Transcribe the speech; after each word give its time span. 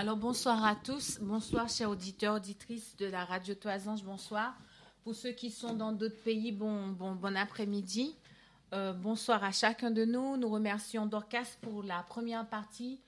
Alors 0.00 0.16
bonsoir 0.16 0.64
à 0.64 0.76
tous, 0.76 1.18
bonsoir 1.20 1.68
chers 1.68 1.90
auditeurs, 1.90 2.36
auditrices 2.36 2.96
de 2.96 3.04
la 3.04 3.22
radio 3.26 3.54
Toisange, 3.54 4.02
bonsoir. 4.02 4.56
Pour 5.04 5.14
ceux 5.14 5.32
qui 5.32 5.50
sont 5.50 5.74
dans 5.74 5.92
d'autres 5.92 6.22
pays, 6.22 6.52
bon, 6.52 6.88
bon, 6.88 7.14
bon 7.14 7.36
après-midi. 7.36 8.16
Euh, 8.72 8.94
bonsoir 8.94 9.44
à 9.44 9.52
chacun 9.52 9.90
de 9.90 10.06
nous. 10.06 10.38
Nous 10.38 10.48
remercions 10.48 11.04
Dorcas 11.04 11.58
pour 11.60 11.82
la 11.82 12.02
première 12.02 12.48
partie 12.48 13.02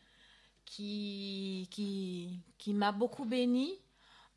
qui, 0.67 1.67
qui, 1.71 2.41
qui 2.59 2.75
m'a 2.75 2.93
beaucoup 2.93 3.25
béni. 3.25 3.73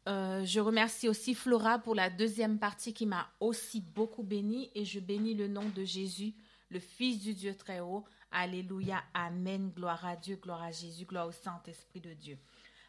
Euh, 0.08 0.46
je 0.46 0.62
remercie 0.62 1.10
aussi 1.10 1.36
Flora 1.36 1.78
pour 1.78 1.94
la 1.94 2.10
deuxième 2.10 2.58
partie 2.58 2.94
qui 2.94 3.06
m'a 3.06 3.28
aussi 3.42 3.82
beaucoup 3.82 4.24
béni 4.24 4.72
et 4.76 4.86
je 4.86 5.02
bénis 5.02 5.34
le 5.34 5.50
nom 5.50 5.68
de 5.76 5.84
Jésus, 5.84 6.34
le 6.70 6.80
Fils 6.80 7.20
du 7.20 7.34
Dieu 7.34 7.54
très 7.54 7.82
haut. 7.82 8.06
Alléluia, 8.38 9.02
Amen, 9.14 9.72
gloire 9.74 10.06
à 10.06 10.18
Dieu, 10.18 10.36
gloire 10.36 10.62
à 10.62 10.72
Jésus, 10.72 11.06
gloire 11.06 11.28
au 11.28 11.32
Saint-Esprit 11.32 12.02
de 12.02 12.14
Dieu. 12.14 12.38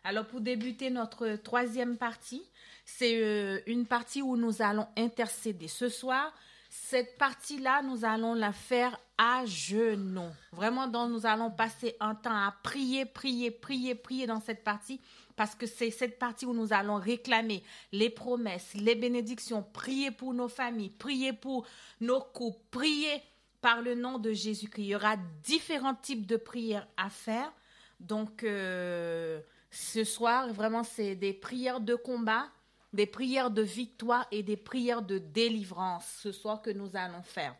Alors 0.02 0.26
pour 0.26 0.40
débuter 0.40 0.90
notre 0.90 1.36
troisième 1.36 1.96
partie, 1.96 2.42
c'est 2.84 3.22
euh, 3.22 3.60
une 3.66 3.86
partie 3.86 4.22
où 4.22 4.36
nous 4.36 4.60
allons 4.60 4.88
intercéder. 4.96 5.68
Ce 5.68 5.88
soir, 5.88 6.32
cette 6.68 7.16
partie-là, 7.16 7.82
nous 7.82 8.04
allons 8.04 8.34
la 8.34 8.52
faire 8.52 8.98
à 9.18 9.46
genoux. 9.46 10.32
Vraiment, 10.50 10.88
donc, 10.88 11.10
nous 11.10 11.26
allons 11.26 11.52
passer 11.52 11.96
un 12.00 12.16
temps 12.16 12.36
à 12.36 12.52
prier, 12.64 13.04
prier, 13.04 13.52
prier, 13.52 13.94
prier 13.94 14.26
dans 14.26 14.40
cette 14.40 14.64
partie 14.64 15.00
parce 15.36 15.54
que 15.54 15.66
c'est 15.66 15.90
cette 15.90 16.18
partie 16.18 16.46
où 16.46 16.54
nous 16.54 16.72
allons 16.72 16.96
réclamer 16.96 17.62
les 17.92 18.10
promesses, 18.10 18.74
les 18.74 18.96
bénédictions, 18.96 19.62
prier 19.62 20.10
pour 20.10 20.34
nos 20.34 20.48
familles, 20.48 20.90
prier 20.90 21.32
pour 21.32 21.66
nos 22.00 22.20
couples, 22.20 22.58
prier 22.70 23.22
par 23.60 23.82
le 23.82 23.94
nom 23.94 24.18
de 24.18 24.32
Jésus-Christ. 24.32 24.82
Il 24.82 24.88
y 24.88 24.96
aura 24.96 25.16
différents 25.42 25.94
types 25.94 26.26
de 26.26 26.36
prières 26.36 26.86
à 26.96 27.10
faire. 27.10 27.52
Donc, 28.00 28.44
euh, 28.44 29.40
ce 29.70 30.04
soir, 30.04 30.52
vraiment, 30.52 30.84
c'est 30.84 31.14
des 31.14 31.32
prières 31.32 31.80
de 31.80 31.94
combat, 31.94 32.48
des 32.92 33.06
prières 33.06 33.50
de 33.50 33.62
victoire 33.62 34.26
et 34.30 34.42
des 34.42 34.56
prières 34.56 35.02
de 35.02 35.18
délivrance 35.18 36.06
ce 36.22 36.32
soir 36.32 36.62
que 36.62 36.70
nous 36.70 36.96
allons 36.96 37.22
faire. 37.22 37.54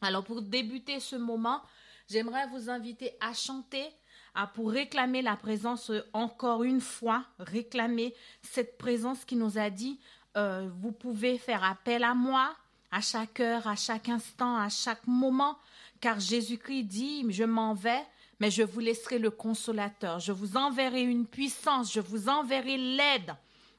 Alors, 0.00 0.24
pour 0.24 0.42
débuter 0.42 1.00
ce 1.00 1.16
moment, 1.16 1.62
j'aimerais 2.08 2.46
vous 2.48 2.70
inviter 2.70 3.12
à 3.20 3.32
chanter 3.32 3.86
à 4.34 4.46
pour 4.46 4.70
réclamer 4.70 5.22
la 5.22 5.36
présence 5.36 5.92
encore 6.12 6.64
une 6.64 6.80
fois, 6.80 7.24
réclamer 7.38 8.14
cette 8.40 8.78
présence 8.78 9.24
qui 9.24 9.36
nous 9.36 9.58
a 9.58 9.68
dit, 9.68 10.00
euh, 10.36 10.68
vous 10.80 10.92
pouvez 10.92 11.36
faire 11.36 11.62
appel 11.62 12.02
à 12.02 12.14
moi 12.14 12.56
à 12.92 13.00
chaque 13.00 13.40
heure, 13.40 13.66
à 13.66 13.74
chaque 13.74 14.08
instant, 14.08 14.56
à 14.56 14.68
chaque 14.68 15.06
moment, 15.06 15.58
car 16.00 16.20
Jésus-Christ 16.20 16.84
dit, 16.84 17.26
je 17.30 17.42
m'en 17.42 17.74
vais, 17.74 18.04
mais 18.38 18.50
je 18.50 18.62
vous 18.62 18.80
laisserai 18.80 19.18
le 19.18 19.30
consolateur, 19.30 20.20
je 20.20 20.30
vous 20.30 20.56
enverrai 20.56 21.02
une 21.02 21.26
puissance, 21.26 21.92
je 21.92 22.00
vous 22.00 22.28
enverrai 22.28 22.76
l'aide. 22.76 23.34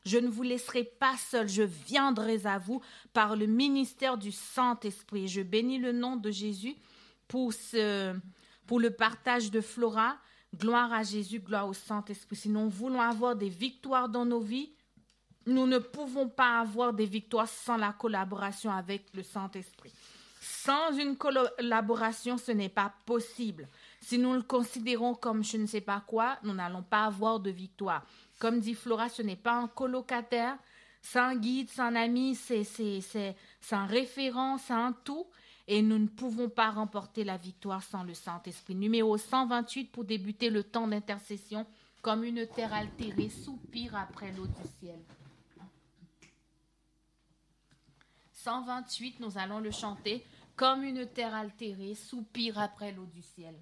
Je 0.06 0.18
ne 0.18 0.28
vous 0.28 0.44
laisserai 0.44 0.84
pas 0.84 1.16
seul, 1.16 1.48
je 1.48 1.64
viendrai 1.64 2.46
à 2.46 2.58
vous 2.58 2.82
par 3.14 3.38
le 3.38 3.46
ministère 3.46 4.18
du 4.18 4.34
Saint-Esprit. 4.34 5.30
Je 5.30 5.42
bénis 5.42 5.78
le 5.78 5.94
nom 5.94 6.18
de 6.18 6.30
Jésus 6.30 6.76
pour, 7.30 7.54
le 7.72 8.90
partage 8.90 9.50
de 9.50 9.62
Flora 9.62 10.18
Gloire 10.56 10.94
à 10.94 11.04
Jésus, 11.04 11.40
gloire 11.40 11.68
au 11.68 11.74
Saint-Esprit. 11.74 12.36
Si 12.36 12.50
nous 12.50 12.70
voulons 12.70 13.02
avoir 13.02 13.36
des 13.36 13.50
victoires 13.50 14.08
dans 14.08 14.26
nos 14.26 14.42
vies, 14.42 14.70
nous 15.46 15.68
ne 15.68 15.78
pouvons 15.78 16.30
pas 16.30 16.60
avoir 16.60 16.94
des 16.94 17.06
victoires 17.06 17.48
sans 17.48 17.78
la 17.78 17.94
collaboration 17.94 18.72
avec 18.72 19.06
le 19.14 19.24
Saint-Esprit. 19.24 19.92
Sans 20.42 20.92
une 20.98 21.16
collaboration, 21.16 22.38
ce 22.38 22.52
n'est 22.52 22.70
pas 22.70 22.94
possible. 23.06 23.68
Si 24.02 24.18
nous 24.18 24.34
le 24.34 24.42
considérons 24.42 25.16
comme 25.16 25.44
je 25.44 25.58
ne 25.58 25.66
sais 25.66 25.82
pas 25.82 26.04
quoi, 26.06 26.38
nous 26.44 26.54
n'allons 26.54 26.84
pas 26.84 27.06
avoir 27.06 27.40
de 27.40 27.50
victoire. 27.50 28.06
Comme 28.40 28.60
dit 28.60 28.74
Flora, 28.74 29.10
ce 29.10 29.22
n'est 29.22 29.38
pas 29.38 29.54
un 29.54 29.68
colocataire, 29.68 30.58
c'est 31.02 31.20
un 31.20 31.36
guide, 31.36 31.70
c'est 31.70 31.82
un 31.82 31.96
ami, 31.96 32.36
c'est 32.36 32.64
un 33.72 33.86
référent, 33.86 34.58
c'est 34.58 34.74
un 34.74 34.94
tout 35.04 35.28
et 35.68 35.82
nous 35.82 35.98
ne 35.98 36.08
pouvons 36.08 36.50
pas 36.50 36.72
remporter 36.72 37.24
la 37.24 37.38
victoire 37.38 37.84
sans 37.84 38.04
le 38.04 38.14
Saint-Esprit. 38.14 38.76
Numéro 38.76 39.18
128 39.18 39.92
pour 39.92 40.04
débuter 40.04 40.50
le 40.50 40.64
temps 40.64 40.88
d'intercession, 40.88 41.66
comme 42.02 42.24
une 42.24 42.46
terre 42.48 42.74
altérée 42.74 43.30
soupire 43.30 43.96
après 43.96 44.32
l'eau 44.34 44.46
du 44.46 44.70
ciel. 44.80 45.00
128, 48.44 49.22
nous 49.22 49.38
allons 49.38 49.60
le 49.60 49.72
chanter, 49.72 50.26
comme 50.56 50.84
une 50.84 51.08
terre 51.08 51.34
altérée 51.34 51.96
soupire 51.96 52.60
après 52.60 52.92
l'eau 52.92 53.06
du 53.06 53.22
ciel. 53.22 53.56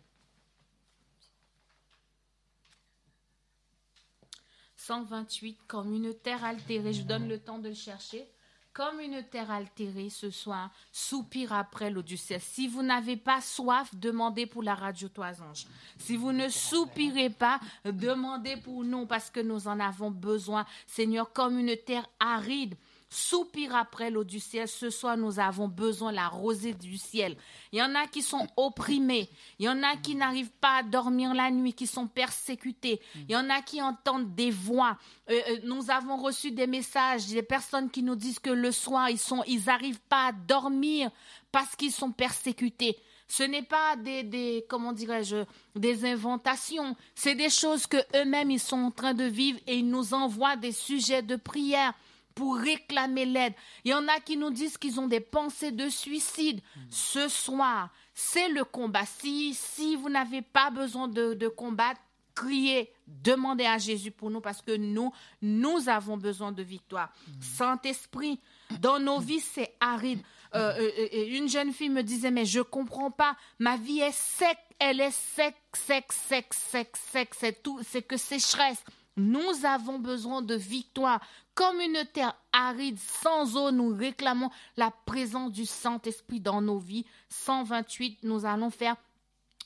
128, 4.78 5.60
comme 5.68 5.94
une 5.94 6.14
terre 6.16 6.44
altérée, 6.44 6.94
je 6.94 7.04
donne 7.04 7.28
le 7.28 7.40
temps 7.40 7.60
de 7.60 7.70
le 7.70 7.76
chercher 7.76 8.28
comme 8.74 9.02
une 9.02 9.22
terre 9.24 9.52
altérée 9.52 10.10
ce 10.10 10.30
soir, 10.30 10.72
soupire 10.94 11.52
après 11.52 11.90
l'eau 11.90 12.02
du 12.02 12.16
ciel. 12.16 12.40
Si 12.40 12.70
vous 12.70 12.82
n'avez 12.82 13.18
pas 13.18 13.42
soif, 13.42 13.94
demandez 13.94 14.46
pour 14.46 14.64
la 14.64 14.76
radio 14.76 15.10
Toisange. 15.10 15.66
Si 15.98 16.16
vous 16.16 16.32
ne 16.32 16.48
soupirez 16.48 17.32
pas, 17.32 17.60
demandez 17.84 18.56
pour 18.56 18.86
nous 18.86 19.06
parce 19.06 19.30
que 19.30 19.42
nous 19.42 19.68
en 19.68 19.78
avons 19.80 20.10
besoin. 20.10 20.66
Seigneur, 20.88 21.34
comme 21.34 21.60
une 21.60 21.76
terre 21.76 22.08
aride, 22.20 22.76
soupire 23.12 23.76
après 23.76 24.10
l'eau 24.10 24.24
du 24.24 24.40
ciel. 24.40 24.68
Ce 24.68 24.90
soir, 24.90 25.18
nous 25.18 25.40
avons 25.40 25.68
besoin 25.68 26.12
de 26.12 26.16
la 26.16 26.30
rosée 26.30 26.74
du 26.74 26.98
ciel. 26.98 27.36
Il 27.72 27.80
y 27.80 27.84
en 27.84 27.94
a 27.94 28.08
qui 28.08 28.22
sont 28.22 28.48
opprimés. 28.56 29.30
Il 29.60 29.66
y 29.66 29.70
en 29.70 29.84
a 29.84 29.98
qui 29.98 30.16
n'arrivent 30.16 30.50
pas 30.62 30.78
à 30.78 30.84
dormir 30.84 31.34
la 31.34 31.52
nuit, 31.52 31.74
qui 31.74 31.88
sont 31.88 32.08
persécutés. 32.08 33.02
Il 33.16 33.32
y 33.32 33.36
en 33.36 33.50
a 33.50 33.62
qui 33.62 33.82
entendent 33.82 34.34
des 34.34 34.50
voix. 34.50 34.98
Euh, 35.30 35.40
euh, 35.50 35.58
nous 35.66 35.92
avons 35.92 36.18
reçu 36.18 36.52
des 36.52 36.68
messages, 36.68 37.28
des 37.28 37.44
personnes 37.44 37.90
qui 37.90 38.02
nous 38.02 38.16
disent 38.16 38.40
que 38.40 38.50
le 38.50 38.72
soir, 38.72 39.10
ils 39.10 39.20
ils 39.48 39.66
n'arrivent 39.66 40.02
pas 40.08 40.28
à 40.28 40.32
dormir 40.32 41.12
parce 41.52 41.76
qu'ils 41.76 41.92
sont 41.92 42.12
persécutés. 42.12 42.98
Ce 43.28 43.44
n'est 43.44 43.64
pas 43.64 43.96
des, 43.98 44.24
des 44.24 44.66
comment 44.70 44.94
dirais-je, 44.94 45.44
des 45.76 46.06
inventations. 46.06 46.96
C'est 47.16 47.36
des 47.36 47.50
choses 47.50 47.88
que 47.88 47.98
eux-mêmes 48.16 48.52
ils 48.52 48.60
sont 48.60 48.78
en 48.78 48.92
train 48.92 49.14
de 49.14 49.24
vivre 49.26 49.60
et 49.68 49.76
ils 49.76 49.90
nous 49.90 50.14
envoient 50.14 50.56
des 50.56 50.72
sujets 50.72 51.22
de 51.22 51.36
prière 51.36 51.94
pour 52.36 52.58
réclamer 52.58 53.26
l'aide. 53.26 53.54
Il 53.84 53.92
y 53.92 53.94
en 53.94 54.08
a 54.08 54.20
qui 54.20 54.38
nous 54.38 54.52
disent 54.52 54.78
qu'ils 54.78 55.00
ont 55.00 55.08
des 55.08 55.20
pensées 55.20 55.72
de 55.72 55.90
suicide. 55.90 56.62
Ce 56.90 57.28
soir, 57.28 57.90
c'est 58.14 58.50
le 58.50 58.64
combat. 58.64 59.06
Si, 59.06 59.96
vous 59.96 60.10
n'avez 60.10 60.42
pas 60.42 60.70
besoin 60.70 61.08
de, 61.08 61.34
de 61.34 61.48
combattre, 61.48 62.02
criez, 62.36 62.92
demandez 63.08 63.66
à 63.66 63.78
Jésus 63.78 64.12
pour 64.12 64.30
nous 64.30 64.42
parce 64.42 64.62
que 64.62 64.76
nous, 64.76 65.12
nous 65.42 65.90
avons 65.90 66.18
besoin 66.18 66.52
de 66.52 66.64
victoire. 66.64 67.12
Saint-Esprit, 67.40 68.40
dans 68.80 69.00
nos 69.00 69.20
vies, 69.20 69.40
c'est 69.40 69.76
aride. 69.80 70.22
Euh, 70.54 70.74
euh, 70.80 71.08
euh, 71.14 71.38
une 71.38 71.48
jeune 71.48 71.72
fille 71.72 71.90
me 71.90 72.04
disait, 72.04 72.32
mais 72.32 72.46
je 72.46 72.60
comprends 72.60 73.12
pas, 73.12 73.38
ma 73.60 73.78
vie 73.78 74.00
est 74.00 74.14
sec, 74.14 74.58
elle 74.80 75.00
est 75.00 75.12
sec, 75.12 75.56
sec, 75.74 76.12
sec, 76.12 76.54
sec, 76.54 76.98
sec, 76.98 77.30
c'est 77.38 77.64
tout, 77.64 77.80
c'est 77.88 78.02
que 78.02 78.18
sécheresse. 78.18 78.84
Nous 79.18 79.66
avons 79.66 80.00
besoin 80.00 80.42
de 80.42 80.56
victoire. 80.56 81.22
Comme 81.62 81.80
une 81.80 82.04
terre 82.12 82.36
aride, 82.52 82.98
sans 82.98 83.56
eau, 83.56 83.70
nous 83.70 83.96
réclamons 83.96 84.50
la 84.78 84.90
présence 85.06 85.52
du 85.52 85.68
Saint-Esprit 85.68 86.40
dans 86.40 86.60
nos 86.60 86.80
vies. 86.80 87.06
128, 87.30 88.24
nous 88.24 88.48
allons 88.48 88.72
faire 88.72 88.96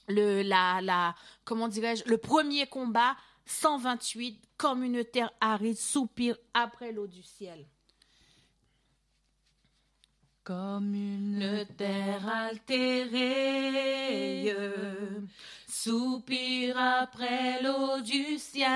le, 0.09 0.41
la, 0.41 1.16
comment 1.45 1.69
dirais-je, 1.69 2.03
le 2.06 2.17
premier 2.17 2.67
combat. 2.67 3.16
128, 3.45 4.41
comme 4.57 4.83
une 4.83 5.06
terre 5.06 5.31
aride, 5.39 5.78
soupire 5.78 6.35
après 6.53 6.91
l'eau 6.91 7.07
du 7.07 7.23
ciel. 7.23 7.66
Comme 10.44 10.94
une 10.94 11.66
terre 11.77 12.27
altérée, 12.27 13.23
soupire 15.66 16.77
après 16.77 17.63
l'eau 17.63 18.01
du 18.01 18.38
ciel. 18.38 18.69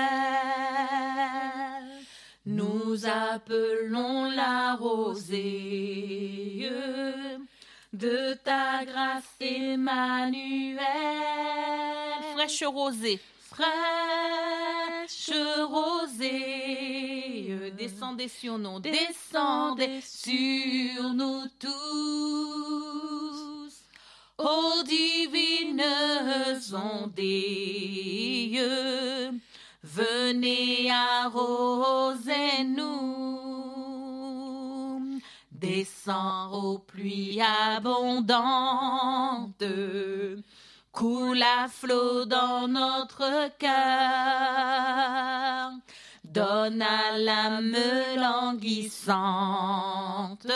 Nous 2.46 3.06
appelons 3.06 4.30
la 4.30 4.74
rosée 4.74 6.70
de 7.92 8.34
ta 8.42 8.84
grâce 8.86 9.24
Emmanuel. 9.40 10.78
Fraîche 12.34 12.64
rosée. 12.64 13.20
Fraîche 13.50 15.30
rosée. 15.68 16.70
Descendez 17.76 18.28
sur 18.28 18.58
nous. 18.58 18.80
Descendez 18.80 20.00
sur 20.02 21.12
nous 21.12 21.44
tous. 21.58 22.90
Ô 24.38 24.82
divines 24.84 25.84
ondées, 26.72 27.30
venez 29.82 30.90
arroser 30.90 32.64
nous. 32.64 33.60
Descends 35.52 36.52
aux 36.52 36.78
pluies 36.78 37.42
abondantes, 37.76 39.62
coule 40.92 41.42
à 41.42 41.68
flot 41.68 42.24
dans 42.24 42.66
notre 42.66 43.50
cœur. 43.58 43.70
Donne 46.24 46.82
à 46.82 47.18
l'âme 47.18 47.76
languissante 48.16 50.46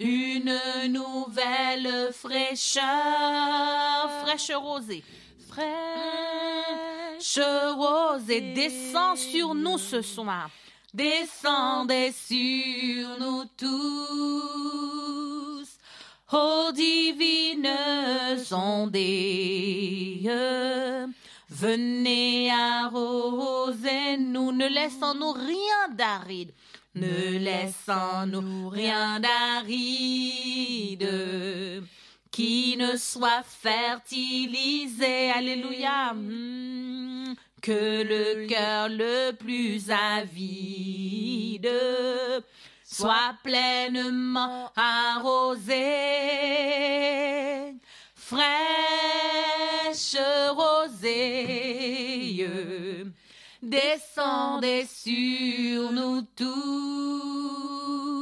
une 0.00 0.58
nouvelle 0.88 2.10
fraîcheur, 2.12 2.82
fraîche 4.22 4.50
rosée, 4.54 5.04
fraîche 5.50 7.40
rosée, 7.76 8.52
descend 8.54 9.16
sur 9.16 9.54
nous 9.54 9.78
ce 9.78 10.02
soir, 10.02 10.50
descendez 10.94 12.12
sur 12.12 13.18
nous 13.18 13.44
tous, 13.56 14.88
ô 16.32 16.72
divines 16.72 17.68
ondes, 18.52 18.96
venez 21.48 22.50
arroser 22.50 24.16
nous, 24.18 24.52
ne 24.52 24.68
laissons-nous 24.68 25.32
rien 25.32 25.88
d'aride. 25.94 26.52
Ne 26.96 27.38
laissons-nous 27.38 28.68
rien 28.68 29.20
d'aride 29.20 31.08
qui 32.40 32.76
ne 32.78 32.96
soit 32.96 33.42
fertilisé, 33.42 35.30
alléluia, 35.30 36.14
hmm, 36.14 37.34
que 37.60 38.02
le 38.02 38.46
cœur 38.46 38.88
le 38.88 39.32
plus 39.32 39.90
avide 39.90 41.70
soit 42.82 43.34
pleinement 43.44 44.72
arrosé, 44.74 45.74
fraîche 48.14 48.56
rosée 50.56 51.60
descendez 53.62 54.86
sur 54.86 55.92
nous 55.92 56.22
tous, 56.34 58.19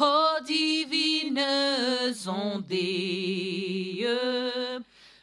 ô 0.00 0.40
divines 0.44 1.38
ondes, 2.26 2.66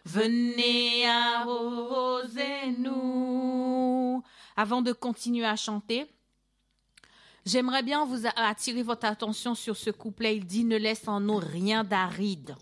venez 0.05 1.05
arroser 1.07 2.71
nous. 2.77 4.23
Avant 4.55 4.81
de 4.81 4.91
continuer 4.91 5.45
à 5.45 5.55
chanter, 5.55 6.07
j'aimerais 7.45 7.83
bien 7.83 8.05
vous 8.05 8.25
attirer 8.35 8.83
votre 8.83 9.05
attention 9.05 9.55
sur 9.55 9.77
ce 9.77 9.89
couplet. 9.89 10.37
Il 10.37 10.45
dit 10.45 10.63
Ne 10.63 10.77
laisse 10.77 11.07
en 11.07 11.19
nous 11.19 11.37
rien 11.37 11.83
d'aride. 11.83 12.55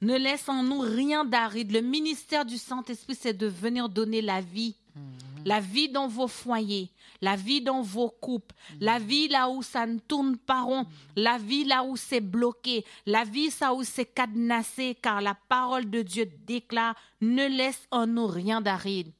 Ne 0.00 0.16
laisse 0.16 0.48
en 0.48 0.62
nous 0.62 0.80
rien 0.80 1.24
d'aride. 1.24 1.72
Le 1.72 1.80
ministère 1.80 2.44
du 2.44 2.58
Saint-Esprit, 2.58 3.14
c'est 3.14 3.32
de 3.34 3.46
venir 3.46 3.88
donner 3.88 4.20
la 4.20 4.40
vie 4.40 4.76
Mhm. 4.94 5.31
La 5.44 5.60
vie 5.60 5.88
dans 5.88 6.08
vos 6.08 6.28
foyers, 6.28 6.90
la 7.20 7.36
vie 7.36 7.60
dans 7.60 7.82
vos 7.82 8.10
couples, 8.10 8.54
mhm. 8.72 8.76
la 8.80 8.98
vie 8.98 9.28
là 9.28 9.48
où 9.48 9.62
ça 9.62 9.86
ne 9.86 9.98
tourne 9.98 10.36
pas 10.36 10.62
rond, 10.62 10.86
la 11.16 11.38
vie 11.38 11.64
là 11.64 11.84
où 11.84 11.96
c'est 11.96 12.20
bloqué, 12.20 12.84
la 13.06 13.24
vie 13.24 13.50
là 13.60 13.74
où 13.74 13.82
c'est 13.84 14.06
cadenassé, 14.06 14.96
car 15.00 15.20
la 15.20 15.36
parole 15.48 15.88
de 15.90 16.02
Dieu 16.02 16.30
déclare 16.46 16.94
ne 17.20 17.46
laisse 17.46 17.86
en 17.90 18.06
nous 18.06 18.26
rien 18.26 18.60
d'aride. 18.60 19.12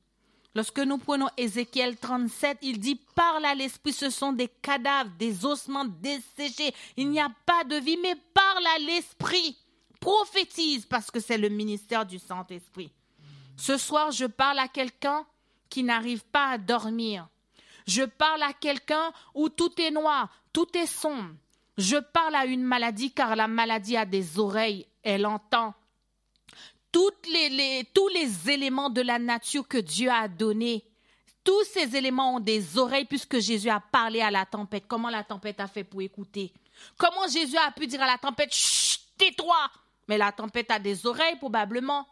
Lorsque 0.54 0.80
nous 0.80 0.98
prenons 0.98 1.28
Ézéchiel 1.38 1.96
37, 1.96 2.58
il 2.60 2.78
dit 2.78 3.00
Parle 3.14 3.46
à 3.46 3.54
l'esprit, 3.54 3.92
ce 3.92 4.10
sont 4.10 4.32
des 4.32 4.48
cadavres, 4.48 5.10
des 5.18 5.46
ossements 5.46 5.86
desséchés. 5.86 6.74
Il 6.96 7.08
n'y 7.08 7.20
a 7.20 7.30
pas 7.46 7.64
de 7.64 7.76
vie, 7.76 7.98
mais 8.02 8.16
parle 8.34 8.66
à 8.76 8.78
l'esprit. 8.80 9.56
Prophétise, 9.98 10.84
parce 10.84 11.10
que 11.10 11.20
c'est 11.20 11.38
le 11.38 11.48
ministère 11.48 12.04
du 12.04 12.18
Saint-Esprit. 12.18 12.90
Ce 13.56 13.78
soir, 13.78 14.10
je 14.10 14.26
parle 14.26 14.58
à 14.58 14.68
quelqu'un 14.68 15.24
qui 15.72 15.82
n'arrive 15.82 16.22
pas 16.24 16.50
à 16.50 16.58
dormir. 16.58 17.26
Je 17.86 18.02
parle 18.02 18.42
à 18.42 18.52
quelqu'un 18.52 19.10
où 19.34 19.48
tout 19.48 19.72
est 19.80 19.90
noir, 19.90 20.28
tout 20.52 20.68
est 20.76 20.86
sombre. 20.86 21.34
Je 21.78 21.96
parle 21.96 22.34
à 22.34 22.44
une 22.44 22.62
maladie 22.62 23.10
car 23.10 23.34
la 23.34 23.48
maladie 23.48 23.96
a 23.96 24.04
des 24.04 24.38
oreilles, 24.38 24.86
elle 25.02 25.24
entend. 25.24 25.72
Tous 26.92 27.10
les 27.24 28.50
éléments 28.50 28.90
de 28.90 29.00
la 29.00 29.18
nature 29.18 29.66
que 29.66 29.78
Dieu 29.78 30.10
a 30.10 30.28
donnés, 30.28 30.84
tous 31.42 31.64
ces 31.64 31.96
éléments 31.96 32.34
ont 32.34 32.40
des 32.40 32.76
oreilles 32.76 33.06
puisque 33.06 33.38
Jésus 33.38 33.70
a 33.70 33.80
parlé 33.80 34.20
à 34.20 34.30
la 34.30 34.44
tempête. 34.44 34.84
Comment 34.86 35.08
la 35.08 35.24
tempête 35.24 35.58
a 35.58 35.68
fait 35.68 35.84
pour 35.84 36.02
écouter? 36.02 36.52
Comment 36.98 37.26
Jésus 37.28 37.56
a 37.56 37.70
pu 37.70 37.86
dire 37.86 38.02
à 38.02 38.06
la 38.06 38.18
tempête, 38.18 38.52
chut, 38.52 39.00
tais-toi 39.16 39.70
Mais 40.06 40.18
la 40.18 40.32
tempête 40.32 40.70
a 40.70 40.78
des 40.78 41.06
oreilles 41.06 41.36
probablement. 41.36 42.06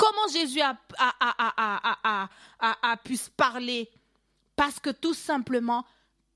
Comment 0.00 0.32
Jésus 0.32 0.62
a, 0.62 0.78
pu 3.04 3.18
se 3.18 3.28
parler 3.28 3.90
Parce 4.56 4.80
que 4.80 4.88
tout 4.88 5.12
simplement, 5.12 5.84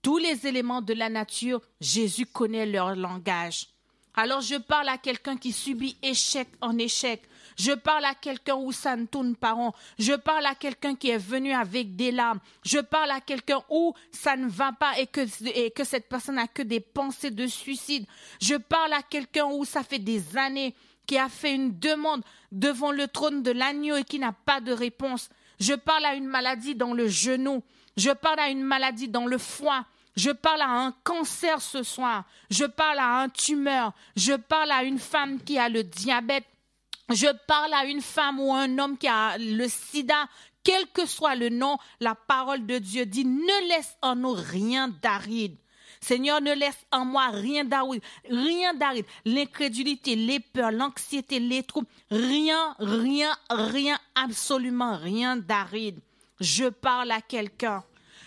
tous 0.03 0.19
les 0.19 0.47
éléments 0.47 0.83
de 0.83 0.93
la 0.93 1.09
nature, 1.09 1.63
Jésus 1.81 2.27
connaît 2.27 2.67
leur 2.67 2.95
langage. 2.95 3.69
Alors 4.17 4.43
je 4.43 4.57
parle 4.57 4.91
à 4.91 4.99
quelqu'un 4.99 5.39
qui 5.39 5.51
subit 5.51 5.97
échec 6.03 6.49
en 6.61 6.77
échec. 6.77 7.23
Je 7.57 7.73
parle 7.73 8.05
à 8.05 8.15
quelqu'un 8.15 8.57
où 8.57 8.71
ça 8.71 8.97
ne 8.97 9.07
tourne 9.07 9.35
pas 9.35 9.53
rond. 9.53 9.73
Je 9.99 10.13
parle 10.13 10.45
à 10.45 10.55
quelqu'un 10.55 10.95
qui 10.95 11.09
est 11.09 11.17
venu 11.17 11.53
avec 11.53 11.97
des 11.97 12.13
larmes. 12.13 12.41
Je 12.67 12.81
parle 12.81 13.13
à 13.13 13.23
quelqu'un 13.23 13.63
où 13.71 13.95
ça 14.13 14.37
ne 14.37 14.47
va 14.47 14.73
pas 14.73 14.99
et 14.99 15.07
que, 15.07 15.23
et 15.49 15.71
que 15.71 15.85
cette 15.85 16.11
personne 16.11 16.35
n'a 16.35 16.49
que 16.49 16.63
des 16.63 16.81
pensées 16.81 17.31
de 17.31 17.47
suicide. 17.47 18.05
Je 18.43 18.57
parle 18.57 18.93
à 18.93 19.03
quelqu'un 19.03 19.47
où 19.47 19.65
ça 19.65 19.83
fait 19.83 19.99
des 19.99 20.37
années 20.37 20.75
qui 21.07 21.19
a 21.19 21.29
fait 21.29 21.55
une 21.55 21.79
demande 21.79 22.23
devant 22.53 22.93
le 22.93 23.09
trône 23.09 23.43
de 23.43 23.51
l'agneau 23.51 23.97
et 23.97 24.05
qui 24.05 24.19
n'a 24.19 24.33
pas 24.33 24.61
de 24.61 24.73
réponse. 24.73 25.29
Je 25.61 25.75
parle 25.75 26.05
à 26.05 26.15
une 26.15 26.27
maladie 26.27 26.75
dans 26.75 26.95
le 26.95 27.09
genou. 27.09 27.63
Je 27.97 28.11
parle 28.11 28.41
à 28.41 28.49
une 28.49 28.63
maladie 28.63 29.09
dans 29.09 29.27
le 29.27 29.39
foie. 29.39 29.85
Je 30.17 30.31
parle 30.31 30.63
à 30.63 30.71
un 30.71 30.93
cancer 31.05 31.61
ce 31.61 31.83
soir. 31.83 32.25
Je 32.51 32.65
parle 32.65 32.99
à 32.99 33.21
un 33.21 33.29
tumeur. 33.29 33.93
Je 34.17 34.35
parle 34.35 34.71
à 34.71 34.85
une 34.85 34.99
femme 34.99 35.43
qui 35.43 35.59
a 35.59 35.69
le 35.69 35.83
diabète. 35.83 36.45
Je 37.11 37.27
parle 37.47 37.75
à 37.75 37.85
une 37.85 38.01
femme 38.01 38.41
ou 38.41 38.53
un 38.53 38.79
homme 38.79 38.97
qui 38.97 39.09
a 39.09 39.37
le 39.39 39.69
sida. 39.69 40.29
Quel 40.63 40.87
que 40.89 41.05
soit 41.05 41.35
le 41.35 41.51
nom, 41.51 41.77
la 42.01 42.15
parole 42.15 42.65
de 42.65 42.79
Dieu 42.79 43.05
dit, 43.05 43.27
ne 43.27 43.69
laisse 43.69 43.97
en 44.01 44.17
nous 44.17 44.33
rien 44.33 44.89
d'aride. 44.89 45.57
Seigneur, 46.05 46.43
ne 46.43 46.53
laisse 46.53 46.85
en 46.93 47.07
moi 47.07 47.29
rien 47.31 47.65
d'aride, 47.65 48.03
rien 48.29 48.75
d'aride. 48.75 49.07
L'incrédulité, 49.25 50.15
les 50.17 50.39
peurs, 50.39 50.71
l'anxiété, 50.71 51.41
les 51.41 51.63
troubles, 51.63 51.87
rien, 52.11 52.75
rien, 52.79 53.35
rien, 53.49 53.99
absolument 54.15 54.99
rien 54.99 55.37
d'aride. 55.37 55.99
Je 56.41 56.67
parle 56.67 57.11
à 57.11 57.23
quelqu'un. 57.23 57.83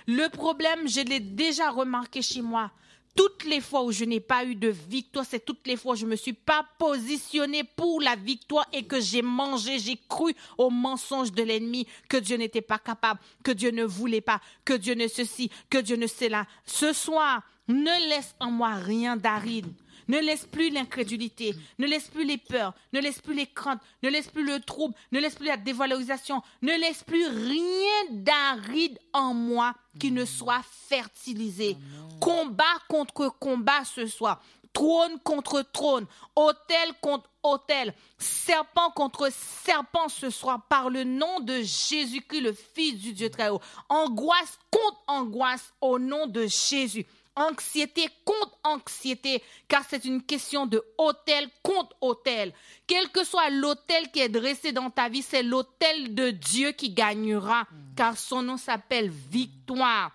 Le 0.07 0.27
problème, 0.29 0.87
je 0.87 1.01
l'ai 1.01 1.19
déjà 1.19 1.69
remarqué 1.69 2.23
chez 2.23 2.41
moi. 2.41 2.71
Toutes 3.15 3.45
les 3.45 3.61
fois 3.61 3.83
où 3.83 3.91
je 3.91 4.05
n'ai 4.05 4.21
pas 4.21 4.43
eu 4.43 4.55
de 4.55 4.69
victoire, 4.69 5.25
c'est 5.27 5.45
toutes 5.45 5.67
les 5.67 5.75
fois 5.75 5.93
où 5.93 5.95
je 5.95 6.05
ne 6.05 6.11
me 6.11 6.15
suis 6.15 6.33
pas 6.33 6.65
positionnée 6.79 7.63
pour 7.63 8.01
la 8.01 8.15
victoire 8.15 8.65
et 8.73 8.85
que 8.85 8.99
j'ai 8.99 9.21
mangé, 9.21 9.77
j'ai 9.77 9.99
cru 10.09 10.33
au 10.57 10.71
mensonge 10.71 11.31
de 11.31 11.43
l'ennemi, 11.43 11.85
que 12.09 12.17
Dieu 12.17 12.37
n'était 12.37 12.61
pas 12.61 12.79
capable, 12.79 13.19
que 13.43 13.51
Dieu 13.51 13.69
ne 13.69 13.83
voulait 13.83 14.21
pas, 14.21 14.41
que 14.65 14.73
Dieu 14.73 14.95
ne 14.95 15.07
ceci, 15.07 15.51
que 15.69 15.77
Dieu 15.77 15.95
ne 15.95 16.07
cela. 16.07 16.47
Ce 16.65 16.93
soir, 16.93 17.43
ne 17.67 18.09
laisse 18.09 18.35
en 18.39 18.51
moi 18.51 18.75
rien 18.75 19.17
d'aride. 19.17 19.67
Ne 20.07 20.19
laisse 20.19 20.45
plus 20.45 20.69
l'incrédulité, 20.69 21.53
ne 21.79 21.85
laisse 21.85 22.07
plus 22.07 22.23
les 22.23 22.37
peurs, 22.37 22.73
ne 22.93 22.99
laisse 23.01 23.19
plus 23.19 23.33
les 23.33 23.47
craintes, 23.47 23.81
ne 24.03 24.09
laisse 24.09 24.29
plus 24.29 24.45
le 24.45 24.61
trouble, 24.61 24.95
ne 25.11 25.19
laisse 25.19 25.35
plus 25.35 25.47
la 25.47 25.57
dévalorisation, 25.57 26.41
ne 26.61 26.71
laisse 26.79 27.03
plus 27.03 27.27
rien 27.27 28.11
d'aride 28.11 28.97
en 29.11 29.33
moi 29.33 29.73
qui 29.99 30.11
ne 30.11 30.23
soit 30.23 30.63
fertilisé. 30.87 31.75
Combat 32.21 32.63
contre 32.87 33.27
combat 33.39 33.83
ce 33.83 34.05
soir. 34.05 34.41
Trône 34.71 35.19
contre 35.23 35.63
trône, 35.73 36.05
hôtel 36.35 36.93
contre 37.01 37.29
hôtel, 37.41 37.93
serpent 38.17 38.91
contre 38.91 39.29
serpent 39.31 40.07
ce 40.07 40.29
soir. 40.29 40.67
Par 40.69 40.89
le 40.89 41.03
nom 41.03 41.39
de 41.39 41.61
Jésus-Christ, 41.63 42.41
le 42.41 42.53
Fils 42.53 42.99
du 43.01 43.13
Dieu 43.13 43.29
très 43.29 43.49
haut. 43.49 43.59
Angoisse 43.89 44.59
contre 44.69 45.01
angoisse 45.07 45.73
au 45.81 45.97
nom 45.97 46.27
de 46.27 46.45
Jésus 46.45 47.05
anxiété 47.37 48.07
contre 48.25 48.57
anxiété, 48.63 49.41
car 49.67 49.83
c'est 49.87 50.05
une 50.05 50.21
question 50.21 50.65
de 50.65 50.83
hôtel 50.97 51.47
contre 51.63 51.95
hôtel. 52.01 52.53
Quel 52.85 53.09
que 53.09 53.23
soit 53.23 53.49
l'hôtel 53.49 54.11
qui 54.11 54.19
est 54.19 54.29
dressé 54.29 54.71
dans 54.71 54.89
ta 54.89 55.07
vie, 55.09 55.21
c'est 55.21 55.43
l'hôtel 55.43 56.13
de 56.15 56.31
Dieu 56.31 56.71
qui 56.71 56.89
gagnera, 56.89 57.65
car 57.95 58.17
son 58.17 58.41
nom 58.41 58.57
s'appelle 58.57 59.09
victoire. 59.09 60.11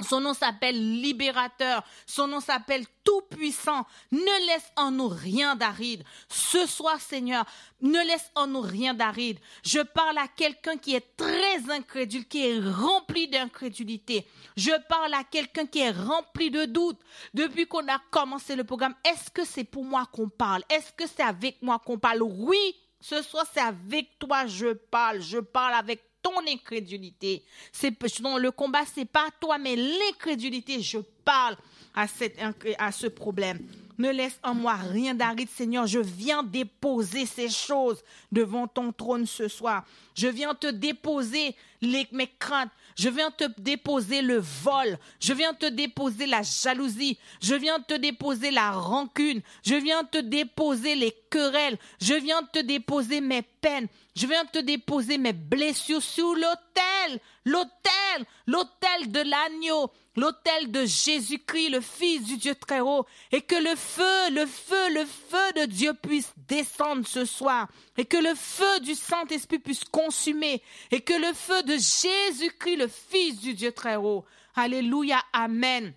Son 0.00 0.20
nom 0.20 0.34
s'appelle 0.34 1.00
libérateur. 1.00 1.84
Son 2.04 2.26
nom 2.26 2.40
s'appelle 2.40 2.84
tout-puissant. 3.04 3.86
Ne 4.10 4.46
laisse 4.46 4.72
en 4.76 4.90
nous 4.90 5.08
rien 5.08 5.54
d'aride. 5.54 6.02
Ce 6.28 6.66
soir, 6.66 7.00
Seigneur, 7.00 7.44
ne 7.80 7.98
laisse 8.06 8.30
en 8.34 8.48
nous 8.48 8.60
rien 8.60 8.92
d'aride. 8.92 9.38
Je 9.64 9.78
parle 9.80 10.18
à 10.18 10.26
quelqu'un 10.26 10.76
qui 10.76 10.96
est 10.96 11.16
très 11.16 11.70
incrédule, 11.70 12.26
qui 12.26 12.44
est 12.44 12.58
rempli 12.58 13.28
d'incrédulité. 13.28 14.26
Je 14.56 14.72
parle 14.88 15.14
à 15.14 15.22
quelqu'un 15.22 15.66
qui 15.66 15.78
est 15.78 15.92
rempli 15.92 16.50
de 16.50 16.64
doutes. 16.64 17.00
Depuis 17.32 17.66
qu'on 17.66 17.86
a 17.86 18.00
commencé 18.10 18.56
le 18.56 18.64
programme, 18.64 18.94
est-ce 19.04 19.30
que 19.30 19.44
c'est 19.44 19.64
pour 19.64 19.84
moi 19.84 20.06
qu'on 20.12 20.28
parle? 20.28 20.64
Est-ce 20.70 20.92
que 20.92 21.06
c'est 21.06 21.22
avec 21.22 21.62
moi 21.62 21.78
qu'on 21.78 21.98
parle? 21.98 22.22
Oui, 22.22 22.74
ce 23.00 23.22
soir, 23.22 23.46
c'est 23.52 23.60
avec 23.60 24.18
toi 24.18 24.46
je 24.46 24.72
parle. 24.72 25.20
Je 25.20 25.38
parle 25.38 25.74
avec 25.74 26.02
ton 26.24 26.40
incrédulité. 26.48 27.44
C'est 27.70 27.92
le 28.38 28.50
combat, 28.50 28.84
c'est 28.92 29.04
pas 29.04 29.28
toi, 29.38 29.58
mais 29.58 29.76
l'incrédulité. 29.76 30.80
Je 30.80 30.98
parle 31.24 31.56
à, 31.94 32.08
cette, 32.08 32.36
à 32.78 32.90
ce 32.90 33.06
problème. 33.06 33.60
Ne 33.98 34.10
laisse 34.10 34.38
en 34.42 34.54
moi 34.54 34.74
rien 34.74 35.14
d'aride, 35.14 35.48
Seigneur. 35.48 35.86
Je 35.86 36.00
viens 36.00 36.42
déposer 36.42 37.26
ces 37.26 37.48
choses 37.48 38.02
devant 38.32 38.66
ton 38.66 38.92
trône 38.92 39.26
ce 39.26 39.46
soir. 39.48 39.84
Je 40.14 40.26
viens 40.26 40.54
te 40.54 40.66
déposer 40.66 41.54
mes 41.82 42.30
craintes. 42.38 42.70
Je 42.96 43.08
viens 43.08 43.30
te 43.30 43.44
déposer 43.58 44.22
le 44.22 44.38
vol. 44.38 44.98
Je 45.20 45.32
viens 45.32 45.54
te 45.54 45.66
déposer 45.66 46.26
la 46.26 46.42
jalousie. 46.42 47.18
Je 47.40 47.54
viens 47.54 47.80
te 47.80 47.94
déposer 47.94 48.50
la 48.50 48.72
rancune. 48.72 49.42
Je 49.64 49.74
viens 49.74 50.04
te 50.04 50.18
déposer 50.18 50.94
les 50.94 51.14
querelles. 51.30 51.78
Je 52.00 52.14
viens 52.14 52.42
te 52.42 52.60
déposer 52.60 53.20
mes 53.20 53.42
peines. 53.42 53.88
Je 54.16 54.26
viens 54.26 54.44
te 54.44 54.58
déposer 54.58 55.18
mes 55.18 55.32
blessures 55.32 56.02
sous 56.02 56.34
l'autel. 56.34 57.20
L'autel. 57.44 58.26
L'autel 58.46 59.10
de 59.10 59.20
l'agneau 59.20 59.90
l'autel 60.16 60.70
de 60.70 60.84
Jésus-Christ, 60.84 61.70
le 61.70 61.80
Fils 61.80 62.24
du 62.24 62.36
Dieu 62.36 62.54
très 62.54 62.80
haut, 62.80 63.06
et 63.32 63.40
que 63.40 63.54
le 63.54 63.74
feu, 63.76 64.30
le 64.30 64.46
feu, 64.46 64.94
le 64.94 65.04
feu 65.04 65.52
de 65.60 65.66
Dieu 65.66 65.94
puisse 65.94 66.32
descendre 66.48 67.06
ce 67.06 67.24
soir, 67.24 67.68
et 67.96 68.04
que 68.04 68.16
le 68.16 68.34
feu 68.34 68.80
du 68.80 68.94
Saint-Esprit 68.94 69.58
puisse 69.58 69.84
consumer, 69.84 70.62
et 70.90 71.00
que 71.00 71.14
le 71.14 71.32
feu 71.32 71.62
de 71.62 71.74
Jésus-Christ, 71.74 72.76
le 72.76 72.88
Fils 72.88 73.40
du 73.40 73.54
Dieu 73.54 73.72
très 73.72 73.96
haut, 73.96 74.24
Alléluia, 74.56 75.20
Amen, 75.32 75.92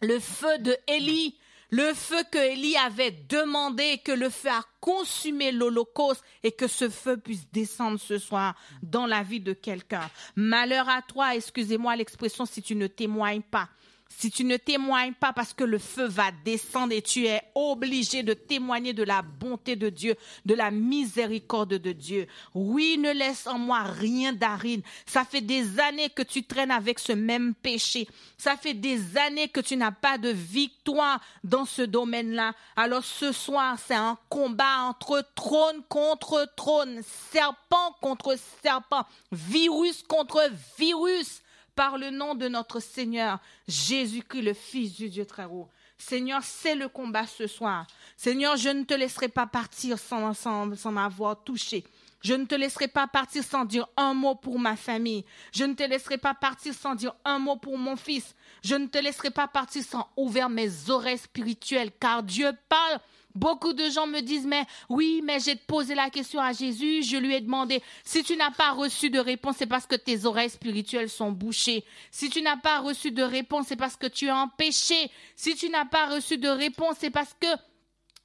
le 0.00 0.20
feu 0.20 0.58
de 0.58 0.76
Élie, 0.86 1.36
le 1.70 1.94
feu 1.94 2.22
que 2.30 2.38
Élie 2.38 2.76
avait 2.76 3.10
demandé, 3.10 4.00
que 4.04 4.12
le 4.12 4.30
feu 4.30 4.50
a 4.50 4.62
consumé 4.80 5.52
l'Holocauste 5.52 6.22
et 6.42 6.52
que 6.52 6.68
ce 6.68 6.88
feu 6.88 7.16
puisse 7.16 7.50
descendre 7.50 7.98
ce 7.98 8.18
soir 8.18 8.54
dans 8.82 9.06
la 9.06 9.22
vie 9.22 9.40
de 9.40 9.52
quelqu'un. 9.52 10.08
Malheur 10.36 10.88
à 10.88 11.02
toi, 11.02 11.34
excusez-moi 11.34 11.96
l'expression 11.96 12.46
si 12.46 12.62
tu 12.62 12.76
ne 12.76 12.86
témoignes 12.86 13.42
pas 13.42 13.68
si 14.08 14.30
tu 14.30 14.44
ne 14.44 14.56
témoignes 14.56 15.12
pas 15.14 15.32
parce 15.32 15.52
que 15.52 15.64
le 15.64 15.78
feu 15.78 16.06
va 16.06 16.30
descendre 16.44 16.92
et 16.92 17.02
tu 17.02 17.26
es 17.26 17.42
obligé 17.54 18.22
de 18.22 18.32
témoigner 18.32 18.92
de 18.92 19.02
la 19.02 19.22
bonté 19.22 19.76
de 19.76 19.90
Dieu, 19.90 20.14
de 20.44 20.54
la 20.54 20.70
miséricorde 20.70 21.74
de 21.74 21.92
Dieu. 21.92 22.26
Oui, 22.54 22.96
ne 22.98 23.12
laisse 23.12 23.46
en 23.46 23.58
moi 23.58 23.82
rien 23.82 24.32
d'aride. 24.32 24.82
Ça 25.06 25.24
fait 25.24 25.40
des 25.40 25.80
années 25.80 26.08
que 26.08 26.22
tu 26.22 26.44
traînes 26.44 26.70
avec 26.70 26.98
ce 26.98 27.12
même 27.12 27.54
péché. 27.54 28.08
Ça 28.38 28.56
fait 28.56 28.74
des 28.74 29.16
années 29.18 29.48
que 29.48 29.60
tu 29.60 29.76
n'as 29.76 29.92
pas 29.92 30.18
de 30.18 30.30
victoire 30.30 31.20
dans 31.44 31.66
ce 31.66 31.82
domaine-là. 31.82 32.54
Alors 32.76 33.04
ce 33.04 33.32
soir, 33.32 33.76
c'est 33.86 33.94
un 33.94 34.16
combat 34.28 34.84
entre 34.88 35.24
trône 35.34 35.82
contre 35.88 36.48
trône, 36.56 37.00
serpent 37.32 37.96
contre 38.00 38.36
serpent, 38.62 39.04
virus 39.32 40.02
contre 40.04 40.50
virus 40.78 41.42
par 41.76 41.98
le 41.98 42.10
nom 42.10 42.34
de 42.34 42.48
notre 42.48 42.80
Seigneur 42.80 43.38
Jésus-Christ, 43.68 44.42
le 44.42 44.54
Fils 44.54 44.96
du 44.96 45.08
Dieu 45.08 45.24
très 45.24 45.44
haut. 45.44 45.68
Seigneur, 45.98 46.42
c'est 46.42 46.74
le 46.74 46.88
combat 46.88 47.26
ce 47.26 47.46
soir. 47.46 47.86
Seigneur, 48.16 48.56
je 48.56 48.68
ne 48.68 48.84
te 48.84 48.94
laisserai 48.94 49.28
pas 49.28 49.46
partir 49.46 49.98
sans, 49.98 50.34
sans, 50.34 50.76
sans 50.76 50.92
m'avoir 50.92 51.42
touché. 51.42 51.84
Je 52.22 52.34
ne 52.34 52.44
te 52.44 52.54
laisserai 52.54 52.88
pas 52.88 53.06
partir 53.06 53.44
sans 53.44 53.64
dire 53.64 53.86
un 53.96 54.12
mot 54.12 54.34
pour 54.34 54.58
ma 54.58 54.76
famille. 54.76 55.24
Je 55.52 55.64
ne 55.64 55.74
te 55.74 55.82
laisserai 55.82 56.18
pas 56.18 56.34
partir 56.34 56.74
sans 56.74 56.94
dire 56.94 57.14
un 57.24 57.38
mot 57.38 57.56
pour 57.56 57.78
mon 57.78 57.96
fils. 57.96 58.34
Je 58.64 58.74
ne 58.74 58.86
te 58.86 58.98
laisserai 58.98 59.30
pas 59.30 59.46
partir 59.46 59.84
sans 59.84 60.08
ouvrir 60.16 60.48
mes 60.48 60.90
oreilles 60.90 61.18
spirituelles, 61.18 61.92
car 62.00 62.22
Dieu 62.22 62.50
parle 62.68 63.00
Beaucoup 63.36 63.74
de 63.74 63.90
gens 63.90 64.06
me 64.06 64.20
disent, 64.20 64.46
mais 64.46 64.64
oui, 64.88 65.20
mais 65.22 65.40
j'ai 65.40 65.56
posé 65.56 65.94
la 65.94 66.08
question 66.08 66.40
à 66.40 66.52
Jésus, 66.52 67.02
je 67.02 67.18
lui 67.18 67.34
ai 67.34 67.40
demandé, 67.42 67.82
si 68.02 68.24
tu 68.24 68.34
n'as 68.34 68.50
pas 68.50 68.72
reçu 68.72 69.10
de 69.10 69.18
réponse, 69.18 69.56
c'est 69.58 69.66
parce 69.66 69.86
que 69.86 69.94
tes 69.94 70.24
oreilles 70.24 70.48
spirituelles 70.48 71.10
sont 71.10 71.32
bouchées. 71.32 71.84
Si 72.10 72.30
tu 72.30 72.40
n'as 72.40 72.56
pas 72.56 72.80
reçu 72.80 73.10
de 73.10 73.22
réponse, 73.22 73.66
c'est 73.68 73.76
parce 73.76 73.96
que 73.96 74.06
tu 74.06 74.26
es 74.26 74.32
empêché. 74.32 75.10
Si 75.36 75.54
tu 75.54 75.68
n'as 75.68 75.84
pas 75.84 76.06
reçu 76.06 76.38
de 76.38 76.48
réponse, 76.48 76.96
c'est 76.98 77.10
parce 77.10 77.34
que 77.38 77.46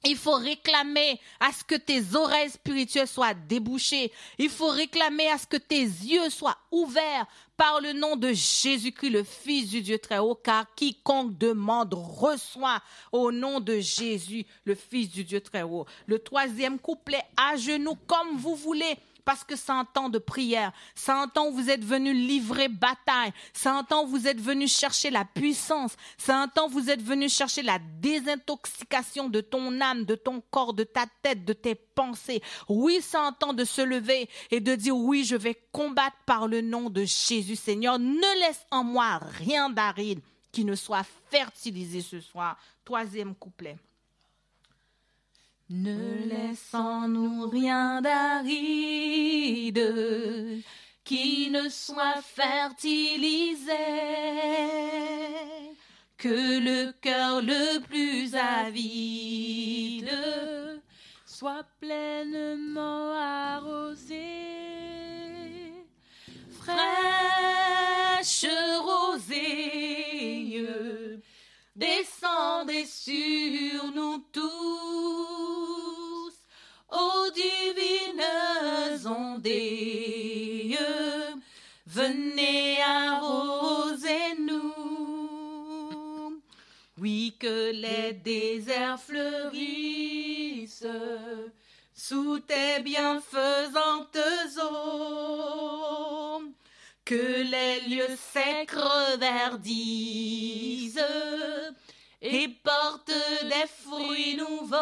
il 0.04 0.16
faut 0.16 0.36
réclamer 0.36 1.20
à 1.40 1.52
ce 1.52 1.64
que 1.64 1.74
tes 1.74 2.14
oreilles 2.14 2.50
spirituelles 2.50 3.06
soient 3.06 3.34
débouchées. 3.34 4.12
Il 4.38 4.50
faut 4.50 4.68
réclamer 4.68 5.28
à 5.28 5.38
ce 5.38 5.46
que 5.46 5.56
tes 5.56 5.82
yeux 5.82 6.30
soient 6.30 6.58
ouverts 6.70 7.26
par 7.56 7.80
le 7.80 7.92
nom 7.92 8.16
de 8.16 8.32
Jésus-Christ, 8.32 9.10
le 9.10 9.22
Fils 9.22 9.70
du 9.70 9.82
Dieu 9.82 9.98
très 9.98 10.18
haut, 10.18 10.34
car 10.34 10.66
quiconque 10.74 11.38
demande 11.38 11.94
reçoit 11.94 12.82
au 13.12 13.30
nom 13.30 13.60
de 13.60 13.78
Jésus, 13.78 14.44
le 14.64 14.74
Fils 14.74 15.10
du 15.10 15.22
Dieu 15.22 15.40
très 15.40 15.62
haut. 15.62 15.86
Le 16.06 16.18
troisième 16.18 16.78
couplet, 16.78 17.22
à 17.36 17.56
genoux 17.56 17.96
comme 18.06 18.36
vous 18.36 18.56
voulez 18.56 18.96
parce 19.24 19.44
que 19.44 19.56
c'est 19.56 19.72
un 19.72 19.84
temps 19.84 20.08
de 20.08 20.18
prière, 20.18 20.72
c'est 20.94 21.12
un 21.12 21.28
temps 21.28 21.48
où 21.48 21.52
vous 21.52 21.70
êtes 21.70 21.84
venu 21.84 22.12
livrer 22.12 22.68
bataille, 22.68 23.32
c'est 23.52 23.68
un 23.68 23.84
temps 23.84 24.04
où 24.04 24.08
vous 24.08 24.28
êtes 24.28 24.40
venu 24.40 24.68
chercher 24.68 25.10
la 25.10 25.24
puissance, 25.24 25.96
c'est 26.18 26.32
un 26.32 26.48
temps 26.48 26.66
où 26.66 26.70
vous 26.70 26.90
êtes 26.90 27.02
venu 27.02 27.28
chercher 27.28 27.62
la 27.62 27.78
désintoxication 28.00 29.28
de 29.28 29.40
ton 29.40 29.80
âme, 29.80 30.04
de 30.04 30.14
ton 30.14 30.42
corps, 30.50 30.74
de 30.74 30.84
ta 30.84 31.06
tête, 31.22 31.44
de 31.44 31.52
tes 31.52 31.74
pensées. 31.74 32.42
Oui, 32.68 33.00
c'est 33.02 33.16
un 33.16 33.32
temps 33.32 33.52
de 33.52 33.64
se 33.64 33.82
lever 33.82 34.28
et 34.50 34.60
de 34.60 34.74
dire 34.74 34.96
oui, 34.96 35.24
je 35.24 35.36
vais 35.36 35.60
combattre 35.72 36.16
par 36.26 36.48
le 36.48 36.60
nom 36.60 36.90
de 36.90 37.04
Jésus 37.04 37.56
Seigneur. 37.56 37.98
Ne 37.98 38.40
laisse 38.40 38.64
en 38.70 38.84
moi 38.84 39.20
rien 39.38 39.70
d'aride 39.70 40.20
qui 40.50 40.64
ne 40.64 40.74
soit 40.74 41.06
fertilisé 41.30 42.02
ce 42.02 42.20
soir. 42.20 42.56
Troisième 42.84 43.34
couplet. 43.34 43.76
Ne 45.74 46.26
laissons-nous 46.28 47.48
rien 47.48 48.02
d'aride 48.02 49.82
qui 51.02 51.48
ne 51.50 51.66
soit 51.70 52.20
fertilisé, 52.20 53.72
que 56.18 56.60
le 56.60 56.92
cœur 57.00 57.40
le 57.40 57.80
plus 57.80 58.34
avide 58.34 60.10
soit 61.24 61.64
pleinement 61.80 63.14
arrosé. 63.14 64.20
Fraîche 66.50 68.44
rosée, 68.78 70.62
descendez 71.74 72.86
sur 72.86 73.92
nous 73.94 74.18
tous 74.32 76.32
ô 76.90 77.30
divines 77.30 79.06
ondées, 79.06 80.76
venez 81.86 82.82
arroser 82.82 84.34
nous. 84.38 84.74
Oui, 86.98 87.34
que 87.40 87.72
les 87.72 88.12
déserts 88.12 89.00
fleurissent 89.00 90.86
sous 91.94 92.38
tes 92.40 92.82
bienfaisantes 92.82 94.18
eaux, 94.60 95.71
que 97.04 97.42
les 97.42 97.80
lieux 97.88 98.16
secs 98.32 98.70
reverdissent 98.70 99.60
et 102.20 102.48
portent 102.62 103.10
des 103.42 103.66
fruits 103.82 104.36
nouveaux 104.36 104.78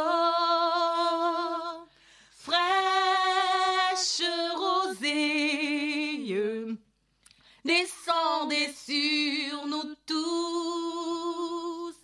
fraîche 2.41 4.23
rosée, 4.57 6.27
descendez 7.65 8.71
sur 8.75 9.67
nous 9.67 9.95
tous, 10.07 11.95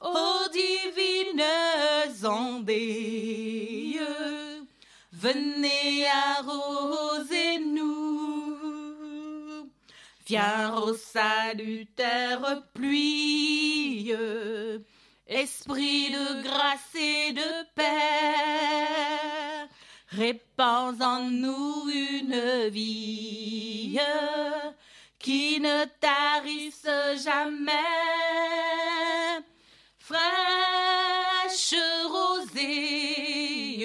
ô 0.00 0.48
divines 0.52 1.42
ondées, 2.24 4.00
venez 5.12 6.06
arroser 6.08 7.58
nous. 7.58 7.95
Viens 10.26 10.74
au 10.74 10.92
salutaire 10.94 12.62
pluie, 12.74 14.12
esprit 15.28 16.10
de 16.10 16.42
grâce 16.42 16.94
et 16.96 17.32
de 17.32 17.64
paix 17.76 17.86
Répands 20.08 21.00
en 21.00 21.30
nous 21.30 21.88
une 21.88 22.68
vie 22.70 24.00
qui 25.20 25.60
ne 25.60 25.84
tarisse 26.00 26.88
jamais. 27.22 27.72
Fraîche 29.98 31.74
rosée, 32.08 33.82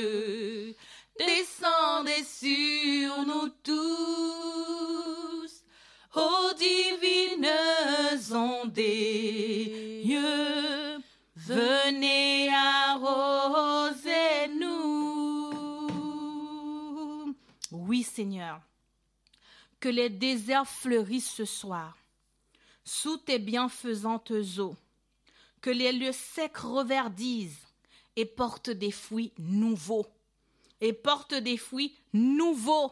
descendez 1.19 2.23
sur 2.23 3.25
nous 3.25 3.49
tous, 3.63 4.40
ô 6.15 6.53
divines 6.53 7.47
ondées, 8.33 10.03
venez 11.35 12.49
arroser 12.53 14.47
nous. 14.59 14.91
Oui, 17.71 18.03
Seigneur. 18.03 18.61
que 19.81 19.89
les 19.89 20.09
déserts 20.09 20.67
fleurissent 20.67 21.31
ce 21.31 21.43
soir, 21.43 21.97
sous 22.85 23.17
tes 23.17 23.39
bienfaisantes 23.39 24.31
eaux, 24.59 24.75
que 25.59 25.71
les 25.71 25.91
lieux 25.91 26.11
secs 26.11 26.57
reverdisent 26.57 27.65
et 28.15 28.25
portent 28.25 28.69
des 28.69 28.91
fruits 28.91 29.33
nouveaux, 29.39 30.05
et 30.81 30.93
portent 30.93 31.33
des 31.33 31.57
fruits 31.57 31.95
nouveaux, 32.13 32.91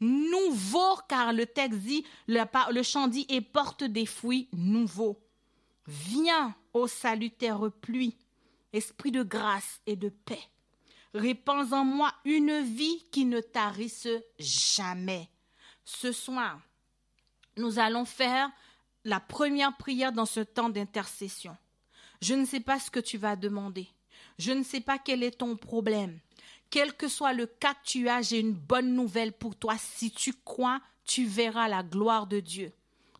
nouveaux, 0.00 0.96
car 1.08 1.32
le 1.32 1.46
texte 1.46 1.80
dit, 1.80 2.04
le, 2.26 2.42
le 2.72 2.82
chant 2.82 3.08
dit, 3.08 3.26
et 3.28 3.40
porte 3.40 3.84
des 3.84 4.06
fruits 4.06 4.48
nouveaux. 4.52 5.20
Viens, 5.86 6.54
ô 6.72 6.86
salutaire 6.86 7.70
pluie, 7.80 8.16
esprit 8.72 9.10
de 9.10 9.22
grâce 9.22 9.80
et 9.86 9.96
de 9.96 10.08
paix. 10.08 10.42
Répands 11.14 11.72
en 11.72 11.84
moi 11.84 12.12
une 12.24 12.60
vie 12.60 13.04
qui 13.10 13.24
ne 13.24 13.40
tarisse 13.40 14.08
jamais. 14.38 15.28
Ce 15.84 16.12
soir, 16.12 16.60
nous 17.56 17.78
allons 17.78 18.04
faire 18.04 18.50
la 19.04 19.20
première 19.20 19.76
prière 19.76 20.12
dans 20.12 20.26
ce 20.26 20.40
temps 20.40 20.68
d'intercession. 20.68 21.56
Je 22.20 22.34
ne 22.34 22.44
sais 22.44 22.60
pas 22.60 22.78
ce 22.78 22.90
que 22.90 23.00
tu 23.00 23.16
vas 23.16 23.36
demander. 23.36 23.88
Je 24.38 24.52
ne 24.52 24.62
sais 24.62 24.80
pas 24.80 24.98
quel 24.98 25.22
est 25.22 25.38
ton 25.38 25.56
problème. 25.56 26.20
Quel 26.70 26.92
que 26.94 27.08
soit 27.08 27.32
le 27.32 27.46
cas 27.46 27.74
que 27.74 27.84
tu 27.84 28.08
as, 28.08 28.22
j'ai 28.22 28.40
une 28.40 28.52
bonne 28.52 28.94
nouvelle 28.94 29.32
pour 29.32 29.56
toi. 29.56 29.76
Si 29.78 30.10
tu 30.10 30.32
crois, 30.44 30.80
tu 31.04 31.24
verras 31.24 31.68
la 31.68 31.82
gloire 31.82 32.26
de 32.26 32.40
Dieu. 32.40 32.72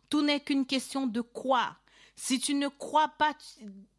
Tout 0.09 0.21
n'est 0.21 0.39
qu'une 0.39 0.65
question 0.65 1.07
de 1.07 1.21
croire. 1.21 1.79
Si 2.15 2.39
tu 2.39 2.53
ne 2.53 2.67
crois 2.67 3.07
pas, 3.07 3.33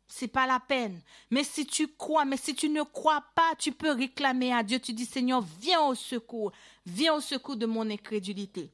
c'est 0.07 0.29
pas 0.29 0.47
la 0.47 0.61
peine. 0.61 1.01
Mais 1.31 1.45
si 1.45 1.67
tu 1.67 1.89
crois, 1.89 2.25
mais 2.25 2.37
si 2.37 2.55
tu 2.55 2.69
ne 2.69 2.83
crois 2.83 3.25
pas, 3.35 3.55
tu 3.59 3.73
peux 3.73 3.93
réclamer 3.93 4.53
à 4.53 4.63
Dieu. 4.63 4.79
Tu 4.79 4.93
dis, 4.93 5.07
Seigneur, 5.07 5.43
viens 5.61 5.83
au 5.83 5.95
secours. 5.95 6.53
Viens 6.87 7.15
au 7.15 7.21
secours 7.21 7.57
de 7.57 7.67
mon 7.67 7.89
incrédulité. 7.91 8.71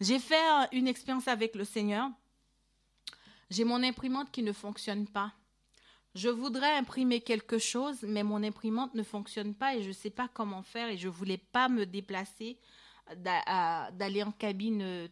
J'ai 0.00 0.18
fait 0.18 0.40
une 0.72 0.88
expérience 0.88 1.28
avec 1.28 1.54
le 1.54 1.64
Seigneur. 1.64 2.10
J'ai 3.50 3.64
mon 3.64 3.82
imprimante 3.82 4.30
qui 4.30 4.42
ne 4.42 4.52
fonctionne 4.52 5.06
pas. 5.06 5.32
Je 6.16 6.30
voudrais 6.30 6.74
imprimer 6.78 7.20
quelque 7.20 7.58
chose, 7.58 7.98
mais 8.02 8.22
mon 8.22 8.42
imprimante 8.42 8.94
ne 8.94 9.02
fonctionne 9.02 9.54
pas 9.54 9.76
et 9.76 9.82
je 9.82 9.88
ne 9.88 9.92
sais 9.92 10.08
pas 10.08 10.28
comment 10.32 10.62
faire 10.62 10.88
et 10.88 10.96
je 10.96 11.08
ne 11.08 11.12
voulais 11.12 11.36
pas 11.36 11.68
me 11.68 11.84
déplacer, 11.84 12.56
d'aller 13.14 14.22
en 14.22 14.32
cabine, 14.32 14.80
euh, 14.80 15.08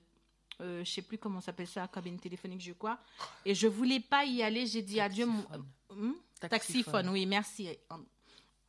je 0.61 0.79
ne 0.81 0.85
sais 0.85 1.03
plus 1.03 1.19
comment 1.19 1.43
s'appelle 1.43 1.67
ça, 1.67 1.87
cabine 1.89 2.19
téléphonique, 2.19 2.63
je 2.63 2.73
crois. 2.73 2.99
Et 3.45 3.55
je 3.55 3.67
ne 3.67 3.73
voulais 3.73 4.01
pas 4.01 4.25
y 4.25 4.43
aller. 4.43 4.67
J'ai 4.67 4.81
dit 4.81 4.99
adieu. 4.99 5.27
Mon, 5.27 5.45
hmm? 5.91 6.15
taxiphone. 6.41 7.11
oui, 7.11 7.27
merci. 7.27 7.69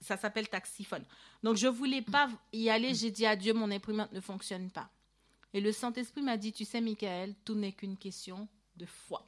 Ça 0.01 0.17
s'appelle 0.17 0.49
taxiphone. 0.49 1.05
Donc 1.41 1.55
je 1.55 1.67
ne 1.67 1.71
voulais 1.71 2.01
pas 2.01 2.29
y 2.51 2.69
aller. 2.69 2.93
J'ai 2.93 3.11
dit 3.11 3.25
adieu, 3.25 3.53
mon 3.53 3.71
imprimante 3.71 4.11
ne 4.11 4.19
fonctionne 4.19 4.69
pas. 4.69 4.89
Et 5.53 5.61
le 5.61 5.71
Saint-Esprit 5.71 6.21
m'a 6.21 6.35
dit, 6.35 6.51
tu 6.51 6.65
sais, 6.65 6.81
Michael, 6.81 7.33
tout 7.45 7.55
n'est 7.55 7.71
qu'une 7.71 7.95
question 7.95 8.49
de 8.75 8.85
foi. 8.85 9.25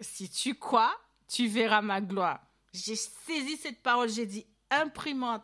Si 0.00 0.30
tu 0.30 0.54
crois, 0.54 0.96
tu 1.32 1.46
verras 1.46 1.80
ma 1.80 2.00
gloire. 2.00 2.40
J'ai 2.74 2.96
saisi 2.96 3.56
cette 3.56 3.82
parole, 3.82 4.10
j'ai 4.10 4.26
dit, 4.26 4.46
imprimante, 4.70 5.42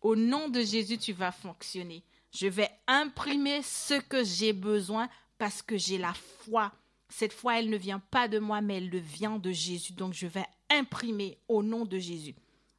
au 0.00 0.16
nom 0.16 0.48
de 0.48 0.60
Jésus, 0.60 0.98
tu 0.98 1.12
vas 1.12 1.30
fonctionner. 1.30 2.02
Je 2.32 2.48
vais 2.48 2.70
imprimer 2.88 3.62
ce 3.62 3.94
que 3.94 4.24
j'ai 4.24 4.52
besoin 4.52 5.08
parce 5.38 5.62
que 5.62 5.76
j'ai 5.76 5.98
la 5.98 6.12
foi. 6.14 6.72
Cette 7.08 7.32
foi, 7.32 7.58
elle 7.58 7.70
ne 7.70 7.76
vient 7.76 8.00
pas 8.00 8.26
de 8.26 8.38
moi, 8.38 8.60
mais 8.60 8.78
elle 8.78 8.98
vient 8.98 9.38
de 9.38 9.52
Jésus. 9.52 9.92
Donc, 9.92 10.14
je 10.14 10.26
vais 10.26 10.46
imprimer 10.70 11.38
au 11.46 11.62
nom 11.62 11.84
de 11.84 11.98
Jésus. 11.98 12.34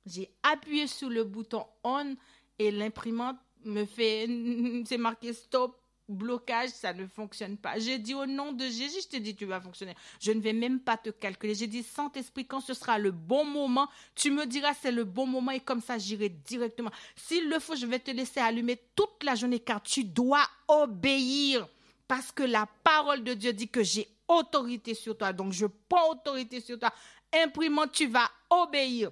J'ai 0.06 0.30
appuyé 0.42 0.88
sur 0.88 1.10
le 1.10 1.24
bouton 1.24 1.66
on 1.84 2.16
et 2.60 2.72
l'imprimante 2.72 3.38
me 3.64 3.86
fait, 3.86 4.28
c'est 4.86 4.98
marqué 4.98 5.32
stop, 5.32 5.80
blocage, 6.10 6.70
ça 6.70 6.94
ne 6.94 7.08
fonctionne 7.08 7.58
pas. 7.58 7.80
J'ai 7.80 7.98
dit 7.98 8.14
au 8.14 8.26
nom 8.26 8.52
de 8.52 8.66
Jésus, 8.66 9.00
je 9.04 9.08
te 9.08 9.18
dis, 9.18 9.36
tu 9.36 9.46
vas 9.46 9.62
fonctionner. 9.62 9.96
Je 10.20 10.32
ne 10.32 10.42
vais 10.42 10.54
même 10.54 10.80
pas 10.80 10.98
te 10.98 11.10
calculer. 11.10 11.56
J'ai 11.56 11.68
dit, 11.68 11.84
Saint-Esprit, 11.84 12.46
quand 12.46 12.62
ce 12.62 12.74
sera 12.74 12.98
le 12.98 13.12
bon 13.12 13.46
moment, 13.46 13.88
tu 14.16 14.32
me 14.32 14.46
diras 14.46 14.74
c'est 14.74 14.92
le 14.92 15.04
bon 15.04 15.26
moment 15.26 15.52
et 15.52 15.60
comme 15.60 15.82
ça, 15.82 15.98
j'irai 15.98 16.30
directement. 16.30 16.92
S'il 17.16 17.50
le 17.50 17.60
faut, 17.60 17.76
je 17.76 17.86
vais 17.86 18.00
te 18.00 18.12
laisser 18.12 18.40
allumer 18.40 18.80
toute 18.96 19.24
la 19.24 19.36
journée 19.36 19.60
car 19.60 19.82
tu 19.82 20.04
dois 20.04 20.46
obéir. 20.68 21.68
Parce 22.08 22.32
que 22.32 22.44
la 22.44 22.68
parole 22.84 23.24
de 23.24 23.34
Dieu 23.34 23.54
dit 23.54 23.70
que 23.70 23.84
j'ai 23.84 24.08
autorité 24.28 24.94
sur 24.94 25.18
toi. 25.18 25.34
Donc, 25.34 25.54
je 25.54 25.66
prends 25.88 26.12
autorité 26.12 26.60
sur 26.60 26.78
toi. 26.78 26.94
Imprimant, 27.34 27.88
tu 27.88 28.08
vas 28.08 28.30
obéir. 28.50 29.12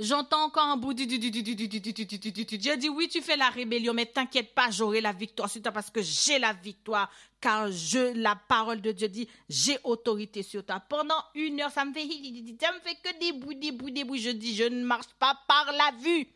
J'entends 0.00 0.44
encore 0.44 0.64
un 0.64 0.78
bout. 0.78 0.96
J'ai 0.96 1.06
dit 1.06 2.88
oui, 2.88 3.08
tu 3.08 3.20
fais 3.20 3.36
la 3.36 3.50
rébellion, 3.50 3.92
mais 3.92 4.06
t'inquiète 4.06 4.54
pas, 4.54 4.70
j'aurai 4.70 5.02
la 5.02 5.12
victoire 5.12 5.50
sur 5.50 5.60
toi 5.60 5.72
parce 5.72 5.90
que 5.90 6.00
j'ai 6.00 6.38
la 6.38 6.54
victoire. 6.54 7.10
Car 7.38 7.70
je, 7.70 8.14
la 8.18 8.34
parole 8.34 8.80
de 8.80 8.92
Dieu 8.92 9.08
dit, 9.08 9.28
j'ai 9.50 9.78
autorité 9.84 10.42
sur 10.42 10.64
toi. 10.64 10.80
Pendant 10.80 11.22
une 11.34 11.60
heure, 11.60 11.70
ça 11.70 11.84
me 11.84 11.92
fait, 11.92 12.08
ça 12.60 12.72
me 12.72 12.80
fait 12.80 12.96
que 13.02 13.18
des 13.20 13.32
bouts, 13.32 13.52
des 13.52 13.72
bouts, 13.72 13.90
des 13.90 14.04
bouts. 14.04 14.16
Je 14.16 14.30
dis, 14.30 14.56
je 14.56 14.64
ne 14.64 14.82
marche 14.84 15.08
pas 15.18 15.38
par 15.46 15.70
la 15.72 15.92
vue. 16.02 16.26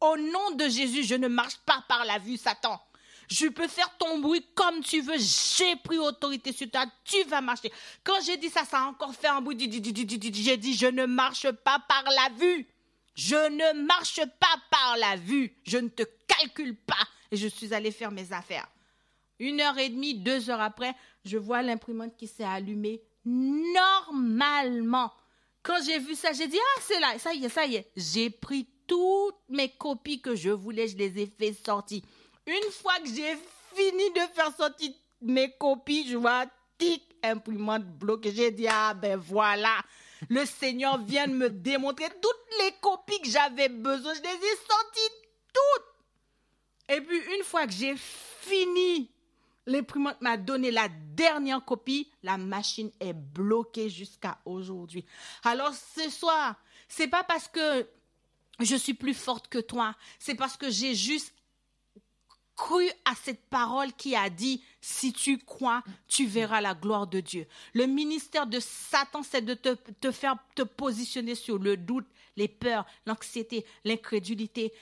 Au 0.00 0.16
nom 0.16 0.52
de 0.54 0.68
Jésus, 0.68 1.02
je 1.02 1.16
ne 1.16 1.26
marche 1.26 1.56
pas 1.66 1.84
par 1.88 2.04
la 2.04 2.18
vue, 2.18 2.36
Satan. 2.36 2.80
Je 3.28 3.48
peux 3.48 3.68
faire 3.68 3.96
ton 3.98 4.18
bruit 4.20 4.44
comme 4.54 4.80
tu 4.80 5.00
veux. 5.00 5.18
J'ai 5.18 5.74
pris 5.76 5.98
autorité 5.98 6.52
sur 6.52 6.70
toi. 6.70 6.84
Tu 7.04 7.24
vas 7.24 7.40
marcher. 7.40 7.72
Quand 8.04 8.20
j'ai 8.24 8.36
dit 8.36 8.48
ça, 8.48 8.64
ça 8.64 8.78
a 8.78 8.86
encore 8.86 9.14
fait 9.14 9.28
un 9.28 9.40
bruit. 9.40 9.56
J'ai 9.58 10.56
dit, 10.56 10.74
je 10.76 10.86
ne 10.86 11.06
marche 11.06 11.50
pas 11.50 11.80
par 11.88 12.04
la 12.04 12.28
vue. 12.36 12.68
Je 13.14 13.34
ne 13.34 13.84
marche 13.84 14.20
pas 14.40 14.56
par 14.70 14.96
la 14.98 15.16
vue. 15.16 15.54
Je 15.64 15.78
ne 15.78 15.88
te 15.88 16.02
calcule 16.26 16.76
pas. 16.76 17.06
Et 17.30 17.36
je 17.36 17.48
suis 17.48 17.72
allée 17.72 17.90
faire 17.90 18.10
mes 18.10 18.32
affaires. 18.32 18.68
Une 19.38 19.60
heure 19.60 19.78
et 19.78 19.88
demie, 19.88 20.14
deux 20.14 20.50
heures 20.50 20.60
après, 20.60 20.94
je 21.24 21.36
vois 21.36 21.62
l'imprimante 21.62 22.16
qui 22.16 22.26
s'est 22.26 22.44
allumée 22.44 23.02
normalement. 23.24 25.12
Quand 25.62 25.78
j'ai 25.84 25.98
vu 25.98 26.14
ça, 26.14 26.32
j'ai 26.32 26.48
dit, 26.48 26.58
ah, 26.58 26.80
c'est 26.82 27.00
là, 27.00 27.18
ça 27.18 27.32
y 27.32 27.44
est, 27.44 27.48
ça 27.48 27.66
y 27.66 27.76
est. 27.76 27.90
J'ai 27.96 28.30
pris 28.30 28.68
toutes 28.86 29.36
mes 29.48 29.68
copies 29.70 30.20
que 30.20 30.34
je 30.34 30.50
voulais, 30.50 30.88
je 30.88 30.96
les 30.96 31.22
ai 31.22 31.26
fait 31.26 31.52
sortir. 31.52 32.02
Une 32.46 32.70
fois 32.72 32.98
que 32.98 33.08
j'ai 33.08 33.36
fini 33.74 34.10
de 34.10 34.20
faire 34.34 34.54
sortir 34.56 34.90
mes 35.20 35.52
copies, 35.58 36.08
je 36.08 36.16
vois, 36.16 36.46
tic, 36.78 37.04
imprimante 37.22 37.84
bloquée. 37.84 38.32
J'ai 38.34 38.50
dit, 38.50 38.66
ah 38.68 38.94
ben 38.94 39.16
voilà, 39.16 39.76
le 40.28 40.44
Seigneur 40.46 40.98
vient 40.98 41.26
de 41.26 41.34
me 41.34 41.50
démontrer 41.50 42.08
toutes 42.20 42.58
les 42.60 42.72
copies 42.80 43.20
que 43.20 43.28
j'avais 43.28 43.68
besoin. 43.68 44.14
Je 44.14 44.22
les 44.22 44.28
ai 44.28 44.56
sorties 44.68 45.14
toutes. 45.52 46.96
Et 46.96 47.00
puis, 47.00 47.18
une 47.36 47.44
fois 47.44 47.66
que 47.66 47.72
j'ai 47.72 47.94
fini, 47.96 49.10
l'imprimante 49.66 50.20
m'a 50.20 50.36
donné 50.36 50.70
la 50.70 50.88
dernière 50.88 51.64
copie. 51.64 52.10
La 52.22 52.36
machine 52.36 52.90
est 53.00 53.12
bloquée 53.12 53.88
jusqu'à 53.88 54.38
aujourd'hui. 54.44 55.04
Alors, 55.44 55.72
ce 55.74 56.10
soir, 56.10 56.56
c'est 56.88 57.08
pas 57.08 57.24
parce 57.24 57.48
que 57.48 57.88
je 58.60 58.76
suis 58.76 58.94
plus 58.94 59.14
forte 59.14 59.48
que 59.48 59.58
toi. 59.58 59.94
C'est 60.18 60.34
parce 60.34 60.56
que 60.56 60.70
j'ai 60.70 60.94
juste 60.94 61.32
cru 62.56 62.86
à 63.04 63.14
cette 63.14 63.44
parole 63.48 63.92
qui 63.94 64.14
a 64.14 64.28
dit, 64.28 64.62
si 64.82 65.12
tu 65.12 65.38
crois, 65.38 65.82
tu 66.08 66.26
verras 66.26 66.60
la 66.60 66.74
gloire 66.74 67.06
de 67.06 67.20
Dieu. 67.20 67.46
Le 67.72 67.86
ministère 67.86 68.46
de 68.46 68.58
Satan, 68.60 69.22
c'est 69.22 69.40
de 69.42 69.54
te, 69.54 70.10
faire 70.10 70.36
te 70.56 70.62
positionner 70.62 71.36
sur 71.36 71.58
le 71.58 71.76
doute, 71.76 72.06
les 72.36 72.48
peurs, 72.48 72.84
l'anxiété, 73.06 73.64
l'incrédulité. 73.84 74.72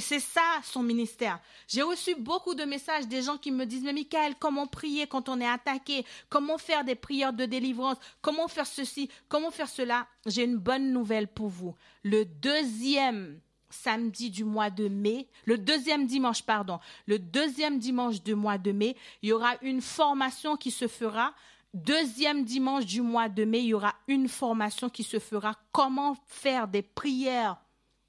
C'est 0.00 0.20
ça 0.20 0.60
son 0.62 0.82
ministère. 0.82 1.40
J'ai 1.68 1.82
reçu 1.82 2.14
beaucoup 2.14 2.54
de 2.54 2.64
messages 2.64 3.08
des 3.08 3.22
gens 3.22 3.36
qui 3.36 3.50
me 3.50 3.66
disent, 3.66 3.82
mais 3.82 3.92
Michael, 3.92 4.36
comment 4.38 4.66
prier 4.66 5.06
quand 5.06 5.28
on 5.28 5.40
est 5.40 5.48
attaqué? 5.48 6.04
Comment 6.28 6.58
faire 6.58 6.84
des 6.84 6.94
prières 6.94 7.32
de 7.32 7.46
délivrance? 7.46 7.96
Comment 8.22 8.48
faire 8.48 8.66
ceci? 8.66 9.10
Comment 9.28 9.50
faire 9.50 9.68
cela? 9.68 10.06
J'ai 10.26 10.44
une 10.44 10.56
bonne 10.56 10.92
nouvelle 10.92 11.28
pour 11.28 11.48
vous. 11.48 11.74
Le 12.04 12.24
deuxième 12.24 13.40
samedi 13.82 14.30
du 14.30 14.44
mois 14.44 14.70
de 14.70 14.88
mai, 14.88 15.28
le 15.44 15.58
deuxième 15.58 16.06
dimanche, 16.06 16.42
pardon, 16.42 16.80
le 17.06 17.18
deuxième 17.18 17.78
dimanche 17.78 18.22
du 18.22 18.34
mois 18.34 18.58
de 18.58 18.72
mai, 18.72 18.96
il 19.22 19.28
y 19.28 19.32
aura 19.32 19.54
une 19.62 19.80
formation 19.80 20.56
qui 20.56 20.70
se 20.70 20.88
fera. 20.88 21.34
Deuxième 21.74 22.44
dimanche 22.44 22.86
du 22.86 23.02
mois 23.02 23.28
de 23.28 23.44
mai, 23.44 23.60
il 23.60 23.66
y 23.66 23.74
aura 23.74 23.94
une 24.08 24.28
formation 24.28 24.88
qui 24.88 25.02
se 25.02 25.18
fera. 25.18 25.54
Comment 25.72 26.16
faire 26.26 26.68
des 26.68 26.82
prières 26.82 27.58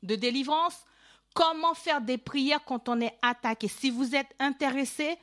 de 0.03 0.15
délivrance, 0.15 0.85
comment 1.33 1.73
faire 1.73 2.01
des 2.01 2.17
prières 2.17 2.63
quand 2.63 2.87
on 2.87 3.01
est 3.01 3.17
attaqué? 3.21 3.67
Si 3.67 3.89
vous 3.89 4.15
êtes 4.15 4.33
intéressé, 4.39 5.17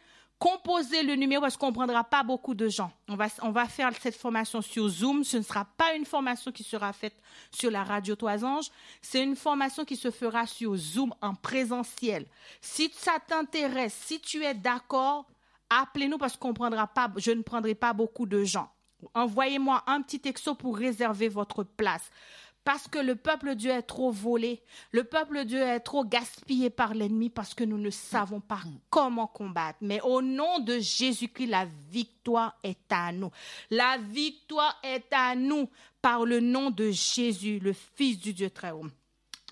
composez 0.45 1.03
le 1.03 1.15
numéro 1.15 1.41
parce 1.41 1.57
qu'on 1.57 1.69
ne 1.69 1.73
prendra 1.73 2.05
pas 2.05 2.23
beaucoup 2.23 2.55
de 2.55 2.69
gens. 2.69 2.93
On 3.09 3.17
va, 3.17 3.65
faire 3.67 3.91
cette 3.99 4.15
formation 4.15 4.61
sur 4.61 4.87
Zoom. 4.89 5.25
Ce 5.25 5.39
ne 5.39 5.43
sera 5.43 5.65
pas 5.65 5.95
une 5.95 6.05
formation 6.05 6.53
qui 6.53 6.63
sera 6.63 6.93
faite 6.93 7.17
sur 7.51 7.71
la 7.71 7.83
radio 7.83 8.15
Toisange. 8.15 8.67
C'est 9.01 9.23
une 9.23 9.37
formation 9.37 9.87
qui 9.87 9.97
se 9.97 10.11
fera 10.11 10.47
sur 10.47 10.77
Zoom 10.77 11.15
en 11.23 11.35
présentiel. 11.35 12.27
Si 12.61 12.93
ça 12.95 13.13
t'intéresse, 13.27 13.95
si 13.95 14.21
tu 14.21 14.45
es 14.45 14.53
d'accord, 14.53 15.25
appelez-nous 15.71 16.19
parce 16.19 16.37
qu'on 16.37 16.53
prendra 16.53 16.89
pas, 16.89 17.11
je 17.17 17.31
ne 17.31 17.41
prendrai 17.41 17.75
pas 17.75 17.95
beaucoup 17.95 18.27
de 18.27 18.45
gens. 18.45 18.69
Envoyez-moi 19.15 19.83
un 19.87 20.03
petit 20.03 20.21
texto 20.21 20.55
pour 20.55 20.77
réserver 20.77 21.29
votre 21.29 21.63
place. 21.63 22.11
Parce 22.65 22.89
que 22.89 22.99
le 22.99 23.15
peuple 23.15 23.55
Dieu 23.55 23.71
est 23.71 23.83
trop 23.83 24.11
volé, 24.11 24.63
le 24.91 25.05
peuple 25.05 25.45
Dieu 25.45 25.61
est 25.61 25.81
trop 25.81 26.05
gaspillé 26.05 26.71
par 26.71 26.95
l'ennemi 26.95 27.29
parce 27.29 27.55
que 27.55 27.65
nous 27.65 27.79
ne 27.79 27.91
savons 27.91 28.41
pas 28.41 28.61
comment 28.91 29.27
combattre. 29.27 29.79
Mais 29.83 30.01
au 30.01 30.23
nom 30.23 30.59
de 30.61 30.79
Jésus-Christ, 30.79 31.47
la 31.47 31.67
victoire 31.91 32.59
est 32.63 32.91
à 32.91 33.13
nous. 33.13 33.31
La 33.71 33.99
victoire 33.99 34.81
est 34.83 35.13
à 35.13 35.35
nous 35.35 35.69
par 36.01 36.25
le 36.25 36.41
nom 36.41 36.71
de 36.71 36.91
Jésus, 36.91 37.59
le 37.61 37.73
Fils 37.73 38.19
du 38.19 38.33
Dieu 38.33 38.51
très 38.51 38.71
haut. 38.71 38.87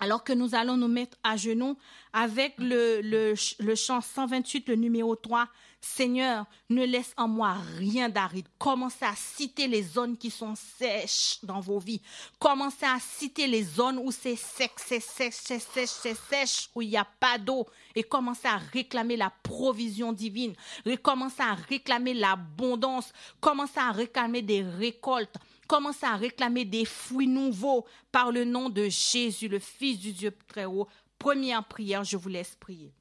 Alors 0.03 0.25
que 0.25 0.33
nous 0.33 0.53
allons 0.53 0.75
nous 0.75 0.89
mettre 0.89 1.17
à 1.23 1.37
genoux 1.37 1.77
avec 2.11 2.55
le, 2.57 2.99
le, 3.01 3.75
chant 3.75 4.01
128, 4.01 4.67
le 4.67 4.75
numéro 4.75 5.15
3, 5.15 5.47
Seigneur, 5.79 6.45
ne 6.69 6.83
laisse 6.83 7.13
en 7.15 7.29
moi 7.29 7.55
rien 7.77 8.09
d'aride. 8.09 8.45
Commencez 8.57 9.05
à 9.05 9.15
citer 9.15 9.69
les 9.69 9.81
zones 9.81 10.17
qui 10.17 10.29
sont 10.29 10.55
sèches 10.55 11.39
dans 11.41 11.61
vos 11.61 11.79
vies. 11.79 12.01
Commencez 12.37 12.85
à 12.85 12.97
citer 12.99 13.47
les 13.47 13.63
zones 13.63 13.97
où 13.97 14.11
c'est 14.11 14.35
sec, 14.35 14.73
c'est 14.75 14.99
sèche, 14.99 15.35
c'est 15.41 15.61
sèche, 15.61 15.89
c'est 15.89 16.17
sèche, 16.17 16.69
où 16.75 16.81
il 16.81 16.89
n'y 16.89 16.97
a 16.97 17.07
pas 17.21 17.37
d'eau. 17.37 17.65
Et 17.95 18.03
commencez 18.03 18.49
à 18.49 18.57
réclamer 18.57 19.15
la 19.15 19.31
provision 19.41 20.11
divine. 20.11 20.53
Commencez 21.01 21.43
à 21.43 21.53
réclamer 21.53 22.13
l'abondance. 22.13 23.13
Commencez 23.39 23.79
à 23.79 23.93
réclamer 23.93 24.41
des 24.41 24.63
récoltes. 24.63 25.37
Commencez 25.73 26.05
à 26.05 26.17
réclamer 26.17 26.65
des 26.65 26.85
fruits 26.85 27.25
nouveaux 27.25 27.87
par 28.11 28.31
le 28.31 28.45
nom 28.45 28.69
de 28.69 28.89
Jésus, 28.89 29.47
le 29.47 29.57
Fils 29.57 29.97
du 29.97 30.11
Dieu 30.11 30.31
très 30.47 30.65
haut. 30.65 30.87
Première 31.17 31.63
prière, 31.63 32.03
je 32.03 32.15
vous 32.15 32.29
laisse 32.29 32.55
prier. 32.59 32.93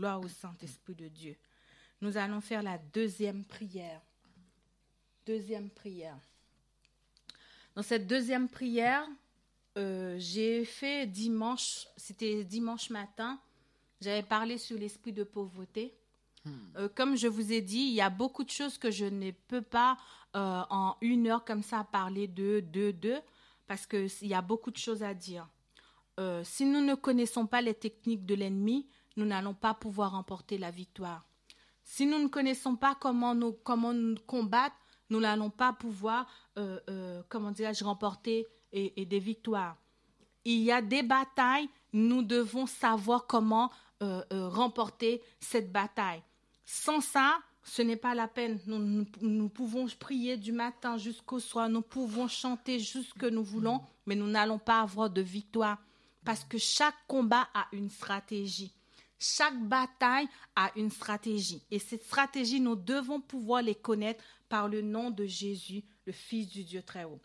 Gloire 0.00 0.20
au 0.20 0.28
Saint-Esprit 0.28 0.94
de 0.94 1.08
Dieu. 1.08 1.36
Nous 2.00 2.16
allons 2.16 2.40
faire 2.40 2.62
la 2.62 2.78
deuxième 2.78 3.44
prière. 3.44 4.00
Deuxième 5.26 5.68
prière. 5.68 6.16
Dans 7.74 7.82
cette 7.82 8.06
deuxième 8.06 8.48
prière, 8.48 9.06
euh, 9.76 10.16
j'ai 10.18 10.64
fait 10.64 11.06
dimanche, 11.06 11.86
c'était 11.98 12.44
dimanche 12.44 12.88
matin, 12.88 13.38
j'avais 14.00 14.22
parlé 14.22 14.56
sur 14.56 14.78
l'esprit 14.78 15.12
de 15.12 15.22
pauvreté. 15.22 15.92
Hmm. 16.46 16.50
Euh, 16.76 16.88
comme 16.88 17.14
je 17.14 17.28
vous 17.28 17.52
ai 17.52 17.60
dit, 17.60 17.80
il 17.80 17.92
y 17.92 18.00
a 18.00 18.08
beaucoup 18.08 18.42
de 18.44 18.50
choses 18.50 18.78
que 18.78 18.90
je 18.90 19.04
ne 19.04 19.32
peux 19.32 19.60
pas 19.60 19.98
euh, 20.34 20.62
en 20.70 20.96
une 21.02 21.26
heure 21.26 21.44
comme 21.44 21.62
ça 21.62 21.84
parler 21.84 22.26
de, 22.26 22.60
de, 22.72 22.90
de, 22.92 23.16
parce 23.66 23.86
qu'il 23.86 24.08
y 24.22 24.32
a 24.34 24.40
beaucoup 24.40 24.70
de 24.70 24.78
choses 24.78 25.02
à 25.02 25.12
dire. 25.12 25.46
si 26.42 26.64
nous 26.64 26.80
ne 26.80 26.94
connaissons 26.94 27.46
pas 27.46 27.60
les 27.60 27.74
techniques 27.74 28.24
de 28.24 28.34
l'ennemi, 28.34 28.86
nous 29.20 29.26
n'allons 29.26 29.52
pas 29.52 29.74
pouvoir 29.74 30.12
remporter 30.12 30.56
la 30.56 30.70
victoire. 30.70 31.26
Si 31.84 32.06
nous 32.06 32.18
ne 32.18 32.28
connaissons 32.28 32.74
pas 32.74 32.96
comment 32.98 33.34
nous, 33.34 33.52
comment 33.52 33.92
nous 33.92 34.14
combattre, 34.26 34.76
nous 35.10 35.20
n'allons 35.20 35.50
pas 35.50 35.74
pouvoir, 35.74 36.26
euh, 36.56 36.80
euh, 36.88 37.22
comment 37.28 37.50
dirais-je, 37.50 37.84
remporter 37.84 38.46
et, 38.72 39.04
des 39.04 39.18
victoires. 39.18 39.76
Il 40.46 40.60
y 40.60 40.72
a 40.72 40.80
des 40.80 41.02
batailles, 41.02 41.68
nous 41.92 42.22
devons 42.22 42.64
savoir 42.64 43.26
comment 43.26 43.70
euh, 44.02 44.22
remporter 44.30 45.20
cette 45.38 45.70
bataille. 45.70 46.22
Sans 46.64 47.02
ça, 47.02 47.40
ce 47.62 47.82
n'est 47.82 47.96
pas 47.96 48.14
la 48.14 48.26
peine. 48.26 48.58
Nous, 48.66 49.48
pouvons 49.50 49.86
prier 49.98 50.38
du 50.38 50.52
matin 50.52 50.96
jusqu'au 50.96 51.40
soir, 51.40 51.68
nous 51.68 51.82
pouvons 51.82 52.26
chanter 52.26 52.78
juste 52.78 53.10
ce 53.10 53.18
que 53.18 53.26
nous 53.26 53.44
voulons, 53.44 53.82
mais 54.06 54.14
nous 54.14 54.28
n'allons 54.28 54.58
pas 54.58 54.80
avoir 54.80 55.10
de 55.10 55.20
victoire 55.20 55.76
parce 56.24 56.44
que 56.44 56.56
chaque 56.56 56.96
combat 57.06 57.48
a 57.52 57.66
une 57.72 57.90
stratégie. 57.90 58.72
Chaque 59.22 59.60
bataille 59.68 60.26
a 60.56 60.72
une 60.76 60.90
stratégie. 60.90 61.62
Et 61.70 61.78
cette 61.78 62.02
stratégie, 62.02 62.58
nous 62.58 62.74
devons 62.74 63.20
pouvoir 63.20 63.60
les 63.60 63.74
connaître 63.74 64.24
par 64.48 64.66
le 64.66 64.80
nom 64.80 65.10
de 65.10 65.26
Jésus, 65.26 65.84
le 66.06 66.12
Fils 66.12 66.48
du 66.48 66.64
Dieu 66.64 66.82
très 66.82 67.04
haut. 67.04 67.20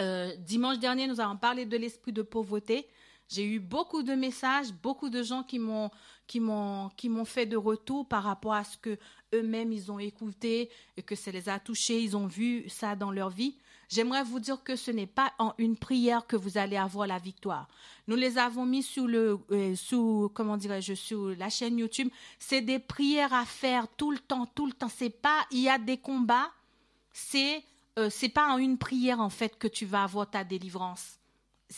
Euh, 0.00 0.34
dimanche 0.36 0.80
dernier, 0.80 1.06
nous 1.06 1.20
avons 1.20 1.36
parlé 1.36 1.64
de 1.64 1.76
l'esprit 1.76 2.12
de 2.12 2.22
pauvreté. 2.22 2.88
J'ai 3.28 3.46
eu 3.46 3.60
beaucoup 3.60 4.02
de 4.02 4.14
messages, 4.14 4.72
beaucoup 4.72 5.10
de 5.10 5.22
gens 5.22 5.44
qui 5.44 5.58
m'ont 5.60 5.90
qui 6.26 6.40
m'ont 6.40 6.90
qui 6.96 7.08
m'ont 7.08 7.24
fait 7.24 7.46
de 7.46 7.56
retour 7.56 8.06
par 8.06 8.24
rapport 8.24 8.54
à 8.54 8.64
ce 8.64 8.76
que 8.76 8.98
eux-mêmes 9.32 9.72
ils 9.72 9.92
ont 9.92 9.98
écouté 9.98 10.70
et 10.96 11.02
que 11.02 11.14
ça 11.14 11.30
les 11.30 11.48
a 11.48 11.58
touchés, 11.60 12.02
ils 12.02 12.16
ont 12.16 12.26
vu 12.26 12.68
ça 12.68 12.96
dans 12.96 13.12
leur 13.12 13.30
vie. 13.30 13.56
J'aimerais 13.92 14.24
vous 14.24 14.40
dire 14.40 14.62
que 14.64 14.74
ce 14.74 14.90
n'est 14.90 15.06
pas 15.06 15.34
en 15.38 15.52
une 15.58 15.76
prière 15.76 16.26
que 16.26 16.34
vous 16.34 16.56
allez 16.56 16.78
avoir 16.78 17.06
la 17.06 17.18
victoire. 17.18 17.68
Nous 18.08 18.16
les 18.16 18.38
avons 18.38 18.64
mis 18.64 18.82
sous 18.82 19.06
le 19.06 19.38
euh, 19.50 19.76
sous 19.76 20.30
comment 20.32 20.56
dirais-je 20.56 20.94
sur 20.94 21.28
la 21.36 21.50
chaîne 21.50 21.76
YouTube. 21.76 22.08
C'est 22.38 22.62
des 22.62 22.78
prières 22.78 23.34
à 23.34 23.44
faire 23.44 23.86
tout 23.88 24.10
le 24.10 24.18
temps, 24.18 24.46
tout 24.46 24.64
le 24.64 24.72
temps. 24.72 24.88
C'est 24.88 25.10
pas 25.10 25.46
il 25.50 25.60
y 25.60 25.68
a 25.68 25.76
des 25.76 25.98
combats, 25.98 26.50
c'est 27.12 27.62
euh, 27.98 28.08
c'est 28.08 28.30
pas 28.30 28.48
en 28.48 28.56
une 28.56 28.78
prière 28.78 29.20
en 29.20 29.28
fait 29.28 29.58
que 29.58 29.68
tu 29.68 29.84
vas 29.84 30.04
avoir 30.04 30.30
ta 30.30 30.42
délivrance. 30.42 31.18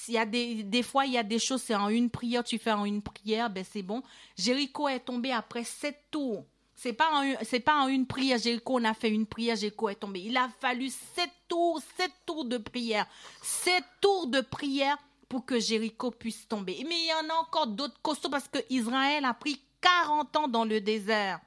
Y 0.09 0.17
a 0.17 0.25
des, 0.25 0.63
des 0.63 0.83
fois, 0.85 1.07
il 1.07 1.13
y 1.15 1.19
a 1.19 1.25
des 1.25 1.41
choses, 1.41 1.63
c'est 1.63 1.75
en 1.75 1.89
une 1.89 2.11
prière, 2.11 2.45
tu 2.45 2.59
fais 2.59 2.73
en 2.73 2.85
une 2.85 3.03
prière, 3.03 3.51
ben 3.51 3.65
c'est 3.69 3.83
bon. 3.83 4.05
Jéricho 4.37 4.87
est 4.87 5.01
tombé 5.01 5.33
après 5.33 5.65
sept 5.65 5.99
tours. 6.13 6.45
C'est 6.77 6.93
pas 6.93 7.11
en, 7.13 7.35
pas 7.65 7.83
en 7.83 7.89
une 7.89 8.07
prière, 8.07 8.39
Jéricho, 8.39 8.79
on 8.79 8.85
a 8.85 8.95
fait 8.95 9.11
une 9.11 9.27
prière, 9.27 9.57
Jéricho 9.57 9.89
est 9.89 9.95
tombé. 9.95 10.21
Il 10.21 10.37
a 10.37 10.49
fallu 10.61 10.91
sept 10.91 11.31
tours, 11.49 11.81
sept 11.97 12.13
tours 12.27 12.45
de 12.45 12.59
prière. 12.59 13.07
Sept 13.43 13.85
tours 14.01 14.27
de 14.27 14.41
prière 14.41 14.99
pour 15.29 15.47
que 15.47 15.59
Jéricho 15.59 16.11
puisse 16.11 16.47
tomber. 16.49 16.85
Mais 16.89 16.99
il 16.99 17.07
y 17.07 17.13
en 17.15 17.31
a 17.31 17.41
encore 17.41 17.69
d'autres 17.69 18.01
costauds 18.03 18.29
parce 18.29 18.49
que 18.49 18.59
Israël 18.71 19.25
a 19.25 19.35
pris 19.35 19.61
40 19.81 20.37
ans 20.37 20.49
dans 20.49 20.65
le 20.65 20.81
désert. 20.81 21.41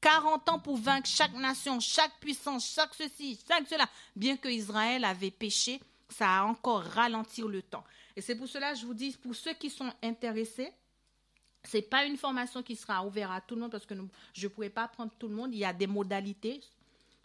40 0.00 0.48
ans 0.48 0.58
pour 0.58 0.76
vaincre 0.76 1.08
chaque 1.08 1.34
nation, 1.34 1.78
chaque 1.78 2.18
puissance, 2.18 2.72
chaque 2.74 2.94
ceci, 2.94 3.38
chaque 3.48 3.68
cela. 3.68 3.88
Bien 4.16 4.36
que 4.36 4.48
Israël 4.48 5.04
avait 5.04 5.30
péché, 5.30 5.80
ça 6.08 6.40
a 6.40 6.44
encore 6.44 6.82
ralenti 6.82 7.42
le 7.42 7.62
temps. 7.62 7.84
Et 8.16 8.20
c'est 8.20 8.34
pour 8.34 8.48
cela 8.48 8.72
que 8.72 8.78
je 8.78 8.86
vous 8.86 8.94
dis, 8.94 9.16
pour 9.22 9.34
ceux 9.34 9.54
qui 9.54 9.70
sont 9.70 9.92
intéressés, 10.02 10.72
ce 11.64 11.76
n'est 11.76 11.82
pas 11.82 12.04
une 12.04 12.16
formation 12.16 12.62
qui 12.62 12.76
sera 12.76 13.04
ouverte 13.06 13.30
à 13.32 13.40
tout 13.40 13.54
le 13.54 13.62
monde 13.62 13.70
parce 13.70 13.86
que 13.86 13.94
je 14.34 14.46
ne 14.46 14.52
pourrais 14.52 14.70
pas 14.70 14.88
prendre 14.88 15.12
tout 15.18 15.28
le 15.28 15.34
monde. 15.34 15.54
Il 15.54 15.58
y 15.58 15.64
a 15.64 15.72
des 15.72 15.86
modalités. 15.86 16.60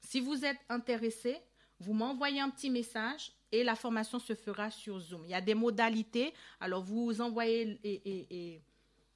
Si 0.02 0.20
vous 0.20 0.46
êtes 0.46 0.60
intéressé, 0.70 1.38
vous 1.80 1.94
m'envoyez 1.94 2.40
un 2.40 2.50
petit 2.50 2.70
message 2.70 3.32
et 3.52 3.64
la 3.64 3.76
formation 3.76 4.20
se 4.20 4.36
fera 4.36 4.70
sur 4.70 5.00
Zoom. 5.00 5.24
Il 5.26 5.32
y 5.32 5.34
a 5.34 5.42
des 5.42 5.56
modalités. 5.56 6.34
Alors, 6.60 6.84
vous 6.84 7.20
envoyez 7.22 7.80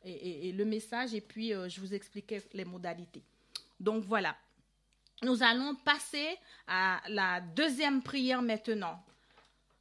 le 0.03 0.63
message 0.63 1.13
et 1.13 1.21
puis 1.21 1.53
euh, 1.53 1.69
je 1.69 1.79
vous 1.79 1.93
expliquerai 1.93 2.43
les 2.53 2.65
modalités. 2.65 3.23
Donc 3.79 4.03
voilà. 4.03 4.35
Nous 5.23 5.43
allons 5.43 5.75
passer 5.75 6.37
à 6.67 7.01
la 7.07 7.41
deuxième 7.41 8.01
prière 8.01 8.41
maintenant. 8.41 9.03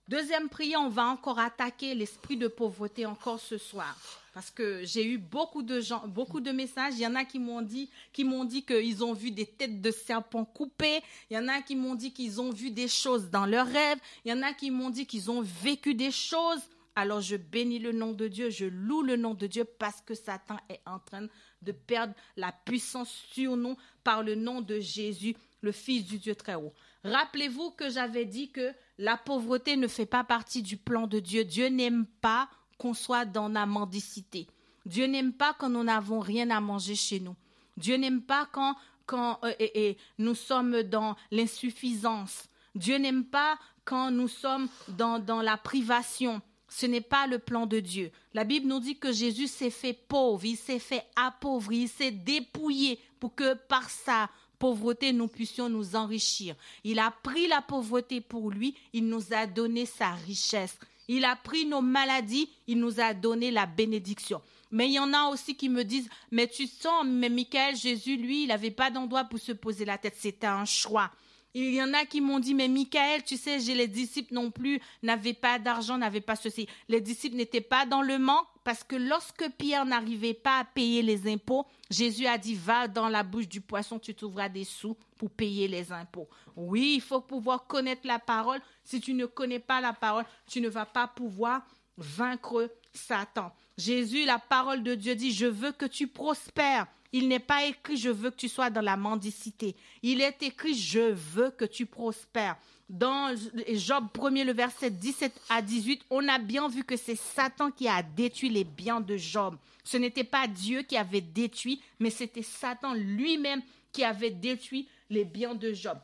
Deuxième 0.06 0.48
prière, 0.48 0.80
on 0.80 0.88
va 0.88 1.04
encore 1.06 1.38
attaquer 1.38 1.94
l'esprit 1.94 2.36
de 2.36 2.48
pauvreté 2.48 3.06
encore 3.06 3.40
ce 3.40 3.56
soir. 3.56 3.96
Parce 4.32 4.50
que 4.50 4.84
j'ai 4.84 5.04
eu 5.04 5.18
beaucoup 5.18 5.62
de 5.62 5.80
gens, 5.80 6.06
beaucoup 6.06 6.40
de 6.40 6.52
messages. 6.52 6.94
Il 6.94 7.00
y 7.00 7.06
en 7.06 7.14
a 7.16 7.24
qui 7.24 7.38
m'ont 7.38 7.62
dit, 7.62 7.90
qui 8.12 8.24
m'ont 8.24 8.44
dit 8.44 8.64
qu'ils 8.64 9.02
ont 9.02 9.12
vu 9.12 9.30
des 9.30 9.46
têtes 9.46 9.80
de 9.80 9.90
serpents 9.90 10.44
coupées. 10.44 11.00
Il 11.30 11.34
y 11.34 11.38
en 11.38 11.48
a 11.48 11.62
qui 11.62 11.74
m'ont 11.74 11.94
dit 11.94 12.12
qu'ils 12.12 12.40
ont 12.40 12.50
vu 12.50 12.70
des 12.70 12.88
choses 12.88 13.30
dans 13.30 13.46
leurs 13.46 13.66
rêves. 13.66 13.98
Il 14.24 14.30
y 14.30 14.34
en 14.34 14.42
a 14.42 14.52
qui 14.52 14.70
m'ont 14.70 14.90
dit 14.90 15.06
qu'ils 15.06 15.30
ont 15.30 15.42
vécu 15.42 15.94
des 15.94 16.10
choses. 16.10 16.62
Alors 16.96 17.20
je 17.20 17.36
bénis 17.36 17.78
le 17.78 17.92
nom 17.92 18.12
de 18.12 18.28
Dieu, 18.28 18.50
je 18.50 18.66
loue 18.66 19.02
le 19.02 19.16
nom 19.16 19.34
de 19.34 19.46
Dieu 19.46 19.64
parce 19.64 20.00
que 20.00 20.14
Satan 20.14 20.56
est 20.68 20.80
en 20.86 20.98
train 20.98 21.28
de 21.62 21.72
perdre 21.72 22.14
la 22.36 22.52
puissance 22.52 23.10
sur 23.32 23.56
nous 23.56 23.76
par 24.02 24.22
le 24.22 24.34
nom 24.34 24.60
de 24.60 24.80
Jésus, 24.80 25.36
le 25.60 25.72
Fils 25.72 26.04
du 26.04 26.18
Dieu 26.18 26.34
très 26.34 26.56
haut. 26.56 26.72
Rappelez-vous 27.04 27.70
que 27.70 27.88
j'avais 27.88 28.24
dit 28.24 28.50
que 28.50 28.72
la 28.98 29.16
pauvreté 29.16 29.76
ne 29.76 29.88
fait 29.88 30.04
pas 30.04 30.24
partie 30.24 30.62
du 30.62 30.76
plan 30.76 31.06
de 31.06 31.20
Dieu. 31.20 31.44
Dieu 31.44 31.68
n'aime 31.68 32.06
pas 32.20 32.50
qu'on 32.80 32.94
soit 32.94 33.26
dans 33.26 33.48
la 33.48 33.66
mendicité. 33.66 34.46
Dieu 34.86 35.04
n'aime 35.04 35.34
pas 35.34 35.54
quand 35.58 35.68
nous 35.68 35.84
n'avons 35.84 36.18
rien 36.18 36.48
à 36.50 36.60
manger 36.62 36.94
chez 36.94 37.20
nous. 37.20 37.36
Dieu 37.76 37.96
n'aime 37.96 38.22
pas 38.22 38.48
quand, 38.50 38.74
quand 39.04 39.38
euh, 39.44 39.52
et, 39.60 39.98
nous 40.18 40.34
sommes 40.34 40.82
dans 40.84 41.14
l'insuffisance. 41.30 42.48
Dieu 42.74 42.96
n'aime 42.96 43.24
pas 43.24 43.58
quand 43.84 44.10
nous 44.10 44.28
sommes 44.28 44.66
dans, 44.88 45.18
dans 45.18 45.42
la 45.42 45.58
privation. 45.58 46.40
Ce 46.68 46.86
n'est 46.86 47.02
pas 47.02 47.26
le 47.26 47.38
plan 47.38 47.66
de 47.66 47.80
Dieu. 47.80 48.12
La 48.32 48.44
Bible 48.44 48.66
nous 48.66 48.80
dit 48.80 48.96
que 48.96 49.12
Jésus 49.12 49.48
s'est 49.48 49.70
fait 49.70 49.92
pauvre, 49.92 50.46
il 50.46 50.56
s'est 50.56 50.78
fait 50.78 51.04
appauvrir, 51.16 51.82
il 51.82 51.88
s'est 51.88 52.12
dépouillé 52.12 52.98
pour 53.18 53.34
que 53.34 53.54
par 53.54 53.90
sa 53.90 54.30
pauvreté 54.58 55.12
nous 55.12 55.28
puissions 55.28 55.68
nous 55.68 55.96
enrichir. 55.96 56.54
Il 56.84 56.98
a 56.98 57.10
pris 57.10 57.46
la 57.46 57.60
pauvreté 57.60 58.22
pour 58.22 58.50
lui, 58.50 58.74
il 58.94 59.06
nous 59.06 59.34
a 59.34 59.46
donné 59.46 59.84
sa 59.84 60.12
richesse. 60.12 60.78
Il 61.12 61.24
a 61.24 61.34
pris 61.34 61.66
nos 61.66 61.80
maladies, 61.80 62.48
il 62.68 62.78
nous 62.78 63.00
a 63.00 63.14
donné 63.14 63.50
la 63.50 63.66
bénédiction. 63.66 64.40
Mais 64.70 64.86
il 64.86 64.92
y 64.92 64.98
en 65.00 65.12
a 65.12 65.24
aussi 65.24 65.56
qui 65.56 65.68
me 65.68 65.82
disent, 65.82 66.08
mais 66.30 66.46
tu 66.46 66.68
sens, 66.68 67.04
mais 67.04 67.28
Michael, 67.28 67.74
Jésus, 67.74 68.16
lui, 68.16 68.44
il 68.44 68.46
n'avait 68.46 68.70
pas 68.70 68.92
d'endroit 68.92 69.24
pour 69.24 69.40
se 69.40 69.50
poser 69.50 69.84
la 69.84 69.98
tête. 69.98 70.14
C'était 70.16 70.46
un 70.46 70.64
choix. 70.64 71.10
Il 71.52 71.74
y 71.74 71.82
en 71.82 71.92
a 71.94 72.04
qui 72.04 72.20
m'ont 72.20 72.38
dit, 72.38 72.54
mais 72.54 72.68
Michael, 72.68 73.24
tu 73.24 73.36
sais, 73.36 73.58
j'ai 73.58 73.74
les 73.74 73.88
disciples 73.88 74.32
non 74.32 74.52
plus, 74.52 74.80
n'avaient 75.02 75.34
pas 75.34 75.58
d'argent, 75.58 75.98
n'avaient 75.98 76.20
pas 76.20 76.36
ceci. 76.36 76.68
Les 76.88 77.00
disciples 77.00 77.34
n'étaient 77.34 77.60
pas 77.60 77.86
dans 77.86 78.02
le 78.02 78.16
manque 78.16 78.46
parce 78.70 78.84
que 78.84 78.94
lorsque 78.94 79.50
Pierre 79.58 79.84
n'arrivait 79.84 80.32
pas 80.32 80.60
à 80.60 80.64
payer 80.64 81.02
les 81.02 81.26
impôts, 81.28 81.66
Jésus 81.90 82.28
a 82.28 82.38
dit, 82.38 82.54
va 82.54 82.86
dans 82.86 83.08
la 83.08 83.24
bouche 83.24 83.48
du 83.48 83.60
poisson, 83.60 83.98
tu 83.98 84.14
trouveras 84.14 84.48
des 84.48 84.62
sous 84.62 84.96
pour 85.16 85.28
payer 85.28 85.66
les 85.66 85.90
impôts. 85.90 86.28
Oui, 86.54 86.92
il 86.94 87.00
faut 87.00 87.20
pouvoir 87.20 87.66
connaître 87.66 88.06
la 88.06 88.20
parole. 88.20 88.60
Si 88.84 89.00
tu 89.00 89.12
ne 89.12 89.26
connais 89.26 89.58
pas 89.58 89.80
la 89.80 89.92
parole, 89.92 90.24
tu 90.46 90.60
ne 90.60 90.68
vas 90.68 90.86
pas 90.86 91.08
pouvoir 91.08 91.66
vaincre 91.98 92.70
Satan. 92.94 93.52
Jésus, 93.76 94.24
la 94.24 94.38
parole 94.38 94.84
de 94.84 94.94
Dieu 94.94 95.16
dit, 95.16 95.32
je 95.32 95.46
veux 95.46 95.72
que 95.72 95.86
tu 95.86 96.06
prospères 96.06 96.86
il 97.12 97.28
n'est 97.28 97.40
pas 97.40 97.64
écrit 97.64 97.96
je 97.96 98.10
veux 98.10 98.30
que 98.30 98.36
tu 98.36 98.48
sois 98.48 98.70
dans 98.70 98.80
la 98.80 98.96
mendicité. 98.96 99.74
Il 100.02 100.20
est 100.20 100.42
écrit 100.42 100.74
je 100.74 101.12
veux 101.12 101.50
que 101.50 101.64
tu 101.64 101.86
prospères. 101.86 102.56
Dans 102.90 103.32
Job 103.68 104.06
1er, 104.12 104.44
le 104.44 104.52
verset 104.52 104.90
17 104.90 105.32
à 105.48 105.62
18, 105.62 106.06
on 106.10 106.26
a 106.26 106.40
bien 106.40 106.68
vu 106.68 106.82
que 106.82 106.96
c'est 106.96 107.14
Satan 107.14 107.70
qui 107.70 107.86
a 107.86 108.02
détruit 108.02 108.48
les 108.48 108.64
biens 108.64 109.00
de 109.00 109.16
Job. 109.16 109.54
Ce 109.84 109.96
n'était 109.96 110.24
pas 110.24 110.48
Dieu 110.48 110.82
qui 110.82 110.96
avait 110.96 111.20
détruit, 111.20 111.80
mais 112.00 112.10
c'était 112.10 112.42
Satan 112.42 112.94
lui-même 112.94 113.62
qui 113.92 114.02
avait 114.02 114.32
détruit 114.32 114.88
les 115.08 115.24
biens 115.24 115.54
de 115.54 115.72
Job. 115.72 115.98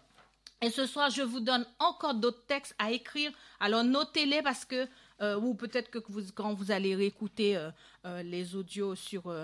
Et 0.62 0.70
ce 0.70 0.86
soir, 0.86 1.10
je 1.10 1.22
vous 1.22 1.40
donne 1.40 1.66
encore 1.80 2.14
d'autres 2.14 2.46
textes 2.46 2.76
à 2.78 2.92
écrire. 2.92 3.32
Alors 3.58 3.82
notez-les 3.82 4.42
parce 4.42 4.64
que, 4.64 4.86
euh, 5.20 5.40
ou 5.40 5.54
peut-être 5.54 5.90
que 5.90 5.98
quand 6.36 6.54
vous 6.54 6.70
allez 6.70 6.94
réécouter 6.94 7.56
euh, 7.56 7.70
euh, 8.04 8.22
les 8.22 8.54
audios 8.54 8.94
sur 8.94 9.34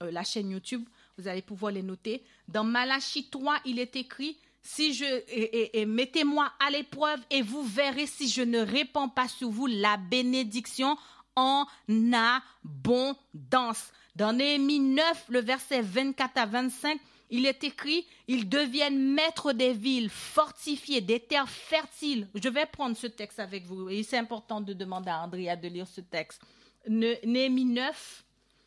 la 0.00 0.22
chaîne 0.22 0.50
YouTube, 0.50 0.84
vous 1.18 1.26
allez 1.26 1.42
pouvoir 1.42 1.72
les 1.72 1.82
noter. 1.82 2.22
Dans 2.46 2.62
Malachie 2.62 3.30
3, 3.30 3.56
il 3.64 3.80
est 3.80 3.96
écrit 3.96 4.38
si 4.64 4.94
je 4.94 5.04
et, 5.28 5.84
mettez-moi 5.86 6.50
à 6.58 6.70
l'épreuve 6.70 7.20
et 7.30 7.42
vous 7.42 7.62
verrez 7.62 8.06
si 8.06 8.28
je 8.28 8.42
ne 8.42 8.58
répands 8.58 9.10
pas 9.10 9.28
sur 9.28 9.50
vous 9.50 9.66
la 9.66 9.98
bénédiction 9.98 10.96
en 11.36 11.66
abondance. 12.12 13.92
Dans 14.16 14.32
Néhémie 14.32 14.80
9, 14.80 15.26
le 15.28 15.40
verset 15.40 15.82
24 15.82 16.38
à 16.38 16.46
25, 16.46 16.98
il 17.30 17.46
est 17.46 17.62
écrit 17.62 18.06
ils 18.26 18.48
deviennent 18.48 19.12
maîtres 19.12 19.52
des 19.52 19.74
villes 19.74 20.08
fortifiées, 20.08 21.02
des 21.02 21.20
terres 21.20 21.48
fertiles. 21.48 22.28
Je 22.34 22.48
vais 22.48 22.66
prendre 22.66 22.96
ce 22.96 23.06
texte 23.06 23.40
avec 23.40 23.66
vous 23.66 23.90
et 23.90 24.02
c'est 24.02 24.18
important 24.18 24.62
de 24.62 24.72
demander 24.72 25.10
à 25.10 25.22
Andrea 25.22 25.56
de 25.56 25.68
lire 25.68 25.86
ce 25.86 26.00
texte. 26.00 26.40
Néhémie 26.88 27.66
9, 27.66 28.24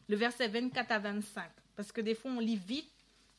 le 0.10 0.16
verset 0.16 0.48
24 0.48 0.92
à 0.92 1.00
25. 1.00 1.50
Parce 1.76 1.92
que 1.92 2.02
des 2.02 2.16
fois, 2.16 2.32
on 2.32 2.40
lit 2.40 2.56
vite, 2.56 2.92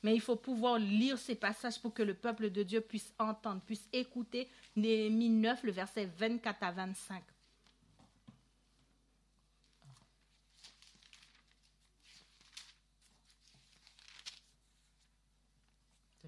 mais 0.03 0.15
il 0.15 0.21
faut 0.21 0.37
pouvoir 0.37 0.79
lire 0.79 1.19
ces 1.19 1.35
passages 1.35 1.81
pour 1.81 1.93
que 1.93 2.03
le 2.03 2.15
peuple 2.15 2.51
de 2.51 2.63
Dieu 2.63 2.81
puisse 2.81 3.13
entendre, 3.19 3.61
puisse 3.63 3.89
écouter. 3.93 4.49
Néhémie 4.77 5.31
9, 5.31 5.65
le 5.65 5.73
verset 5.73 6.07
24 6.19 6.63
à 6.63 6.73
25. 6.73 7.23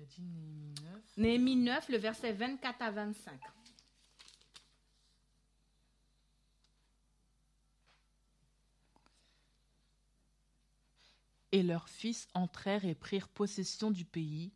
as 0.01 0.05
dit 0.05 0.23
Néhémie 0.23 0.75
9 0.83 1.17
Néhémie 1.17 1.57
9, 1.57 1.89
le 1.91 1.99
verset 1.99 2.33
24 2.33 2.83
à 2.83 2.91
25. 2.91 3.41
Et 11.53 11.63
leurs 11.63 11.89
fils 11.89 12.29
entrèrent 12.35 12.85
et 12.85 12.95
prirent 12.95 13.29
possession 13.29 13.91
du 13.91 14.05
pays. 14.05 14.53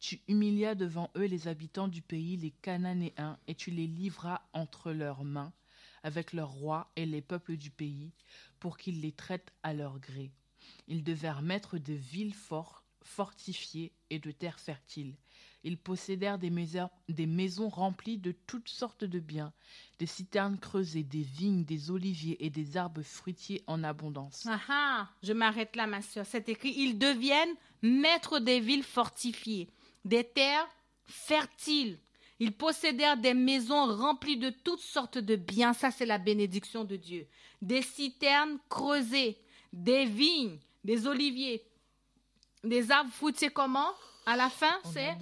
Tu 0.00 0.20
humilias 0.28 0.76
devant 0.76 1.10
eux 1.16 1.24
les 1.24 1.48
habitants 1.48 1.88
du 1.88 2.02
pays, 2.02 2.36
les 2.36 2.52
Cananéens, 2.52 3.38
et 3.48 3.54
tu 3.54 3.70
les 3.72 3.88
livras 3.88 4.42
entre 4.52 4.92
leurs 4.92 5.24
mains, 5.24 5.52
avec 6.04 6.32
leurs 6.32 6.52
rois 6.52 6.92
et 6.94 7.06
les 7.06 7.22
peuples 7.22 7.56
du 7.56 7.70
pays, 7.70 8.12
pour 8.60 8.78
qu'ils 8.78 9.00
les 9.00 9.12
traitent 9.12 9.52
à 9.64 9.74
leur 9.74 9.98
gré. 9.98 10.30
Ils 10.86 11.02
devinrent 11.02 11.42
maîtres 11.42 11.78
de 11.78 11.94
villes 11.94 12.34
fortifiées 13.08 13.92
et 14.10 14.18
de 14.18 14.30
terres 14.30 14.60
fertiles. 14.60 15.16
Ils 15.64 15.78
possédèrent 15.78 16.38
des 16.38 16.50
maisons, 16.50 16.88
des 17.08 17.26
maisons 17.26 17.68
remplies 17.68 18.18
de 18.18 18.32
toutes 18.32 18.68
sortes 18.68 19.04
de 19.04 19.18
biens, 19.18 19.52
des 19.98 20.06
citernes 20.06 20.58
creusées, 20.58 21.02
des 21.02 21.22
vignes, 21.22 21.64
des 21.64 21.90
oliviers 21.90 22.44
et 22.44 22.50
des 22.50 22.76
arbres 22.76 23.02
fruitiers 23.02 23.62
en 23.66 23.82
abondance. 23.82 24.46
Ah 24.48 24.60
ah, 24.68 25.08
je 25.22 25.32
m'arrête 25.32 25.74
là, 25.74 25.86
ma 25.86 26.00
soeur. 26.00 26.26
C'est 26.26 26.48
écrit, 26.48 26.74
ils 26.76 26.98
deviennent 26.98 27.54
maîtres 27.82 28.38
des 28.38 28.60
villes 28.60 28.84
fortifiées, 28.84 29.68
des 30.04 30.24
terres 30.24 30.68
fertiles. 31.06 31.98
Ils 32.38 32.52
possédèrent 32.52 33.16
des 33.16 33.34
maisons 33.34 33.86
remplies 33.96 34.36
de 34.36 34.50
toutes 34.50 34.80
sortes 34.80 35.18
de 35.18 35.34
biens. 35.34 35.72
Ça, 35.72 35.90
c'est 35.90 36.06
la 36.06 36.18
bénédiction 36.18 36.84
de 36.84 36.94
Dieu. 36.94 37.26
Des 37.62 37.82
citernes 37.82 38.58
creusées, 38.68 39.38
des 39.72 40.04
vignes, 40.04 40.60
des 40.84 41.08
oliviers, 41.08 41.64
des 42.64 42.90
arbres 42.90 43.12
fruitiers 43.12 43.50
comment? 43.50 43.88
À 44.26 44.36
la 44.36 44.50
fin, 44.50 44.78
c'est 44.92 45.16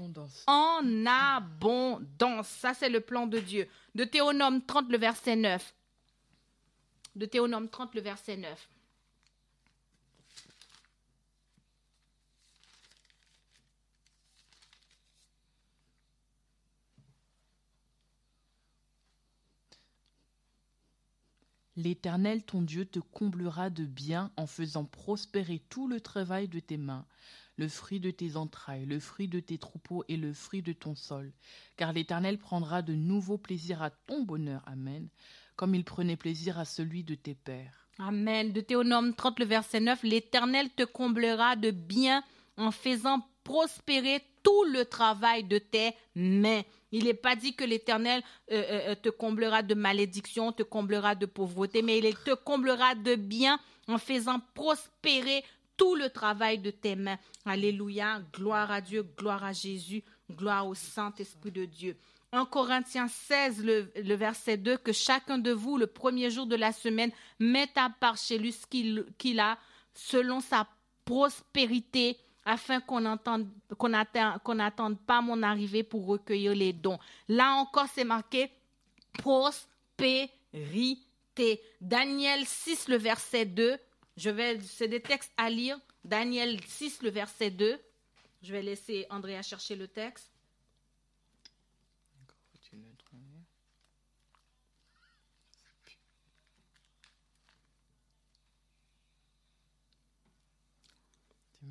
en 0.49 1.07
abondance. 1.07 2.49
Ça, 2.49 2.75
c'est 2.75 2.89
le 2.89 3.01
plan 3.01 3.27
de 3.27 3.39
Dieu. 3.39 3.69
De 3.95 4.03
Théonome 4.05 4.65
30, 4.65 4.91
le 4.91 4.99
verset 4.99 5.37
9. 5.37 5.75
De 7.15 7.27
Théonome 7.27 7.69
30, 7.69 7.95
le 7.95 8.01
verset 8.01 8.37
9. 8.37 8.69
L'Éternel 21.77 22.43
ton 22.43 22.63
Dieu 22.63 22.87
te 22.87 22.99
comblera 22.99 23.69
de 23.69 23.85
bien 23.85 24.33
en 24.37 24.47
faisant 24.47 24.85
prospérer 24.85 25.61
tout 25.69 25.89
le 25.89 26.01
travail 26.01 26.49
de 26.49 26.59
tes 26.59 26.79
mains, 26.79 27.05
le 27.59 27.69
fruit 27.69 28.01
de 28.01 28.11
tes 28.11 28.37
entrailles, 28.37 28.87
le 28.87 28.99
fruit 28.99 29.29
de 29.29 29.41
tes 29.41 29.59
troupeaux 29.59 30.03
et 30.09 30.17
le 30.17 30.33
fruit 30.33 30.63
de 30.63 30.73
ton 30.73 30.95
sol. 30.95 31.33
Car 31.77 31.93
l'Éternel 31.93 32.39
prendra 32.39 32.81
de 32.81 32.95
nouveaux 32.95 33.39
plaisirs 33.39 33.83
à 33.83 33.91
ton 33.91 34.23
bonheur. 34.23 34.63
Amen. 34.67 35.09
Comme 35.55 35.75
il 35.75 35.85
prenait 35.85 36.17
plaisir 36.17 36.59
à 36.59 36.65
celui 36.65 37.05
de 37.05 37.15
tes 37.15 37.35
pères. 37.35 37.89
Amen. 37.99 38.53
Deutéronome 38.53 39.15
30, 39.15 39.39
le 39.41 39.45
verset 39.47 39.81
9. 39.81 40.03
L'Éternel 40.03 40.71
te 40.71 40.83
comblera 40.85 41.57
de 41.57 41.71
bien 41.71 42.23
en 42.57 42.71
faisant 42.71 43.27
prospérer 43.45 44.23
tout 44.43 44.65
le 44.65 44.85
travail 44.85 45.45
de 45.45 45.59
tes 45.59 45.93
mains. 46.15 46.63
Il 46.93 47.05
n'est 47.05 47.15
pas 47.15 47.37
dit 47.37 47.55
que 47.55 47.65
l'Éternel 47.65 48.23
euh, 48.53 48.91
euh, 48.91 48.95
te 48.95 49.09
comblera 49.09 49.63
de 49.63 49.75
malédiction, 49.75 50.53
te 50.53 50.63
comblera 50.63 51.15
de 51.15 51.27
pauvreté, 51.27 51.83
mais 51.83 51.99
il 51.99 52.15
te 52.17 52.35
comblera 52.35 52.95
de 52.95 53.17
bien 53.17 53.59
en 53.89 53.99
faisant 53.99 54.41
prospérer 54.55 55.45
tout 55.77 55.95
le 55.95 56.11
travail 56.11 56.59
de 56.59 56.71
tes 56.71 56.97
mains. 56.97 57.19
Alléluia. 57.45 58.23
Gloire 58.33 58.71
à 58.71 58.81
Dieu, 58.81 59.07
gloire 59.19 59.45
à 59.45 59.53
Jésus, 59.53 60.03
gloire 60.31 60.67
au 60.67 60.75
Saint-Esprit 60.75 61.51
de 61.51 61.65
Dieu. 61.65 61.97
1 62.33 62.45
Corinthiens 62.47 63.09
16, 63.09 63.65
le, 63.65 64.15
verset 64.15 64.57
2, 64.57 64.79
que 64.79 64.93
chacun 64.93 65.39
de 65.39 65.53
vous, 65.53 65.79
le 65.79 65.87
premier 65.87 66.31
jour 66.31 66.47
de 66.47 66.57
la 66.57 66.73
semaine, 66.73 67.11
mette 67.39 67.77
à 67.77 67.91
part 68.01 68.17
chez 68.17 68.39
lui 68.39 68.53
ce 68.53 68.67
qu'il 68.67 69.41
a 69.41 69.59
selon 69.95 70.41
sa 70.41 70.69
prospérité, 71.05 72.19
afin 72.47 72.81
qu'on 72.81 73.01
n'attende 73.01 73.49
pas 75.07 75.21
mon 75.21 75.43
arrivée 75.43 75.83
pour 75.83 76.07
recueillir 76.07 76.55
les 76.55 76.73
dons. 76.73 76.99
Là 77.29 77.53
encore, 77.57 77.89
c'est 77.93 78.05
marqué 78.05 78.51
prospérité. 79.19 80.31
Daniel 81.81 82.47
6, 82.47 82.89
le 82.89 82.97
verset 82.97 83.45
2. 83.45 83.77
Je 84.17 84.31
vais, 84.31 84.59
c'est 84.61 84.89
des 84.89 85.03
textes 85.03 85.33
à 85.37 85.51
lire. 85.51 85.79
Daniel 86.05 86.59
6, 86.65 87.03
le 87.03 87.11
verset 87.11 87.51
2. 87.51 87.79
Je 88.43 88.53
vais 88.53 88.63
laisser 88.63 89.07
Andrea 89.11 89.43
chercher 89.43 89.77
le 89.77 89.89
texte. 89.89 90.31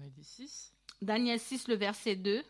Tu 0.05 0.11
m'as 0.11 0.15
dit 0.17 0.23
6 0.23 0.71
Daniel 1.01 1.39
6, 1.39 1.67
le 1.67 1.73
verset 1.75 2.15
2. 2.15 2.43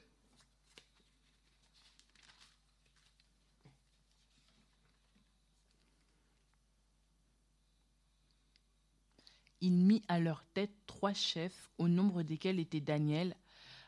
Il 9.61 9.71
mit 9.71 10.03
à 10.07 10.19
leur 10.19 10.43
tête 10.53 10.71
trois 10.85 11.13
chefs, 11.13 11.69
au 11.77 11.87
nombre 11.87 12.23
desquels 12.23 12.59
était 12.59 12.81
Daniel, 12.81 13.35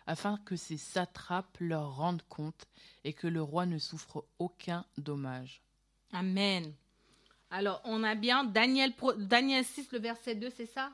afin 0.07 0.37
que 0.45 0.55
ces 0.55 0.77
satrapes 0.77 1.57
leur 1.59 1.95
rendent 1.97 2.23
compte 2.29 2.67
et 3.03 3.13
que 3.13 3.27
le 3.27 3.41
roi 3.41 3.65
ne 3.65 3.77
souffre 3.77 4.25
aucun 4.39 4.85
dommage. 4.97 5.61
Amen. 6.13 6.73
Alors, 7.49 7.81
on 7.83 8.03
a 8.03 8.15
bien 8.15 8.45
Daniel, 8.45 8.93
pro- 8.95 9.13
Daniel 9.13 9.65
6, 9.65 9.91
le 9.91 9.99
verset 9.99 10.35
2, 10.35 10.49
c'est 10.49 10.65
ça? 10.65 10.91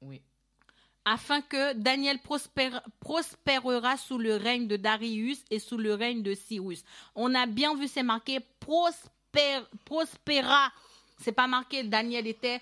Oui. 0.00 0.22
Afin 1.10 1.40
que 1.40 1.72
Daniel 1.72 2.18
prospérera 3.00 3.96
sous 3.96 4.18
le 4.18 4.36
règne 4.36 4.66
de 4.66 4.76
Darius 4.76 5.38
et 5.50 5.58
sous 5.58 5.78
le 5.78 5.94
règne 5.94 6.22
de 6.22 6.34
Cyrus. 6.34 6.84
On 7.14 7.34
a 7.34 7.46
bien 7.46 7.74
vu, 7.74 7.88
c'est 7.88 8.02
marqué 8.02 8.40
prospère, 8.60 9.66
prospéra. 9.84 10.70
C'est 11.18 11.32
pas 11.32 11.46
marqué 11.46 11.82
Daniel 11.82 12.26
était 12.26 12.60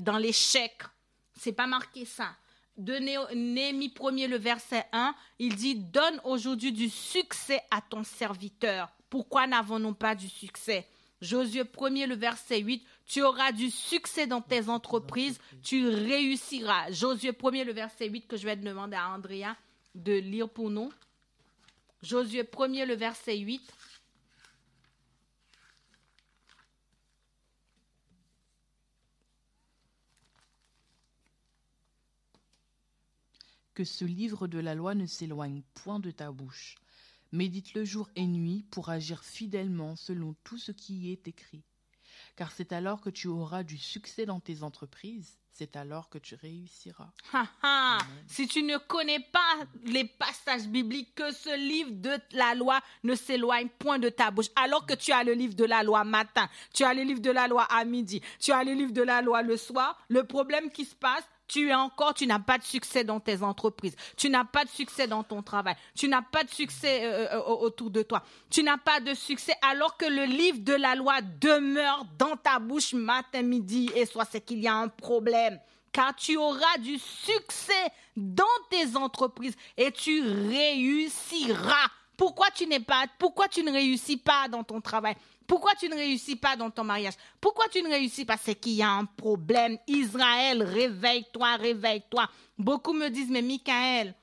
dans 0.00 0.16
l'échec. 0.16 0.82
C'est 1.38 1.52
pas 1.52 1.66
marqué 1.66 2.06
ça. 2.06 2.34
De 2.76 2.94
Néhémie 2.94 3.88
1er, 3.88 4.28
le 4.28 4.38
verset 4.38 4.86
1, 4.92 5.14
il 5.38 5.54
dit 5.54 5.74
Donne 5.74 6.20
aujourd'hui 6.24 6.72
du 6.72 6.88
succès 6.88 7.60
à 7.70 7.80
ton 7.82 8.02
serviteur. 8.02 8.88
Pourquoi 9.10 9.46
n'avons-nous 9.46 9.94
pas 9.94 10.14
du 10.14 10.28
succès? 10.28 10.88
Josué 11.22 11.62
1er, 11.62 12.06
le 12.06 12.14
verset 12.14 12.60
8, 12.60 12.84
tu 13.06 13.22
auras 13.22 13.52
du 13.52 13.70
succès 13.70 14.26
dans 14.26 14.40
tes 14.40 14.68
entreprises, 14.68 15.38
tu 15.62 15.88
réussiras. 15.88 16.90
Josué 16.90 17.30
1er, 17.30 17.64
le 17.64 17.72
verset 17.72 18.08
8, 18.08 18.26
que 18.26 18.36
je 18.36 18.44
vais 18.44 18.56
demander 18.56 18.96
à 18.96 19.10
Andrea 19.10 19.56
de 19.94 20.12
lire 20.12 20.48
pour 20.48 20.70
nous. 20.70 20.92
Josué 22.02 22.42
1er, 22.42 22.84
le 22.84 22.94
verset 22.94 23.38
8. 23.38 23.62
Que 33.74 33.84
ce 33.84 34.04
livre 34.04 34.48
de 34.48 34.58
la 34.58 34.74
loi 34.74 34.94
ne 34.94 35.06
s'éloigne 35.06 35.62
point 35.74 36.00
de 36.00 36.10
ta 36.10 36.32
bouche. 36.32 36.76
Médite-le 37.30 37.84
jour 37.84 38.08
et 38.16 38.26
nuit 38.26 38.64
pour 38.70 38.88
agir 38.88 39.22
fidèlement 39.22 39.96
selon 39.96 40.34
tout 40.44 40.58
ce 40.58 40.72
qui 40.72 40.94
y 40.94 41.12
est 41.12 41.28
écrit. 41.28 41.62
Car 42.36 42.52
c'est 42.52 42.72
alors 42.72 43.00
que 43.00 43.08
tu 43.08 43.28
auras 43.28 43.62
du 43.62 43.78
succès 43.78 44.26
dans 44.26 44.40
tes 44.40 44.62
entreprises, 44.62 45.38
c'est 45.50 45.74
alors 45.74 46.10
que 46.10 46.18
tu 46.18 46.34
réussiras. 46.34 47.10
Ha, 47.32 47.46
ha. 47.62 47.98
Si 48.26 48.46
tu 48.46 48.62
ne 48.62 48.76
connais 48.76 49.20
pas 49.20 49.64
les 49.84 50.04
passages 50.04 50.68
bibliques, 50.68 51.14
que 51.14 51.32
ce 51.32 51.56
livre 51.56 51.92
de 51.92 52.10
la 52.32 52.54
loi 52.54 52.78
ne 53.04 53.14
s'éloigne 53.14 53.70
point 53.78 53.98
de 53.98 54.10
ta 54.10 54.30
bouche. 54.30 54.50
Alors 54.54 54.84
que 54.84 54.92
tu 54.92 55.12
as 55.12 55.24
le 55.24 55.32
livre 55.32 55.54
de 55.54 55.64
la 55.64 55.82
loi 55.82 56.04
matin, 56.04 56.46
tu 56.74 56.84
as 56.84 56.92
le 56.92 57.02
livre 57.04 57.22
de 57.22 57.30
la 57.30 57.48
loi 57.48 57.62
à 57.62 57.86
midi, 57.86 58.20
tu 58.38 58.52
as 58.52 58.64
le 58.64 58.74
livre 58.74 58.92
de 58.92 59.02
la 59.02 59.22
loi 59.22 59.40
le 59.40 59.56
soir, 59.56 59.98
le 60.08 60.24
problème 60.24 60.70
qui 60.70 60.84
se 60.84 60.94
passe, 60.94 61.24
tu 61.48 61.68
es 61.68 61.74
encore, 61.74 62.14
tu 62.14 62.26
n'as 62.26 62.38
pas 62.38 62.58
de 62.58 62.64
succès 62.64 63.04
dans 63.04 63.20
tes 63.20 63.42
entreprises, 63.42 63.96
tu 64.16 64.28
n'as 64.28 64.44
pas 64.44 64.64
de 64.64 64.70
succès 64.70 65.06
dans 65.06 65.22
ton 65.22 65.42
travail, 65.42 65.76
tu 65.94 66.08
n'as 66.08 66.22
pas 66.22 66.44
de 66.44 66.50
succès 66.50 67.04
euh, 67.04 67.34
euh, 67.34 67.42
autour 67.42 67.90
de 67.90 68.02
toi, 68.02 68.22
tu 68.50 68.62
n'as 68.62 68.78
pas 68.78 69.00
de 69.00 69.14
succès 69.14 69.54
alors 69.62 69.96
que 69.96 70.06
le 70.06 70.24
livre 70.24 70.58
de 70.60 70.74
la 70.74 70.94
loi 70.94 71.20
demeure 71.40 72.04
dans 72.18 72.36
ta 72.36 72.58
bouche 72.58 72.94
matin, 72.94 73.42
midi 73.42 73.90
et 73.94 74.06
soir, 74.06 74.26
c'est 74.30 74.40
qu'il 74.40 74.60
y 74.60 74.68
a 74.68 74.74
un 74.74 74.88
problème. 74.88 75.58
Car 75.92 76.14
tu 76.14 76.36
auras 76.36 76.76
du 76.78 76.98
succès 76.98 77.72
dans 78.16 78.44
tes 78.68 78.96
entreprises 78.96 79.56
et 79.78 79.90
tu 79.90 80.20
réussiras. 80.20 81.88
Pourquoi 82.18 82.50
tu 82.50 82.66
n'es 82.66 82.80
pas, 82.80 83.06
pourquoi 83.18 83.48
tu 83.48 83.62
ne 83.62 83.72
réussis 83.72 84.18
pas 84.18 84.48
dans 84.48 84.62
ton 84.62 84.80
travail? 84.80 85.16
Pourquoi 85.46 85.72
tu 85.78 85.88
ne 85.88 85.94
réussis 85.94 86.36
pas 86.36 86.56
dans 86.56 86.70
ton 86.70 86.84
mariage? 86.84 87.14
Pourquoi 87.40 87.66
tu 87.68 87.82
ne 87.82 87.88
réussis 87.88 88.24
pas? 88.24 88.36
C'est 88.36 88.54
qu'il 88.54 88.72
y 88.72 88.82
a 88.82 88.90
un 88.90 89.04
problème. 89.04 89.78
Israël, 89.86 90.62
réveille-toi, 90.62 91.56
réveille-toi. 91.56 92.28
Beaucoup 92.58 92.92
me 92.92 93.08
disent, 93.08 93.30
mais 93.30 93.42
Michael, 93.42 94.14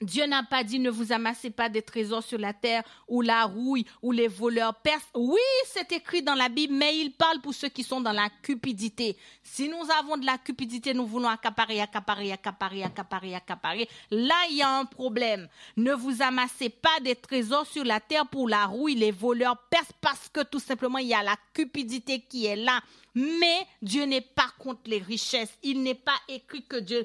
Dieu 0.00 0.26
n'a 0.26 0.44
pas 0.44 0.62
dit 0.62 0.78
ne 0.78 0.90
vous 0.90 1.12
amassez 1.12 1.50
pas 1.50 1.68
des 1.68 1.82
trésors 1.82 2.22
sur 2.22 2.38
la 2.38 2.52
terre 2.52 2.84
où 3.08 3.20
la 3.20 3.44
rouille, 3.44 3.84
où 4.00 4.12
les 4.12 4.28
voleurs 4.28 4.74
percent. 4.76 5.08
Oui, 5.14 5.40
c'est 5.66 5.90
écrit 5.90 6.22
dans 6.22 6.34
la 6.34 6.48
Bible, 6.48 6.74
mais 6.74 6.98
il 6.98 7.12
parle 7.12 7.40
pour 7.40 7.52
ceux 7.52 7.68
qui 7.68 7.82
sont 7.82 8.00
dans 8.00 8.12
la 8.12 8.28
cupidité. 8.42 9.16
Si 9.42 9.68
nous 9.68 9.90
avons 9.98 10.16
de 10.16 10.24
la 10.24 10.38
cupidité, 10.38 10.94
nous 10.94 11.06
voulons 11.06 11.28
accaparer, 11.28 11.80
accaparer, 11.80 12.32
accaparer, 12.32 12.84
accaparer, 12.84 13.34
accaparer. 13.34 13.88
Là, 14.10 14.36
il 14.50 14.58
y 14.58 14.62
a 14.62 14.78
un 14.78 14.84
problème. 14.84 15.48
Ne 15.76 15.92
vous 15.92 16.22
amassez 16.22 16.68
pas 16.68 17.00
des 17.02 17.16
trésors 17.16 17.66
sur 17.66 17.84
la 17.84 17.98
terre 17.98 18.26
pour 18.26 18.48
la 18.48 18.66
rouille, 18.66 18.94
les 18.94 19.10
voleurs 19.10 19.58
percent 19.68 19.88
parce 20.00 20.28
que 20.28 20.44
tout 20.44 20.60
simplement, 20.60 20.98
il 20.98 21.08
y 21.08 21.14
a 21.14 21.22
la 21.22 21.36
cupidité 21.52 22.20
qui 22.20 22.46
est 22.46 22.56
là. 22.56 22.80
Mais 23.14 23.66
Dieu 23.82 24.04
n'est 24.04 24.20
pas 24.20 24.50
contre 24.58 24.82
les 24.86 24.98
richesses. 24.98 25.52
Il 25.62 25.82
n'est 25.82 25.94
pas 25.94 26.18
écrit 26.28 26.64
que 26.64 26.76
Dieu 26.76 27.04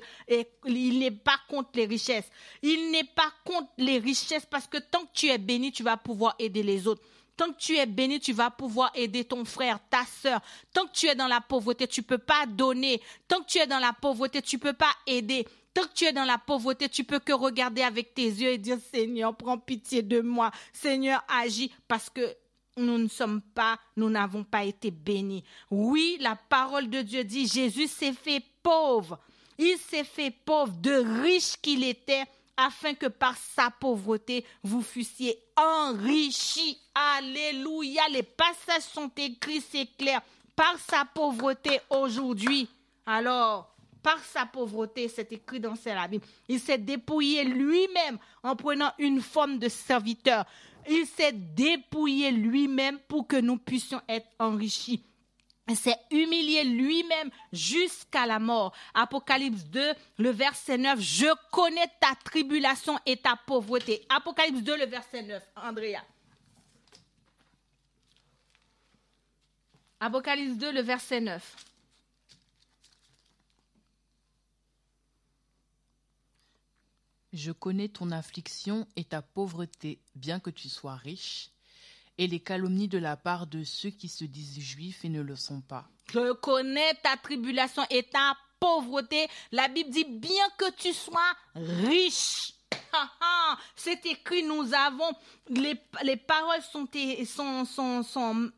il 0.65 0.99
n'est 0.99 1.11
pas 1.11 1.39
contre 1.49 1.71
les 1.75 1.85
richesses. 1.85 2.29
Il 2.61 2.91
n'est 2.91 3.03
pas 3.03 3.31
contre 3.45 3.69
les 3.77 3.97
richesses 3.99 4.45
parce 4.45 4.67
que 4.67 4.77
tant 4.77 5.01
que 5.01 5.13
tu 5.13 5.27
es 5.27 5.37
béni, 5.37 5.71
tu 5.71 5.83
vas 5.83 5.97
pouvoir 5.97 6.35
aider 6.39 6.63
les 6.63 6.87
autres. 6.87 7.01
Tant 7.35 7.51
que 7.51 7.57
tu 7.57 7.77
es 7.77 7.85
béni, 7.85 8.19
tu 8.19 8.31
vas 8.31 8.51
pouvoir 8.51 8.91
aider 8.93 9.25
ton 9.25 9.43
frère, 9.43 9.79
ta 9.89 10.05
sœur. 10.05 10.39
Tant 10.71 10.85
que 10.85 10.91
tu 10.91 11.07
es 11.07 11.15
dans 11.15 11.27
la 11.27 11.41
pauvreté, 11.41 11.87
tu 11.87 12.03
peux 12.03 12.19
pas 12.19 12.45
donner. 12.45 13.01
Tant 13.27 13.41
que 13.41 13.47
tu 13.47 13.57
es 13.57 13.65
dans 13.65 13.79
la 13.79 13.93
pauvreté, 13.93 14.41
tu 14.41 14.59
peux 14.59 14.73
pas 14.73 14.91
aider. 15.07 15.47
Tant 15.73 15.81
que 15.83 15.93
tu 15.95 16.05
es 16.05 16.13
dans 16.13 16.25
la 16.25 16.37
pauvreté, 16.37 16.87
tu 16.87 17.03
peux 17.03 17.17
que 17.17 17.33
regarder 17.33 17.81
avec 17.81 18.13
tes 18.13 18.27
yeux 18.27 18.51
et 18.51 18.59
dire 18.59 18.77
Seigneur, 18.93 19.35
prends 19.35 19.57
pitié 19.57 20.03
de 20.03 20.21
moi. 20.21 20.51
Seigneur, 20.71 21.23
agis 21.27 21.71
parce 21.87 22.11
que 22.11 22.35
nous 22.77 22.97
ne 22.97 23.07
sommes 23.07 23.41
pas, 23.41 23.77
nous 23.95 24.09
n'avons 24.09 24.43
pas 24.43 24.63
été 24.63 24.91
bénis. 24.91 25.43
Oui, 25.69 26.17
la 26.19 26.35
parole 26.35 26.89
de 26.89 27.01
Dieu 27.01 27.23
dit 27.23 27.47
Jésus 27.47 27.87
s'est 27.87 28.13
fait 28.13 28.43
pauvre. 28.61 29.19
Il 29.57 29.77
s'est 29.77 30.03
fait 30.03 30.31
pauvre, 30.31 30.73
de 30.81 31.21
riche 31.23 31.57
qu'il 31.61 31.83
était, 31.83 32.23
afin 32.57 32.93
que 32.93 33.07
par 33.07 33.37
sa 33.37 33.69
pauvreté, 33.69 34.45
vous 34.63 34.81
fussiez 34.81 35.37
enrichis. 35.55 36.79
Alléluia. 36.95 38.01
Les 38.11 38.23
passages 38.23 38.83
sont 38.83 39.11
écrits, 39.17 39.61
c'est 39.61 39.87
clair. 39.97 40.21
Par 40.55 40.77
sa 40.79 41.05
pauvreté 41.05 41.79
aujourd'hui. 41.89 42.67
Alors, 43.05 43.73
par 44.03 44.19
sa 44.19 44.45
pauvreté, 44.45 45.07
c'est 45.07 45.31
écrit 45.31 45.59
dans 45.59 45.75
la 45.85 46.07
Bible. 46.07 46.25
Il 46.49 46.59
s'est 46.59 46.77
dépouillé 46.77 47.45
lui-même 47.45 48.17
en 48.43 48.55
prenant 48.55 48.91
une 48.99 49.21
forme 49.21 49.59
de 49.59 49.69
serviteur. 49.69 50.45
Il 50.89 51.05
s'est 51.05 51.31
dépouillé 51.31 52.31
lui-même 52.31 52.99
pour 53.07 53.27
que 53.27 53.37
nous 53.37 53.57
puissions 53.57 54.01
être 54.07 54.27
enrichis. 54.39 55.03
Il 55.69 55.77
s'est 55.77 55.97
humilié 56.11 56.65
lui-même 56.65 57.29
jusqu'à 57.53 58.25
la 58.25 58.37
mort. 58.37 58.73
Apocalypse 58.93 59.63
2, 59.65 59.93
le 60.17 60.29
verset 60.29 60.77
9. 60.77 60.99
Je 60.99 61.27
connais 61.51 61.87
ta 62.01 62.15
tribulation 62.23 62.99
et 63.05 63.15
ta 63.15 63.39
pauvreté. 63.47 64.05
Apocalypse 64.09 64.61
2, 64.61 64.77
le 64.77 64.85
verset 64.85 65.23
9. 65.23 65.41
Andrea. 65.55 66.03
Apocalypse 70.01 70.57
2, 70.57 70.71
le 70.73 70.81
verset 70.81 71.21
9. 71.21 71.55
Je 77.33 77.51
connais 77.51 77.89
ton 77.89 78.11
affliction 78.11 78.87
et 78.95 79.03
ta 79.03 79.23
pauvreté, 79.23 79.99
bien 80.13 80.39
que 80.39 80.51
tu 80.51 80.69
sois 80.69 80.95
riche, 80.95 81.49
et 82.19 82.27
les 82.27 82.39
calomnies 82.39 82.87
de 82.87 82.99
la 82.99 83.17
part 83.17 83.47
de 83.47 83.63
ceux 83.63 83.89
qui 83.89 84.07
se 84.07 84.23
disent 84.23 84.59
juifs 84.59 85.03
et 85.03 85.09
ne 85.09 85.21
le 85.21 85.35
sont 85.35 85.61
pas. 85.61 85.89
Je 86.13 86.33
connais 86.33 86.93
ta 87.01 87.17
tribulation 87.17 87.83
et 87.89 88.03
ta 88.03 88.37
pauvreté. 88.59 89.27
La 89.51 89.67
Bible 89.67 89.89
dit 89.89 90.05
bien 90.05 90.47
que 90.59 90.71
tu 90.73 90.93
sois 90.93 91.33
riche. 91.55 92.53
C'est 93.75 94.05
écrit, 94.05 94.43
nous 94.43 94.71
avons, 94.75 95.11
les, 95.49 95.75
les 96.03 96.17
paroles 96.17 96.61
sont, 96.61 96.87
sont, 97.25 97.65
sont, 97.65 98.03
sont 98.03 98.51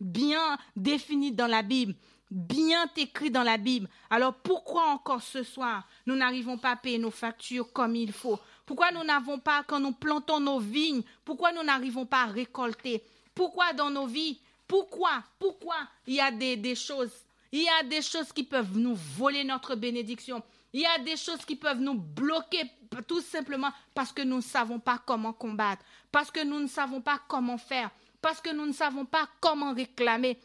bien 0.00 0.58
définies 0.74 1.30
dans 1.30 1.46
la 1.46 1.62
Bible 1.62 1.94
bien 2.30 2.88
écrit 2.96 3.30
dans 3.30 3.42
la 3.42 3.56
Bible. 3.56 3.88
Alors 4.08 4.34
pourquoi 4.34 4.88
encore 4.88 5.22
ce 5.22 5.42
soir 5.42 5.86
nous 6.06 6.16
n'arrivons 6.16 6.58
pas 6.58 6.72
à 6.72 6.76
payer 6.76 6.98
nos 6.98 7.10
factures 7.10 7.72
comme 7.72 7.96
il 7.96 8.12
faut? 8.12 8.38
Pourquoi 8.64 8.92
nous 8.92 9.02
n'avons 9.02 9.38
pas, 9.38 9.64
quand 9.66 9.80
nous 9.80 9.92
plantons 9.92 10.38
nos 10.38 10.60
vignes, 10.60 11.02
pourquoi 11.24 11.52
nous 11.52 11.62
n'arrivons 11.62 12.06
pas 12.06 12.22
à 12.22 12.26
récolter? 12.26 13.02
Pourquoi 13.34 13.72
dans 13.72 13.90
nos 13.90 14.06
vies 14.06 14.38
Pourquoi 14.68 15.24
Pourquoi 15.38 15.74
il 16.06 16.14
y 16.14 16.20
a 16.20 16.30
des, 16.30 16.74
choses 16.76 17.10
Il 17.50 17.62
y 17.62 17.68
a 17.68 17.82
des 17.82 18.02
choses 18.02 18.32
qui 18.32 18.44
peuvent 18.44 18.78
nous 18.78 18.94
voler 18.94 19.42
notre 19.42 19.74
bénédiction? 19.74 20.42
Il 20.72 20.82
y 20.82 20.86
a 20.86 20.98
des 20.98 21.16
choses 21.16 21.44
qui 21.44 21.56
peuvent 21.56 21.80
nous 21.80 21.94
bloquer 21.94 22.62
tout 23.08 23.20
simplement 23.20 23.72
parce 23.92 24.12
que 24.12 24.22
nous 24.22 24.36
ne 24.36 24.40
savons 24.40 24.78
pas 24.78 25.00
comment 25.04 25.32
combattre, 25.32 25.84
parce 26.12 26.30
que 26.30 26.44
nous 26.44 26.60
ne 26.60 26.68
savons 26.68 27.00
pas 27.00 27.20
comment 27.26 27.58
faire, 27.58 27.90
parce 28.22 28.40
que 28.40 28.54
nous 28.54 28.66
ne 28.66 28.72
savons 28.72 29.04
pas 29.04 29.28
comment 29.40 29.74
réclamer, 29.74 30.38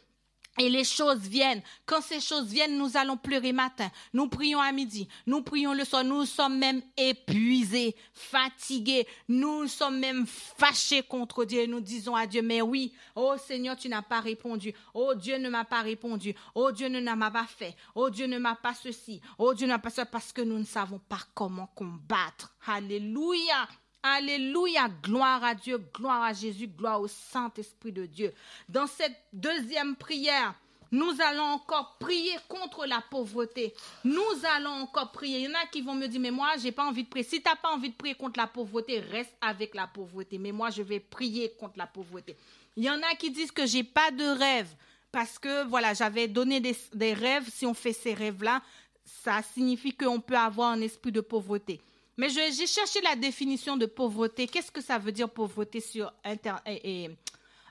et 0.58 0.70
les 0.70 0.84
choses 0.84 1.20
viennent. 1.20 1.62
Quand 1.86 2.02
ces 2.02 2.22
choses 2.22 2.48
viennent, 2.48 2.78
nous 2.78 2.98
allons 2.98 3.18
pleurer 3.18 3.52
matin. 3.52 3.90
Nous 4.14 4.28
prions 4.28 4.60
à 4.60 4.72
midi. 4.72 5.08
Nous 5.26 5.42
prions 5.42 5.74
le 5.74 5.84
soir. 5.84 6.04
Nous 6.04 6.26
sommes 6.26 6.58
même 6.58 6.82
épuisés, 6.98 7.96
fatigués. 8.14 9.08
Nous 9.28 9.68
sommes 9.68 10.00
même 10.00 10.26
fâchés 10.28 11.04
contre 11.04 11.46
Dieu. 11.46 11.66
nous 11.66 11.82
disons 11.82 12.16
à 12.16 12.26
Dieu, 12.26 12.42
mais 12.42 12.62
oui, 12.62 12.94
oh 13.16 13.36
Seigneur, 13.38 13.76
tu 13.76 13.90
n'as 13.90 14.02
pas 14.02 14.20
répondu. 14.20 14.74
Oh 14.94 15.14
Dieu 15.16 15.38
ne 15.38 15.50
m'a 15.50 15.66
pas 15.66 15.82
répondu. 15.82 16.34
Oh 16.54 16.72
Dieu 16.72 16.88
ne 16.88 17.00
m'a 17.02 17.32
pas 17.32 17.46
fait. 17.46 17.76
Oh 17.94 18.10
Dieu 18.10 18.28
ne 18.28 18.38
m'a 18.38 18.56
pas 18.56 18.74
ceci. 18.74 19.22
Oh 19.38 19.54
Dieu 19.54 19.68
n'a 19.68 19.80
pas 19.80 19.90
ça 19.90 20.06
parce 20.06 20.32
que 20.32 20.42
nous 20.42 20.58
ne 20.58 20.66
savons 20.66 21.00
pas 21.00 21.20
comment 21.34 21.68
combattre. 21.76 22.56
Alléluia. 22.68 23.68
Alléluia, 24.08 24.88
gloire 25.02 25.44
à 25.44 25.56
Dieu, 25.56 25.80
gloire 25.92 26.22
à 26.22 26.32
Jésus, 26.32 26.68
gloire 26.68 27.02
au 27.02 27.08
Saint-Esprit 27.08 27.92
de 27.92 28.06
Dieu. 28.06 28.32
Dans 28.70 28.86
cette 28.86 29.20
deuxième 29.34 29.96
prière, 29.96 30.54
nous 30.92 31.12
allons 31.28 31.46
encore 31.46 31.98
prier 32.00 32.36
contre 32.48 32.86
la 32.86 33.02
pauvreté. 33.02 33.74
Nous 34.04 34.22
allons 34.56 34.84
encore 34.84 35.12
prier. 35.12 35.40
Il 35.40 35.46
y 35.46 35.48
en 35.48 35.60
a 35.60 35.66
qui 35.72 35.82
vont 35.82 35.96
me 35.96 36.06
dire, 36.06 36.22
mais 36.22 36.30
moi, 36.30 36.52
j'ai 36.62 36.72
pas 36.72 36.86
envie 36.86 37.04
de 37.04 37.10
prier. 37.10 37.26
Si 37.26 37.42
tu 37.42 37.50
n'as 37.50 37.56
pas 37.56 37.72
envie 37.72 37.90
de 37.90 37.96
prier 37.96 38.14
contre 38.14 38.40
la 38.40 38.46
pauvreté, 38.46 39.00
reste 39.00 39.34
avec 39.42 39.74
la 39.74 39.88
pauvreté. 39.88 40.38
Mais 40.38 40.52
moi, 40.52 40.70
je 40.70 40.84
vais 40.84 41.00
prier 41.00 41.54
contre 41.60 41.80
la 41.80 41.88
pauvreté. 41.88 42.38
Il 42.78 42.84
y 42.84 42.90
en 42.92 43.02
a 43.02 43.16
qui 43.16 43.32
disent 43.32 43.52
que 43.52 43.66
j'ai 43.66 43.84
pas 43.84 44.12
de 44.12 44.38
rêve 44.38 44.70
parce 45.12 45.40
que, 45.40 45.66
voilà, 45.66 45.96
j'avais 45.96 46.28
donné 46.28 46.60
des, 46.60 46.78
des 46.94 47.14
rêves. 47.14 47.50
Si 47.52 47.66
on 47.66 47.74
fait 47.74 47.94
ces 47.94 48.14
rêves-là, 48.14 48.62
ça 49.04 49.42
signifie 49.42 49.96
qu'on 49.96 50.20
peut 50.20 50.38
avoir 50.38 50.74
un 50.74 50.82
esprit 50.82 51.12
de 51.12 51.22
pauvreté. 51.22 51.82
Mais 52.18 52.30
j'ai 52.30 52.68
cherché 52.68 53.02
la 53.02 53.16
définition 53.16 53.76
de 53.76 53.86
pauvreté. 53.86 54.48
Qu'est-ce 54.48 54.72
que 54.72 54.82
ça 54.82 54.98
veut 54.98 55.12
dire 55.12 55.30
pauvreté 55.30 55.82
sur 55.82 56.14
Internet 56.24 56.62
et, 56.66 57.10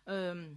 euh, 0.08 0.48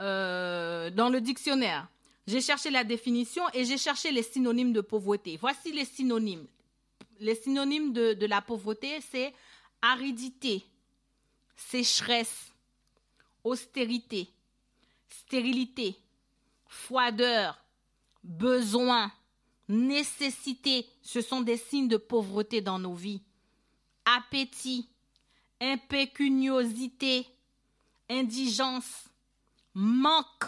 euh, 0.00 0.90
dans 0.90 1.10
le 1.10 1.20
dictionnaire? 1.20 1.88
J'ai 2.26 2.40
cherché 2.40 2.70
la 2.70 2.84
définition 2.84 3.42
et 3.52 3.64
j'ai 3.64 3.78
cherché 3.78 4.10
les 4.12 4.22
synonymes 4.22 4.72
de 4.72 4.80
pauvreté. 4.80 5.36
Voici 5.38 5.72
les 5.72 5.84
synonymes. 5.84 6.46
Les 7.20 7.34
synonymes 7.34 7.92
de, 7.92 8.14
de 8.14 8.26
la 8.26 8.40
pauvreté, 8.40 9.00
c'est 9.10 9.34
aridité, 9.82 10.64
sécheresse, 11.56 12.52
austérité, 13.44 14.28
stérilité, 15.08 15.96
froideur, 16.66 17.58
besoin, 18.22 19.10
nécessité, 19.68 20.88
ce 21.02 21.20
sont 21.20 21.40
des 21.40 21.56
signes 21.56 21.88
de 21.88 21.96
pauvreté 21.96 22.60
dans 22.60 22.78
nos 22.78 22.94
vies. 22.94 23.22
Appétit, 24.04 24.88
impécuniosité, 25.60 27.26
indigence, 28.08 29.08
manque. 29.74 30.44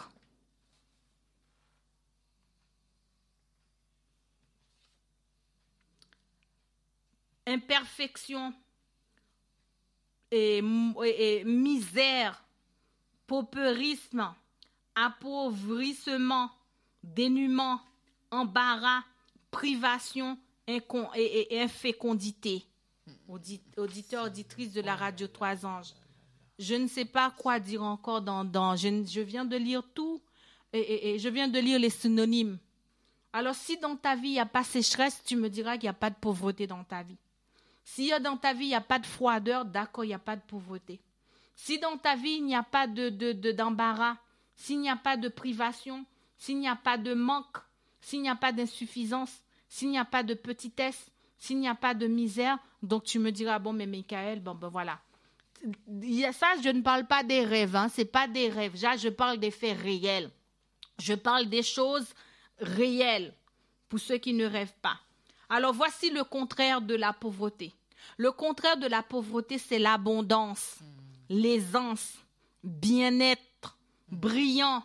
Imperfection 7.46 8.54
et, 10.30 10.62
misère, 11.44 12.44
paupérisme, 13.26 14.32
appauvrissement, 14.94 16.50
dénuement, 17.02 17.80
embarras, 18.30 19.02
privation 19.51 20.38
et, 20.66 20.82
infécondité. 21.61 22.64
auditeur, 23.76 24.26
auditrice 24.26 24.72
de 24.72 24.80
la 24.80 24.94
radio 24.94 25.26
Trois 25.26 25.66
Anges. 25.66 25.94
Je 26.59 26.74
ne 26.74 26.86
sais 26.86 27.07
pas 27.07 27.30
quoi 27.30 27.59
dire 27.59 27.82
encore 27.82 28.20
dans. 28.20 28.44
dans 28.44 28.76
je, 28.76 29.20
viens 29.20 29.44
de 29.44 29.57
lire 29.57 29.82
tout 29.94 30.20
et, 30.72 31.18
je 31.18 31.28
viens 31.28 31.48
de 31.48 31.59
lire 31.59 31.78
les 31.78 31.90
synonymes. 31.90 32.59
Alors, 33.32 33.55
si 33.55 33.76
dans 33.78 33.96
ta 33.96 34.16
vie, 34.16 34.28
il 34.28 34.32
n'y 34.32 34.40
a 34.40 34.46
pas 34.46 34.64
sécheresse, 34.64 35.22
tu 35.24 35.36
me 35.36 35.48
diras 35.48 35.74
qu'il 35.74 35.84
n'y 35.84 35.90
a 35.90 35.94
pas 35.94 36.11
de 36.11 36.16
pauvreté 36.16 36.66
dans 36.66 36.84
ta 36.84 37.03
vie. 37.03 37.16
Si 37.84 38.12
dans 38.22 38.36
ta 38.36 38.53
vie, 38.53 38.66
il 38.66 38.68
n'y 38.68 38.74
a 38.74 38.80
pas 38.80 38.98
de 38.98 39.07
froideur, 39.07 39.64
d'accord, 39.64 40.05
il 40.05 40.09
n'y 40.09 40.14
a 40.14 40.18
pas 40.18 40.36
de 40.36 40.42
pauvreté. 40.42 41.01
Si 41.55 41.78
dans 41.78 41.96
ta 41.96 42.16
vie, 42.16 42.36
il 42.36 42.44
n'y 42.44 42.55
a 42.55 42.62
pas 42.62 42.86
de, 42.86 43.32
d'embarras, 43.53 44.16
s'il 44.57 44.80
n'y 44.80 44.90
a 44.90 44.96
pas 44.96 45.16
de 45.16 45.28
privation, 45.28 46.05
s'il 46.38 46.59
n'y 46.59 46.68
a 46.68 46.76
pas 46.76 46.98
de 46.98 47.14
manque, 47.14 47.59
s'il 48.01 48.22
n'y 48.22 48.28
a 48.28 48.36
pas 48.36 48.53
d'insuffisance, 48.53 49.32
s'il 49.68 49.90
n'y 49.90 49.98
a 49.98 50.05
pas 50.05 50.22
de 50.22 50.34
petitesse, 50.34 51.11
s'il 51.38 51.59
n'y 51.59 51.68
a 51.68 51.74
pas 51.74 51.94
de 51.94 52.07
misère, 52.07 52.59
donc 52.82 53.05
tu 53.05 53.18
me 53.18 53.30
diras, 53.30 53.59
bon, 53.59 53.72
mais 53.72 53.86
Michael, 53.86 54.40
bon, 54.40 54.55
ben 54.55 54.68
voilà. 54.68 54.98
Ça, 56.32 56.46
je 56.62 56.70
ne 56.70 56.80
parle 56.80 57.07
pas 57.07 57.22
des 57.22 57.44
rêves, 57.44 57.76
hein, 57.76 57.88
ce 57.88 58.01
n'est 58.01 58.07
pas 58.07 58.26
des 58.26 58.48
rêves. 58.48 58.76
je 58.76 59.09
parle 59.09 59.38
des 59.38 59.51
faits 59.51 59.78
réels. 59.78 60.30
Je 60.98 61.14
parle 61.14 61.46
des 61.46 61.62
choses 61.62 62.07
réelles 62.59 63.34
pour 63.88 63.98
ceux 63.98 64.18
qui 64.18 64.32
ne 64.32 64.46
rêvent 64.46 64.76
pas. 64.82 64.98
Alors 65.48 65.72
voici 65.72 66.11
le 66.11 66.24
contraire 66.24 66.80
de 66.80 66.94
la 66.94 67.12
pauvreté. 67.12 67.72
Le 68.16 68.32
contraire 68.32 68.76
de 68.76 68.86
la 68.86 69.03
pauvreté, 69.03 69.59
c'est 69.59 69.78
l'abondance, 69.78 70.78
l'aisance, 71.28 72.14
bien-être, 72.62 73.76
brillant, 74.09 74.84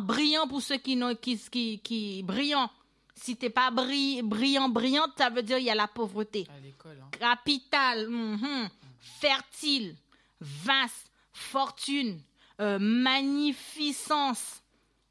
brillant 0.00 0.46
pour 0.46 0.62
ceux 0.62 0.78
qui, 0.78 1.00
qui, 1.20 1.38
qui, 1.38 1.78
qui 1.80 2.22
brillant. 2.22 2.70
Si 3.14 3.36
t'es 3.36 3.50
pas 3.50 3.70
brillant, 3.70 4.68
brillante, 4.68 5.12
ça 5.16 5.30
veut 5.30 5.42
dire 5.42 5.58
il 5.58 5.64
y 5.64 5.70
a 5.70 5.74
la 5.74 5.86
pauvreté. 5.86 6.46
À 6.50 6.58
l'école. 6.58 6.98
Hein. 7.00 7.08
Capital, 7.12 8.08
mhm. 8.08 8.68
fertile, 9.00 9.94
vaste, 10.40 11.10
fortune, 11.32 12.20
euh, 12.60 12.78
magnificence, 12.80 14.62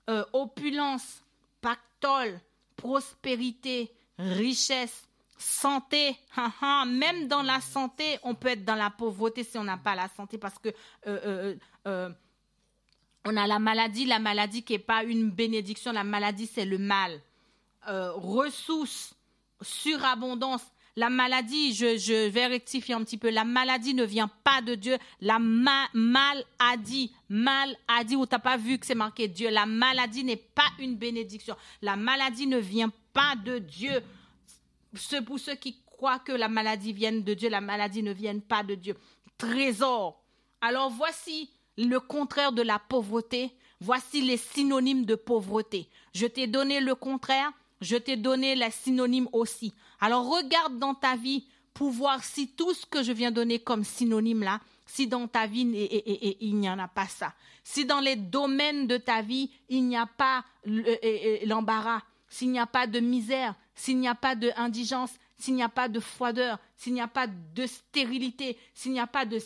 euh, 0.10 0.26
opulence, 0.34 1.22
pactole, 1.62 2.40
prospérité, 2.76 3.92
richesse, 4.18 5.08
santé. 5.38 6.18
Même 6.88 7.28
dans 7.28 7.44
la 7.44 7.62
santé, 7.62 8.20
on 8.24 8.36
peut 8.36 8.50
être 8.50 8.66
dans 8.66 8.76
la 8.76 8.90
pauvreté 8.90 9.44
si 9.44 9.58
on 9.58 9.64
n'a 9.64 9.78
pas 9.78 9.96
la 9.96 10.10
santé 10.10 10.38
parce 10.38 10.58
que 10.60 10.70
euh, 11.08 11.56
on 13.26 13.38
a 13.38 13.48
la 13.48 13.60
maladie, 13.60 14.06
la 14.06 14.20
maladie 14.20 14.64
qui 14.64 14.74
n'est 14.74 14.80
pas 14.80 15.04
une 15.04 15.30
bénédiction, 15.30 15.92
la 15.92 16.04
maladie 16.04 16.48
c'est 16.48 16.66
le 16.66 16.78
mal. 16.78 17.22
ressources, 17.86 19.16
surabondance, 19.62 20.64
la 20.98 21.10
maladie, 21.10 21.74
je, 21.74 22.28
vais 22.28 22.48
rectifier 22.48 22.94
un 22.94 23.04
petit 23.04 23.18
peu, 23.18 23.30
la 23.30 23.46
maladie 23.46 23.94
ne 23.94 24.04
vient 24.04 24.28
pas 24.28 24.62
de 24.62 24.76
Dieu. 24.76 24.98
La 25.22 25.40
ma 25.40 25.88
maladie, 25.94 27.14
maladie, 27.30 28.16
où 28.18 28.26
tu 28.26 28.36
n'as 28.36 28.40
pas 28.40 28.58
vu 28.58 28.78
que 28.78 28.86
c'est 28.86 28.96
marqué 28.96 29.28
Dieu. 29.30 29.50
La 29.50 29.66
maladie 29.66 30.24
n'est 30.26 30.36
pas 30.36 30.70
une 30.80 30.98
bénédiction. 30.98 31.56
La 31.82 31.96
maladie 31.96 32.46
ne 32.46 32.58
vient 32.58 32.92
pas 33.14 33.36
de 33.36 33.60
Dieu. 33.60 34.04
Ce, 34.94 35.16
pour 35.22 35.40
ceux 35.40 35.56
qui 35.56 35.78
croient 35.86 36.20
que 36.20 36.34
la 36.34 36.50
maladie 36.50 36.92
vienne 36.92 37.24
de 37.24 37.34
Dieu, 37.34 37.50
la 37.50 37.62
maladie 37.62 38.04
ne 38.04 38.12
vient 38.12 38.40
pas 38.40 38.64
de 38.64 38.76
Dieu. 38.76 38.98
Trésor. 39.38 40.22
Alors 40.60 40.90
voici 40.90 41.50
le 41.78 42.00
contraire 42.00 42.52
de 42.52 42.62
la 42.62 42.80
pauvreté. 42.80 43.52
Voici 43.80 44.22
les 44.22 44.38
synonymes 44.38 45.06
de 45.06 45.16
pauvreté. 45.16 45.90
Je 46.14 46.28
t'ai 46.28 46.46
donné 46.46 46.82
le 46.82 46.94
contraire, 46.94 47.52
je 47.82 47.96
t'ai 47.96 48.16
donné 48.16 48.56
les 48.56 48.70
synonymes 48.70 49.28
aussi. 49.32 49.74
Alors 50.00 50.28
regarde 50.30 50.78
dans 50.78 50.94
ta 50.94 51.16
vie 51.16 51.46
pour 51.74 51.90
voir 51.90 52.24
si 52.24 52.50
tout 52.50 52.74
ce 52.74 52.86
que 52.86 53.02
je 53.02 53.12
viens 53.12 53.32
donner 53.32 53.60
comme 53.60 53.84
synonyme 53.84 54.44
là, 54.44 54.60
si 54.86 55.08
dans 55.08 55.28
ta 55.28 55.48
vie 55.48 55.62
il 56.42 56.56
n'y 56.58 56.70
en 56.70 56.78
a 56.78 56.88
pas 56.88 57.08
ça. 57.08 57.34
Si 57.64 57.86
dans 57.86 58.02
les 58.02 58.16
domaines 58.16 58.88
de 58.88 58.98
ta 58.98 59.22
vie 59.22 59.50
il 59.70 59.88
n'y 59.88 59.98
a 59.98 60.06
pas 60.06 60.44
l'embarras, 61.46 62.02
s'il 62.28 62.52
n'y 62.52 62.60
a 62.60 62.68
pas 62.68 62.88
de 62.88 63.00
misère, 63.00 63.56
s'il 63.74 63.98
n'y 63.98 64.08
a 64.08 64.16
pas 64.16 64.36
d'indigence, 64.36 65.12
s'il 65.38 65.56
n'y 65.56 65.64
a 65.64 65.70
pas 65.70 65.90
de 65.90 66.00
froideur, 66.00 66.60
s'il 66.78 66.94
n'y 66.94 67.02
a 67.02 67.08
pas 67.08 67.28
de 67.28 67.66
stérilité, 67.66 68.58
s'il 68.74 68.92
n'y 68.92 69.00
a 69.00 69.08
pas 69.08 69.26
de, 69.26 69.40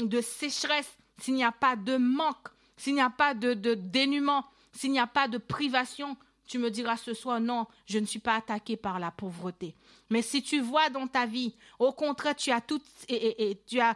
de 0.00 0.20
sécheresse, 0.20 0.96
s'il 1.20 1.34
n'y 1.34 1.44
a 1.44 1.52
pas 1.52 1.76
de 1.76 1.96
manque, 1.96 2.48
s'il 2.76 2.94
n'y 2.94 3.00
a 3.00 3.10
pas 3.10 3.34
de, 3.34 3.54
dénuement, 3.74 4.44
s'il 4.72 4.92
n'y 4.92 5.00
a 5.00 5.06
pas 5.06 5.28
de 5.28 5.38
privation, 5.38 6.16
tu 6.46 6.58
me 6.58 6.70
diras 6.70 6.96
ce 6.96 7.12
soir, 7.12 7.40
non, 7.40 7.66
je 7.86 7.98
ne 7.98 8.06
suis 8.06 8.20
pas 8.20 8.36
attaqué 8.36 8.76
par 8.76 8.98
la 8.98 9.10
pauvreté. 9.10 9.74
Mais 10.10 10.22
si 10.22 10.42
tu 10.42 10.60
vois 10.60 10.88
dans 10.88 11.06
ta 11.06 11.26
vie, 11.26 11.54
au 11.78 11.92
contraire, 11.92 12.36
tu 12.36 12.50
as 12.50 12.60
toutes 12.60 12.86
et, 13.08 13.60
tu 13.66 13.80
as 13.80 13.94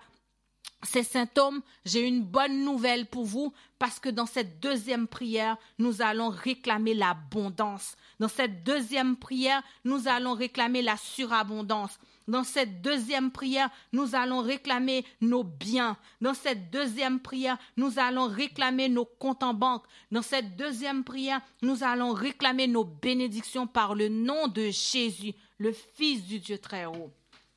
ces 0.84 1.04
symptômes, 1.04 1.62
j'ai 1.84 2.06
une 2.06 2.22
bonne 2.24 2.64
nouvelle 2.64 3.06
pour 3.06 3.24
vous 3.24 3.52
parce 3.78 4.00
que 4.00 4.08
dans 4.08 4.26
cette 4.26 4.60
deuxième 4.60 5.06
prière, 5.06 5.56
nous 5.78 6.02
allons 6.02 6.28
réclamer 6.28 6.92
l'abondance. 6.92 7.96
Dans 8.18 8.28
cette 8.28 8.64
deuxième 8.64 9.16
prière, 9.16 9.62
nous 9.84 10.08
allons 10.08 10.34
réclamer 10.34 10.82
la 10.82 10.96
surabondance. 10.96 11.98
Dans 12.28 12.44
cette 12.44 12.82
deuxième 12.82 13.30
prière, 13.30 13.70
nous 13.92 14.14
allons 14.14 14.42
réclamer 14.42 15.04
nos 15.20 15.44
biens. 15.44 15.96
Dans 16.20 16.34
cette 16.34 16.70
deuxième 16.70 17.20
prière, 17.20 17.58
nous 17.76 17.98
allons 17.98 18.28
réclamer 18.28 18.88
nos 18.88 19.04
comptes 19.04 19.42
en 19.42 19.54
banque. 19.54 19.84
Dans 20.10 20.22
cette 20.22 20.56
deuxième 20.56 21.04
prière, 21.04 21.40
nous 21.62 21.82
allons 21.82 22.12
réclamer 22.12 22.66
nos 22.66 22.84
bénédictions 22.84 23.66
par 23.66 23.94
le 23.94 24.08
nom 24.08 24.48
de 24.48 24.70
Jésus, 24.70 25.34
le 25.58 25.72
Fils 25.72 26.24
du 26.24 26.38
Dieu 26.38 26.58
très 26.58 26.86
haut. 26.86 27.10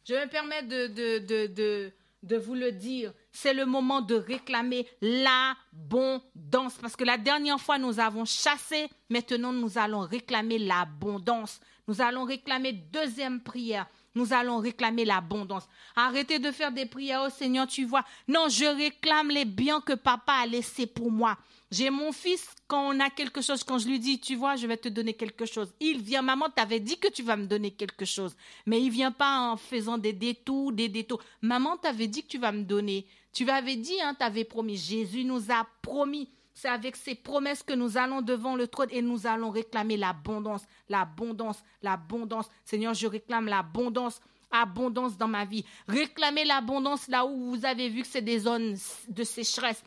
Je 0.07 0.13
me 0.13 0.27
permets 0.27 0.63
de, 0.63 2.37
vous 2.37 2.53
le 2.53 2.71
dire. 2.71 3.13
C'est 3.31 3.53
le 3.53 3.65
moment 3.65 4.01
de 4.01 4.15
réclamer 4.15 4.87
l'abondance. 5.01 6.75
Parce 6.79 6.95
que 6.95 7.03
la 7.03 7.17
dernière 7.17 7.59
fois, 7.59 7.77
nous 7.77 7.99
avons 7.99 8.25
chassé. 8.25 8.87
Maintenant, 9.09 9.51
nous 9.51 9.77
allons 9.77 10.01
réclamer 10.01 10.59
l'abondance. 10.59 11.59
Nous 11.87 12.01
allons 12.01 12.23
réclamer 12.23 12.73
deuxième 12.73 13.41
prière 13.41 13.87
nous 14.15 14.33
allons 14.33 14.57
réclamer 14.57 15.05
l'abondance. 15.05 15.67
Arrêtez 15.95 16.39
de 16.39 16.51
faire 16.51 16.71
des 16.71 16.85
prières 16.85 17.23
au 17.23 17.29
Seigneur, 17.29 17.67
tu 17.67 17.85
vois. 17.85 18.05
Non, 18.27 18.47
je 18.49 18.65
réclame 18.65 19.29
les 19.29 19.45
biens 19.45 19.81
que 19.81 19.93
papa 19.93 20.33
a 20.33 20.47
laissés 20.47 20.87
pour 20.87 21.11
moi. 21.11 21.37
J'ai 21.71 21.89
mon 21.89 22.11
fils, 22.11 22.47
quand 22.67 22.95
on 22.95 22.99
a 22.99 23.09
quelque 23.09 23.41
chose, 23.41 23.63
quand 23.63 23.77
je 23.77 23.87
lui 23.87 23.99
dis, 23.99 24.19
tu 24.19 24.35
vois, 24.35 24.55
je 24.55 24.65
vais 24.67 24.77
te 24.77 24.87
donner 24.87 25.13
quelque 25.13 25.45
chose. 25.45 25.73
Il 25.79 25.99
vient, 25.99 26.21
maman, 26.21 26.49
t'avais 26.49 26.79
dit 26.79 26.97
que 26.97 27.09
tu 27.09 27.23
vas 27.23 27.35
me 27.35 27.45
donner 27.47 27.71
quelque 27.71 28.05
chose. 28.05 28.35
Mais 28.65 28.81
il 28.81 28.89
vient 28.89 29.11
pas 29.11 29.51
en 29.51 29.57
faisant 29.57 29.97
des 29.97 30.13
détours, 30.13 30.71
des 30.71 30.87
détours. 30.87 31.21
Maman, 31.41 31.75
t'avais 31.77 32.07
dit 32.07 32.23
que 32.23 32.29
tu 32.29 32.37
vas 32.37 32.51
me 32.51 32.63
donner. 32.63 33.05
Tu 33.33 33.43
m'avais 33.43 33.75
dit, 33.75 33.99
hein, 34.01 34.15
t'avais 34.17 34.45
promis. 34.45 34.77
Jésus 34.77 35.25
nous 35.25 35.51
a 35.51 35.67
promis. 35.81 36.29
C'est 36.55 36.69
avec 36.69 36.95
ces 36.95 37.15
promesses 37.15 37.61
que 37.61 37.73
nous 37.73 37.97
allons 37.97 38.21
devant 38.21 38.55
le 38.55 38.67
trône 38.67 38.87
et 38.89 39.01
nous 39.01 39.27
allons 39.27 39.49
réclamer 39.51 39.97
l'abondance, 39.97 40.63
l'abondance, 40.89 41.61
l'abondance. 41.83 42.49
Seigneur, 42.63 42.93
je 42.93 43.07
réclame 43.07 43.47
l'abondance 43.47 44.19
abondance 44.51 45.17
dans 45.17 45.27
ma 45.27 45.43
vie. 45.43 45.65
Réclamez 45.87 46.45
l'abondance 46.45 47.07
là 47.07 47.25
où 47.25 47.51
vous 47.51 47.65
avez 47.65 47.89
vu 47.89 48.01
que 48.01 48.07
c'est 48.07 48.21
des 48.21 48.39
zones 48.39 48.77
de 49.09 49.23
sécheresse. 49.23 49.83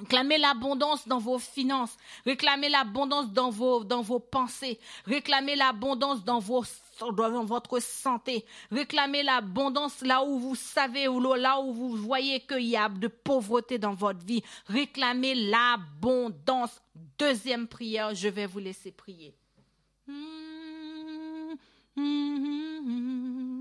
Réclamez 0.00 0.38
l'abondance 0.38 1.08
dans 1.08 1.18
vos 1.18 1.38
finances. 1.38 1.96
Réclamez 2.24 2.68
l'abondance 2.68 3.32
dans 3.32 3.50
vos, 3.50 4.20
pensées. 4.20 4.78
Réclamez 5.06 5.56
l'abondance 5.56 6.24
dans, 6.24 6.38
vos, 6.38 6.64
dans 7.12 7.44
votre 7.44 7.80
santé. 7.80 8.44
Réclamez 8.70 9.22
l'abondance 9.24 10.00
là 10.02 10.22
où 10.22 10.38
vous 10.38 10.54
savez, 10.54 11.08
ou 11.08 11.20
là 11.34 11.60
où 11.60 11.72
vous 11.72 11.96
voyez 11.96 12.40
qu'il 12.40 12.66
y 12.66 12.76
a 12.76 12.88
de 12.88 13.08
pauvreté 13.08 13.78
dans 13.78 13.94
votre 13.94 14.24
vie. 14.24 14.42
Réclamez 14.66 15.34
l'abondance. 15.34 16.80
Deuxième 17.18 17.66
prière, 17.66 18.14
je 18.14 18.28
vais 18.28 18.46
vous 18.46 18.60
laisser 18.60 18.92
prier. 18.92 19.34
je 21.96 23.57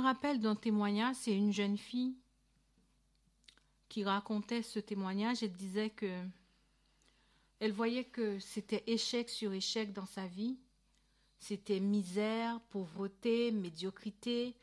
rappelle 0.00 0.40
d'un 0.40 0.56
témoignage, 0.56 1.16
c'est 1.16 1.36
une 1.36 1.52
jeune 1.52 1.78
fille 1.78 2.14
qui 3.88 4.04
racontait 4.04 4.62
ce 4.62 4.78
témoignage 4.78 5.42
et 5.42 5.48
disait 5.48 5.90
que 5.90 6.24
elle 7.60 7.72
voyait 7.72 8.04
que 8.04 8.38
c'était 8.38 8.82
échec 8.86 9.28
sur 9.28 9.52
échec 9.52 9.92
dans 9.92 10.06
sa 10.06 10.26
vie. 10.26 10.56
C'était 11.38 11.80
misère, 11.80 12.58
pauvreté, 12.70 13.50
médiocrité. 13.50 14.54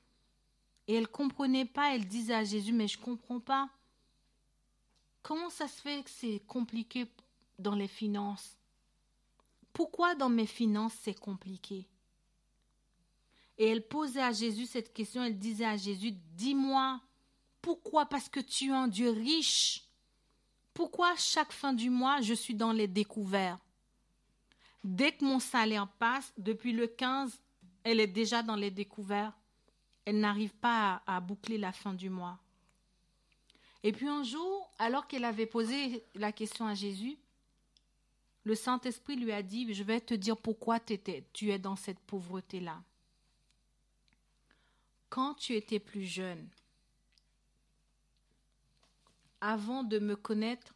Et 0.88 0.93
elle 0.95 1.07
comprenait 1.07 1.65
pas, 1.65 1.93
elle 1.93 2.07
disait 2.07 2.33
à 2.33 2.43
Jésus, 2.43 2.73
mais 2.73 2.88
je 2.88 2.97
comprends 2.97 3.39
pas. 3.39 3.69
Comment 5.21 5.49
ça 5.49 5.67
se 5.67 5.81
fait 5.81 6.03
que 6.03 6.09
c'est 6.09 6.41
compliqué 6.47 7.05
dans 7.59 7.75
les 7.75 7.88
finances? 7.88 8.57
Pourquoi 9.73 10.15
dans 10.15 10.29
mes 10.29 10.47
finances 10.47 10.95
c'est 11.01 11.19
compliqué? 11.19 11.85
Et 13.58 13.70
elle 13.70 13.88
posait 13.88 14.22
à 14.22 14.32
Jésus 14.32 14.66
cette 14.66 14.93
question, 14.93 15.24
elle 15.24 15.38
disait 15.38 15.66
à 15.66 15.78
Jésus, 15.78 16.12
dis-moi, 16.36 17.01
pourquoi? 17.62 18.05
Parce 18.05 18.30
que 18.30 18.39
tu 18.39 18.70
es 18.70 18.74
un 18.74 18.88
Dieu 18.88 19.10
riche. 19.10 19.84
Pourquoi 20.74 21.16
chaque 21.16 21.51
fin 21.51 21.74
du 21.74 21.89
mois 21.89 22.22
je 22.22 22.34
suis 22.34 22.53
dans 22.53 22.72
les 22.72 22.88
découvertes 22.88 23.62
Dès 24.84 25.12
que 25.12 25.26
mon 25.26 25.39
salaire 25.39 25.88
passe, 25.99 26.32
depuis 26.38 26.72
le 26.72 26.88
15, 26.88 27.41
elle 27.84 27.99
est 27.99 28.08
déjà 28.08 28.43
dans 28.43 28.55
les 28.55 28.72
découvertes. 28.72 29.36
Elle 30.05 30.20
n'arrive 30.20 30.53
pas 30.55 31.01
à 31.05 31.20
boucler 31.20 31.58
la 31.58 31.72
fin 31.72 31.93
du 31.93 32.10
mois. 32.10 32.38
Et 33.84 33.91
puis 33.91 34.08
un 34.08 34.24
jour, 34.24 34.72
alors 34.80 35.08
qu'elle 35.08 35.26
avait 35.26 35.45
posé 35.45 36.05
la 36.16 36.32
question 36.32 36.68
à 36.68 36.74
Jésus, 36.74 37.18
le 38.43 38.55
Saint-Esprit 38.55 39.18
lui 39.18 39.32
a 39.32 39.43
dit, 39.43 39.74
je 39.74 39.84
vais 39.84 39.99
te 39.99 40.14
dire 40.14 40.38
pourquoi 40.38 40.80
tu 40.80 41.49
es 41.49 41.60
dans 41.60 41.76
cette 41.76 41.99
pauvreté-là. 41.99 42.82
Quand 45.18 45.34
tu 45.34 45.55
étais 45.55 45.80
plus 45.80 46.05
jeune, 46.05 46.47
avant 49.41 49.82
de 49.82 49.97
me 49.97 50.15
connaître, 50.15 50.76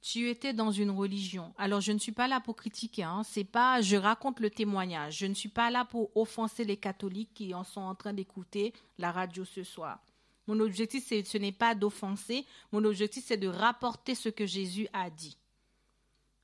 tu 0.00 0.30
étais 0.30 0.52
dans 0.52 0.70
une 0.70 0.92
religion. 0.92 1.52
Alors 1.58 1.80
je 1.80 1.90
ne 1.90 1.98
suis 1.98 2.12
pas 2.12 2.28
là 2.28 2.38
pour 2.38 2.54
critiquer, 2.54 3.02
hein. 3.02 3.24
c'est 3.24 3.42
pas, 3.42 3.80
je 3.80 3.96
raconte 3.96 4.38
le 4.38 4.50
témoignage. 4.50 5.18
Je 5.18 5.26
ne 5.26 5.34
suis 5.34 5.48
pas 5.48 5.68
là 5.68 5.84
pour 5.84 6.16
offenser 6.16 6.62
les 6.62 6.76
catholiques 6.76 7.34
qui 7.34 7.54
en 7.54 7.64
sont 7.64 7.80
en 7.80 7.96
train 7.96 8.12
d'écouter 8.12 8.72
la 8.98 9.10
radio 9.10 9.44
ce 9.44 9.64
soir. 9.64 9.98
Mon 10.46 10.60
objectif, 10.60 11.08
ce 11.08 11.38
n'est 11.38 11.50
pas 11.50 11.74
d'offenser. 11.74 12.46
Mon 12.70 12.84
objectif, 12.84 13.24
c'est 13.26 13.36
de 13.36 13.48
rapporter 13.48 14.14
ce 14.14 14.28
que 14.28 14.46
Jésus 14.46 14.86
a 14.92 15.10
dit. 15.10 15.36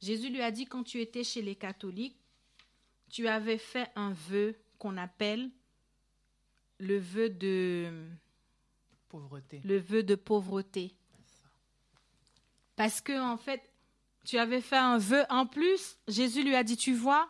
Jésus 0.00 0.28
lui 0.28 0.42
a 0.42 0.50
dit 0.50 0.66
quand 0.66 0.82
tu 0.82 1.00
étais 1.00 1.22
chez 1.22 1.40
les 1.40 1.54
catholiques, 1.54 2.18
tu 3.12 3.28
avais 3.28 3.58
fait 3.58 3.92
un 3.94 4.12
vœu 4.12 4.56
qu'on 4.80 4.96
appelle 4.96 5.48
le 6.82 6.98
vœu 6.98 7.30
de 7.30 7.90
pauvreté. 9.08 9.60
Le 9.64 9.78
vœu 9.78 10.02
de 10.02 10.16
pauvreté. 10.16 10.94
Parce 12.76 13.00
que 13.00 13.18
en 13.18 13.36
fait, 13.36 13.62
tu 14.24 14.36
avais 14.38 14.60
fait 14.60 14.76
un 14.76 14.98
vœu 14.98 15.24
en 15.30 15.46
plus. 15.46 15.96
Jésus 16.08 16.42
lui 16.42 16.56
a 16.56 16.64
dit, 16.64 16.76
tu 16.76 16.92
vois, 16.92 17.28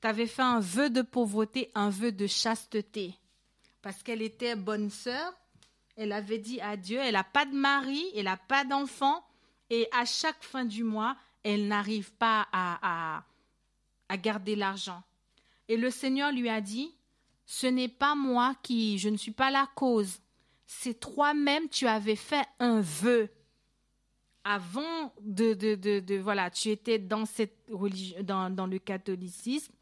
tu 0.00 0.08
avais 0.08 0.26
fait 0.26 0.42
un 0.42 0.60
vœu 0.60 0.90
de 0.90 1.02
pauvreté, 1.02 1.70
un 1.74 1.88
vœu 1.88 2.12
de 2.12 2.26
chasteté. 2.26 3.14
Parce 3.80 4.02
qu'elle 4.02 4.22
était 4.22 4.56
bonne 4.56 4.90
sœur, 4.90 5.32
elle 5.96 6.12
avait 6.12 6.38
dit 6.38 6.60
à 6.60 6.76
Dieu, 6.76 6.98
elle 6.98 7.14
n'a 7.14 7.24
pas 7.24 7.46
de 7.46 7.54
mari, 7.54 8.04
elle 8.14 8.24
n'a 8.24 8.36
pas 8.36 8.64
d'enfant, 8.64 9.24
et 9.70 9.88
à 9.92 10.04
chaque 10.04 10.42
fin 10.42 10.64
du 10.64 10.84
mois, 10.84 11.16
elle 11.42 11.66
n'arrive 11.66 12.12
pas 12.12 12.46
à, 12.52 13.16
à, 13.16 13.24
à 14.08 14.16
garder 14.18 14.54
l'argent. 14.54 15.02
Et 15.68 15.76
le 15.76 15.90
Seigneur 15.90 16.30
lui 16.30 16.48
a 16.48 16.60
dit, 16.60 16.94
ce 17.44 17.66
n'est 17.66 17.88
pas 17.88 18.14
moi 18.14 18.54
qui, 18.62 18.98
je 18.98 19.08
ne 19.08 19.16
suis 19.16 19.32
pas 19.32 19.50
la 19.50 19.68
cause, 19.74 20.20
c'est 20.66 20.98
toi-même, 20.98 21.68
tu 21.68 21.86
avais 21.86 22.16
fait 22.16 22.46
un 22.58 22.80
vœu. 22.80 23.28
Avant 24.44 25.12
de, 25.20 25.54
de, 25.54 25.76
de, 26.00 26.16
voilà, 26.16 26.50
tu 26.50 26.70
étais 26.70 26.98
dans, 26.98 27.26
cette 27.26 27.56
religion, 27.70 28.16
dans, 28.22 28.50
dans 28.50 28.66
le 28.66 28.78
catholicisme, 28.78 29.72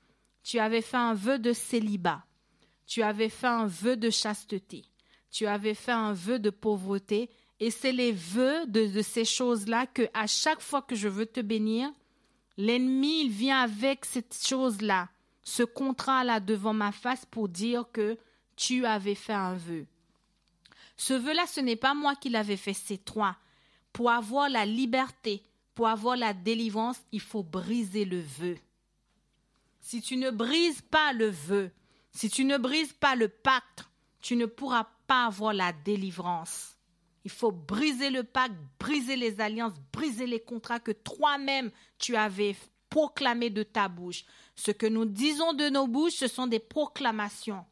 tu 0.42 0.58
avais 0.58 0.82
fait 0.82 0.98
un 0.98 1.14
vœu 1.14 1.38
de 1.38 1.52
célibat, 1.52 2.24
tu 2.86 3.02
avais 3.02 3.30
fait 3.30 3.46
un 3.46 3.66
vœu 3.66 3.96
de 3.96 4.10
chasteté, 4.10 4.84
tu 5.30 5.46
avais 5.46 5.74
fait 5.74 5.92
un 5.92 6.12
vœu 6.12 6.38
de 6.38 6.50
pauvreté, 6.50 7.30
et 7.58 7.70
c'est 7.70 7.92
les 7.92 8.12
vœux 8.12 8.66
de, 8.66 8.86
de 8.86 9.02
ces 9.02 9.24
choses-là 9.24 9.86
que 9.86 10.08
à 10.12 10.26
chaque 10.26 10.60
fois 10.60 10.82
que 10.82 10.94
je 10.94 11.08
veux 11.08 11.26
te 11.26 11.40
bénir, 11.40 11.90
l'ennemi 12.56 13.22
il 13.22 13.30
vient 13.30 13.60
avec 13.60 14.04
cette 14.04 14.34
chose-là, 14.34 15.08
ce 15.50 15.64
contrat-là 15.64 16.38
devant 16.38 16.72
ma 16.72 16.92
face 16.92 17.26
pour 17.26 17.48
dire 17.48 17.84
que 17.92 18.16
tu 18.54 18.86
avais 18.86 19.16
fait 19.16 19.32
un 19.32 19.54
vœu. 19.54 19.84
Ce 20.96 21.12
vœu-là, 21.12 21.44
ce 21.48 21.58
n'est 21.58 21.74
pas 21.74 21.92
moi 21.92 22.14
qui 22.14 22.28
l'avais 22.28 22.56
fait, 22.56 22.72
c'est 22.72 23.04
toi. 23.04 23.36
Pour 23.92 24.12
avoir 24.12 24.48
la 24.48 24.64
liberté, 24.64 25.42
pour 25.74 25.88
avoir 25.88 26.16
la 26.16 26.34
délivrance, 26.34 27.00
il 27.10 27.20
faut 27.20 27.42
briser 27.42 28.04
le 28.04 28.20
vœu. 28.20 28.58
Si 29.80 30.00
tu 30.00 30.16
ne 30.16 30.30
brises 30.30 30.82
pas 30.82 31.12
le 31.14 31.30
vœu, 31.30 31.72
si 32.12 32.30
tu 32.30 32.44
ne 32.44 32.56
brises 32.56 32.92
pas 32.92 33.16
le 33.16 33.26
pacte, 33.26 33.88
tu 34.20 34.36
ne 34.36 34.46
pourras 34.46 34.86
pas 35.08 35.26
avoir 35.26 35.52
la 35.52 35.72
délivrance. 35.72 36.76
Il 37.24 37.30
faut 37.32 37.50
briser 37.50 38.10
le 38.10 38.22
pacte, 38.22 38.54
briser 38.78 39.16
les 39.16 39.40
alliances, 39.40 39.74
briser 39.92 40.28
les 40.28 40.40
contrats 40.40 40.78
que 40.78 40.92
toi-même 40.92 41.72
tu 41.98 42.14
avais 42.14 42.54
proclamés 42.90 43.50
de 43.50 43.62
ta 43.62 43.88
bouche. 43.88 44.24
Ce 44.56 44.70
que 44.70 44.86
nous 44.86 45.06
disons 45.06 45.52
de 45.54 45.70
nos 45.70 45.86
bouches, 45.86 46.14
ce 46.14 46.28
sont 46.28 46.46
des 46.46 46.58
proclamations. 46.58 47.64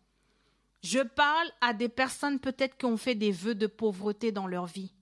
Je 0.83 1.01
parle 1.01 1.51
à 1.61 1.75
des 1.75 1.89
personnes 1.89 2.39
peut-être 2.39 2.77
qui 2.77 2.87
ont 2.87 2.97
fait 2.97 3.17
des 3.17 3.33
vœux 3.33 3.57
de 3.57 3.67
pauvreté 3.67 4.33
dans 4.33 4.47
leur 4.47 4.67
vie. 4.67 4.93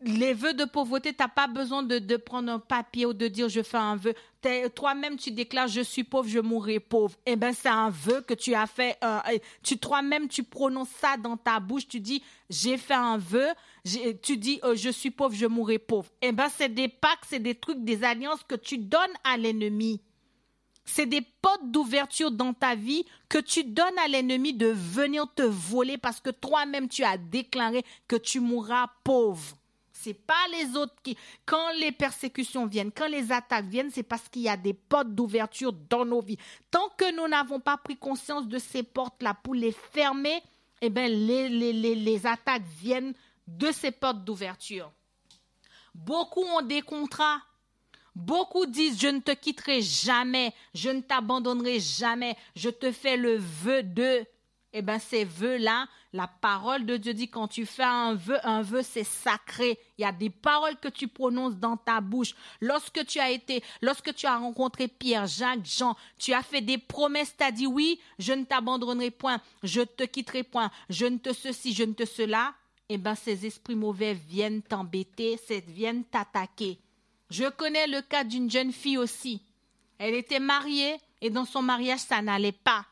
Les 0.00 0.32
vœux 0.32 0.54
de 0.54 0.64
pauvreté, 0.64 1.12
tu 1.12 1.20
n'as 1.20 1.28
pas 1.28 1.48
besoin 1.48 1.82
de, 1.82 2.16
prendre 2.16 2.52
un 2.52 2.60
papier 2.60 3.04
ou 3.04 3.12
de 3.12 3.26
dire 3.26 3.48
je 3.48 3.62
fais 3.62 3.78
un 3.78 3.96
vœu. 3.96 4.14
Toi-même, 4.76 5.16
tu 5.16 5.32
déclares 5.32 5.66
je 5.66 5.80
suis 5.80 6.04
pauvre, 6.04 6.28
je 6.28 6.38
mourrai 6.38 6.78
pauvre. 6.78 7.16
Eh 7.26 7.34
bien, 7.34 7.52
c'est 7.52 7.68
un 7.68 7.90
vœu 7.90 8.20
que 8.20 8.34
tu 8.34 8.54
as 8.54 8.68
fait. 8.68 8.96
Euh, 9.02 9.18
tu 9.64 9.76
Toi-même, 9.76 10.28
tu 10.28 10.44
prononces 10.44 10.90
ça 11.00 11.16
dans 11.16 11.36
ta 11.36 11.58
bouche. 11.58 11.88
Tu 11.88 11.98
dis 11.98 12.22
j'ai 12.48 12.76
fait 12.76 12.94
un 12.94 13.18
vœu. 13.18 13.48
Tu 14.22 14.36
dis 14.36 14.60
euh, 14.62 14.76
je 14.76 14.90
suis 14.90 15.10
pauvre, 15.10 15.34
je 15.34 15.46
mourrai 15.46 15.80
pauvre. 15.80 16.08
Eh 16.22 16.30
bien, 16.30 16.48
c'est 16.48 16.72
des 16.72 16.88
pactes, 16.88 17.24
c'est 17.26 17.40
des 17.40 17.56
trucs, 17.56 17.82
des 17.82 18.04
alliances 18.04 18.44
que 18.46 18.54
tu 18.54 18.78
donnes 18.78 19.00
à 19.24 19.36
l'ennemi. 19.36 20.00
C'est 20.84 21.06
des 21.06 21.22
portes 21.42 21.70
d'ouverture 21.70 22.30
dans 22.30 22.54
ta 22.54 22.76
vie 22.76 23.04
que 23.28 23.38
tu 23.38 23.64
donnes 23.64 23.98
à 24.04 24.08
l'ennemi 24.08 24.54
de 24.54 24.68
venir 24.68 25.26
te 25.34 25.42
voler 25.42 25.98
parce 25.98 26.20
que 26.20 26.30
toi-même 26.30 26.88
tu 26.88 27.02
as 27.02 27.18
déclaré 27.18 27.84
que 28.06 28.16
tu 28.16 28.38
mourras 28.40 28.86
pauvre. 29.02 29.57
C'est 30.08 30.14
pas 30.14 30.48
les 30.52 30.74
autres 30.74 30.94
qui, 31.02 31.18
quand 31.44 31.70
les 31.78 31.92
persécutions 31.92 32.64
viennent, 32.64 32.90
quand 32.90 33.08
les 33.08 33.30
attaques 33.30 33.66
viennent, 33.66 33.90
c'est 33.90 34.02
parce 34.02 34.26
qu'il 34.30 34.40
y 34.40 34.48
a 34.48 34.56
des 34.56 34.72
portes 34.72 35.14
d'ouverture 35.14 35.74
dans 35.74 36.06
nos 36.06 36.22
vies. 36.22 36.38
Tant 36.70 36.88
que 36.96 37.14
nous 37.14 37.28
n'avons 37.28 37.60
pas 37.60 37.76
pris 37.76 37.98
conscience 37.98 38.48
de 38.48 38.58
ces 38.58 38.82
portes-là 38.82 39.34
pour 39.34 39.54
les 39.54 39.70
fermer, 39.70 40.42
eh 40.80 40.88
bien, 40.88 41.08
les, 41.08 41.50
les, 41.50 41.74
les, 41.74 41.94
les 41.94 42.26
attaques 42.26 42.62
viennent 42.80 43.12
de 43.46 43.70
ces 43.70 43.90
portes 43.90 44.24
d'ouverture. 44.24 44.90
Beaucoup 45.94 46.44
ont 46.44 46.62
des 46.62 46.80
contrats 46.80 47.42
Beaucoup 48.14 48.66
disent, 48.66 49.00
je 49.00 49.06
ne 49.06 49.20
te 49.20 49.30
quitterai 49.30 49.80
jamais, 49.80 50.52
je 50.74 50.90
ne 50.90 51.02
t'abandonnerai 51.02 51.78
jamais, 51.78 52.34
je 52.56 52.68
te 52.68 52.90
fais 52.90 53.16
le 53.16 53.36
vœu 53.36 53.84
de. 53.84 54.24
Eh 54.78 54.82
bien, 54.82 55.00
ces 55.00 55.24
vœux-là, 55.24 55.88
la 56.12 56.28
parole 56.28 56.86
de 56.86 56.96
Dieu 56.96 57.12
dit, 57.12 57.28
quand 57.28 57.48
tu 57.48 57.66
fais 57.66 57.82
un 57.82 58.14
vœu, 58.14 58.38
un 58.44 58.62
vœu, 58.62 58.82
c'est 58.84 59.02
sacré. 59.02 59.76
Il 59.98 60.02
y 60.02 60.04
a 60.04 60.12
des 60.12 60.30
paroles 60.30 60.76
que 60.76 60.86
tu 60.86 61.08
prononces 61.08 61.56
dans 61.56 61.76
ta 61.76 62.00
bouche. 62.00 62.36
Lorsque 62.60 63.04
tu 63.04 63.18
as 63.18 63.32
été, 63.32 63.64
lorsque 63.82 64.14
tu 64.14 64.26
as 64.26 64.38
rencontré 64.38 64.86
Pierre, 64.86 65.26
Jacques, 65.26 65.64
Jean, 65.64 65.96
tu 66.16 66.32
as 66.32 66.44
fait 66.44 66.60
des 66.60 66.78
promesses, 66.78 67.34
tu 67.36 67.42
as 67.42 67.50
dit, 67.50 67.66
oui, 67.66 67.98
je 68.20 68.32
ne 68.32 68.44
t'abandonnerai 68.44 69.10
point, 69.10 69.40
je 69.64 69.80
te 69.80 70.04
quitterai 70.04 70.44
point, 70.44 70.70
je 70.88 71.06
ne 71.06 71.18
te 71.18 71.32
ceci, 71.32 71.74
je 71.74 71.82
ne 71.82 71.92
te 71.92 72.04
cela. 72.04 72.54
Eh 72.88 72.98
bien, 72.98 73.16
ces 73.16 73.46
esprits 73.46 73.74
mauvais 73.74 74.14
viennent 74.14 74.62
t'embêter, 74.62 75.40
viennent 75.66 76.04
t'attaquer. 76.04 76.78
Je 77.30 77.50
connais 77.50 77.88
le 77.88 78.00
cas 78.00 78.22
d'une 78.22 78.48
jeune 78.48 78.72
fille 78.72 78.98
aussi. 78.98 79.42
Elle 79.98 80.14
était 80.14 80.38
mariée 80.38 80.98
et 81.20 81.30
dans 81.30 81.46
son 81.46 81.62
mariage, 81.62 81.98
ça 81.98 82.22
n'allait 82.22 82.52
pas. 82.52 82.86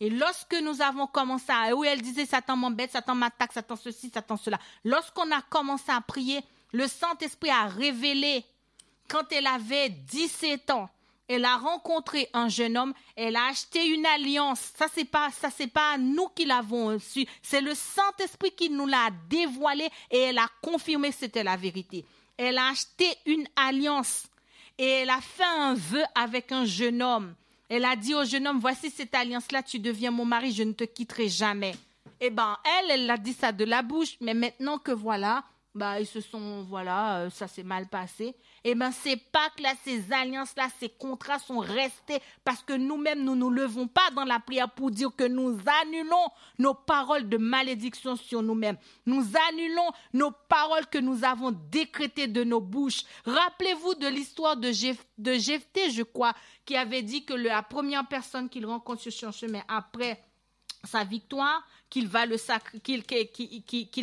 Et 0.00 0.10
lorsque 0.10 0.54
nous 0.62 0.80
avons 0.80 1.06
commencé 1.06 1.50
à... 1.50 1.74
Oui, 1.74 1.86
elle 1.88 2.00
disait, 2.00 2.26
Satan 2.26 2.56
m'embête, 2.56 2.90
Satan 2.90 3.14
m'attaque, 3.14 3.52
Satan 3.52 3.76
ceci, 3.76 4.10
Satan 4.12 4.36
cela. 4.36 4.58
Lorsqu'on 4.84 5.30
a 5.30 5.42
commencé 5.42 5.90
à 5.92 6.00
prier, 6.00 6.40
le 6.72 6.86
Saint-Esprit 6.86 7.50
a 7.50 7.66
révélé, 7.66 8.44
quand 9.08 9.30
elle 9.30 9.46
avait 9.46 9.90
17 9.90 10.70
ans, 10.70 10.88
elle 11.28 11.44
a 11.44 11.56
rencontré 11.56 12.28
un 12.32 12.48
jeune 12.48 12.76
homme, 12.76 12.94
elle 13.14 13.36
a 13.36 13.46
acheté 13.46 13.86
une 13.86 14.06
alliance. 14.06 14.72
Ça 14.76 14.86
c'est 14.92 15.04
pas 15.04 15.30
ça 15.30 15.48
c'est 15.48 15.68
pas 15.68 15.96
nous 15.96 16.26
qui 16.34 16.44
l'avons 16.44 16.98
su, 16.98 17.24
c'est 17.40 17.60
le 17.60 17.74
Saint-Esprit 17.74 18.50
qui 18.50 18.68
nous 18.68 18.86
l'a 18.86 19.10
dévoilé 19.28 19.88
et 20.10 20.18
elle 20.18 20.38
a 20.38 20.48
confirmé 20.60 21.12
c'était 21.12 21.44
la 21.44 21.56
vérité 21.56 22.04
elle 22.40 22.56
a 22.56 22.68
acheté 22.68 23.06
une 23.26 23.46
alliance 23.54 24.26
et 24.78 24.86
elle 24.86 25.10
a 25.10 25.20
fait 25.20 25.44
un 25.44 25.74
vœu 25.74 26.02
avec 26.14 26.52
un 26.52 26.64
jeune 26.64 27.02
homme. 27.02 27.34
Elle 27.70 27.84
a 27.84 27.94
dit 27.94 28.14
au 28.14 28.24
jeune 28.24 28.48
homme, 28.48 28.58
voici 28.58 28.90
cette 28.90 29.14
alliance-là, 29.14 29.62
tu 29.62 29.78
deviens 29.78 30.10
mon 30.10 30.24
mari, 30.24 30.52
je 30.52 30.64
ne 30.64 30.72
te 30.72 30.82
quitterai 30.82 31.28
jamais. 31.28 31.72
Eh 32.20 32.28
ben, 32.28 32.58
elle, 32.64 32.90
elle 32.90 33.10
a 33.10 33.16
dit 33.16 33.32
ça 33.32 33.52
de 33.52 33.64
la 33.64 33.82
bouche, 33.82 34.16
mais 34.20 34.34
maintenant 34.34 34.76
que 34.76 34.90
voilà, 34.90 35.44
bah 35.72 36.00
ils 36.00 36.06
se 36.06 36.20
sont 36.20 36.64
voilà 36.64 37.18
euh, 37.18 37.30
ça 37.30 37.46
s'est 37.46 37.62
mal 37.62 37.86
passé 37.86 38.34
eh 38.64 38.74
ben 38.74 38.92
ces 38.92 39.16
pactes 39.16 39.60
là 39.60 39.72
ces 39.84 40.12
alliances 40.12 40.54
là 40.56 40.68
ces 40.78 40.88
contrats 40.88 41.38
sont 41.38 41.58
restés 41.60 42.20
parce 42.44 42.62
que 42.62 42.72
nous-mêmes 42.74 43.22
nous 43.24 43.34
nous 43.34 43.50
levons 43.50 43.86
pas 43.86 44.10
dans 44.14 44.24
la 44.24 44.38
prière 44.40 44.70
pour 44.70 44.90
dire 44.90 45.10
que 45.16 45.24
nous 45.24 45.58
annulons 45.82 46.28
nos 46.58 46.74
paroles 46.74 47.28
de 47.28 47.36
malédiction 47.36 48.16
sur 48.16 48.42
nous-mêmes. 48.42 48.76
Nous 49.06 49.24
annulons 49.48 49.90
nos 50.12 50.30
paroles 50.48 50.86
que 50.86 50.98
nous 50.98 51.24
avons 51.24 51.52
décrétées 51.70 52.26
de 52.26 52.44
nos 52.44 52.60
bouches. 52.60 53.04
Rappelez-vous 53.24 53.94
de 53.94 54.08
l'histoire 54.08 54.56
de, 54.56 54.70
de 55.18 55.32
Jephthé 55.34 55.90
je 55.90 56.02
crois 56.02 56.34
qui 56.64 56.76
avait 56.76 57.02
dit 57.02 57.24
que 57.24 57.34
la 57.34 57.62
première 57.62 58.06
personne 58.06 58.48
qu'il 58.48 58.66
rencontre 58.66 59.02
sur 59.02 59.12
son 59.12 59.32
chemin 59.32 59.62
après 59.68 60.22
sa 60.84 61.04
victoire 61.04 61.62
qu'il 61.90 62.08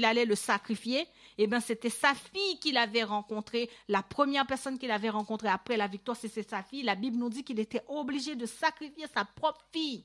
allait 0.06 0.26
le 0.26 0.36
sacrifier 0.36 1.08
eh 1.38 1.48
bien, 1.48 1.60
c'était 1.60 1.90
sa 1.90 2.14
fille 2.14 2.60
qu'il 2.60 2.78
avait 2.78 3.04
rencontrée. 3.04 3.70
La 3.88 4.02
première 4.02 4.48
personne 4.48 4.80
qu'il 4.80 4.92
avait 4.92 5.10
rencontrée 5.10 5.50
après 5.50 5.78
la 5.78 5.88
victoire, 5.88 6.18
c'était 6.18 6.44
sa 6.44 6.64
fille. 6.64 6.84
La 6.84 6.96
Bible 6.96 7.18
nous 7.18 7.30
dit 7.30 7.44
qu'il 7.44 7.60
était 7.60 7.84
obligé 7.88 8.36
de 8.36 8.46
sacrifier 8.46 9.06
sa 9.14 9.26
propre 9.26 9.64
fille. 9.72 10.04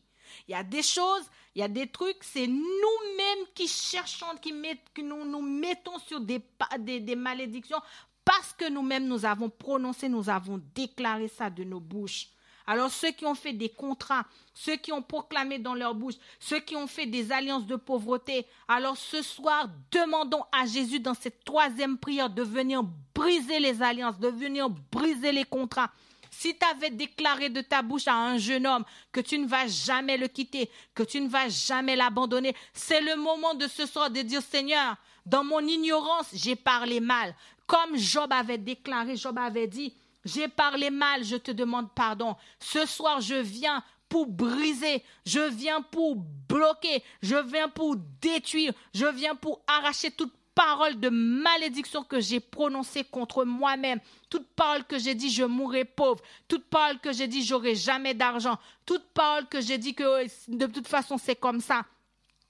Il 0.49 0.53
y 0.53 0.55
a 0.55 0.63
des 0.63 0.83
choses, 0.83 1.25
il 1.55 1.61
y 1.61 1.65
a 1.65 1.69
des 1.69 1.87
trucs, 1.89 2.23
c'est 2.23 2.47
nous-mêmes 2.47 3.47
qui 3.55 3.69
cherchons, 3.69 4.27
qui 4.41 4.53
que 4.95 5.03
nous 5.03 5.25
nous 5.25 5.43
mettons 5.43 5.99
sur 5.99 6.21
des, 6.21 6.41
des, 6.79 7.01
des 7.01 7.17
malédictions 7.17 7.81
parce 8.25 8.53
que 8.53 8.69
nous-mêmes 8.69 9.07
nous 9.09 9.25
avons 9.25 9.51
prononcé, 9.51 10.09
nous 10.09 10.29
avons 10.31 10.63
déclaré 10.75 11.29
ça 11.29 11.51
de 11.51 11.65
nos 11.65 11.81
bouches. 11.81 12.29
Alors 12.67 12.91
ceux 12.91 13.11
qui 13.11 13.25
ont 13.25 13.35
fait 13.35 13.53
des 13.53 13.69
contrats, 13.69 14.25
ceux 14.55 14.77
qui 14.77 14.93
ont 14.93 15.03
proclamé 15.03 15.59
dans 15.59 15.75
leur 15.75 15.95
bouche, 15.95 16.15
ceux 16.39 16.61
qui 16.61 16.77
ont 16.77 16.87
fait 16.87 17.07
des 17.07 17.33
alliances 17.33 17.67
de 17.67 17.77
pauvreté, 17.77 18.47
alors 18.69 18.97
ce 18.97 19.23
soir, 19.23 19.69
demandons 19.91 20.45
à 20.53 20.67
Jésus 20.67 21.01
dans 21.01 21.15
cette 21.15 21.45
troisième 21.45 21.99
prière 21.99 22.31
de 22.31 22.43
venir 22.43 22.83
briser 23.15 23.59
les 23.59 23.83
alliances, 23.83 24.19
de 24.19 24.29
venir 24.29 24.69
briser 24.71 25.33
les 25.33 25.45
contrats. 25.45 25.91
Si 26.31 26.57
tu 26.57 26.67
avais 26.67 26.91
déclaré 26.91 27.51
de 27.51 27.61
ta 27.61 27.83
bouche 27.83 28.09
à 28.09 28.15
un 28.15 28.39
jeune 28.39 28.67
homme 28.67 28.85
que 29.13 29.21
tu 29.21 29.39
ne 29.39 29.47
vas 29.47 29.67
jamais 29.67 30.17
le 30.17 30.29
quitter, 30.29 30.71
que 30.95 31.03
tu 31.03 31.21
ne 31.21 31.29
vas 31.29 31.49
jamais 31.49 31.95
l'abandonner, 31.95 32.55
c'est 32.73 33.03
le 33.03 33.17
moment 33.17 33.55
de 33.55 33.69
ce 33.69 33.87
soir 33.87 34.11
de 34.11 34.23
dire 34.23 34.43
Seigneur, 34.43 34.97
dans 35.27 35.45
mon 35.45 35.61
ignorance, 35.61 36.27
j'ai 36.33 36.57
parlé 36.57 37.01
mal. 37.01 37.35
Comme 37.67 37.97
Job 37.97 38.33
avait 38.33 38.59
déclaré, 38.59 39.17
Job 39.17 39.39
avait 39.39 39.69
dit, 39.69 39.95
j'ai 40.25 40.49
parlé 40.49 40.91
mal, 40.91 41.25
je 41.25 41.37
te 41.37 41.51
demande 41.51 41.93
pardon. 41.95 42.37
Ce 42.59 42.87
soir, 42.87 43.21
je 43.21 43.35
viens 43.35 43.83
pour 44.09 44.27
briser, 44.27 45.03
je 45.25 45.41
viens 45.41 45.81
pour 45.81 46.17
bloquer, 46.17 47.03
je 47.23 47.37
viens 47.37 47.69
pour 47.69 47.97
détruire, 48.21 48.73
je 48.95 49.07
viens 49.07 49.35
pour 49.35 49.63
arracher 49.67 50.11
toute 50.11 50.33
parole 50.55 51.01
de 51.01 51.09
malédiction 51.09 52.05
que 52.05 52.21
j'ai 52.21 52.41
prononcée 52.41 53.05
contre 53.05 53.45
moi-même, 53.45 54.01
toute 54.29 54.47
parole 54.55 54.85
que 54.85 54.99
j'ai 54.99 55.15
dit 55.15 55.31
je 55.31 55.45
mourrai 55.45 55.85
pauvre, 55.85 56.23
toute 56.47 56.65
parole 56.67 56.99
que 56.99 57.13
j'ai 57.13 57.27
dit 57.27 57.43
j'aurai 57.43 57.75
jamais 57.75 58.13
d'argent, 58.15 58.59
toute 58.85 59.05
parole 59.15 59.47
que 59.49 59.61
j'ai 59.61 59.79
dit 59.79 59.95
que 59.95 60.27
de 60.49 60.67
toute 60.67 60.89
façon 60.89 61.17
c'est 61.17 61.37
comme 61.37 61.61
ça, 61.61 61.87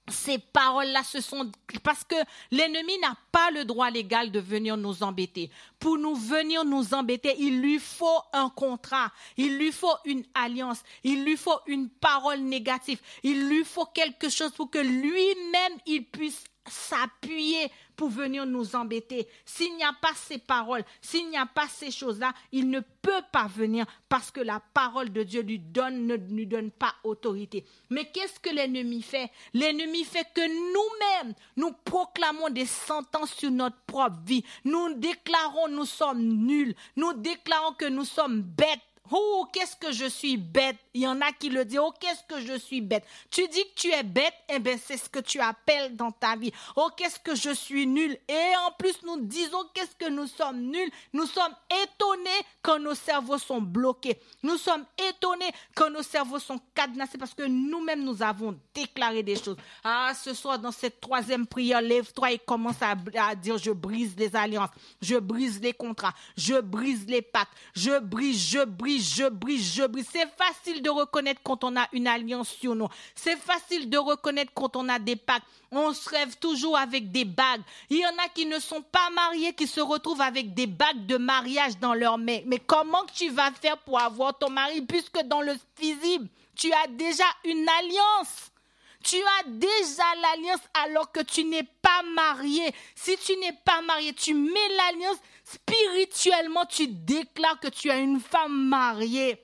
ces 0.09 0.37
paroles-là, 0.37 1.01
ce 1.03 1.21
sont 1.21 1.49
parce 1.81 2.03
que 2.03 2.15
l'ennemi 2.51 2.97
n'a 2.99 3.15
pas 3.31 3.51
le 3.51 3.63
droit 3.63 3.89
légal 3.89 4.31
de 4.31 4.39
venir 4.39 4.75
nous 4.75 5.01
embêter. 5.01 5.49
Pour 5.79 5.97
nous 5.97 6.15
venir 6.15 6.65
nous 6.65 6.93
embêter, 6.93 7.35
il 7.39 7.61
lui 7.61 7.79
faut 7.79 8.19
un 8.33 8.49
contrat, 8.49 9.11
il 9.37 9.57
lui 9.57 9.71
faut 9.71 9.95
une 10.05 10.23
alliance, 10.33 10.83
il 11.03 11.23
lui 11.23 11.37
faut 11.37 11.59
une 11.67 11.89
parole 11.89 12.39
négative, 12.39 12.99
il 13.23 13.47
lui 13.47 13.63
faut 13.63 13.85
quelque 13.85 14.29
chose 14.29 14.51
pour 14.51 14.69
que 14.69 14.79
lui-même 14.79 15.73
il 15.85 16.05
puisse 16.05 16.43
s'appuyer 16.67 17.71
pour 17.95 18.09
venir 18.09 18.45
nous 18.45 18.75
embêter. 18.75 19.27
S'il 19.45 19.75
n'y 19.75 19.83
a 19.83 19.93
pas 19.93 20.13
ces 20.15 20.37
paroles, 20.37 20.83
s'il 21.01 21.29
n'y 21.29 21.37
a 21.37 21.45
pas 21.45 21.67
ces 21.67 21.91
choses-là, 21.91 22.33
il 22.51 22.69
ne 22.69 22.79
peut 22.79 23.21
pas 23.31 23.47
venir 23.47 23.85
parce 24.09 24.31
que 24.31 24.41
la 24.41 24.61
parole 24.73 25.11
de 25.11 25.23
Dieu 25.23 25.41
lui 25.41 25.59
donne, 25.59 26.07
ne 26.07 26.15
lui 26.15 26.47
donne 26.47 26.71
pas 26.71 26.95
autorité. 27.03 27.65
Mais 27.89 28.05
qu'est-ce 28.05 28.39
que 28.39 28.49
l'ennemi 28.49 29.01
fait? 29.01 29.29
L'ennemi 29.53 30.03
fait 30.03 30.27
que 30.33 30.41
nous-mêmes, 30.41 31.33
nous 31.57 31.71
proclamons 31.85 32.49
des 32.49 32.65
sentences 32.65 33.33
sur 33.33 33.51
notre 33.51 33.79
propre 33.85 34.19
vie. 34.25 34.43
Nous 34.65 34.95
déclarons 34.95 35.67
nous 35.69 35.85
sommes 35.85 36.23
nuls. 36.23 36.75
Nous 36.95 37.13
déclarons 37.13 37.73
que 37.73 37.85
nous 37.85 38.05
sommes 38.05 38.41
bêtes 38.41 38.79
Oh, 39.11 39.45
qu'est-ce 39.51 39.75
que 39.75 39.91
je 39.91 40.05
suis 40.05 40.37
bête? 40.37 40.77
Il 40.93 41.01
y 41.01 41.07
en 41.07 41.19
a 41.19 41.31
qui 41.33 41.49
le 41.49 41.65
disent. 41.65 41.79
Oh, 41.79 41.93
qu'est-ce 41.99 42.23
que 42.23 42.41
je 42.41 42.57
suis 42.57 42.79
bête? 42.79 43.05
Tu 43.29 43.45
dis 43.49 43.63
que 43.63 43.73
tu 43.75 43.91
es 43.91 44.03
bête, 44.03 44.33
eh 44.47 44.59
bien, 44.59 44.77
c'est 44.81 44.95
ce 44.95 45.09
que 45.09 45.19
tu 45.19 45.41
appelles 45.41 45.95
dans 45.95 46.11
ta 46.11 46.35
vie. 46.37 46.53
Oh, 46.77 46.89
qu'est-ce 46.95 47.19
que 47.19 47.35
je 47.35 47.53
suis 47.53 47.85
nul? 47.85 48.17
Et 48.29 48.55
en 48.65 48.71
plus, 48.71 48.95
nous 49.03 49.19
disons 49.21 49.63
qu'est-ce 49.73 49.95
que 49.95 50.09
nous 50.09 50.27
sommes 50.27 50.61
nuls. 50.61 50.89
Nous 51.11 51.25
sommes 51.25 51.53
étonnés 51.83 52.29
quand 52.61 52.79
nos 52.79 52.95
cerveaux 52.95 53.37
sont 53.37 53.61
bloqués. 53.61 54.19
Nous 54.41 54.57
sommes 54.57 54.85
étonnés 55.09 55.51
quand 55.75 55.89
nos 55.89 56.03
cerveaux 56.03 56.39
sont 56.39 56.61
cadenassés 56.73 57.17
parce 57.17 57.33
que 57.33 57.43
nous-mêmes, 57.43 58.03
nous 58.03 58.23
avons 58.23 58.57
déclaré 58.73 59.21
des 59.21 59.35
choses. 59.35 59.57
Ah, 59.83 60.13
ce 60.15 60.33
soir, 60.33 60.59
dans 60.59 60.71
cette 60.71 61.01
troisième 61.01 61.45
prière, 61.45 61.81
lève-toi 61.81 62.31
et 62.31 62.39
commence 62.39 62.81
à, 62.81 62.95
à 63.19 63.35
dire, 63.35 63.57
je 63.57 63.71
brise 63.71 64.15
les 64.17 64.33
alliances, 64.33 64.69
je 65.01 65.17
brise 65.17 65.59
les 65.61 65.73
contrats, 65.73 66.13
je 66.37 66.61
brise 66.61 67.05
les 67.07 67.21
pactes, 67.21 67.51
je 67.75 67.99
brise, 67.99 68.49
je 68.49 68.63
brise 68.63 68.92
je 69.01 69.29
brise, 69.29 69.73
je 69.73 69.83
brise. 69.83 70.07
C'est 70.11 70.29
facile 70.37 70.81
de 70.81 70.89
reconnaître 70.89 71.41
quand 71.43 71.63
on 71.63 71.75
a 71.75 71.87
une 71.93 72.07
alliance 72.07 72.49
sur 72.49 72.75
nous. 72.75 72.87
C'est 73.15 73.37
facile 73.37 73.89
de 73.89 73.97
reconnaître 73.97 74.51
quand 74.53 74.75
on 74.75 74.89
a 74.89 74.99
des 74.99 75.15
pactes. 75.15 75.45
On 75.71 75.93
se 75.93 76.09
rêve 76.09 76.37
toujours 76.37 76.77
avec 76.77 77.11
des 77.11 77.25
bagues. 77.25 77.61
Il 77.89 77.97
y 77.97 78.05
en 78.05 78.17
a 78.23 78.29
qui 78.33 78.45
ne 78.45 78.59
sont 78.59 78.81
pas 78.81 79.09
mariés, 79.09 79.53
qui 79.53 79.67
se 79.67 79.81
retrouvent 79.81 80.21
avec 80.21 80.53
des 80.53 80.67
bagues 80.67 81.05
de 81.05 81.17
mariage 81.17 81.77
dans 81.79 81.93
leur 81.93 82.17
main. 82.17 82.39
Mais 82.45 82.59
comment 82.59 83.05
tu 83.13 83.29
vas 83.29 83.51
faire 83.51 83.77
pour 83.79 83.99
avoir 83.99 84.37
ton 84.37 84.49
mari 84.49 84.81
puisque 84.81 85.19
dans 85.23 85.41
le 85.41 85.53
visible, 85.79 86.27
tu 86.55 86.71
as 86.71 86.87
déjà 86.87 87.25
une 87.45 87.67
alliance? 87.79 88.51
Tu 89.03 89.17
as 89.17 89.49
déjà 89.49 90.03
l'alliance 90.21 90.61
alors 90.85 91.11
que 91.11 91.19
tu 91.19 91.43
n'es 91.43 91.67
pas 91.81 92.03
marié. 92.15 92.73
Si 92.95 93.17
tu 93.17 93.35
n'es 93.37 93.51
pas 93.65 93.81
marié, 93.81 94.13
tu 94.13 94.33
mets 94.33 94.69
l'alliance 94.77 95.17
spirituellement, 95.53 96.65
tu 96.65 96.87
déclares 96.87 97.59
que 97.59 97.67
tu 97.67 97.89
as 97.91 97.97
une 97.97 98.19
femme 98.19 98.67
mariée. 98.67 99.43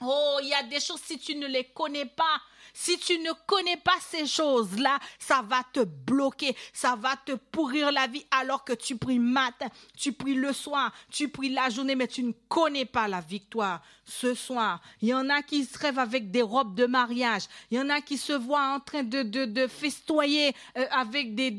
Oh, 0.00 0.38
il 0.42 0.48
y 0.48 0.54
a 0.54 0.62
des 0.62 0.80
choses, 0.80 1.00
si 1.04 1.18
tu 1.18 1.34
ne 1.34 1.46
les 1.46 1.64
connais 1.64 2.06
pas, 2.06 2.40
si 2.82 2.98
tu 2.98 3.16
ne 3.20 3.30
connais 3.46 3.76
pas 3.76 3.96
ces 4.00 4.26
choses-là, 4.26 4.98
ça 5.16 5.40
va 5.46 5.62
te 5.72 5.84
bloquer, 5.84 6.56
ça 6.72 6.96
va 6.96 7.14
te 7.14 7.30
pourrir 7.32 7.92
la 7.92 8.08
vie 8.08 8.26
alors 8.32 8.64
que 8.64 8.72
tu 8.72 8.96
pries 8.96 9.20
matin, 9.20 9.68
tu 9.96 10.12
pries 10.12 10.34
le 10.34 10.52
soir, 10.52 10.92
tu 11.08 11.28
pries 11.28 11.50
la 11.50 11.70
journée, 11.70 11.94
mais 11.94 12.08
tu 12.08 12.24
ne 12.24 12.32
connais 12.48 12.84
pas 12.84 13.06
la 13.06 13.20
victoire. 13.20 13.82
Ce 14.04 14.34
soir, 14.34 14.80
il 15.00 15.10
y 15.10 15.14
en 15.14 15.28
a 15.28 15.42
qui 15.42 15.64
se 15.64 15.78
rêvent 15.78 16.00
avec 16.00 16.32
des 16.32 16.42
robes 16.42 16.74
de 16.74 16.86
mariage, 16.86 17.44
il 17.70 17.78
y 17.78 17.80
en 17.80 17.88
a 17.88 18.00
qui 18.00 18.18
se 18.18 18.32
voient 18.32 18.74
en 18.74 18.80
train 18.80 19.04
de, 19.04 19.66
festoyer 19.68 20.52
avec 20.90 21.36
des 21.36 21.52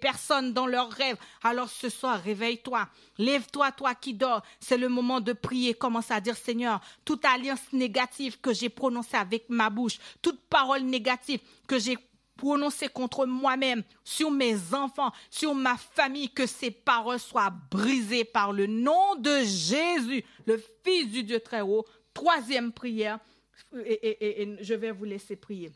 personnes 0.00 0.52
dans 0.52 0.66
leurs 0.66 0.90
rêves. 0.90 1.16
Alors 1.44 1.68
ce 1.68 1.88
soir, 1.88 2.20
réveille-toi, 2.20 2.88
lève-toi, 3.18 3.70
toi 3.70 3.94
qui 3.94 4.14
dors. 4.14 4.42
C'est 4.58 4.78
le 4.78 4.88
moment 4.88 5.20
de 5.20 5.32
prier. 5.32 5.74
Commence 5.74 6.10
à 6.10 6.20
dire, 6.20 6.36
Seigneur, 6.36 6.80
toute 7.04 7.24
alliance 7.24 7.72
négative 7.72 8.40
que 8.40 8.52
j'ai 8.52 8.68
prononcée 8.68 9.16
avec 9.16 9.27
ma 9.48 9.70
bouche, 9.70 9.98
toute 10.22 10.40
parole 10.48 10.82
négative 10.82 11.40
que 11.66 11.78
j'ai 11.78 11.96
prononcée 12.36 12.88
contre 12.88 13.26
moi-même, 13.26 13.82
sur 14.04 14.30
mes 14.30 14.56
enfants, 14.72 15.12
sur 15.28 15.54
ma 15.54 15.76
famille, 15.76 16.30
que 16.30 16.46
ces 16.46 16.70
paroles 16.70 17.18
soient 17.18 17.52
brisées 17.70 18.24
par 18.24 18.52
le 18.52 18.66
nom 18.66 19.16
de 19.18 19.40
Jésus, 19.40 20.24
le 20.46 20.62
Fils 20.84 21.10
du 21.10 21.24
Dieu 21.24 21.40
très 21.40 21.60
haut. 21.60 21.84
Troisième 22.14 22.72
prière, 22.72 23.18
et, 23.84 24.56
je 24.60 24.74
vais 24.74 24.92
vous 24.92 25.04
laisser 25.04 25.36
prier. 25.36 25.72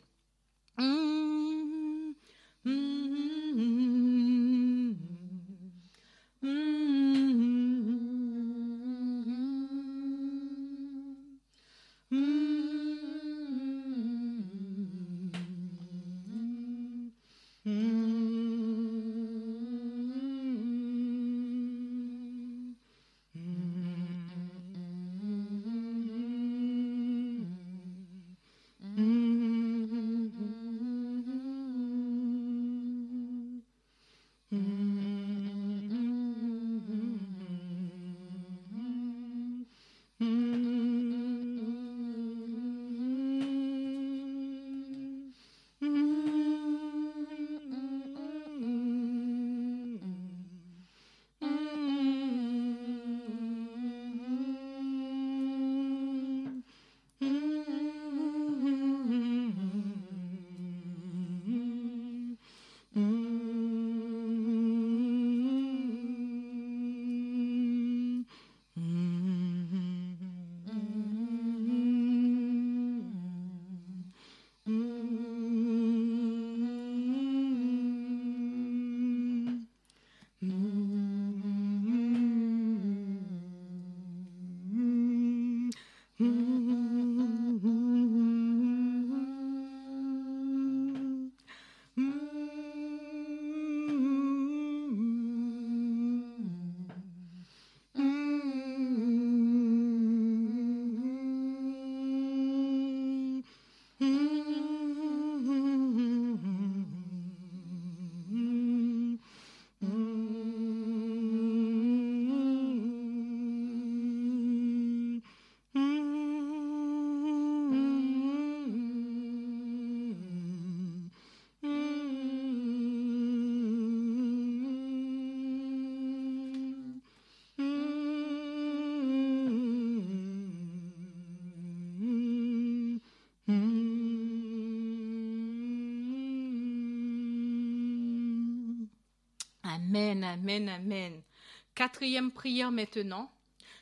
Quatrième 142.13 142.31
prière 142.31 142.71
maintenant. 142.71 143.31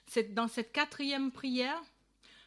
C'est 0.08 0.34
dans 0.34 0.48
cette 0.48 0.72
quatrième 0.72 1.32
prière, 1.32 1.82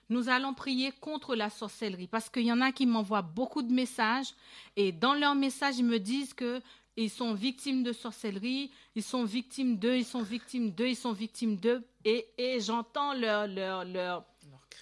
nous 0.09 0.31
allons 0.31 0.55
prier 0.55 0.93
contre 0.93 1.35
la 1.35 1.51
sorcellerie 1.51 2.07
parce 2.07 2.31
qu'il 2.31 2.45
y 2.45 2.53
en 2.53 2.63
a 2.63 2.73
qui 2.73 2.87
m'envoient 2.87 3.21
beaucoup 3.21 3.61
de 3.61 3.71
messages 3.71 4.33
et 4.77 4.93
dans 4.93 5.13
leurs 5.13 5.35
messages, 5.35 5.77
ils 5.77 5.85
me 5.85 5.99
disent 5.99 6.33
que 6.33 6.63
ils 6.97 7.11
sont 7.11 7.35
victimes 7.35 7.83
de 7.83 7.93
sorcellerie, 7.93 8.71
ils 8.95 9.03
sont 9.03 9.25
victimes 9.25 9.77
d'eux, 9.77 9.99
ils 9.99 10.07
sont 10.07 10.23
victimes 10.23 10.71
d'eux, 10.71 10.89
ils 10.89 10.97
sont 10.97 11.13
victimes 11.13 11.57
d'eux. 11.57 11.85
Et, 12.07 12.29
et 12.39 12.61
j'entends 12.61 13.13
leurs 13.13 13.47
leur, 13.47 13.85
leur, 13.85 14.25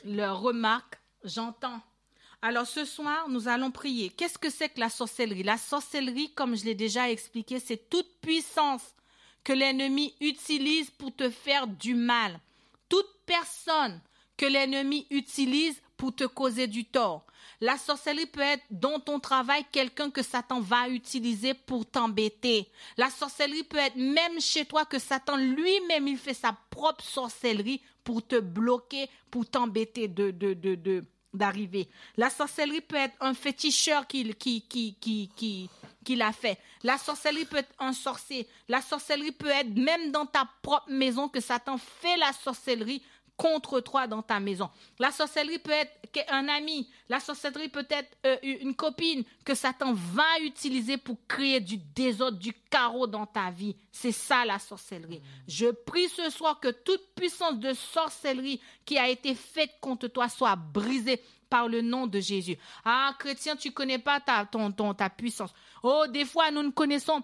leur 0.04 0.40
remarques, 0.40 1.00
j'entends. 1.24 1.80
Alors 2.42 2.66
ce 2.66 2.84
soir, 2.84 3.28
nous 3.28 3.48
allons 3.48 3.72
prier. 3.72 4.08
Qu'est-ce 4.10 4.38
que 4.38 4.50
c'est 4.50 4.68
que 4.68 4.78
la 4.78 4.88
sorcellerie? 4.88 5.42
La 5.42 5.58
sorcellerie, 5.58 6.32
comme 6.32 6.54
je 6.54 6.64
l'ai 6.64 6.76
déjà 6.76 7.10
expliqué, 7.10 7.58
c'est 7.58 7.90
toute 7.90 8.20
puissance 8.20 8.94
que 9.44 9.52
l'ennemi 9.52 10.14
utilise 10.20 10.90
pour 10.90 11.14
te 11.14 11.30
faire 11.30 11.66
du 11.66 11.94
mal. 11.94 12.38
Toute 12.88 13.08
personne 13.26 14.00
que 14.36 14.46
l'ennemi 14.46 15.06
utilise 15.10 15.80
pour 15.96 16.14
te 16.14 16.24
causer 16.24 16.66
du 16.66 16.84
tort. 16.84 17.24
La 17.60 17.78
sorcellerie 17.78 18.26
peut 18.26 18.40
être 18.40 18.64
dans 18.70 18.98
ton 18.98 19.20
travail 19.20 19.64
quelqu'un 19.70 20.10
que 20.10 20.22
Satan 20.22 20.60
va 20.60 20.88
utiliser 20.88 21.54
pour 21.54 21.86
t'embêter. 21.86 22.68
La 22.96 23.08
sorcellerie 23.08 23.62
peut 23.62 23.78
être 23.78 23.94
même 23.94 24.40
chez 24.40 24.64
toi 24.64 24.84
que 24.84 24.98
Satan 24.98 25.36
lui-même 25.36 26.08
il 26.08 26.18
fait 26.18 26.34
sa 26.34 26.56
propre 26.70 27.04
sorcellerie 27.04 27.80
pour 28.02 28.26
te 28.26 28.40
bloquer, 28.40 29.08
pour 29.30 29.46
t'embêter 29.46 30.08
de, 30.08 30.34
d'arriver. 31.32 31.88
La 32.16 32.30
sorcellerie 32.30 32.80
peut 32.80 32.96
être 32.96 33.14
un 33.20 33.32
féticheur 33.32 34.08
qui, 34.08 34.34
qui, 34.34 34.62
qui, 34.62 34.96
qui, 35.00 35.30
qui, 35.36 35.70
qui 36.04 36.16
l'a 36.16 36.32
fait. 36.32 36.58
La 36.82 36.98
sorcellerie 36.98 37.44
peut 37.44 37.58
être 37.58 37.72
un 37.78 37.92
sorcier. 37.92 38.48
La 38.68 38.80
sorcellerie 38.80 39.32
peut 39.32 39.48
être 39.48 39.74
même 39.76 40.10
dans 40.10 40.26
ta 40.26 40.48
propre 40.62 40.90
maison 40.90 41.28
que 41.28 41.40
Satan 41.40 41.78
fait 41.78 42.16
la 42.16 42.32
sorcellerie 42.32 43.02
contre 43.36 43.80
toi 43.80 44.06
dans 44.06 44.22
ta 44.22 44.40
maison. 44.40 44.70
La 44.98 45.10
sorcellerie 45.10 45.58
peut 45.58 45.72
être 45.72 45.90
un 46.28 46.48
ami, 46.48 46.88
la 47.08 47.18
sorcellerie 47.20 47.70
peut 47.70 47.86
être 47.88 48.16
euh, 48.26 48.36
une 48.42 48.74
copine 48.74 49.24
que 49.44 49.54
Satan 49.54 49.94
va 49.94 50.38
utiliser 50.42 50.98
pour 50.98 51.16
créer 51.26 51.58
du 51.58 51.78
désordre, 51.78 52.38
du 52.38 52.52
carreau 52.70 53.06
dans 53.06 53.26
ta 53.26 53.50
vie. 53.50 53.74
C'est 53.90 54.12
ça 54.12 54.44
la 54.44 54.58
sorcellerie. 54.58 55.22
Je 55.48 55.66
prie 55.66 56.08
ce 56.08 56.30
soir 56.30 56.60
que 56.60 56.68
toute 56.68 57.14
puissance 57.14 57.58
de 57.58 57.72
sorcellerie 57.72 58.60
qui 58.84 58.98
a 58.98 59.08
été 59.08 59.34
faite 59.34 59.72
contre 59.80 60.08
toi 60.08 60.28
soit 60.28 60.56
brisée 60.56 61.20
par 61.52 61.68
le 61.68 61.82
nom 61.82 62.06
de 62.06 62.18
Jésus. 62.18 62.56
Ah, 62.82 63.14
chrétien, 63.18 63.56
tu 63.56 63.72
connais 63.72 63.98
pas 63.98 64.20
ta, 64.20 64.46
ton, 64.46 64.72
ton, 64.72 64.94
ta 64.94 65.10
puissance. 65.10 65.52
Oh, 65.82 66.06
des 66.08 66.24
fois, 66.24 66.50
nous 66.50 66.62
ne 66.62 66.70
connaissons 66.70 67.22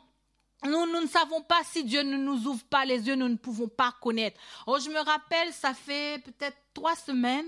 nous, 0.64 0.86
nous 0.92 1.00
ne 1.00 1.06
savons 1.06 1.40
pas 1.40 1.62
si 1.64 1.84
Dieu 1.84 2.02
ne 2.02 2.16
nous 2.18 2.46
ouvre 2.46 2.64
pas 2.64 2.84
les 2.84 3.06
yeux, 3.06 3.14
nous 3.14 3.28
ne 3.28 3.36
pouvons 3.36 3.68
pas 3.68 3.94
connaître. 4.02 4.38
Oh, 4.66 4.76
je 4.84 4.90
me 4.90 4.98
rappelle, 4.98 5.52
ça 5.52 5.72
fait 5.72 6.22
peut-être 6.24 6.58
trois 6.74 6.96
semaines, 6.96 7.46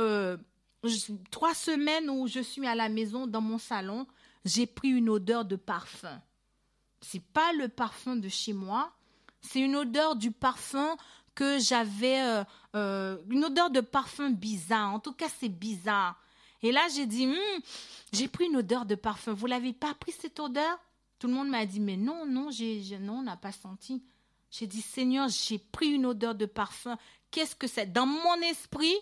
euh, 0.00 0.36
trois 1.30 1.54
semaines 1.54 2.10
où 2.10 2.26
je 2.26 2.40
suis 2.40 2.66
à 2.66 2.74
la 2.74 2.88
maison, 2.88 3.28
dans 3.28 3.42
mon 3.42 3.58
salon, 3.58 4.06
j'ai 4.44 4.66
pris 4.66 4.88
une 4.88 5.10
odeur 5.10 5.44
de 5.44 5.56
parfum. 5.56 6.20
C'est 7.00 7.22
pas 7.22 7.52
le 7.52 7.68
parfum 7.68 8.16
de 8.16 8.30
chez 8.30 8.54
moi, 8.54 8.92
c'est 9.40 9.60
une 9.60 9.76
odeur 9.76 10.16
du 10.16 10.32
parfum 10.32 10.96
que 11.38 11.60
j'avais, 11.60 12.20
euh, 12.20 12.42
euh, 12.74 13.16
une 13.30 13.44
odeur 13.44 13.70
de 13.70 13.80
parfum 13.80 14.30
bizarre. 14.30 14.92
En 14.92 14.98
tout 14.98 15.12
cas, 15.12 15.28
c'est 15.38 15.48
bizarre. 15.48 16.20
Et 16.64 16.72
là, 16.72 16.80
j'ai 16.92 17.06
dit, 17.06 17.28
hmm, 17.28 17.60
j'ai 18.12 18.26
pris 18.26 18.46
une 18.46 18.56
odeur 18.56 18.84
de 18.84 18.96
parfum. 18.96 19.34
Vous 19.34 19.46
l'avez 19.46 19.72
pas 19.72 19.94
pris 19.94 20.10
cette 20.10 20.40
odeur? 20.40 20.80
Tout 21.20 21.28
le 21.28 21.34
monde 21.34 21.48
m'a 21.48 21.64
dit, 21.64 21.78
mais 21.78 21.96
non, 21.96 22.26
non, 22.26 22.50
j'ai, 22.50 22.82
non, 22.98 23.18
on 23.18 23.22
n'a 23.22 23.36
pas 23.36 23.52
senti. 23.52 24.02
J'ai 24.50 24.66
dit, 24.66 24.82
Seigneur, 24.82 25.28
j'ai 25.28 25.58
pris 25.60 25.90
une 25.90 26.06
odeur 26.06 26.34
de 26.34 26.44
parfum. 26.44 26.98
Qu'est-ce 27.30 27.54
que 27.54 27.68
c'est? 27.68 27.86
Dans 27.86 28.06
mon 28.06 28.34
esprit, 28.50 28.96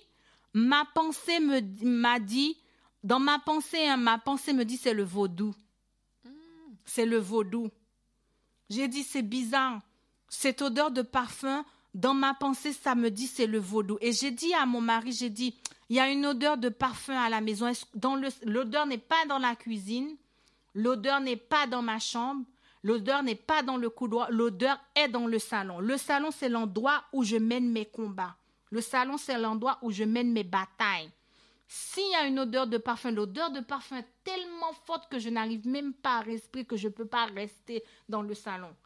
ma 0.52 0.84
pensée 0.94 1.40
me, 1.40 1.62
m'a 1.86 2.20
dit, 2.20 2.58
dans 3.02 3.18
ma 3.18 3.38
pensée, 3.38 3.88
hein, 3.88 3.96
ma 3.96 4.18
pensée 4.18 4.52
me 4.52 4.66
dit, 4.66 4.76
c'est 4.76 4.92
le 4.92 5.04
vaudou. 5.04 5.54
C'est 6.84 7.06
le 7.06 7.16
vaudou. 7.16 7.70
J'ai 8.68 8.88
dit, 8.88 9.04
c'est 9.04 9.22
bizarre. 9.22 9.80
Cette 10.28 10.60
odeur 10.60 10.90
de 10.90 11.00
parfum, 11.00 11.64
dans 11.96 12.12
ma 12.14 12.34
pensée, 12.34 12.74
ça 12.74 12.94
me 12.94 13.10
dit, 13.10 13.26
c'est 13.26 13.46
le 13.46 13.58
vaudou. 13.58 13.96
Et 14.02 14.12
j'ai 14.12 14.30
dit 14.30 14.52
à 14.52 14.66
mon 14.66 14.82
mari, 14.82 15.12
j'ai 15.12 15.30
dit, 15.30 15.56
il 15.88 15.96
y 15.96 16.00
a 16.00 16.10
une 16.10 16.26
odeur 16.26 16.58
de 16.58 16.68
parfum 16.68 17.16
à 17.16 17.30
la 17.30 17.40
maison. 17.40 17.72
Dans 17.94 18.20
l'odeur 18.44 18.86
n'est 18.86 18.98
pas 18.98 19.24
dans 19.28 19.38
la 19.38 19.56
cuisine. 19.56 20.14
L'odeur 20.74 21.20
n'est 21.20 21.36
pas 21.38 21.66
dans 21.66 21.80
ma 21.80 21.98
chambre, 21.98 22.44
l'odeur 22.82 23.22
n'est 23.22 23.34
pas 23.34 23.62
dans 23.62 23.78
le 23.78 23.88
couloir, 23.88 24.30
l'odeur 24.30 24.78
est 24.94 25.08
dans 25.08 25.26
le 25.26 25.38
salon. 25.38 25.80
Le 25.80 25.96
salon, 25.96 26.30
c'est 26.30 26.50
l'endroit 26.50 27.02
où 27.14 27.24
je 27.24 27.36
mène 27.36 27.72
mes 27.72 27.86
combats. 27.86 28.36
Le 28.70 28.82
salon, 28.82 29.16
c'est 29.16 29.38
l'endroit 29.38 29.78
où 29.80 29.90
je 29.90 30.04
mène 30.04 30.32
mes 30.32 30.44
batailles. 30.44 31.10
S'il 31.66 32.10
y 32.10 32.14
a 32.16 32.26
une 32.26 32.38
odeur 32.38 32.66
de 32.66 32.76
parfum, 32.76 33.10
l'odeur 33.10 33.50
de 33.52 33.60
parfum 33.60 33.96
est 33.96 34.08
tellement 34.22 34.74
forte 34.84 35.10
que 35.10 35.18
je 35.18 35.30
n'arrive 35.30 35.66
même 35.66 35.94
pas 35.94 36.18
à 36.18 36.20
respirer, 36.20 36.66
que 36.66 36.76
je 36.76 36.88
ne 36.88 36.92
peux 36.92 37.06
pas 37.06 37.24
rester 37.24 37.82
dans 38.10 38.20
le 38.20 38.34
salon. 38.34 38.76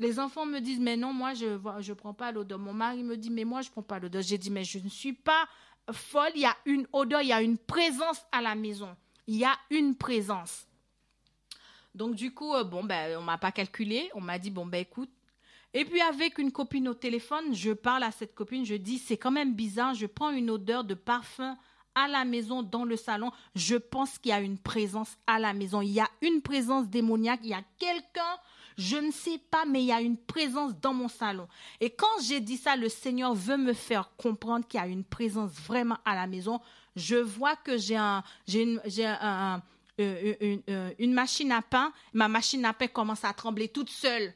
Les 0.00 0.20
enfants 0.20 0.46
me 0.46 0.60
disent, 0.60 0.80
mais 0.80 0.96
non, 0.96 1.12
moi, 1.12 1.34
je 1.34 1.46
ne 1.46 1.94
prends 1.94 2.14
pas 2.14 2.30
l'odeur. 2.30 2.58
Mon 2.58 2.72
mari 2.72 3.02
me 3.02 3.16
dit, 3.16 3.30
mais 3.30 3.44
moi, 3.44 3.62
je 3.62 3.68
ne 3.68 3.72
prends 3.72 3.82
pas 3.82 3.98
l'odeur. 3.98 4.22
J'ai 4.22 4.38
dit, 4.38 4.50
mais 4.50 4.64
je 4.64 4.78
ne 4.78 4.88
suis 4.88 5.12
pas 5.12 5.48
folle. 5.92 6.30
Il 6.34 6.42
y 6.42 6.46
a 6.46 6.56
une 6.66 6.86
odeur, 6.92 7.22
il 7.22 7.28
y 7.28 7.32
a 7.32 7.42
une 7.42 7.58
présence 7.58 8.20
à 8.30 8.40
la 8.40 8.54
maison. 8.54 8.94
Il 9.26 9.36
y 9.36 9.44
a 9.44 9.56
une 9.70 9.96
présence. 9.96 10.66
Donc 11.94 12.14
du 12.14 12.32
coup, 12.32 12.54
euh, 12.54 12.64
bon, 12.64 12.84
ben, 12.84 13.18
on 13.18 13.22
m'a 13.22 13.38
pas 13.38 13.52
calculé. 13.52 14.08
On 14.14 14.20
m'a 14.20 14.38
dit, 14.38 14.50
bon, 14.50 14.66
ben 14.66 14.80
écoute. 14.80 15.10
Et 15.74 15.84
puis 15.84 16.00
avec 16.00 16.38
une 16.38 16.50
copine 16.50 16.88
au 16.88 16.94
téléphone, 16.94 17.54
je 17.54 17.72
parle 17.72 18.02
à 18.02 18.10
cette 18.10 18.34
copine, 18.34 18.64
je 18.64 18.74
dis, 18.74 18.98
c'est 18.98 19.18
quand 19.18 19.30
même 19.30 19.54
bizarre, 19.54 19.92
je 19.94 20.06
prends 20.06 20.30
une 20.30 20.48
odeur 20.48 20.82
de 20.82 20.94
parfum 20.94 21.58
à 21.94 22.08
la 22.08 22.24
maison, 22.24 22.62
dans 22.62 22.84
le 22.84 22.96
salon. 22.96 23.32
Je 23.54 23.76
pense 23.76 24.18
qu'il 24.18 24.30
y 24.30 24.32
a 24.32 24.40
une 24.40 24.58
présence 24.58 25.18
à 25.26 25.38
la 25.38 25.52
maison. 25.52 25.82
Il 25.82 25.90
y 25.90 26.00
a 26.00 26.08
une 26.22 26.40
présence 26.40 26.88
démoniaque, 26.88 27.40
il 27.42 27.50
y 27.50 27.54
a 27.54 27.62
quelqu'un, 27.78 28.38
je 28.78 28.96
ne 28.96 29.10
sais 29.10 29.38
pas, 29.50 29.64
mais 29.66 29.82
il 29.82 29.86
y 29.86 29.92
a 29.92 30.00
une 30.00 30.16
présence 30.16 30.72
dans 30.80 30.94
mon 30.94 31.08
salon. 31.08 31.48
Et 31.80 31.90
quand 31.90 32.22
j'ai 32.22 32.40
dit 32.40 32.56
ça, 32.56 32.76
le 32.76 32.88
Seigneur 32.88 33.34
veut 33.34 33.56
me 33.56 33.72
faire 33.72 34.10
comprendre 34.16 34.66
qu'il 34.66 34.80
y 34.80 34.82
a 34.82 34.86
une 34.86 35.04
présence 35.04 35.50
vraiment 35.50 35.98
à 36.04 36.14
la 36.14 36.26
maison. 36.26 36.60
Je 36.96 37.16
vois 37.16 37.56
que 37.56 37.76
j'ai 37.76 37.96
un, 37.96 38.22
j'ai 38.46 39.04
un 39.04 39.62
une, 39.98 41.12
machine 41.12 41.52
à 41.52 41.62
pain, 41.62 41.92
ma 42.12 42.28
machine 42.28 42.64
à 42.64 42.72
pain 42.72 42.86
commence 42.86 43.24
à 43.24 43.32
trembler 43.32 43.68
toute 43.68 43.90
seule. 43.90 44.32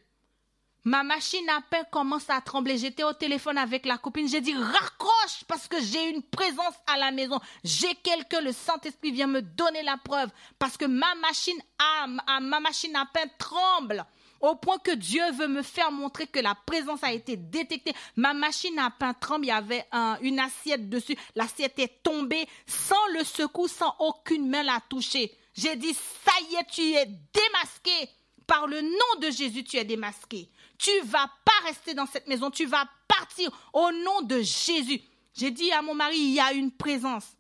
Ma 0.85 1.05
machine 1.05 1.49
à 1.49 1.61
pain 1.61 1.85
commence 1.93 2.29
à 2.29 2.41
trembler. 2.41 2.77
J'étais 2.77 3.05
au 3.05 3.13
téléphone 3.13 3.57
avec 3.57 3.87
la 3.87 3.99
copine. 3.99 4.29
J'ai 4.29 4.41
dit 4.41 4.55
raccroche 4.55 5.45
parce 5.47 5.69
que 5.69 5.81
j'ai 5.81 6.11
une 6.11 6.23
présence 6.23 6.75
à 6.93 6.99
la 6.99 7.13
maison. 7.13 7.39
J'ai 7.63 7.95
quelqu'un. 8.03 8.41
Le 8.41 8.51
Saint-Esprit 8.51 9.13
vient 9.13 9.29
me 9.29 9.43
donner 9.43 9.85
la 9.85 9.97
preuve 9.97 10.31
parce 10.59 10.77
que 10.77 10.87
ma 10.87 11.15
machine 11.15 11.61
à, 11.79 12.41
ma 12.41 12.59
machine 12.59 12.97
à 12.97 13.07
pain 13.07 13.29
tremble 13.39 14.05
au 14.43 14.57
point 14.57 14.79
que 14.79 14.91
Dieu 14.91 15.23
veut 15.33 15.49
me 15.49 15.63
faire 15.63 15.91
montrer 15.91 16.27
que 16.27 16.41
la 16.41 16.55
présence 16.55 17.03
a 17.03 17.13
été 17.13 17.37
détectée. 17.37 17.95
Ma 18.17 18.35
machine 18.35 18.79
à 18.79 18.91
pain 18.91 19.15
tremble, 19.15 19.47
il 19.47 19.49
y 19.49 19.53
avait 19.53 19.87
une 20.21 20.41
assiette 20.41 20.91
dessus. 20.91 21.17
L'assiette 21.35 21.79
est 21.79 22.03
tombée 22.03 22.47
sans 22.67 23.07
le 23.15 23.25
secou, 23.25 23.69
sans 23.69 23.95
aucune 24.01 24.49
main 24.51 24.65
la 24.65 24.81
toucher. 24.89 25.33
J'ai 25.55 25.77
dit, 25.77 25.95
ça 25.95 26.33
y 26.51 26.57
est, 26.57 26.67
tu 26.71 26.83
es 26.83 27.07
démasqué. 27.07 28.11
Par 28.47 28.67
le 28.67 28.83
nom 28.83 29.21
de 29.21 29.31
Jésus, 29.31 29.63
tu 29.63 29.77
es 29.77 29.85
démasqué. 29.85 30.51
Tu 30.77 30.91
vas 31.05 31.31
pas 31.45 31.67
rester 31.67 31.95
dans 31.95 32.07
cette 32.07 32.27
maison, 32.27 32.51
tu 32.51 32.67
vas 32.67 32.87
partir 33.07 33.51
au 33.73 33.93
nom 33.93 34.23
de 34.23 34.41
Jésus. 34.41 35.01
J'ai 35.35 35.53
dit 35.53 35.71
à 35.71 35.81
mon 35.81 35.95
mari, 35.95 36.19
il 36.19 36.35
y 36.35 36.41
a 36.41 36.53
une 36.53 36.73
présence. 36.73 37.37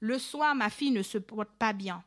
Le 0.00 0.18
soir, 0.18 0.54
ma 0.54 0.70
fille 0.70 0.90
ne 0.90 1.02
se 1.02 1.18
porte 1.18 1.50
pas 1.58 1.74
bien. 1.74 2.02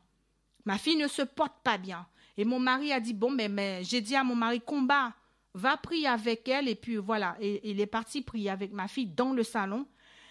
Ma 0.64 0.76
fille 0.76 0.96
ne 0.96 1.08
se 1.08 1.22
porte 1.22 1.54
pas 1.62 1.78
bien. 1.78 2.06
Et 2.40 2.44
mon 2.46 2.58
mari 2.58 2.90
a 2.90 3.00
dit, 3.00 3.12
bon, 3.12 3.30
mais, 3.30 3.50
mais 3.50 3.84
j'ai 3.84 4.00
dit 4.00 4.16
à 4.16 4.24
mon 4.24 4.34
mari, 4.34 4.62
combat, 4.62 5.12
va 5.52 5.76
prier 5.76 6.06
avec 6.06 6.48
elle. 6.48 6.68
Et 6.68 6.74
puis 6.74 6.96
voilà, 6.96 7.36
et, 7.38 7.60
il 7.68 7.78
est 7.82 7.86
parti 7.86 8.22
prier 8.22 8.48
avec 8.48 8.72
ma 8.72 8.88
fille 8.88 9.08
dans 9.08 9.34
le 9.34 9.42
salon. 9.42 9.86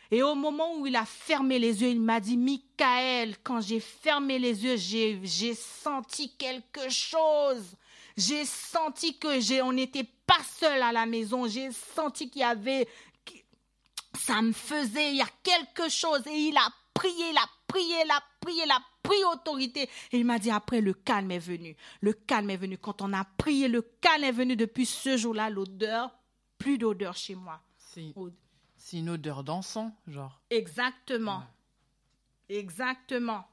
Et 0.09 0.23
au 0.23 0.33
moment 0.33 0.75
où 0.75 0.87
il 0.87 0.95
a 0.95 1.05
fermé 1.05 1.59
les 1.59 1.83
yeux, 1.83 1.89
il 1.89 2.01
m'a 2.01 2.19
dit, 2.19 2.35
Michael, 2.35 3.35
quand 3.43 3.61
j'ai 3.61 3.79
fermé 3.79 4.39
les 4.39 4.65
yeux, 4.65 4.75
j'ai 4.75 5.53
senti 5.53 6.35
quelque 6.35 6.89
chose. 6.89 7.75
J'ai 8.17 8.43
senti 8.43 9.19
que 9.19 9.39
j'ai, 9.39 9.61
on 9.61 9.71
n'était 9.71 10.09
pas 10.25 10.41
seul 10.57 10.81
à 10.81 10.91
la 10.91 11.05
maison. 11.05 11.47
J'ai 11.47 11.69
senti 11.71 12.27
qu'il 12.27 12.41
y 12.41 12.43
avait, 12.43 12.87
ça 14.17 14.41
me 14.41 14.51
faisait, 14.51 15.11
il 15.11 15.17
y 15.17 15.21
a 15.21 15.29
quelque 15.43 15.89
chose. 15.89 16.25
Et 16.25 16.47
il 16.47 16.57
a 16.57 16.69
prié, 16.95 17.29
il 17.29 17.37
a 17.37 17.47
prié, 17.67 17.97
il 18.03 18.09
a 18.09 18.23
prié, 18.41 18.63
il 18.65 18.71
a 18.71 18.81
pris 19.03 19.23
autorité. 19.33 19.89
Et 20.11 20.17
il 20.17 20.25
m'a 20.25 20.39
dit, 20.39 20.51
après, 20.51 20.81
le 20.81 20.93
calme 20.93 21.31
est 21.31 21.39
venu. 21.39 21.75
Le 22.01 22.13
calme 22.13 22.49
est 22.49 22.57
venu. 22.57 22.77
Quand 22.77 23.01
on 23.01 23.13
a 23.13 23.23
prié, 23.23 23.67
le 23.67 23.81
calme 23.81 24.23
est 24.23 24.31
venu 24.31 24.55
depuis 24.55 24.85
ce 24.85 25.17
jour-là, 25.17 25.49
l'odeur, 25.49 26.11
plus 26.57 26.77
d'odeur 26.77 27.15
chez 27.15 27.35
moi. 27.35 27.61
C'est 28.77 28.97
une 28.97 29.09
odeur 29.09 29.43
d'encens, 29.43 29.91
genre. 30.07 30.41
Exactement. 30.49 31.43
Exactement. 32.47 33.45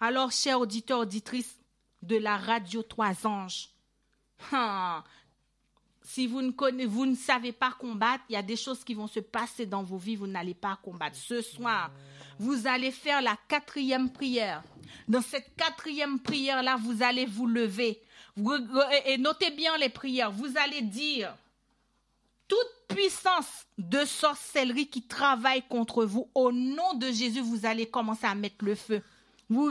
Alors, 0.00 0.30
chers 0.30 0.60
auditeurs, 0.60 1.00
auditrices 1.00 1.58
de 2.02 2.16
la 2.16 2.36
radio 2.36 2.82
Trois 2.82 3.26
Anges, 3.26 3.70
hein, 4.52 5.02
si 6.02 6.26
vous 6.26 6.40
ne, 6.40 6.52
connaissez, 6.52 6.86
vous 6.86 7.04
ne 7.04 7.14
savez 7.14 7.52
pas 7.52 7.72
combattre, 7.72 8.24
il 8.30 8.32
y 8.32 8.36
a 8.36 8.42
des 8.42 8.56
choses 8.56 8.82
qui 8.82 8.94
vont 8.94 9.08
se 9.08 9.20
passer 9.20 9.66
dans 9.66 9.82
vos 9.82 9.98
vies, 9.98 10.16
vous 10.16 10.26
n'allez 10.26 10.54
pas 10.54 10.78
combattre. 10.82 11.16
Ce 11.16 11.42
soir, 11.42 11.90
vous 12.38 12.66
allez 12.66 12.90
faire 12.90 13.20
la 13.20 13.36
quatrième 13.48 14.10
prière. 14.10 14.62
Dans 15.06 15.22
cette 15.22 15.54
quatrième 15.56 16.20
prière-là, 16.20 16.76
vous 16.76 17.02
allez 17.02 17.26
vous 17.26 17.46
lever. 17.46 18.00
et 19.06 19.18
notez 19.18 19.50
bien 19.50 19.76
les 19.78 19.88
prières. 19.88 20.30
Vous 20.30 20.56
allez 20.56 20.82
dire, 20.82 21.34
toute 22.46 22.58
puissance 22.88 23.66
de 23.76 24.04
sorcellerie 24.04 24.88
qui 24.88 25.02
travaille 25.02 25.62
contre 25.68 26.04
vous, 26.04 26.28
au 26.34 26.52
nom 26.52 26.94
de 26.94 27.06
Jésus, 27.06 27.40
vous 27.40 27.66
allez 27.66 27.86
commencer 27.86 28.26
à 28.26 28.34
mettre 28.34 28.64
le 28.64 28.74
feu. 28.74 29.02
Vous, 29.48 29.70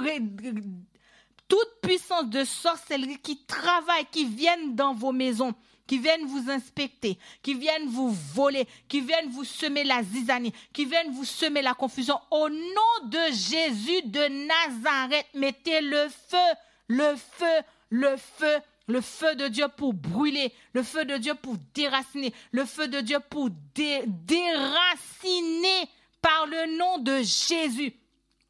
toute 1.47 1.82
puissance 1.82 2.30
de 2.30 2.43
sorcellerie 2.43 3.20
qui 3.20 3.38
travaille, 3.45 4.05
qui 4.11 4.26
viennent 4.26 4.76
dans 4.76 4.93
vos 4.93 5.11
maisons, 5.11 5.53
qui 5.88 5.97
viennent 5.97 6.25
vous 6.25 6.49
inspecter, 6.51 7.17
qui 7.41 7.53
viennent 7.53 7.88
vous 7.88 8.11
voler, 8.11 8.67
qui 8.88 9.01
viennent 9.01 9.29
vous 9.29 9.45
semer 9.45 9.83
la 9.83 10.03
zizanie, 10.03 10.53
qui 10.73 10.85
viennent 10.85 11.11
vous 11.11 11.25
semer 11.25 11.61
la 11.61 11.73
confusion. 11.73 12.19
Au 12.29 12.49
nom 12.49 13.05
de 13.05 13.31
Jésus 13.31 14.03
de 14.03 14.47
Nazareth, 14.47 15.25
mettez 15.33 15.81
le 15.81 16.07
feu, 16.09 16.38
le 16.88 17.15
feu, 17.15 17.63
le 17.89 18.17
feu, 18.17 18.57
le 18.88 19.01
feu 19.01 19.35
de 19.35 19.47
Dieu 19.47 19.67
pour 19.75 19.93
brûler, 19.93 20.53
le 20.73 20.83
feu 20.83 21.05
de 21.05 21.17
Dieu 21.17 21.35
pour 21.35 21.55
déraciner, 21.73 22.33
le 22.51 22.65
feu 22.65 22.88
de 22.88 23.01
Dieu 23.01 23.19
pour 23.29 23.49
déraciner 23.75 24.69
par 26.21 26.47
le 26.47 26.77
nom 26.77 26.97
de 26.99 27.17
Jésus. 27.17 27.93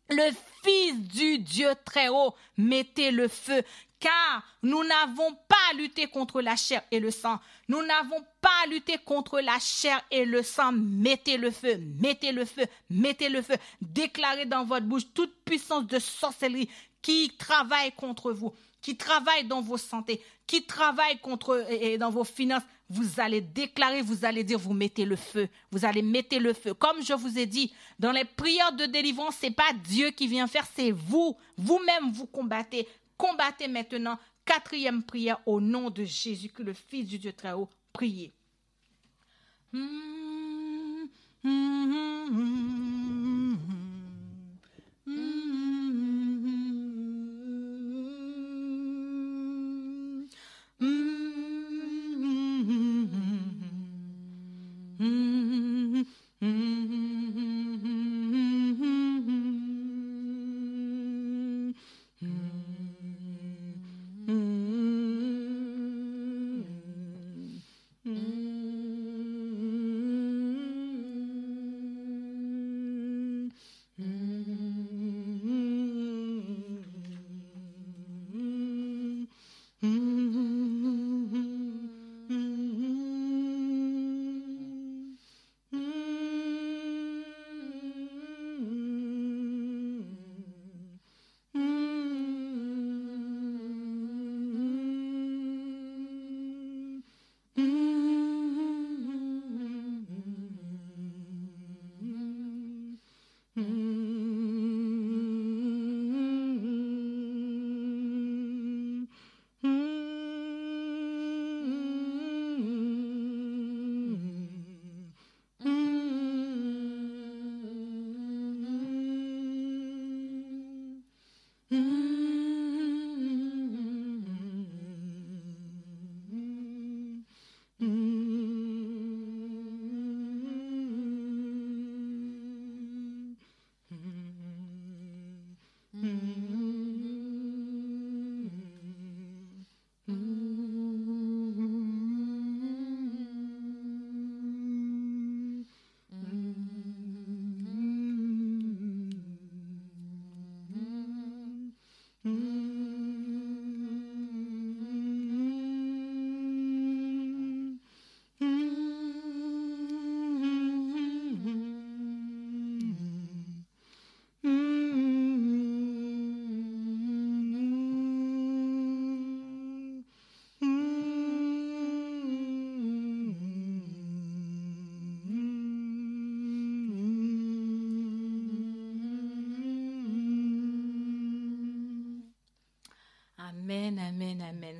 Le 0.10 0.32
Fils 0.64 0.96
du 1.08 1.40
Dieu 1.40 1.70
très 1.86 2.08
haut, 2.10 2.34
mettez 2.58 3.12
le 3.12 3.28
feu, 3.28 3.64
car 4.00 4.44
nous 4.64 4.84
n'avons 4.84 5.34
pas 5.48 5.56
à 5.72 5.74
lutter 5.74 6.08
contre 6.08 6.42
la 6.42 6.56
chair 6.56 6.82
et 6.92 7.00
le 7.00 7.12
sang. 7.12 7.40
Nous 7.68 7.82
n'avons 7.82 8.24
pas 8.42 8.50
à 8.64 8.68
lutter 8.68 8.98
contre 8.98 9.40
la 9.40 9.60
chair 9.60 10.04
et 10.12 10.26
le 10.26 10.44
sang. 10.44 10.72
Mettez 10.72 11.38
le 11.38 11.52
feu, 11.52 11.80
mettez 12.00 12.32
le 12.32 12.46
feu, 12.46 12.66
mettez 12.90 13.30
le 13.30 13.42
feu. 13.42 13.56
Déclarez 13.82 14.46
dans 14.46 14.66
votre 14.66 14.86
bouche 14.86 15.14
toute 15.14 15.34
puissance 15.44 15.88
de 15.88 16.00
sorcellerie 16.00 16.70
qui 17.02 17.32
travaille 17.38 17.92
contre 17.94 18.32
vous, 18.32 18.54
qui 18.82 18.98
travaille 18.98 19.46
dans 19.46 19.62
vos 19.62 19.78
santé, 19.78 20.22
qui 20.46 20.66
travaille 20.66 21.20
contre 21.20 21.66
et 21.70 21.98
dans 21.98 22.10
vos 22.10 22.24
finances. 22.24 22.64
Vous 22.90 23.20
allez 23.20 23.42
déclarer, 23.42 24.02
vous 24.02 24.24
allez 24.24 24.46
dire, 24.46 24.58
vous 24.58 24.74
mettez 24.74 25.04
le 25.04 25.18
feu, 25.18 25.50
vous 25.72 25.86
allez 25.86 26.02
mettre 26.02 26.38
le 26.38 26.54
feu. 26.54 26.74
Comme 26.74 27.04
je 27.04 27.14
vous 27.14 27.38
ai 27.38 27.46
dit, 27.46 27.74
dans 28.00 28.14
les 28.14 28.24
prières 28.24 28.72
de 28.72 28.86
délivrance, 28.86 29.36
c'est 29.40 29.52
pas 29.52 29.74
Dieu 29.84 30.12
qui 30.12 30.28
vient 30.28 30.48
faire, 30.48 30.66
c'est 30.74 30.92
vous. 30.92 31.36
Vous-même, 31.58 32.12
vous 32.14 32.28
combattez 32.28 32.88
Combattez 33.18 33.68
maintenant. 33.68 34.20
Quatrième 34.46 35.04
prière 35.04 35.40
au 35.46 35.60
nom 35.60 35.90
de 35.90 36.06
Jésus, 36.06 36.50
que 36.50 36.64
le 36.64 36.74
Fils 36.74 37.08
du 37.08 37.20
Dieu 37.20 37.34
très 37.34 37.52
haut, 37.52 37.70
priez. 37.92 38.32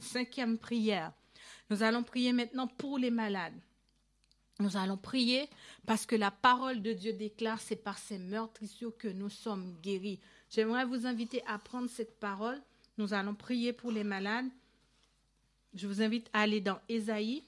Cinquième 0.02 0.58
prière. 0.58 1.12
Nous 1.70 1.84
allons 1.84 2.04
prier 2.04 2.34
maintenant 2.34 2.68
pour 2.68 2.98
les 2.98 3.12
malades. 3.12 3.60
Nous 4.60 4.76
allons 4.76 4.98
prier 4.98 5.50
parce 5.86 6.06
que 6.06 6.16
la 6.16 6.32
parole 6.32 6.82
de 6.82 6.94
Dieu 6.94 7.14
déclare, 7.14 7.60
c'est 7.60 7.76
par 7.76 7.98
ces 8.00 8.18
meurtrissures 8.18 8.98
que 8.98 9.08
nous 9.08 9.30
sommes 9.30 9.76
guéris. 9.82 10.20
J'aimerais 10.50 10.86
vous 10.86 11.06
inviter 11.06 11.44
à 11.46 11.60
prendre 11.60 11.90
cette 11.90 12.20
parole. 12.20 12.60
Nous 12.98 13.14
allons 13.14 13.36
prier 13.36 13.74
pour 13.74 13.92
les 13.92 14.04
malades. 14.04 14.48
Je 15.76 15.88
vous 15.88 16.02
invite 16.02 16.28
à 16.34 16.42
aller 16.42 16.62
dans 16.62 16.80
Ésaïe. 16.90 17.44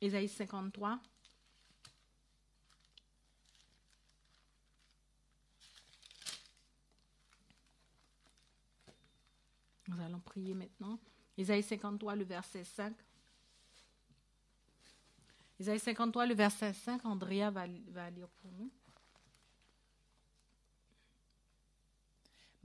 Ésaïe 0.00 0.28
53. 0.28 1.00
Nous 9.88 10.00
allons 10.00 10.20
prier 10.20 10.54
maintenant. 10.54 10.98
Isaïe 11.38 11.62
53, 11.62 12.16
le 12.16 12.24
verset 12.24 12.64
5. 12.64 12.94
Isaïe 15.58 15.78
53, 15.78 16.26
le 16.26 16.34
verset 16.34 16.72
5, 16.72 17.04
Andrea 17.04 17.50
va, 17.50 17.66
va 17.88 18.10
lire 18.10 18.28
pour 18.40 18.50
nous. 18.52 18.70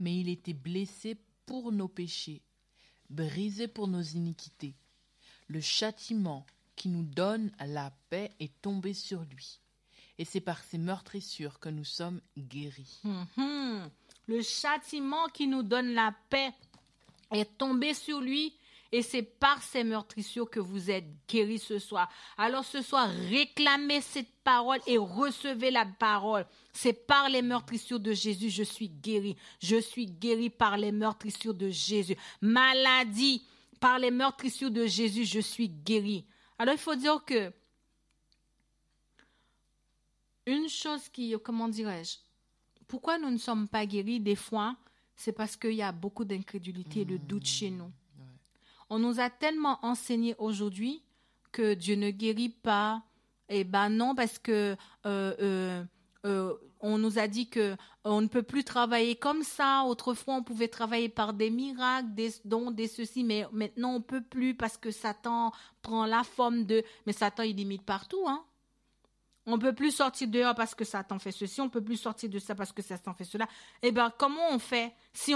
Mais 0.00 0.18
il 0.18 0.28
était 0.28 0.52
blessé 0.52 1.16
pour 1.46 1.70
nos 1.70 1.88
péchés, 1.88 2.42
brisé 3.08 3.68
pour 3.68 3.88
nos 3.88 4.02
iniquités. 4.02 4.74
Le 5.48 5.60
châtiment 5.60 6.46
qui 6.76 6.88
nous 6.88 7.02
donne 7.02 7.52
la 7.60 7.92
paix 8.10 8.32
est 8.40 8.60
tombé 8.62 8.94
sur 8.94 9.22
lui. 9.24 9.60
Et 10.18 10.24
c'est 10.24 10.40
par 10.40 10.62
ses 10.64 10.78
meurtrissures 10.78 11.58
que 11.60 11.68
nous 11.68 11.84
sommes 11.84 12.20
guéris. 12.36 13.00
Hum. 13.04 13.90
Le 14.26 14.42
châtiment 14.42 15.28
qui 15.28 15.46
nous 15.46 15.62
donne 15.62 15.94
la 15.94 16.14
paix 16.30 16.52
est 17.30 17.58
tombé 17.58 17.94
sur 17.94 18.20
lui 18.20 18.54
et 18.92 19.00
c'est 19.00 19.22
par 19.22 19.62
ces 19.62 19.84
meurtrissures 19.84 20.50
que 20.50 20.60
vous 20.60 20.90
êtes 20.90 21.06
guéris 21.26 21.58
ce 21.58 21.78
soir. 21.78 22.10
Alors 22.36 22.64
ce 22.64 22.82
soir, 22.82 23.08
réclamez 23.30 24.02
cette 24.02 24.30
parole 24.44 24.80
et 24.86 24.98
recevez 24.98 25.70
la 25.70 25.86
parole. 25.86 26.46
C'est 26.74 26.92
par 26.92 27.30
les 27.30 27.40
meurtrissures 27.40 28.00
de 28.00 28.12
Jésus, 28.12 28.50
je 28.50 28.62
suis 28.62 28.90
guéri. 28.90 29.34
Je 29.62 29.80
suis 29.80 30.06
guéri 30.06 30.50
par 30.50 30.76
les 30.76 30.92
meurtrissures 30.92 31.54
de 31.54 31.70
Jésus. 31.70 32.16
Maladie, 32.42 33.42
par 33.80 33.98
les 33.98 34.10
meurtrissures 34.10 34.70
de 34.70 34.84
Jésus, 34.84 35.24
je 35.24 35.40
suis 35.40 35.70
guéri. 35.70 36.26
Alors 36.58 36.74
il 36.74 36.80
faut 36.80 36.94
dire 36.94 37.24
que 37.24 37.50
une 40.44 40.68
chose 40.68 41.08
qui, 41.08 41.34
comment 41.42 41.68
dirais-je, 41.68 42.18
pourquoi 42.86 43.16
nous 43.16 43.30
ne 43.30 43.38
sommes 43.38 43.68
pas 43.68 43.86
guéris 43.86 44.20
des 44.20 44.36
fois, 44.36 44.76
c'est 45.16 45.32
parce 45.32 45.56
qu'il 45.56 45.74
y 45.74 45.82
a 45.82 45.92
beaucoup 45.92 46.24
d'incrédulité 46.24 47.00
et 47.00 47.04
de 47.06 47.16
doute 47.16 47.46
chez 47.46 47.70
nous. 47.70 47.90
On 48.94 48.98
nous 48.98 49.20
a 49.20 49.30
tellement 49.30 49.78
enseigné 49.80 50.34
aujourd'hui 50.36 51.02
que 51.50 51.72
Dieu 51.72 51.94
ne 51.94 52.10
guérit 52.10 52.50
pas. 52.50 53.02
Eh 53.48 53.64
ben 53.64 53.88
non, 53.88 54.14
parce 54.14 54.38
que 54.38 54.76
euh, 55.06 55.34
euh, 55.40 55.82
euh, 56.26 56.52
on 56.78 56.98
nous 56.98 57.18
a 57.18 57.26
dit 57.26 57.48
que 57.48 57.74
on 58.04 58.20
ne 58.20 58.26
peut 58.26 58.42
plus 58.42 58.64
travailler 58.64 59.16
comme 59.16 59.44
ça. 59.44 59.84
Autrefois, 59.86 60.34
on 60.34 60.42
pouvait 60.42 60.68
travailler 60.68 61.08
par 61.08 61.32
des 61.32 61.48
miracles, 61.48 62.12
des 62.12 62.32
dons, 62.44 62.70
des 62.70 62.86
ceci, 62.86 63.24
mais 63.24 63.46
maintenant 63.50 63.94
on 63.94 64.02
peut 64.02 64.20
plus 64.20 64.54
parce 64.54 64.76
que 64.76 64.90
Satan 64.90 65.52
prend 65.80 66.04
la 66.04 66.22
forme 66.22 66.66
de. 66.66 66.84
Mais 67.06 67.14
Satan, 67.14 67.44
il 67.44 67.56
limite 67.56 67.86
partout, 67.86 68.24
hein. 68.26 68.44
On 69.44 69.58
peut 69.58 69.74
plus 69.74 69.90
sortir 69.90 70.28
dehors 70.28 70.54
parce 70.54 70.74
que 70.74 70.84
Satan 70.84 71.18
fait 71.18 71.32
ceci, 71.32 71.60
on 71.60 71.68
peut 71.68 71.82
plus 71.82 71.96
sortir 71.96 72.30
de 72.30 72.38
ça 72.38 72.54
parce 72.54 72.72
que 72.72 72.80
Satan 72.80 73.12
fait 73.12 73.24
cela. 73.24 73.48
Eh 73.82 73.90
bien, 73.90 74.12
comment 74.16 74.50
on 74.50 74.58
fait 74.60 74.94
si 75.12 75.34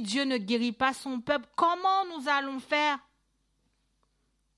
Dieu 0.00 0.24
ne 0.24 0.38
guérit 0.38 0.72
pas 0.72 0.94
son 0.94 1.20
peuple, 1.20 1.46
comment 1.54 2.06
nous 2.16 2.28
allons 2.28 2.60
faire? 2.60 2.98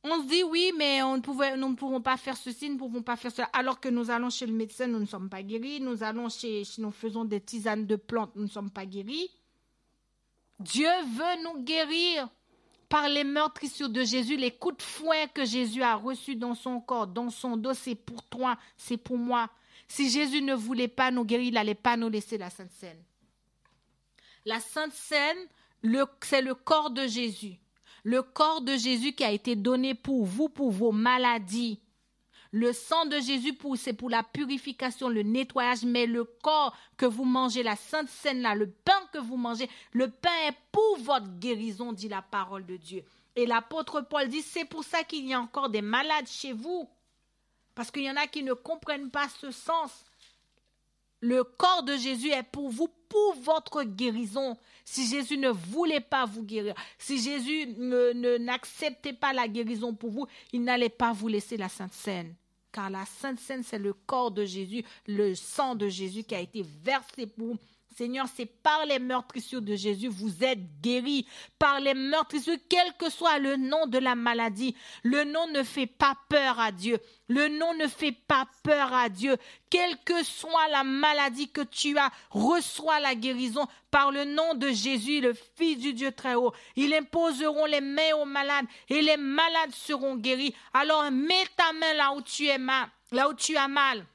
On 0.05 0.23
se 0.23 0.29
dit 0.29 0.45
oui, 0.45 0.73
mais 0.79 1.03
on 1.03 1.21
pouvait, 1.21 1.57
nous 1.57 1.71
ne 1.71 1.75
pouvons 1.75 2.01
pas 2.01 2.17
faire 2.17 2.37
ceci, 2.37 2.69
nous 2.69 2.75
ne 2.75 2.79
pouvons 2.79 3.03
pas 3.03 3.17
faire 3.17 3.33
cela. 3.33 3.49
Alors 3.53 3.81
que 3.81 3.89
nous 3.89 4.11
allons 4.11 4.31
chez 4.31 4.47
le 4.47 4.53
médecin, 4.53 4.87
nous 4.87 5.01
ne 5.01 5.07
sommes 5.07 5.29
pas 5.29 5.43
guéris. 5.43 5.81
Nous 5.81 6.05
allons 6.05 6.29
chez, 6.29 6.63
si 6.65 6.81
nous 6.81 6.93
faisons 6.93 7.25
des 7.25 7.41
tisanes 7.41 7.85
de 7.85 7.97
plantes, 7.97 8.37
nous 8.37 8.45
ne 8.45 8.49
sommes 8.49 8.71
pas 8.71 8.87
guéris. 8.87 9.29
Dieu 10.61 10.89
veut 11.17 11.43
nous 11.43 11.65
guérir 11.65 12.29
par 12.89 13.09
les 13.09 13.25
meurtrissures 13.25 13.91
de 13.91 14.03
Jésus, 14.03 14.37
les 14.37 14.51
coups 14.51 14.79
de 14.79 14.83
fouet 14.83 15.29
que 15.35 15.45
Jésus 15.45 15.83
a 15.83 15.95
reçus 15.95 16.37
dans 16.37 16.55
son 16.55 16.81
corps, 16.81 17.07
dans 17.07 17.31
son 17.31 17.57
dos, 17.57 17.75
c'est 17.75 17.95
pour 17.95 18.23
toi, 18.25 18.59
c'est 18.77 18.97
pour 18.97 19.19
moi. 19.19 19.51
Si 19.89 20.11
Jésus 20.11 20.43
ne 20.43 20.55
voulait 20.55 20.89
pas 20.89 21.11
nous 21.11 21.25
guérir, 21.25 21.49
il 21.49 21.55
n'allait 21.55 21.75
pas 21.75 21.97
nous 21.97 22.09
laisser 22.09 22.39
la 22.39 22.51
Sainte 22.51 22.73
Seine. 22.73 23.03
La 24.45 24.61
Sainte 24.61 24.93
Seine, 24.93 25.39
c'est 26.23 26.43
le 26.43 26.55
corps 26.55 26.91
de 26.91 27.07
Jésus. 27.07 27.57
Le 28.05 28.23
corps 28.23 28.63
de 28.63 28.77
Jésus 28.77 29.13
qui 29.13 29.25
a 29.25 29.33
été 29.33 29.57
donné 29.57 29.95
pour 29.95 30.25
vous, 30.25 30.49
pour 30.49 30.71
vos 30.71 30.93
maladies, 30.93 31.81
le 32.51 32.73
sang 32.73 33.05
de 33.07 33.19
Jésus, 33.21 33.57
c'est 33.77 33.93
pour 33.93 34.11
la 34.11 34.23
purification, 34.23 35.09
le 35.09 35.23
nettoyage, 35.23 35.85
mais 35.85 36.07
le 36.07 36.25
corps 36.25 36.75
que 36.97 37.07
vous 37.07 37.25
mangez, 37.25 37.63
la 37.63 37.77
sainte 37.77 38.09
scène 38.09 38.41
là, 38.41 38.55
le 38.55 38.71
pain 38.71 39.01
que 39.13 39.19
vous 39.19 39.37
mangez, 39.37 39.69
le 39.93 40.11
pain 40.11 40.31
est 40.49 40.57
pour 40.73 40.99
votre 41.01 41.29
guérison, 41.39 41.93
dit 41.93 42.09
la 42.09 42.23
parole 42.23 42.65
de 42.65 42.77
Dieu. 42.77 43.05
Et 43.37 43.47
l'apôtre 43.47 44.01
Paul 44.01 44.29
dit, 44.29 44.43
c'est 44.43 44.65
pour 44.65 44.83
ça 44.83 45.05
qu'il 45.05 45.27
y 45.29 45.35
a 45.35 45.41
encore 45.41 45.69
des 45.69 45.83
malades 45.83 46.27
chez 46.27 46.53
vous. 46.53 46.89
Parce 47.75 47.91
qu'il 47.91 48.03
y 48.03 48.11
en 48.11 48.17
a 48.17 48.27
qui 48.27 48.43
ne 48.43 48.53
comprennent 48.53 49.11
pas 49.11 49.29
ce 49.29 49.53
sens. 49.53 50.05
Le 51.21 51.43
corps 51.43 51.83
de 51.83 51.97
Jésus 51.97 52.31
est 52.31 52.45
pour 52.45 52.71
vous, 52.71 52.89
pour 53.09 53.35
votre 53.43 53.83
guérison. 53.83 54.57
Si 54.85 55.07
Jésus 55.07 55.37
ne 55.37 55.51
voulait 55.51 56.01
pas 56.01 56.25
vous 56.25 56.43
guérir, 56.43 56.75
si 56.99 57.21
Jésus 57.21 57.67
n'acceptait 58.39 59.13
pas 59.13 59.33
la 59.33 59.49
guérison 59.49 59.95
pour 59.95 60.11
vous, 60.11 60.27
il 60.53 60.63
n'allait 60.63 60.89
pas 60.89 61.13
vous 61.13 61.29
laisser 61.29 61.57
la 61.57 61.69
Sainte 61.69 61.93
Seine. 61.93 62.35
Car 62.73 62.89
la 62.89 63.05
Sainte 63.05 63.41
Seine, 63.41 63.63
c'est 63.63 63.79
le 63.79 63.93
corps 63.93 64.31
de 64.31 64.45
Jésus, 64.45 64.85
le 65.07 65.35
sang 65.35 65.75
de 65.75 65.89
Jésus 65.89 66.23
qui 66.23 66.35
a 66.35 66.41
été 66.41 66.63
versé 66.63 67.27
pour 67.27 67.57
Seigneur, 67.99 68.27
c'est 68.33 68.47
par 68.47 68.87
les 68.87 69.01
meurtrissures 69.01 69.61
de 69.61 69.75
Jésus, 69.75 70.07
vous 70.07 70.45
êtes 70.45 70.81
guéris. 70.81 71.27
Par 71.59 71.81
les 71.81 71.95
meurtrissures, 71.95 72.57
quel 72.69 72.93
que 72.93 73.11
soit 73.11 73.41
le 73.41 73.57
nom 73.57 73.89
de 73.89 73.99
la 73.99 74.15
maladie, 74.15 74.77
le 75.03 75.25
nom 75.25 75.49
ne 75.49 75.65
fait 75.65 75.89
pas 75.89 76.17
peur 76.29 76.61
à 76.61 76.71
Dieu. 76.71 77.01
Le 77.27 77.49
nom 77.49 77.75
ne 77.75 77.89
fait 77.89 78.13
pas 78.13 78.47
peur 78.63 78.93
à 78.95 79.09
Dieu. 79.09 79.37
Quelle 79.69 79.99
que 80.05 80.23
soit 80.23 80.69
la 80.69 80.85
maladie 80.85 81.51
que 81.51 81.63
tu 81.63 81.99
as, 81.99 82.13
reçois 82.31 83.01
la 83.01 83.17
guérison 83.17 83.67
par 83.91 84.13
le 84.13 84.25
nom 84.25 84.55
de 84.55 84.69
Jésus, 84.69 85.21
le 85.21 85.35
Fils 85.57 85.79
du 85.79 85.93
Dieu 85.93 86.13
très 86.13 86.37
haut. 86.37 86.53
Ils 86.77 86.95
imposeront 86.95 87.65
les 87.65 87.81
mains 87.81 88.15
aux 88.15 88.27
malades 88.27 88.67
et 88.89 89.03
les 89.03 89.17
malades 89.17 89.73
seront 89.73 90.15
guéris. 90.15 90.55
Alors 90.73 91.11
mets 91.11 91.47
ta 91.57 91.73
main 91.73 91.95
là 91.95 92.13
où 92.13 92.23
tu 92.23 92.47
mal, 92.59 92.89
là 93.11 93.29
où 93.29 93.35
tu 93.35 93.57
as 93.57 93.67
mal. 93.67 94.07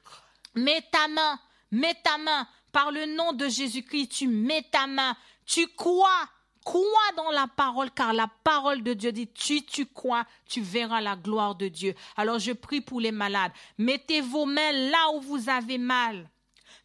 Mets 0.54 0.84
ta 0.90 1.06
main, 1.06 1.38
mets 1.70 1.98
ta 2.02 2.16
main 2.16 2.48
par 2.74 2.90
le 2.90 3.06
nom 3.06 3.32
de 3.32 3.48
Jésus-Christ, 3.48 4.08
tu 4.08 4.26
mets 4.26 4.66
ta 4.68 4.88
main, 4.88 5.16
tu 5.46 5.68
crois, 5.76 6.28
crois 6.64 6.82
dans 7.16 7.30
la 7.30 7.46
parole, 7.46 7.88
car 7.92 8.12
la 8.12 8.28
parole 8.42 8.82
de 8.82 8.94
Dieu 8.94 9.12
dit, 9.12 9.28
tu, 9.28 9.62
tu 9.64 9.86
crois, 9.86 10.24
tu 10.44 10.60
verras 10.60 11.00
la 11.00 11.14
gloire 11.14 11.54
de 11.54 11.68
Dieu. 11.68 11.94
Alors 12.16 12.40
je 12.40 12.50
prie 12.50 12.80
pour 12.80 13.00
les 13.00 13.12
malades. 13.12 13.52
Mettez 13.78 14.20
vos 14.20 14.44
mains 14.44 14.72
là 14.72 15.12
où 15.14 15.20
vous 15.20 15.48
avez 15.48 15.78
mal. 15.78 16.28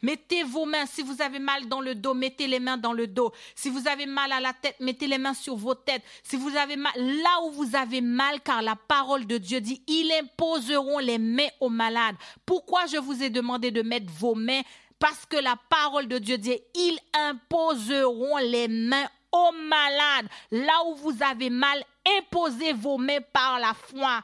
Mettez 0.04 0.44
vos 0.44 0.66
mains, 0.66 0.86
si 0.86 1.02
vous 1.02 1.24
avez 1.24 1.40
mal 1.40 1.68
dans 1.68 1.82
le 1.82 1.96
dos, 1.96 2.14
mettez 2.14 2.46
les 2.46 2.60
mains 2.60 2.78
dans 2.78 2.94
le 2.94 3.08
dos. 3.08 3.34
Si 3.56 3.70
vous 3.70 3.88
avez 3.88 4.06
mal 4.06 4.32
à 4.32 4.40
la 4.40 4.54
tête, 4.54 4.76
mettez 4.80 5.08
les 5.08 5.18
mains 5.18 5.34
sur 5.34 5.56
vos 5.56 5.74
têtes. 5.74 6.04
Si 6.24 6.38
vous 6.38 6.56
avez 6.56 6.76
mal, 6.76 6.94
là 6.96 7.42
où 7.46 7.52
vous 7.52 7.76
avez 7.76 8.00
mal, 8.00 8.42
car 8.42 8.62
la 8.62 8.76
parole 8.76 9.26
de 9.26 9.40
Dieu 9.40 9.60
dit, 9.60 9.82
ils 9.88 10.12
imposeront 10.22 11.00
les 11.00 11.18
mains 11.18 11.50
aux 11.60 11.70
malades. 11.70 12.16
Pourquoi 12.46 12.86
je 12.86 12.98
vous 12.98 13.24
ai 13.24 13.32
demandé 13.32 13.72
de 13.72 13.82
mettre 13.82 14.10
vos 14.12 14.36
mains 14.36 14.62
parce 15.00 15.26
que 15.26 15.38
la 15.38 15.56
parole 15.70 16.08
de 16.08 16.20
Dieu 16.20 16.38
dit, 16.38 16.60
ils 16.76 17.00
imposeront 17.14 18.38
les 18.38 18.68
mains 18.68 19.08
aux 19.32 19.52
malades. 19.54 20.28
Là 20.52 20.84
où 20.88 20.96
vous 20.96 21.24
avez 21.24 21.50
mal, 21.50 21.84
imposez 22.18 22.74
vos 22.74 22.98
mains 22.98 23.22
par 23.34 23.60
la 23.60 23.74
foi. 23.74 24.24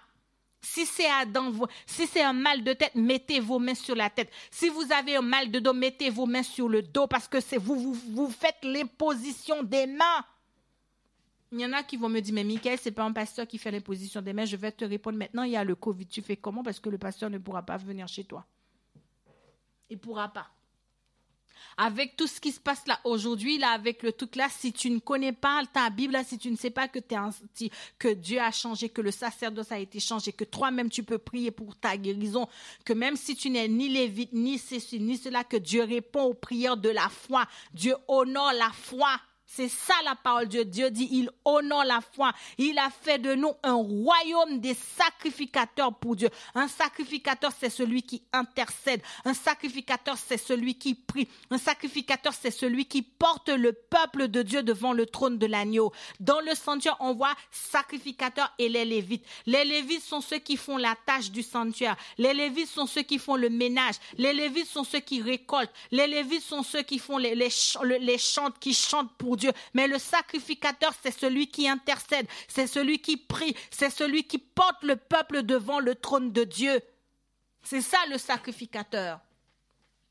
Si 0.62 0.86
c'est 0.86 1.08
si 1.86 2.22
un 2.22 2.34
mal 2.34 2.64
de 2.64 2.74
tête, 2.74 2.96
mettez 2.96 3.40
vos 3.40 3.60
mains 3.60 3.76
sur 3.76 3.96
la 3.96 4.10
tête. 4.10 4.32
Si 4.50 4.68
vous 4.68 4.92
avez 4.92 5.16
un 5.16 5.22
mal 5.22 5.52
de 5.52 5.60
dos, 5.60 5.74
mettez 5.74 6.10
vos 6.10 6.26
mains 6.26 6.44
sur 6.44 6.68
le 6.68 6.82
dos 6.82 7.08
parce 7.08 7.28
que 7.28 7.38
vous, 7.60 7.76
vous, 7.76 7.94
vous 7.94 8.30
faites 8.30 8.58
l'imposition 8.64 9.64
des 9.64 9.86
mains. 9.86 10.26
Il 11.52 11.62
y 11.62 11.66
en 11.66 11.72
a 11.72 11.84
qui 11.84 11.96
vont 11.98 12.10
me 12.10 12.20
dire, 12.20 12.34
mais 12.34 12.44
Michael, 12.44 12.80
c'est 12.82 12.92
pas 12.92 13.04
un 13.04 13.14
pasteur 13.14 13.48
qui 13.48 13.60
fait 13.60 13.72
l'imposition 13.72 14.22
des 14.22 14.34
mains. 14.34 14.46
Je 14.46 14.58
vais 14.58 14.72
te 14.72 14.84
répondre 14.84 15.18
maintenant, 15.18 15.44
il 15.44 15.52
y 15.52 15.56
a 15.56 15.64
le 15.64 15.76
Covid. 15.76 16.08
Tu 16.08 16.22
fais 16.24 16.36
comment? 16.36 16.64
Parce 16.64 16.80
que 16.80 16.90
le 16.90 16.98
pasteur 16.98 17.30
ne 17.30 17.38
pourra 17.38 17.62
pas 17.62 17.78
venir 17.78 18.08
chez 18.08 18.24
toi. 18.24 18.44
Il 19.90 19.98
ne 19.98 20.02
pourra 20.02 20.30
pas 20.30 20.48
avec 21.78 22.16
tout 22.16 22.28
ce 22.28 22.40
qui 22.40 22.52
se 22.52 22.60
passe 22.60 22.86
là 22.88 23.00
aujourd'hui, 23.04 23.58
là, 23.58 23.70
avec 23.70 24.04
le 24.04 24.12
truc 24.12 24.36
là, 24.36 24.48
si 24.50 24.74
tu 24.74 24.90
ne 24.90 25.00
connais 25.00 25.34
pas 25.34 25.62
ta 25.72 25.90
Bible, 25.90 26.14
là, 26.14 26.24
si 26.24 26.38
tu 26.38 26.50
ne 26.52 26.56
sais 26.56 26.70
pas 26.70 26.88
que, 26.88 27.00
es 27.00 27.70
que 28.00 28.14
Dieu 28.14 28.40
a 28.40 28.52
changé, 28.52 28.90
que 28.90 29.02
le 29.02 29.12
sacerdoce 29.12 29.72
a 29.72 29.80
été 29.80 30.00
changé, 30.00 30.32
que 30.32 30.44
toi-même 30.44 30.90
tu 30.90 31.04
peux 31.04 31.18
prier 31.18 31.52
pour 31.52 31.76
ta 31.76 31.98
guérison, 31.98 32.48
que 32.84 32.94
même 32.94 33.16
si 33.16 33.36
tu 33.36 33.50
n'es 33.50 33.68
ni 33.68 33.90
lévite, 33.90 34.34
ni 34.34 34.58
ceci, 34.58 35.00
ni 35.00 35.18
cela, 35.18 35.44
que 35.44 35.58
Dieu 35.58 35.84
répond 35.84 36.24
aux 36.24 36.34
prières 36.34 36.78
de 36.78 36.90
la 36.90 37.10
foi. 37.10 37.46
Dieu 37.74 37.96
honore 38.08 38.54
la 38.54 38.72
foi. 38.72 39.20
C'est 39.48 39.70
ça 39.70 39.94
la 40.04 40.16
parole 40.16 40.50
de 40.50 40.64
Dieu 40.64 40.90
dit, 40.90 41.08
il 41.12 41.30
honore 41.46 41.86
la 41.86 42.02
foi. 42.02 42.34
Il 42.58 42.78
a 42.80 42.90
fait 42.90 43.20
de 43.20 43.36
nous 43.36 43.54
un 43.64 43.76
royaume 43.76 44.60
des 44.60 44.74
sacrificateurs 44.74 45.94
pour 45.94 46.16
Dieu. 46.16 46.30
Un 46.56 46.68
sacrificateur, 46.68 47.52
c'est 47.58 47.70
celui 47.70 48.04
qui 48.04 48.24
intercède. 48.34 49.02
Un 49.24 49.34
sacrificateur, 49.34 50.18
c'est 50.18 50.38
celui 50.38 50.76
qui 50.76 50.96
prie. 50.96 51.28
Un 51.52 51.58
sacrificateur, 51.58 52.34
c'est 52.34 52.52
celui 52.52 52.86
qui 52.86 53.02
porte 53.02 53.50
le 53.50 53.72
peuple 53.72 54.28
de 54.28 54.42
Dieu 54.42 54.64
devant 54.64 54.94
le 54.94 55.06
trône 55.06 55.38
de 55.38 55.46
l'agneau. 55.46 55.92
Dans 56.20 56.42
le 56.42 56.56
sanctuaire, 56.56 56.98
on 57.00 57.14
voit 57.14 57.36
sacrificateur 57.52 58.52
et 58.58 58.68
les 58.68 58.84
lévites. 58.84 59.26
Les 59.46 59.64
lévites 59.64 60.04
sont 60.04 60.22
ceux 60.22 60.40
qui 60.40 60.58
font 60.58 60.78
la 60.78 60.96
tâche 61.06 61.32
du 61.32 61.44
sanctuaire. 61.44 61.96
Les 62.18 62.34
lévites 62.34 62.70
sont 62.70 62.88
ceux 62.88 63.04
qui 63.04 63.20
font 63.20 63.36
le 63.36 63.50
ménage. 63.50 63.96
Les 64.18 64.34
lévites 64.34 64.68
sont 64.68 64.84
ceux 64.84 65.00
qui 65.00 65.22
récoltent. 65.22 65.74
Les 65.92 66.08
lévites 66.08 66.44
sont 66.44 66.64
ceux 66.64 66.82
qui 66.82 67.00
font 67.00 67.18
les, 67.18 67.36
les, 67.36 67.50
les 68.00 68.18
chants, 68.18 68.52
qui 68.60 68.74
chantent 68.74 69.14
pour 69.14 69.35
Dieu 69.36 69.52
mais 69.74 69.88
le 69.88 70.00
sacrificateur, 70.00 70.94
c'est 71.02 71.18
celui 71.18 71.48
qui 71.48 71.68
intercède, 71.68 72.28
c'est 72.48 72.68
celui 72.68 73.00
qui 73.00 73.18
prie, 73.18 73.56
c'est 73.70 73.90
celui 73.90 74.24
qui 74.24 74.38
porte 74.38 74.84
le 74.84 74.96
peuple 74.96 75.44
devant 75.44 75.80
le 75.80 75.96
trône 75.96 76.32
de 76.32 76.44
Dieu. 76.44 76.82
C'est 77.64 77.82
ça 77.82 77.98
le 78.10 78.18
sacrificateur. 78.18 79.20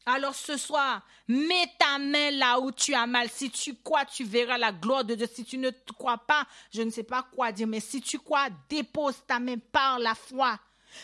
Alors 0.06 0.34
ce 0.34 0.58
soir, 0.58 1.00
mets 1.28 1.72
ta 1.78 1.98
main 1.98 2.30
là 2.32 2.60
où 2.60 2.70
tu 2.70 2.94
as 2.94 3.06
mal. 3.06 3.30
Si 3.30 3.50
tu 3.50 3.74
crois, 3.76 4.04
tu 4.04 4.24
verras 4.24 4.58
la 4.58 4.70
gloire 4.70 5.04
de 5.04 5.14
Dieu. 5.14 5.26
Si 5.32 5.44
tu 5.44 5.56
ne 5.56 5.70
crois 5.96 6.18
pas, 6.18 6.46
je 6.72 6.82
ne 6.82 6.90
sais 6.90 7.04
pas 7.04 7.22
quoi 7.22 7.52
dire, 7.52 7.66
mais 7.66 7.80
si 7.80 8.02
tu 8.02 8.18
crois, 8.18 8.48
dépose 8.68 9.22
ta 9.26 9.38
main 9.40 9.56
par 9.72 9.98
la 9.98 10.14
foi. 10.14 10.58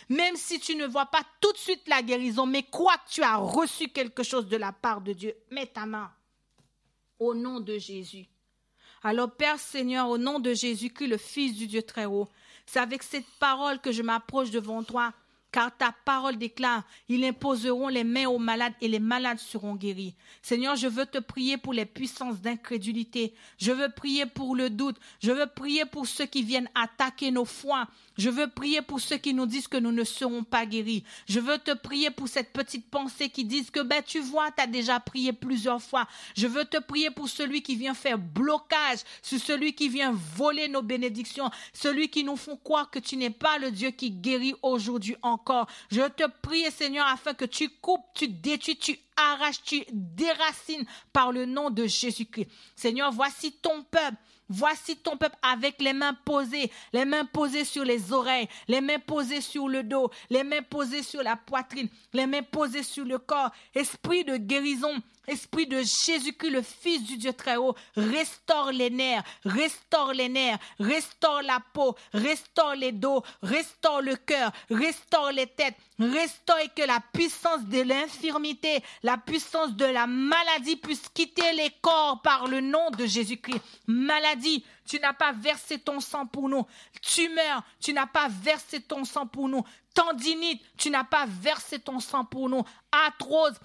Même 0.09 0.37
si 0.37 0.61
tu 0.61 0.77
ne 0.77 0.87
vois 0.87 1.07
pas 1.07 1.23
tout 1.41 1.53
de 1.53 1.59
suite 1.59 1.89
la 1.89 2.03
guérison, 2.03 2.47
mais 2.47 2.63
crois 2.63 2.97
que 2.99 3.11
tu 3.11 3.23
as 3.23 3.37
reçu 3.37 3.89
quelque 3.89 4.23
chose 4.23 4.47
de 4.47 4.57
la 4.57 4.73
part 4.73 5.01
de 5.01 5.15
Dieu, 5.15 5.35
mets 5.51 5.67
ta 5.67 5.87
main. 5.87 6.13
Au 7.21 7.35
nom 7.35 7.61
de 7.61 7.79
Jésus. 7.79 8.27
Alors, 9.03 9.31
Père 9.31 9.59
Seigneur, 9.59 10.09
au 10.09 10.19
nom 10.19 10.41
de 10.41 10.53
Jésus-Christ, 10.53 11.07
le 11.07 11.17
Fils 11.17 11.57
du 11.57 11.67
Dieu 11.67 11.83
très 11.83 12.07
haut, 12.07 12.29
c'est 12.67 12.81
avec 12.81 13.03
cette 13.03 13.27
parole 13.39 13.79
que 13.81 13.93
je 13.93 14.03
m'approche 14.03 14.51
devant 14.51 14.83
toi 14.83 15.13
car 15.53 15.77
ta 15.77 15.95
parole 16.05 16.37
déclare, 16.37 16.85
ils 17.09 17.25
imposeront 17.25 17.89
les 17.89 18.05
mains 18.05 18.29
aux 18.29 18.39
malades 18.39 18.75
et 18.81 18.89
les 18.89 19.01
malades 19.01 19.39
seront 19.39 19.75
guéris. 19.75 20.15
Seigneur, 20.43 20.77
je 20.77 20.87
veux 20.87 21.07
te 21.07 21.19
prier 21.19 21.57
pour 21.57 21.73
les 21.73 21.87
puissances 21.87 22.41
d'incrédulité. 22.41 23.35
Je 23.59 23.73
veux 23.73 23.89
prier 23.89 24.27
pour 24.27 24.55
le 24.55 24.71
doute. 24.71 24.97
Je 25.21 25.33
veux 25.33 25.47
prier 25.47 25.85
pour 25.85 26.07
ceux 26.07 26.27
qui 26.27 26.43
viennent 26.43 26.71
attaquer 26.75 27.31
nos 27.31 27.45
foi. 27.45 27.89
Je 28.17 28.31
veux 28.31 28.49
prier 28.49 28.83
pour 28.83 29.01
ceux 29.01 29.17
qui 29.17 29.35
nous 29.35 29.47
disent 29.47 29.69
que 29.69 29.77
nous 29.77 29.93
ne 29.93 30.05
serons 30.05 30.45
pas 30.45 30.67
guéris. 30.67 31.05
Je 31.29 31.41
veux 31.41 31.59
te 31.59 31.75
prier 31.75 32.11
pour 32.11 32.29
cette 32.29 32.53
petite 32.53 32.89
pensée 32.89 33.29
qui 33.29 33.45
disent 33.45 33.71
que, 33.71 33.81
ben, 33.81 34.03
tu 34.07 34.21
vois, 34.21 34.51
tu 34.53 34.63
as 34.63 34.67
déjà 34.67 35.01
prié 35.01 35.33
plusieurs 35.33 35.83
fois. 35.83 36.07
Je 36.37 36.47
veux 36.47 36.65
te 36.65 36.79
prier 36.79 37.11
pour 37.11 37.29
celui 37.29 37.63
qui 37.63 37.77
vient 37.77 37.95
faire 37.95 38.19
blocage, 38.19 39.01
celui 39.23 39.75
qui 39.75 39.89
vient 39.89 40.13
voler 40.13 40.69
nos 40.69 40.83
bénédictions, 40.83 41.51
celui 41.73 42.09
qui 42.09 42.25
nous 42.25 42.37
font 42.37 42.57
croire 42.57 42.91
que 42.91 42.99
tu 42.99 43.17
n'es 43.17 43.31
pas 43.31 43.59
le 43.59 43.71
Dieu 43.71 43.91
qui 43.91 44.11
guérit 44.11 44.55
aujourd'hui 44.63 45.17
encore. 45.23 45.40
Je 45.91 46.09
te 46.09 46.25
prie, 46.43 46.71
Seigneur, 46.71 47.07
afin 47.07 47.35
que 47.35 47.45
tu 47.45 47.69
coupes, 47.69 48.05
tu 48.15 48.29
détruis, 48.29 48.77
tu 48.77 48.99
arraches, 49.17 49.63
tu 49.63 49.85
déracines 49.93 50.87
par 51.13 51.33
le 51.33 51.47
nom 51.47 51.71
de 51.71 51.87
Jésus-Christ. 51.87 52.49
Seigneur, 52.75 53.13
voici 53.13 53.53
ton 53.53 53.83
peuple. 53.83 54.17
Voici 54.53 54.97
ton 54.97 55.17
peuple 55.17 55.37
avec 55.43 55.81
les 55.81 55.93
mains 55.93 56.17
posées, 56.25 56.73
les 56.93 57.05
mains 57.05 57.25
posées 57.25 57.65
sur 57.65 57.85
les 57.85 58.13
oreilles, 58.13 58.49
les 58.67 58.81
mains 58.81 58.99
posées 58.99 59.41
sur 59.41 59.69
le 59.69 59.85
dos, 59.85 60.11
les 60.29 60.43
mains 60.43 60.63
posées 60.63 61.05
sur 61.05 61.23
la 61.23 61.37
poitrine, 61.37 61.89
les 62.13 62.27
mains 62.27 62.43
posées 62.43 62.83
sur 62.83 63.05
le 63.05 63.19
corps. 63.19 63.53
Esprit 63.77 64.25
de 64.25 64.37
guérison, 64.37 64.93
Esprit 65.27 65.67
de 65.67 65.79
Jésus-Christ, 65.79 66.51
le 66.51 66.63
Fils 66.63 67.05
du 67.05 67.17
Dieu 67.17 67.33
très 67.33 67.57
haut, 67.57 67.75
restaure 67.95 68.73
les 68.73 68.91
nerfs, 68.91 69.23
restaure 69.45 70.13
les 70.13 70.29
nerfs, 70.29 70.59
restaure 70.79 71.43
la 71.43 71.61
peau, 71.73 71.95
restaure 72.13 72.75
les 72.75 72.93
dos, 72.93 73.23
restaure 73.43 74.03
le 74.03 74.17
cœur, 74.17 74.51
restaure 74.71 75.33
les 75.33 75.47
têtes, 75.47 75.77
restaure 75.99 76.59
et 76.59 76.69
que 76.69 76.87
la 76.87 77.01
puissance 77.13 77.65
de 77.67 77.83
l'infirmité, 77.83 78.83
la 79.03 79.19
puissance 79.19 79.75
de 79.77 79.85
la 79.85 80.07
maladie 80.07 80.77
puisse 80.77 81.09
quitter 81.09 81.53
les 81.53 81.71
corps 81.81 82.21
par 82.23 82.49
le 82.49 82.61
nom 82.61 82.91
de 82.91 83.07
Jésus-Christ. 83.07 83.61
Maladie, 83.87 84.65
tu 84.87 84.99
n'as 84.99 85.13
pas 85.13 85.33
versé 85.33 85.79
ton 85.79 86.01
sang 86.01 86.27
pour 86.27 86.49
nous. 86.49 86.67
Tumeur, 87.01 87.63
tu 87.79 87.93
n'as 87.93 88.07
pas 88.07 88.29
versé 88.29 88.81
ton 88.81 89.05
sang 89.05 89.27
pour 89.27 89.49
nous. 89.49 89.63
Tendinite, 89.95 90.63
tu 90.77 90.91
n'as 90.91 91.05
pas 91.05 91.27
versé 91.27 91.79
ton 91.79 92.01
sang 92.01 92.25
pour 92.25 92.49
nous. 92.49 92.65
Arthrose, 92.91 93.59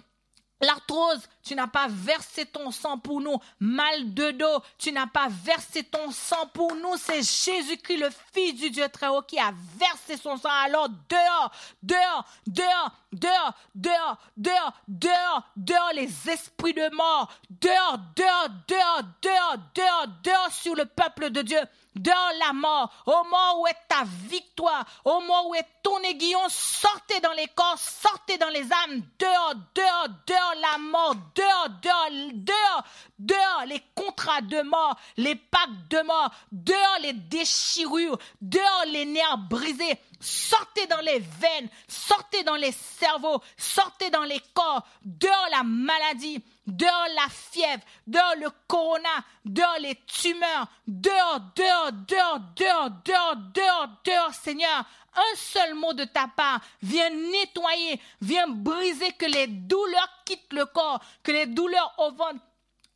L'arthrose, 0.62 1.28
tu 1.44 1.54
n'as 1.54 1.68
pas 1.68 1.88
versé 1.90 2.46
ton 2.46 2.72
sang 2.72 2.98
pour 2.98 3.20
nous. 3.20 3.38
Mal 3.60 4.14
de 4.14 4.32
dos, 4.32 4.64
tu 4.78 4.92
n'as 4.94 5.08
pas 5.08 5.28
versé 5.30 5.84
ton 5.84 6.12
sang 6.12 6.48
pour 6.54 6.74
nous. 6.76 6.96
C'est 6.98 7.22
Jésus-Christ, 7.22 7.98
le 7.98 8.10
Fils 8.34 8.56
du 8.56 8.70
Dieu 8.70 8.88
très 8.88 9.08
haut, 9.08 9.22
qui 9.22 9.38
a 9.38 9.54
versé 9.78 10.16
son 10.16 10.38
sang. 10.38 10.50
Alors 10.50 10.88
dehors, 11.10 11.52
dehors, 11.84 12.26
dehors, 12.48 12.92
dehors, 13.12 13.54
dehors, 13.76 14.18
dehors, 14.38 14.74
dehors, 14.88 15.44
dehors 15.58 15.92
les 15.94 16.30
esprits 16.30 16.74
de 16.74 16.96
mort. 16.96 17.30
Dehors, 17.50 18.00
dehors, 18.16 18.50
dehors, 18.68 19.04
dehors, 19.22 19.58
dehors, 19.76 20.08
dehors 20.24 20.52
sur 20.54 20.76
le 20.76 20.86
peuple 20.86 21.32
de 21.32 21.42
Dieu 21.42 21.60
dans 21.96 22.38
la 22.40 22.54
mort, 22.54 22.92
au 23.06 23.24
moment 23.24 23.62
où 23.62 23.68
est 23.68 23.78
ta 23.88 24.04
victoire, 24.30 24.86
au 25.06 25.20
moment 25.22 25.50
où 25.50 25.56
est 25.56 25.66
ton 25.82 26.00
aiguillon, 26.02 26.40
sortez 26.50 27.20
dans 27.22 27.32
les 27.32 27.48
corps, 27.48 27.78
sortez 27.78 28.38
dans 28.38 28.50
les 28.50 28.64
âmes, 28.64 29.02
dehors, 29.18 29.54
dehors, 29.74 30.08
dehors 30.28 30.56
la 30.62 30.78
mort, 30.78 31.16
dehors, 31.36 31.70
dehors, 31.82 32.32
dehors, 32.34 32.84
dehors 33.20 33.66
les 33.68 33.82
contrats 33.96 34.42
de 34.42 34.62
mort, 34.62 34.98
les 35.18 35.36
pactes 35.36 35.90
de 35.90 36.02
mort, 36.02 36.32
dehors 36.52 37.00
les 37.02 37.14
déchirures, 37.14 38.18
dehors 38.42 38.86
les 38.88 39.06
nerfs 39.06 39.38
brisés, 39.38 40.00
sortez 40.20 40.88
dans 40.88 41.02
les 41.02 41.20
veines, 41.20 41.70
sortez 41.88 42.44
dans 42.44 42.56
les 42.56 42.72
cerveaux, 42.72 43.42
sortez 43.58 44.10
dans 44.10 44.24
les 44.24 44.42
corps, 44.54 44.86
dehors 45.04 45.48
la 45.52 45.64
maladie, 45.64 46.44
dehors 46.68 47.08
la 47.16 47.30
fièvre, 47.30 47.84
dehors 48.08 48.36
le 48.40 48.50
corona, 48.68 49.24
dehors 49.44 49.80
les 49.80 49.96
tumeurs, 50.08 50.68
dehors, 50.88 51.40
dehors, 51.56 51.92
dehors, 52.08 52.40
dehors, 52.56 52.90
dehors, 53.06 53.36
dehors, 53.54 53.88
dehors, 54.04 54.34
Seigneur. 54.34 54.86
Un 55.16 55.36
seul 55.38 55.76
mot 55.76 55.94
de 55.94 56.04
ta 56.04 56.28
part 56.28 56.60
vient 56.82 57.10
nettoyer, 57.10 58.02
vient 58.22 58.48
briser 58.48 59.12
que 59.14 59.26
les 59.26 59.48
douleurs 59.48 60.10
quittent 60.26 60.54
le 60.54 60.66
corps, 60.66 61.00
que 61.24 61.32
les 61.32 61.46
douleurs 61.46 61.94
au 61.98 62.12
ventre 62.12 62.42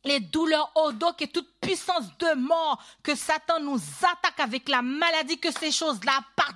les 0.04 0.20
douleurs 0.20 0.72
au 0.76 0.92
dos, 0.92 1.12
que 1.12 1.26
toute 1.26 1.48
puissance 1.60 2.06
de 2.18 2.34
mort, 2.34 2.82
que 3.02 3.14
Satan 3.14 3.60
nous 3.60 3.80
attaque 4.00 4.40
avec 4.40 4.68
la 4.68 4.82
maladie, 4.82 5.38
que 5.38 5.50
ces 5.52 5.70
choses-là 5.70 6.20
partent, 6.36 6.54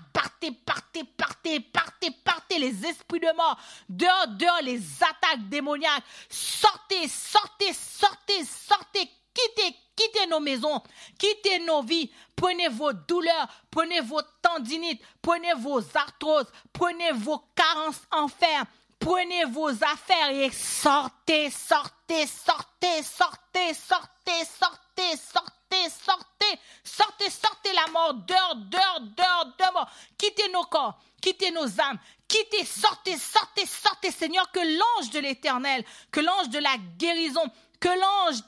partez, 0.52 1.04
partez, 1.04 1.60
partez, 1.60 2.10
partez, 2.24 2.58
les 2.58 2.86
esprits 2.86 3.20
de 3.20 3.34
mort, 3.36 3.58
dehors, 3.88 4.28
dehors 4.28 4.62
les 4.62 4.80
attaques 5.02 5.48
démoniaques. 5.48 6.04
Sortez, 6.28 7.08
sortez, 7.08 7.72
sortez, 7.72 8.44
sortez, 8.44 9.10
quittez, 9.34 9.76
quittez 9.96 10.26
nos 10.26 10.40
maisons, 10.40 10.82
quittez 11.18 11.58
nos 11.60 11.82
vies. 11.82 12.10
Prenez 12.36 12.68
vos 12.68 12.92
douleurs, 12.92 13.48
prenez 13.70 14.00
vos 14.00 14.22
tendinites, 14.42 15.00
prenez 15.22 15.54
vos 15.54 15.82
arthroses, 15.94 16.50
prenez 16.72 17.12
vos 17.12 17.42
carences 17.54 18.02
en 18.10 18.28
fer. 18.28 18.64
Prenez 19.00 19.44
vos 19.44 19.70
affaires 19.82 20.30
et 20.30 20.50
sortez, 20.50 21.50
sortez, 21.50 22.26
sortez, 22.26 23.02
sortez, 23.02 23.74
sortez, 23.74 23.74
sortez, 23.74 24.44
sortez, 24.44 25.16
sortez 25.16 25.63
sortez, 25.88 27.30
sortez 27.30 27.72
la 27.72 27.86
mort, 27.92 28.14
dehors, 28.14 28.56
dehors, 28.56 29.00
dehors, 29.00 29.46
dehors. 29.58 29.90
Quittez 30.18 30.48
nos 30.50 30.64
corps, 30.64 30.98
quittez 31.20 31.50
nos 31.50 31.80
âmes, 31.80 31.98
quittez, 32.28 32.64
sortez, 32.64 33.16
sortez, 33.16 33.66
sortez, 33.66 34.10
Seigneur, 34.10 34.50
que 34.52 34.60
l'ange 34.60 35.10
de 35.10 35.20
l'éternel, 35.20 35.84
que 36.10 36.20
l'ange 36.20 36.48
de 36.50 36.58
la 36.58 36.76
guérison, 36.98 37.50
que 37.80 37.88
l'ange 37.88 38.40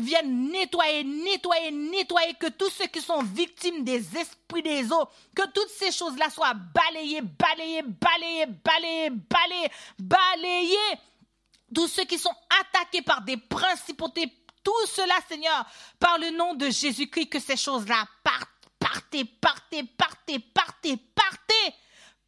vienne 0.00 0.50
nettoyer, 0.52 1.02
nettoyer, 1.02 1.72
nettoyer, 1.72 2.34
que 2.34 2.46
tous 2.46 2.70
ceux 2.70 2.86
qui 2.86 3.00
sont 3.00 3.20
victimes 3.20 3.82
des 3.82 4.16
esprits 4.16 4.62
des 4.62 4.92
eaux, 4.92 5.08
que 5.34 5.46
toutes 5.48 5.70
ces 5.70 5.90
choses-là 5.90 6.30
soient 6.30 6.54
balayées, 6.54 7.20
balayées, 7.20 7.82
balayées, 7.82 8.46
balayées, 8.46 9.10
balayées, 9.10 9.70
balayées. 9.98 10.98
Tous 11.74 11.88
ceux 11.88 12.04
qui 12.04 12.16
sont 12.16 12.34
attaqués 12.60 13.02
par 13.02 13.22
des 13.22 13.36
principautés, 13.36 14.32
tout 14.66 14.86
cela, 14.88 15.14
Seigneur, 15.28 15.64
par 16.00 16.18
le 16.18 16.36
nom 16.36 16.54
de 16.54 16.68
Jésus-Christ, 16.68 17.28
que 17.28 17.38
ces 17.38 17.56
choses-là 17.56 18.04
partent, 18.24 18.48
partez, 18.80 19.24
partez, 19.24 19.84
partez, 19.84 20.40
partez, 20.40 20.96
partez, 20.96 21.74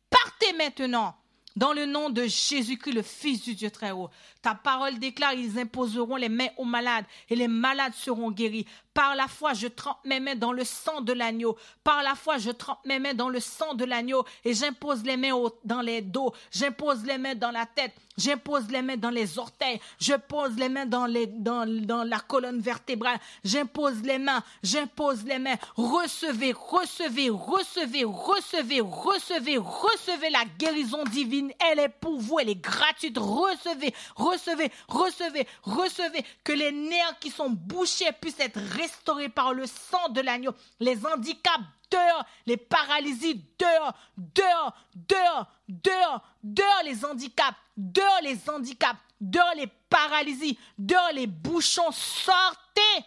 partez 0.09 0.53
maintenant. 0.53 1.17
Dans 1.57 1.73
le 1.73 1.85
nom 1.85 2.11
de 2.11 2.29
Jésus-Christ, 2.29 2.93
le 2.93 3.03
Fils 3.03 3.43
du 3.43 3.57
Dieu 3.57 3.73
très 3.73 3.91
haut. 3.91 4.09
Ta 4.49 4.55
parole 4.55 4.99
déclare, 4.99 5.35
ils 5.35 5.59
imposeront 5.59 6.17
les 6.17 6.31
mains 6.31 6.49
aux 6.57 6.65
malades 6.65 7.05
et 7.29 7.37
les 7.37 7.49
malades 7.49 7.93
seront 7.93 8.31
guéris. 8.31 8.65
Par 8.95 9.15
la 9.15 9.29
foi, 9.29 9.53
je 9.53 9.69
trempe 9.69 9.99
mes 10.07 10.21
mains 10.21 10.37
dans 10.37 10.53
le 10.53 10.65
sang 10.65 11.03
de 11.03 11.13
l'agneau. 11.13 11.55
Par 11.85 12.03
la 12.03 12.15
foi, 12.15 12.39
je 12.39 12.51
trempe 12.51 12.79
mes 12.87 12.99
mains 12.99 13.13
dans 13.13 13.29
le 13.29 13.41
sang 13.41 13.75
de 13.75 13.85
l'agneau 13.85 14.25
et 14.47 14.55
j'impose 14.55 15.05
les 15.05 15.19
mains 15.19 15.39
dans 15.65 15.83
les 15.83 16.01
dos. 16.01 16.33
J'impose 16.51 17.05
les 17.05 17.19
mains 17.19 17.35
dans 17.35 17.51
la 17.51 17.67
tête. 17.67 17.93
J'impose 18.17 18.69
les 18.69 18.83
mains 18.83 18.97
dans 18.97 19.11
les 19.11 19.39
orteils. 19.39 19.79
Je 20.01 20.15
pose 20.15 20.57
les 20.57 20.69
mains 20.69 20.87
dans, 20.87 21.07
les, 21.07 21.29
dans, 21.29 21.65
dans 21.85 22.03
la 22.03 22.19
colonne 22.19 22.59
vertébrale. 22.59 23.21
J'impose 23.45 24.03
les 24.03 24.19
mains. 24.19 24.43
J'impose 24.65 25.23
les 25.23 25.39
mains. 25.39 25.55
Recevez, 25.77 26.53
recevez, 26.53 27.31
recevez, 27.31 28.03
recevez, 28.03 28.81
recevez, 28.81 29.59
recevez 29.59 30.31
la 30.31 30.45
guérison 30.59 31.05
divine. 31.05 31.53
Elle 31.71 31.79
est 31.79 31.89
pour 31.89 32.19
vous. 32.19 32.41
Elle 32.41 32.49
est 32.49 32.61
gratuite. 32.61 33.17
Recevez, 33.17 33.95
recevez, 34.17 34.38
recevez, 34.89 35.47
recevez. 35.63 36.25
Que 36.45 36.53
les 36.53 36.73
nerfs 36.73 37.19
qui 37.21 37.31
sont 37.31 37.51
bouchés 37.51 38.13
puissent 38.21 38.41
être 38.41 38.61
restaurés 38.77 39.29
par 39.29 39.53
le 39.53 39.67
sang 39.67 40.09
de 40.11 40.21
l'agneau. 40.21 40.55
Les 40.81 41.05
handicaps 41.07 41.65
dehors, 41.91 42.25
les 42.47 42.57
paralysies 42.57 43.45
dehors, 43.59 43.95
dehors, 44.17 44.75
dehors, 44.95 45.47
dehors, 45.69 46.23
dehors 46.43 46.83
les 46.85 47.05
handicaps, 47.05 47.57
dehors 47.77 48.21
les 48.23 48.39
handicaps, 48.49 48.99
dehors 49.21 49.55
les 49.57 49.69
paralysies, 49.89 50.59
dehors 50.79 51.13
les 51.15 51.27
bouchons, 51.27 51.91
sortez 51.93 53.05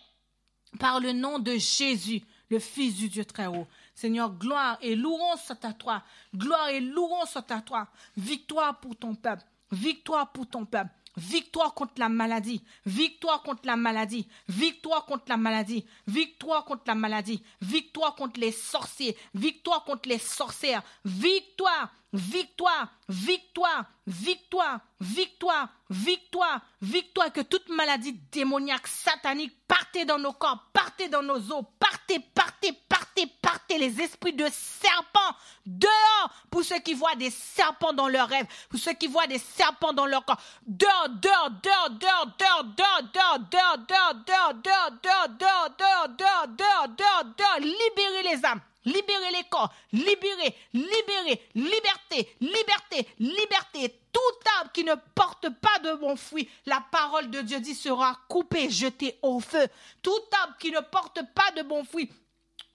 par 0.79 0.99
le 0.99 1.11
nom 1.11 1.39
de 1.39 1.53
Jésus, 1.53 2.21
le 2.49 2.59
Fils 2.59 2.95
du 2.95 3.09
Dieu 3.09 3.25
très 3.25 3.47
haut. 3.47 3.67
Seigneur, 3.93 4.31
gloire 4.31 4.77
et 4.81 4.95
louange 4.95 5.39
soit 5.45 5.63
à 5.63 5.73
toi. 5.73 6.03
Gloire 6.35 6.69
et 6.69 6.79
louange 6.79 7.29
soit 7.29 7.51
à 7.51 7.61
toi. 7.61 7.87
Victoire 8.17 8.79
pour 8.79 8.95
ton 8.95 9.15
peuple. 9.15 9.43
Victoire 9.71 10.31
pour 10.31 10.47
ton 10.47 10.65
peuple. 10.65 10.89
Victoire 11.17 11.73
contre 11.73 11.93
la 11.97 12.09
maladie. 12.09 12.63
Victoire 12.85 13.43
contre 13.43 13.65
la 13.65 13.75
maladie. 13.75 14.27
Victoire 14.47 15.05
contre 15.05 15.25
la 15.27 15.37
maladie. 15.37 15.85
Victoire 16.07 16.63
contre 16.63 16.83
la 16.87 16.95
maladie. 16.95 17.43
Victoire 17.61 18.15
contre 18.15 18.39
les 18.39 18.51
sorciers. 18.51 19.17
Victoire 19.33 19.83
contre 19.83 20.07
les 20.07 20.19
sorcières. 20.19 20.83
Victoire. 21.03 21.93
Victoire, 22.13 22.89
victoire, 23.07 23.85
victoire, 24.05 24.81
victoire, 24.99 25.69
victoire, 25.89 26.59
victoire, 26.81 27.31
que 27.31 27.39
toute 27.39 27.69
maladie 27.69 28.11
démoniaque, 28.33 28.85
satanique, 28.87 29.53
partez 29.65 30.03
dans 30.03 30.19
nos 30.19 30.33
corps, 30.33 30.59
partez 30.73 31.07
dans 31.07 31.21
nos 31.23 31.37
os, 31.37 31.63
partez, 31.79 32.19
partez, 32.19 32.73
partez, 32.89 33.27
partez, 33.41 33.77
les 33.77 34.01
esprits 34.01 34.33
de 34.33 34.45
serpents, 34.51 35.35
dehors, 35.65 36.33
pour 36.49 36.65
ceux 36.65 36.79
qui 36.79 36.93
voient 36.93 37.15
des 37.15 37.29
serpents 37.29 37.93
dans 37.93 38.09
leurs 38.09 38.27
rêves, 38.27 38.47
pour 38.69 38.79
ceux 38.79 38.93
qui 38.93 39.07
voient 39.07 39.27
des 39.27 39.39
serpents 39.39 39.93
dans 39.93 40.05
leur 40.05 40.25
corps, 40.25 40.41
dehors, 40.67 41.07
dehors, 41.07 41.49
dehors, 41.63 41.89
dehors, 41.91 42.25
dehors, 42.37 42.63
dehors, 42.75 43.03
dehors, 43.13 43.39
dehors, 43.39 43.77
dehors, 43.87 44.15
dehors, 44.25 44.53
dehors, 44.65 44.91
dehors, 44.99 45.29
dehors, 45.29 45.29
dehors, 45.37 46.09
dehors, 46.09 46.47
dehors, 46.49 46.87
dehors, 46.89 47.23
dehors, 47.37 47.59
libérez 47.59 48.35
les 48.35 48.45
âmes. 48.45 48.61
Libérez 48.85 49.31
les 49.31 49.43
corps, 49.49 49.73
libérez, 49.91 50.55
libérez, 50.73 51.41
liberté, 51.53 52.35
liberté, 52.39 53.07
liberté. 53.19 53.99
Tout 54.11 54.49
arbre 54.57 54.71
qui 54.73 54.83
ne 54.83 54.95
porte 55.15 55.47
pas 55.61 55.79
de 55.79 55.95
bon 55.95 56.15
fruit, 56.15 56.49
la 56.65 56.83
parole 56.91 57.29
de 57.29 57.41
Dieu 57.41 57.59
dit 57.59 57.75
sera 57.75 58.19
coupé, 58.27 58.69
jeté 58.69 59.17
au 59.21 59.39
feu. 59.39 59.67
Tout 60.01 60.19
arbre 60.41 60.55
qui 60.59 60.71
ne 60.71 60.79
porte 60.79 61.19
pas 61.33 61.51
de 61.55 61.61
bon 61.61 61.83
fruit 61.83 62.09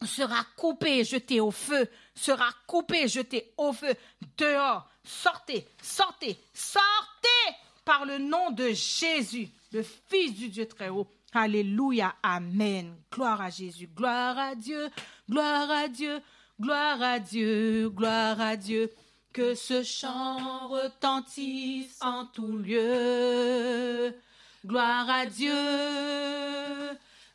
sera 0.05 0.45
coupé, 0.57 1.05
jeté 1.05 1.41
au 1.41 1.51
feu, 1.51 1.89
sera 2.15 2.51
coupé, 2.67 3.09
jeté 3.09 3.53
au 3.57 3.73
feu. 3.73 3.95
Dehors, 4.37 4.89
sortez, 5.05 5.67
sortez, 5.83 6.39
sortez 6.53 7.57
par 7.85 8.05
le 8.05 8.19
nom 8.19 8.51
de 8.51 8.69
Jésus, 8.69 9.49
le 9.73 9.83
Fils 9.83 10.35
du 10.35 10.49
Dieu 10.49 10.67
très 10.67 10.89
haut. 10.89 11.09
Alléluia, 11.33 12.15
Amen. 12.23 12.97
Gloire 13.13 13.41
à 13.41 13.51
Jésus, 13.51 13.89
gloire 13.95 14.39
à 14.39 14.55
Dieu, 14.55 14.89
gloire 15.29 15.71
à 15.71 15.89
Dieu, 15.89 16.21
gloire 16.61 17.03
à 17.03 17.19
Dieu, 17.19 17.91
gloire 17.91 18.41
à 18.41 18.57
Dieu. 18.57 18.91
Que 19.33 19.55
ce 19.55 19.83
chant 19.83 20.69
retentisse 20.69 21.99
en 22.01 22.25
tout 22.27 22.57
lieu. 22.57 24.15
Gloire 24.65 25.11
à 25.11 25.27
Dieu, 25.27 25.53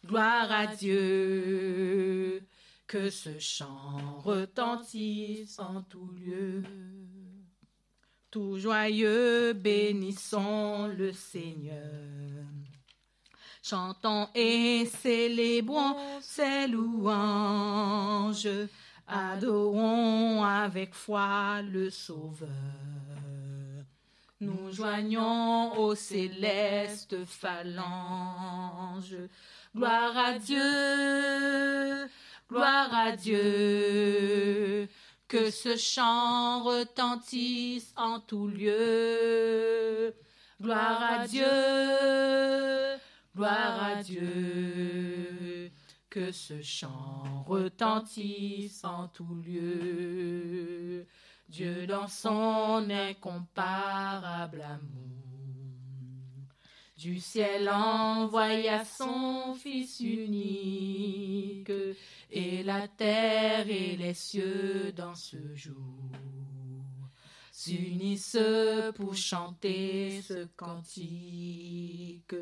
gloire 0.05 0.51
à 0.51 0.67
Dieu. 0.67 2.41
Que 2.87 3.09
ce 3.09 3.37
chant 3.39 4.19
retentisse 4.23 5.59
en 5.59 5.83
tout 5.83 6.11
lieu. 6.13 6.63
Tout 8.31 8.57
joyeux, 8.57 9.53
bénissons 9.53 10.87
le 10.87 11.13
Seigneur. 11.13 12.47
Chantons 13.61 14.27
et 14.33 14.85
célébrons 14.85 15.95
ses 16.21 16.67
louanges. 16.67 18.49
Adorons 19.07 20.43
avec 20.43 20.93
foi 20.93 21.61
le 21.61 21.89
Sauveur. 21.89 22.47
Nous 24.39 24.71
joignons 24.71 25.77
aux 25.77 25.93
célestes 25.93 27.25
phalanges. 27.25 29.17
Gloire 29.75 30.17
à 30.17 30.33
Dieu, 30.39 32.09
gloire 32.49 32.89
à 32.93 33.11
Dieu. 33.11 34.89
Que 35.27 35.51
ce 35.51 35.77
chant 35.77 36.63
retentisse 36.63 37.93
en 37.95 38.19
tout 38.19 38.47
lieu. 38.47 40.13
Gloire 40.59 41.03
à 41.03 41.27
Dieu, 41.27 41.45
Gloire 43.33 43.81
à 43.81 44.03
Dieu, 44.03 45.71
que 46.09 46.33
ce 46.33 46.61
chant 46.61 47.43
retentisse 47.47 48.83
en 48.83 49.07
tout 49.07 49.35
lieu. 49.35 51.07
Dieu 51.47 51.87
dans 51.87 52.07
son 52.07 52.85
incomparable 52.89 54.61
amour, 54.61 56.49
du 56.97 57.21
ciel 57.21 57.69
envoya 57.69 58.83
son 58.83 59.53
Fils 59.53 60.01
unique, 60.01 61.71
et 62.29 62.63
la 62.63 62.89
terre 62.89 63.69
et 63.69 63.95
les 63.95 64.13
cieux 64.13 64.91
dans 64.93 65.15
ce 65.15 65.55
jour 65.55 66.11
s'unissent 67.61 68.37
pour 68.95 69.15
chanter 69.15 70.21
ce 70.23 70.45
cantique. 70.57 72.35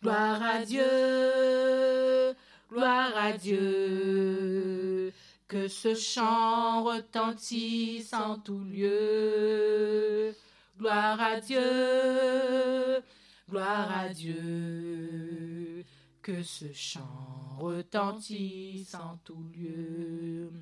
Gloire 0.00 0.40
à 0.40 0.64
Dieu, 0.64 2.34
gloire 2.70 3.16
à 3.16 3.32
Dieu, 3.32 5.12
que 5.48 5.66
ce 5.66 5.96
chant 5.96 6.84
retentisse 6.84 8.12
en 8.12 8.38
tout 8.38 8.62
lieu. 8.62 10.36
Gloire 10.78 11.20
à 11.20 11.40
Dieu, 11.40 13.02
gloire 13.50 13.98
à 13.98 14.08
Dieu, 14.10 15.84
que 16.22 16.44
ce 16.44 16.72
chant 16.72 17.56
retentisse 17.58 18.94
en 18.94 19.18
tout 19.24 19.50
lieu. 19.52 20.52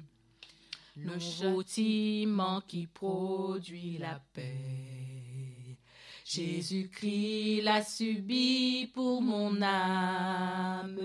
Le 0.96 1.18
châtiment 1.18 2.62
qui 2.62 2.86
produit 2.86 3.98
la 3.98 4.18
paix 4.32 5.55
Jésus-Christ 6.28 7.62
l'a 7.62 7.84
subi 7.84 8.90
pour 8.92 9.22
mon 9.22 9.62
âme. 9.62 10.98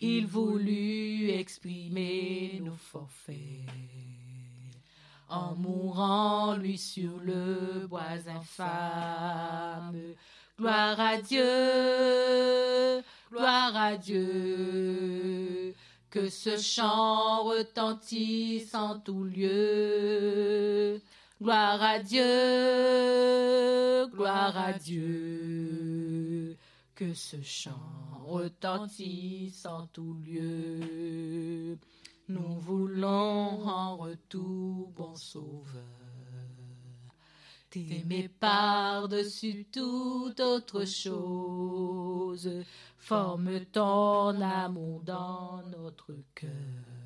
Il 0.00 0.26
voulut 0.28 1.30
exprimer 1.30 2.60
nos 2.62 2.76
forfaits. 2.76 3.36
En 5.28 5.56
mourant, 5.56 6.54
lui, 6.56 6.78
sur 6.78 7.18
le 7.24 7.88
bois 7.88 8.02
infâme. 8.28 9.96
Gloire 10.56 11.00
à 11.00 11.16
Dieu, 11.16 13.02
gloire 13.32 13.76
à 13.76 13.96
Dieu. 13.96 15.74
Que 16.08 16.28
ce 16.28 16.56
chant 16.56 17.42
retentisse 17.42 18.76
en 18.76 19.00
tout 19.00 19.24
lieu. 19.24 21.00
Gloire 21.42 21.82
à 21.82 21.98
Dieu, 21.98 22.22
gloire 24.14 24.56
à 24.56 24.72
Dieu, 24.74 26.56
que 26.94 27.12
ce 27.14 27.42
chant 27.42 28.22
retentisse 28.24 29.66
en 29.66 29.88
tout 29.88 30.14
lieu. 30.24 31.76
Nous 32.28 32.54
voulons 32.60 33.66
en 33.66 33.96
retour, 33.96 34.92
bon 34.94 35.16
sauveur, 35.16 35.82
t'aimer 37.70 38.28
par-dessus 38.28 39.66
toute 39.72 40.38
autre 40.38 40.84
chose. 40.84 42.48
Forme 42.98 43.64
ton 43.72 44.40
amour 44.40 45.00
dans 45.00 45.60
notre 45.72 46.14
cœur 46.36 47.01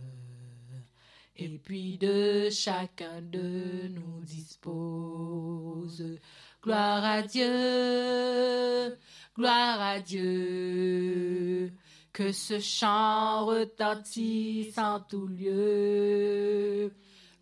et 1.39 1.59
puis 1.59 1.99
de 1.99 2.49
chacun 2.51 3.21
de 3.21 3.89
nous 3.89 4.23
dispose. 4.23 6.19
Gloire 6.63 7.05
à 7.05 7.23
Dieu, 7.23 8.97
gloire 9.37 9.81
à 9.81 10.01
Dieu, 10.01 11.73
que 12.13 12.33
ce 12.33 12.59
chant 12.59 13.47
retentisse 13.47 14.77
en 14.79 15.01
tout 15.01 15.27
lieu. 15.27 16.93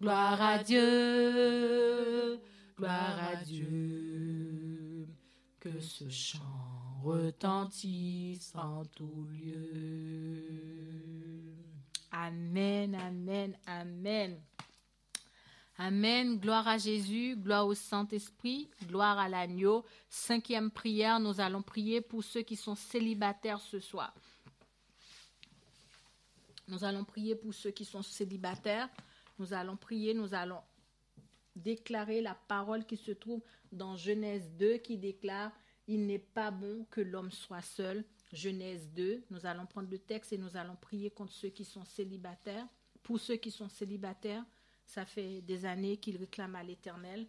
Gloire 0.01 0.43
à 0.43 0.59
Dieu, 0.59 2.39
gloire 2.77 3.19
à 3.33 3.37
Dieu, 3.37 5.07
que 5.61 5.81
ce 5.81 6.09
chant 6.11 7.01
retentisse 7.03 8.53
en 8.55 8.85
tout 8.85 9.27
lieu. 9.33 11.24
Amen, 12.17 12.95
amen, 12.95 13.57
amen. 13.67 14.41
Amen. 15.77 16.39
Gloire 16.39 16.69
à 16.69 16.79
Jésus, 16.79 17.35
gloire 17.35 17.67
au 17.67 17.75
Saint-Esprit, 17.75 18.71
gloire 18.87 19.19
à 19.19 19.29
l'agneau. 19.29 19.85
Cinquième 20.09 20.71
prière, 20.71 21.19
nous 21.19 21.41
allons 21.41 21.63
prier 21.63 22.01
pour 22.01 22.23
ceux 22.23 22.43
qui 22.43 22.55
sont 22.55 22.77
célibataires 22.77 23.61
ce 23.61 23.81
soir. 23.81 24.15
Nous 26.69 26.85
allons 26.85 27.03
prier 27.03 27.35
pour 27.35 27.53
ceux 27.53 27.73
qui 27.73 27.85
sont 27.85 28.03
célibataires. 28.03 28.89
Nous 29.41 29.53
allons 29.53 29.77
prier, 29.77 30.15
nous 30.15 30.35
allons 30.35 30.61
déclarer 31.57 32.21
la 32.21 32.37
parole 32.47 32.87
qui 32.87 32.97
se 32.97 33.11
trouve 33.11 33.43
dans 33.73 33.97
Genèse 33.97 34.49
2 34.53 34.77
qui 34.77 34.99
déclare 34.99 35.51
Il 35.89 36.07
n'est 36.07 36.21
pas 36.21 36.53
bon 36.53 36.87
que 36.93 37.01
l'homme 37.01 37.33
soit 37.33 37.61
seul. 37.61 38.05
Genèse 38.35 38.89
2. 38.91 39.25
Nous 39.31 39.47
allons 39.47 39.67
prendre 39.67 39.89
le 39.91 39.99
texte 39.99 40.33
et 40.33 40.39
nous 40.39 40.57
allons 40.57 40.77
prier 40.77 41.11
contre 41.11 41.33
ceux 41.33 41.49
qui 41.49 41.65
sont 41.65 41.85
célibataires. 41.85 42.67
Pour 43.03 43.21
ceux 43.21 43.37
qui 43.37 43.51
sont 43.51 43.69
célibataires, 43.69 44.45
ça 44.85 45.05
fait 45.05 45.41
des 45.43 45.65
années 45.65 45.97
qu'ils 45.97 46.17
réclament 46.17 46.57
à 46.57 46.63
l'Éternel 46.63 47.27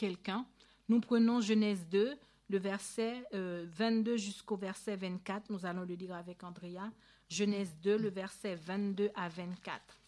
quelqu'un. 0.00 0.46
Nous 0.88 1.00
prenons 1.00 1.42
Genèse 1.42 1.86
2, 1.90 2.16
le 2.48 2.58
verset 2.58 3.22
22 3.32 4.16
jusqu'au 4.16 4.56
verset 4.56 4.96
24. 4.96 5.50
Nous 5.50 5.66
allons 5.66 5.84
le 5.84 5.94
lire 5.94 6.14
avec 6.14 6.42
Andrea. 6.42 6.90
Genèse 7.28 7.76
2, 7.82 7.98
le 7.98 8.08
verset 8.08 8.54
22 8.56 9.10
à 9.14 9.28
24. 9.28 9.99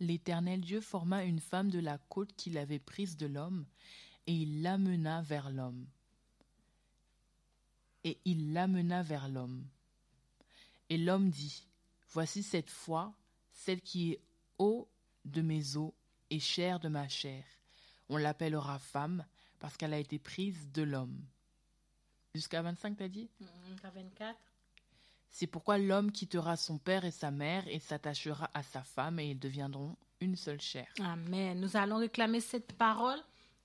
L'Éternel 0.00 0.60
Dieu 0.60 0.80
forma 0.80 1.24
une 1.24 1.40
femme 1.40 1.70
de 1.70 1.78
la 1.78 1.98
côte 1.98 2.34
qu'il 2.36 2.58
avait 2.58 2.78
prise 2.78 3.16
de 3.16 3.26
l'homme, 3.26 3.66
et 4.26 4.34
il 4.34 4.62
l'amena 4.62 5.22
vers 5.22 5.50
l'homme. 5.50 5.86
Et 8.02 8.18
il 8.24 8.52
l'amena 8.52 9.02
vers 9.02 9.28
l'homme. 9.28 9.64
Et 10.90 10.98
l'homme 10.98 11.30
dit, 11.30 11.66
Voici 12.10 12.42
cette 12.42 12.70
fois, 12.70 13.12
celle 13.50 13.80
qui 13.80 14.12
est 14.12 14.20
eau 14.58 14.88
de 15.24 15.42
mes 15.42 15.76
os 15.76 15.92
et 16.30 16.38
chair 16.38 16.78
de 16.78 16.88
ma 16.88 17.08
chair. 17.08 17.44
On 18.08 18.16
l'appellera 18.16 18.78
femme, 18.78 19.24
parce 19.58 19.76
qu'elle 19.76 19.94
a 19.94 19.98
été 19.98 20.18
prise 20.18 20.70
de 20.72 20.82
l'homme. 20.82 21.24
Jusqu'à 22.34 22.62
25, 22.62 22.96
t'as 22.96 23.08
dit? 23.08 23.28
Jusqu'à 23.68 23.90
24. 23.90 24.38
C'est 25.36 25.48
pourquoi 25.48 25.78
l'homme 25.78 26.12
quittera 26.12 26.56
son 26.56 26.78
père 26.78 27.04
et 27.04 27.10
sa 27.10 27.32
mère 27.32 27.66
et 27.66 27.80
s'attachera 27.80 28.48
à 28.54 28.62
sa 28.62 28.84
femme 28.84 29.18
et 29.18 29.30
ils 29.30 29.38
deviendront 29.38 29.96
une 30.20 30.36
seule 30.36 30.60
chair. 30.60 30.86
Amen. 31.00 31.58
Nous 31.58 31.76
allons 31.76 31.96
réclamer 31.96 32.38
cette 32.38 32.72
parole. 32.74 33.18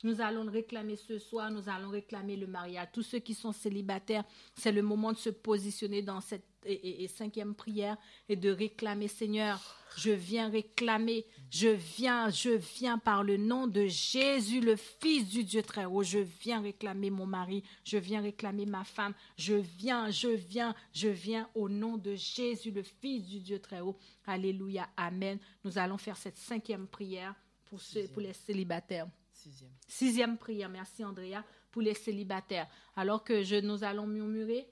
Nous 0.03 0.19
allons 0.19 0.49
réclamer 0.49 0.95
ce 0.95 1.19
soir. 1.19 1.51
Nous 1.51 1.69
allons 1.69 1.91
réclamer 1.91 2.37
le 2.37 2.47
mariage. 2.47 2.87
Tous 2.91 3.03
ceux 3.03 3.19
qui 3.19 3.35
sont 3.35 3.51
célibataires, 3.51 4.23
c'est 4.55 4.71
le 4.71 4.81
moment 4.81 5.11
de 5.11 5.19
se 5.19 5.29
positionner 5.29 6.01
dans 6.01 6.21
cette 6.21 6.48
et, 6.65 6.73
et- 6.73 7.03
et 7.03 7.07
cinquième 7.07 7.55
prière 7.55 7.97
et 8.27 8.35
de 8.35 8.49
réclamer, 8.49 9.07
Seigneur, 9.07 9.75
je 9.97 10.11
viens 10.11 10.49
réclamer, 10.49 11.25
je 11.49 11.69
viens, 11.69 12.29
je 12.29 12.49
viens 12.51 12.97
par 12.97 13.23
le 13.23 13.37
nom 13.37 13.65
de 13.67 13.87
Jésus, 13.87 14.61
le 14.61 14.75
Fils 14.75 15.27
du 15.29 15.43
Dieu 15.43 15.63
très 15.63 15.85
haut. 15.85 16.03
Je 16.03 16.19
viens 16.19 16.61
réclamer 16.61 17.09
mon 17.09 17.25
mari, 17.25 17.63
je 17.83 17.97
viens 17.97 18.21
réclamer 18.21 18.65
ma 18.65 18.83
femme, 18.83 19.13
je 19.37 19.55
viens, 19.55 20.11
je 20.11 20.27
viens, 20.29 20.75
je 20.93 21.07
viens 21.09 21.49
au 21.55 21.69
nom 21.69 21.97
de 21.97 22.13
Jésus, 22.15 22.71
le 22.71 22.83
Fils 22.83 23.25
du 23.27 23.39
Dieu 23.39 23.59
très 23.59 23.79
haut. 23.79 23.97
Alléluia, 24.27 24.87
Amen. 24.95 25.39
Nous 25.63 25.77
allons 25.77 25.97
faire 25.97 26.17
cette 26.17 26.37
cinquième 26.37 26.87
prière 26.87 27.33
pour, 27.65 27.81
ceux, 27.81 28.07
pour 28.09 28.21
les 28.21 28.33
célibataires. 28.33 29.07
Sixième. 29.31 29.71
Sixième 29.87 30.37
prière, 30.37 30.69
merci 30.69 31.03
Andrea, 31.03 31.43
pour 31.71 31.81
les 31.81 31.93
célibataires. 31.93 32.67
Alors 32.95 33.23
que 33.23 33.41
je, 33.43 33.55
nous 33.55 33.83
allons 33.83 34.05
murmurer 34.05 34.67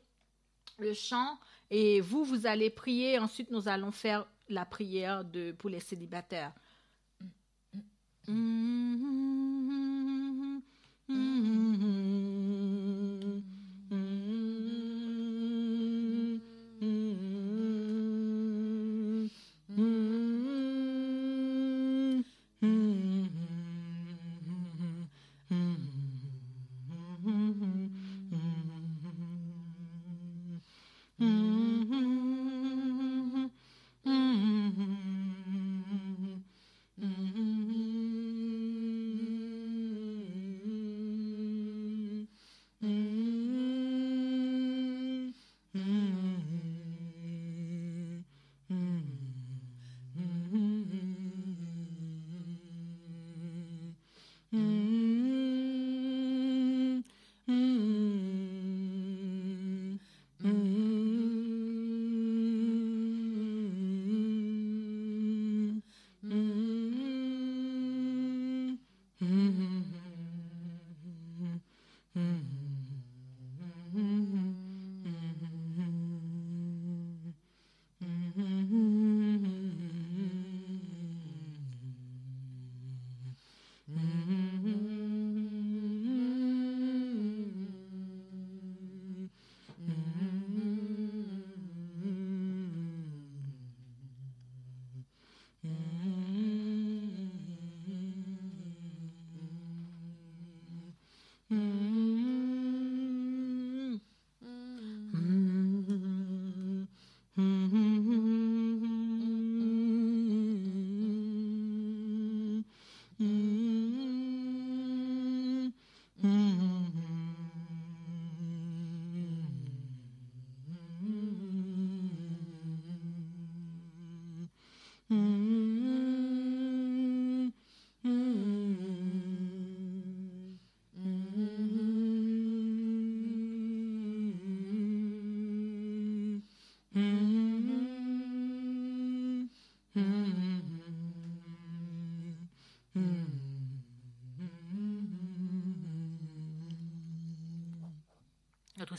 le 0.79 0.93
chant 0.93 1.39
et 1.69 2.01
vous, 2.01 2.23
vous 2.23 2.45
allez 2.47 2.69
prier. 2.69 3.19
Ensuite, 3.19 3.51
nous 3.51 3.67
allons 3.67 3.91
faire 3.91 4.27
la 4.49 4.65
prière 4.65 5.25
de, 5.25 5.51
pour 5.51 5.69
les 5.69 5.79
célibataires. 5.79 6.53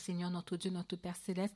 Seigneur, 0.09 0.31
notre 0.31 0.57
Dieu, 0.57 0.71
notre 0.71 0.97
Père 0.97 1.17
céleste, 1.17 1.55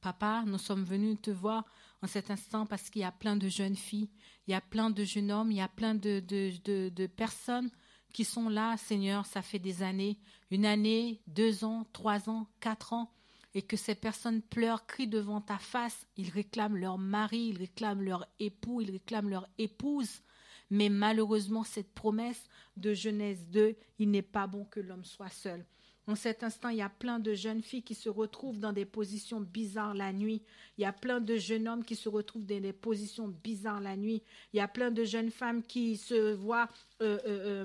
Papa, 0.00 0.44
nous 0.46 0.56
sommes 0.56 0.82
venus 0.82 1.20
te 1.20 1.30
voir 1.30 1.66
en 2.00 2.06
cet 2.06 2.30
instant 2.30 2.64
parce 2.64 2.88
qu'il 2.88 3.02
y 3.02 3.04
a 3.04 3.12
plein 3.12 3.36
de 3.36 3.48
jeunes 3.48 3.76
filles, 3.76 4.08
il 4.46 4.52
y 4.52 4.54
a 4.54 4.62
plein 4.62 4.88
de 4.88 5.04
jeunes 5.04 5.30
hommes, 5.30 5.50
il 5.50 5.58
y 5.58 5.60
a 5.60 5.68
plein 5.68 5.94
de, 5.94 7.06
personnes 7.08 7.68
qui 8.14 8.24
sont 8.24 8.48
là, 8.48 8.78
Seigneur, 8.78 9.26
ça 9.26 9.42
fait 9.42 9.58
des 9.58 9.82
années, 9.82 10.18
une 10.50 10.64
année, 10.64 11.20
deux 11.26 11.64
ans, 11.64 11.86
trois 11.92 12.30
ans, 12.30 12.46
quatre 12.60 12.94
ans, 12.94 13.12
et 13.52 13.60
que 13.60 13.76
ces 13.76 13.94
personnes 13.94 14.40
pleurent, 14.40 14.86
crient 14.86 15.06
devant 15.06 15.42
ta 15.42 15.58
face, 15.58 16.06
ils 16.16 16.30
réclament 16.30 16.78
leur 16.78 16.96
mari, 16.96 17.48
ils 17.50 17.58
réclament 17.58 18.00
leur 18.00 18.26
époux, 18.38 18.80
ils 18.80 18.90
réclament 18.90 19.28
leur 19.28 19.46
épouse. 19.58 20.22
Mais 20.70 20.88
malheureusement, 20.88 21.62
cette 21.62 21.92
promesse 21.92 22.48
de 22.78 22.94
Genèse 22.94 23.46
2, 23.48 23.76
il 23.98 24.10
n'est 24.10 24.22
pas 24.22 24.46
bon 24.46 24.64
que 24.64 24.80
l'homme 24.80 25.04
soit 25.04 25.28
seul. 25.28 25.66
En 26.12 26.14
cet 26.14 26.42
instant, 26.42 26.68
il 26.68 26.76
y 26.76 26.82
a 26.82 26.90
plein 26.90 27.18
de 27.18 27.32
jeunes 27.32 27.62
filles 27.62 27.82
qui 27.82 27.94
se 27.94 28.10
retrouvent 28.10 28.58
dans 28.58 28.74
des 28.74 28.84
positions 28.84 29.40
bizarres 29.40 29.94
la 29.94 30.12
nuit. 30.12 30.42
Il 30.76 30.82
y 30.82 30.84
a 30.84 30.92
plein 30.92 31.20
de 31.22 31.38
jeunes 31.38 31.66
hommes 31.66 31.84
qui 31.86 31.96
se 31.96 32.10
retrouvent 32.10 32.44
dans 32.44 32.60
des 32.60 32.74
positions 32.74 33.28
bizarres 33.28 33.80
la 33.80 33.96
nuit. 33.96 34.22
Il 34.52 34.58
y 34.58 34.60
a 34.60 34.68
plein 34.68 34.90
de 34.90 35.04
jeunes 35.04 35.30
femmes 35.30 35.62
qui 35.62 35.96
se 35.96 36.34
voient 36.34 36.68
euh, 37.00 37.18
euh, 37.24 37.64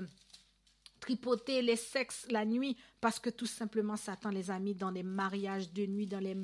tripoter 1.08 1.62
les 1.62 1.76
sexes 1.76 2.26
la 2.28 2.44
nuit 2.44 2.76
parce 3.00 3.18
que 3.18 3.30
tout 3.30 3.46
simplement 3.46 3.96
Satan 3.96 4.28
les 4.28 4.50
a 4.50 4.58
mis 4.58 4.74
dans 4.74 4.92
des 4.92 5.02
mariages 5.02 5.72
de 5.72 5.86
nuit, 5.86 6.06
dans 6.06 6.18
les 6.18 6.36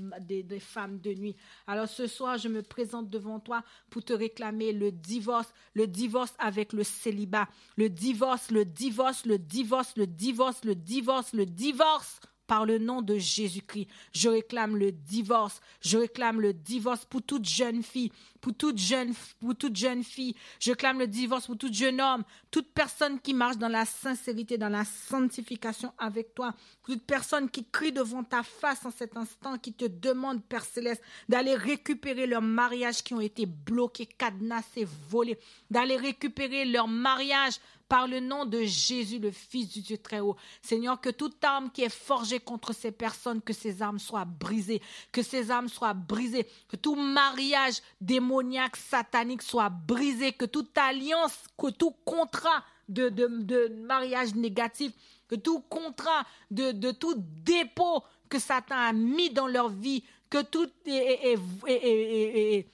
des, 0.43 0.61
femmes 0.61 1.01
de 1.01 1.13
nuit. 1.13 1.37
Alors 1.67 1.87
ce 1.87 2.07
soir, 2.07 2.39
je 2.39 2.49
me 2.49 2.63
présente 2.63 3.11
devant 3.11 3.41
toi 3.41 3.63
pour 3.91 4.03
te 4.03 4.15
réclamer 4.15 4.73
le 4.73 4.91
divorce, 4.91 5.53
le 5.75 5.87
divorce 5.87 6.33
avec 6.39 6.73
le 6.73 6.83
célibat, 6.83 7.47
le 7.77 7.91
divorce, 7.91 8.51
le 8.51 8.65
divorce, 8.65 9.27
le 9.27 9.37
divorce, 9.39 9.97
le 9.97 10.07
divorce, 10.07 10.65
le 10.65 10.75
divorce, 10.75 11.35
le 11.35 11.45
divorce 11.45 12.21
par 12.47 12.67
le 12.67 12.79
nom 12.79 13.03
de 13.03 13.17
Jésus-Christ. 13.17 13.89
Je 14.13 14.29
réclame 14.29 14.77
le 14.77 14.93
divorce. 14.93 15.61
Je 15.81 15.99
réclame 15.99 16.41
le 16.41 16.53
divorce 16.53 17.05
pour 17.05 17.23
toute 17.23 17.45
jeune 17.47 17.83
fille, 17.83 18.13
pour 18.41 18.55
toute 18.55 18.79
jeune, 18.79 19.15
pour 19.41 19.57
toute 19.57 19.77
jeune 19.77 20.05
fille. 20.05 20.35
Je 20.61 20.73
clame 20.73 20.99
le 20.99 21.07
divorce 21.07 21.47
pour 21.47 21.57
tout 21.57 21.73
jeune 21.73 22.01
homme, 22.01 22.25
toute 22.51 22.73
personne 22.73 23.19
qui 23.21 23.33
marche 23.33 23.57
dans 23.57 23.69
la 23.69 23.87
sincérité, 23.87 24.59
dans 24.59 24.69
la 24.69 24.85
sanctification 24.85 25.93
avec 25.99 26.35
toi, 26.35 26.55
toute 26.85 27.03
personne 27.05 27.49
qui 27.49 27.65
crie 27.65 27.93
devant 27.93 28.23
ta 28.23 28.43
face 28.43 28.85
en 28.85 28.91
cet 28.91 29.17
instant, 29.17 29.59
qui 29.59 29.73
te 29.73 29.87
demande, 29.87 30.43
Père 30.45 30.65
Céleste, 30.65 31.03
d'aller 31.29 31.55
récupérer 31.55 32.27
leurs 32.27 32.43
mariages 32.43 33.03
qui 33.03 33.15
ont 33.15 33.21
été 33.21 33.47
bloqués, 33.47 34.07
cadenassés, 34.07 34.87
volés, 35.09 35.39
d'aller 35.71 35.97
récupérer 35.97 36.65
leurs 36.65 36.89
mariages 36.89 37.59
par 37.95 38.09
le 38.09 38.19
nom 38.19 38.45
de 38.45 38.65
Jésus, 38.65 39.21
le 39.21 39.31
Fils 39.31 39.69
du 39.69 39.81
Dieu 39.81 39.99
très 39.99 40.19
haut. 40.19 40.35
Seigneur, 40.63 41.01
que 41.01 41.11
toute 41.11 41.45
arme 41.45 41.71
qui 41.71 41.85
est 41.85 41.89
forgée 41.89 42.41
contre 42.41 42.73
ces 42.75 42.91
personnes, 42.91 43.41
que 43.41 43.53
ces 43.53 43.83
armes 43.83 44.01
soient 44.01 44.25
brisées, 44.25 44.83
que 45.13 45.23
ces 45.23 45.53
armes 45.53 45.69
soient 45.69 45.95
brisées, 45.95 46.45
que 46.67 46.75
tout 46.75 46.97
mariage 46.97 47.75
démoniaque, 48.01 48.75
satanique 48.75 49.43
soit 49.43 49.69
brisé, 49.69 50.33
que 50.33 50.45
toute 50.45 50.77
alliance, 50.77 51.39
que 51.57 51.71
tout 51.71 51.93
contrat 52.05 52.65
de, 52.89 53.69
mariage 53.87 54.35
négatif, 54.35 54.91
que 55.29 55.37
tout 55.37 55.61
contrat 55.61 56.27
de, 56.51 56.91
tout 56.91 57.15
dépôt 57.17 58.03
que 58.29 58.41
Satan 58.41 58.75
a 58.77 58.93
mis 58.93 59.31
dans 59.31 59.47
leur 59.47 59.69
vie, 59.69 60.03
que 60.31 60.43
tout 60.43 60.69
est, 60.87 62.67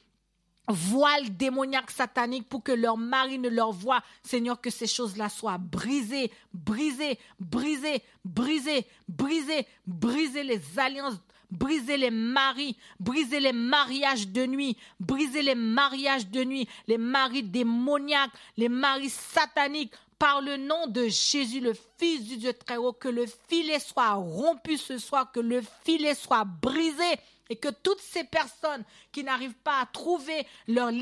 voile 0.70 1.36
démoniaque 1.36 1.90
satanique 1.90 2.48
pour 2.48 2.62
que 2.62 2.72
leur 2.72 2.96
mari 2.96 3.38
ne 3.38 3.48
leur 3.48 3.72
voie. 3.72 4.02
Seigneur, 4.22 4.60
que 4.60 4.70
ces 4.70 4.86
choses-là 4.86 5.28
soient 5.28 5.58
brisées, 5.58 6.30
brisées, 6.52 7.18
brisées, 7.38 8.02
brisées, 8.24 8.86
brisées, 9.08 9.66
brisées 9.86 10.42
les 10.42 10.78
alliances, 10.78 11.20
brisez 11.50 11.96
les 11.96 12.10
maris, 12.10 12.76
brisez 12.98 13.40
les 13.40 13.52
mariages 13.52 14.28
de 14.28 14.46
nuit, 14.46 14.76
brisez 14.98 15.42
les 15.42 15.54
mariages 15.54 16.28
de 16.28 16.44
nuit, 16.44 16.68
les 16.86 16.98
maris 16.98 17.42
démoniaques, 17.42 18.32
les 18.56 18.68
maris 18.68 19.10
sataniques, 19.10 19.94
par 20.20 20.42
le 20.42 20.58
nom 20.58 20.86
de 20.86 21.08
Jésus, 21.08 21.60
le 21.60 21.72
Fils 21.98 22.26
du 22.28 22.36
Dieu 22.36 22.52
très 22.52 22.76
haut, 22.76 22.92
que 22.92 23.08
le 23.08 23.24
filet 23.48 23.78
soit 23.78 24.12
rompu 24.12 24.76
ce 24.76 24.98
soir, 24.98 25.32
que 25.32 25.40
le 25.40 25.62
filet 25.82 26.14
soit 26.14 26.44
brisé 26.44 27.18
et 27.50 27.56
que 27.56 27.68
toutes 27.68 28.00
ces 28.00 28.24
personnes 28.24 28.84
qui 29.12 29.22
n'arrivent 29.24 29.58
pas 29.64 29.80
à 29.82 29.86
trouver 29.86 30.46
leur, 30.68 30.92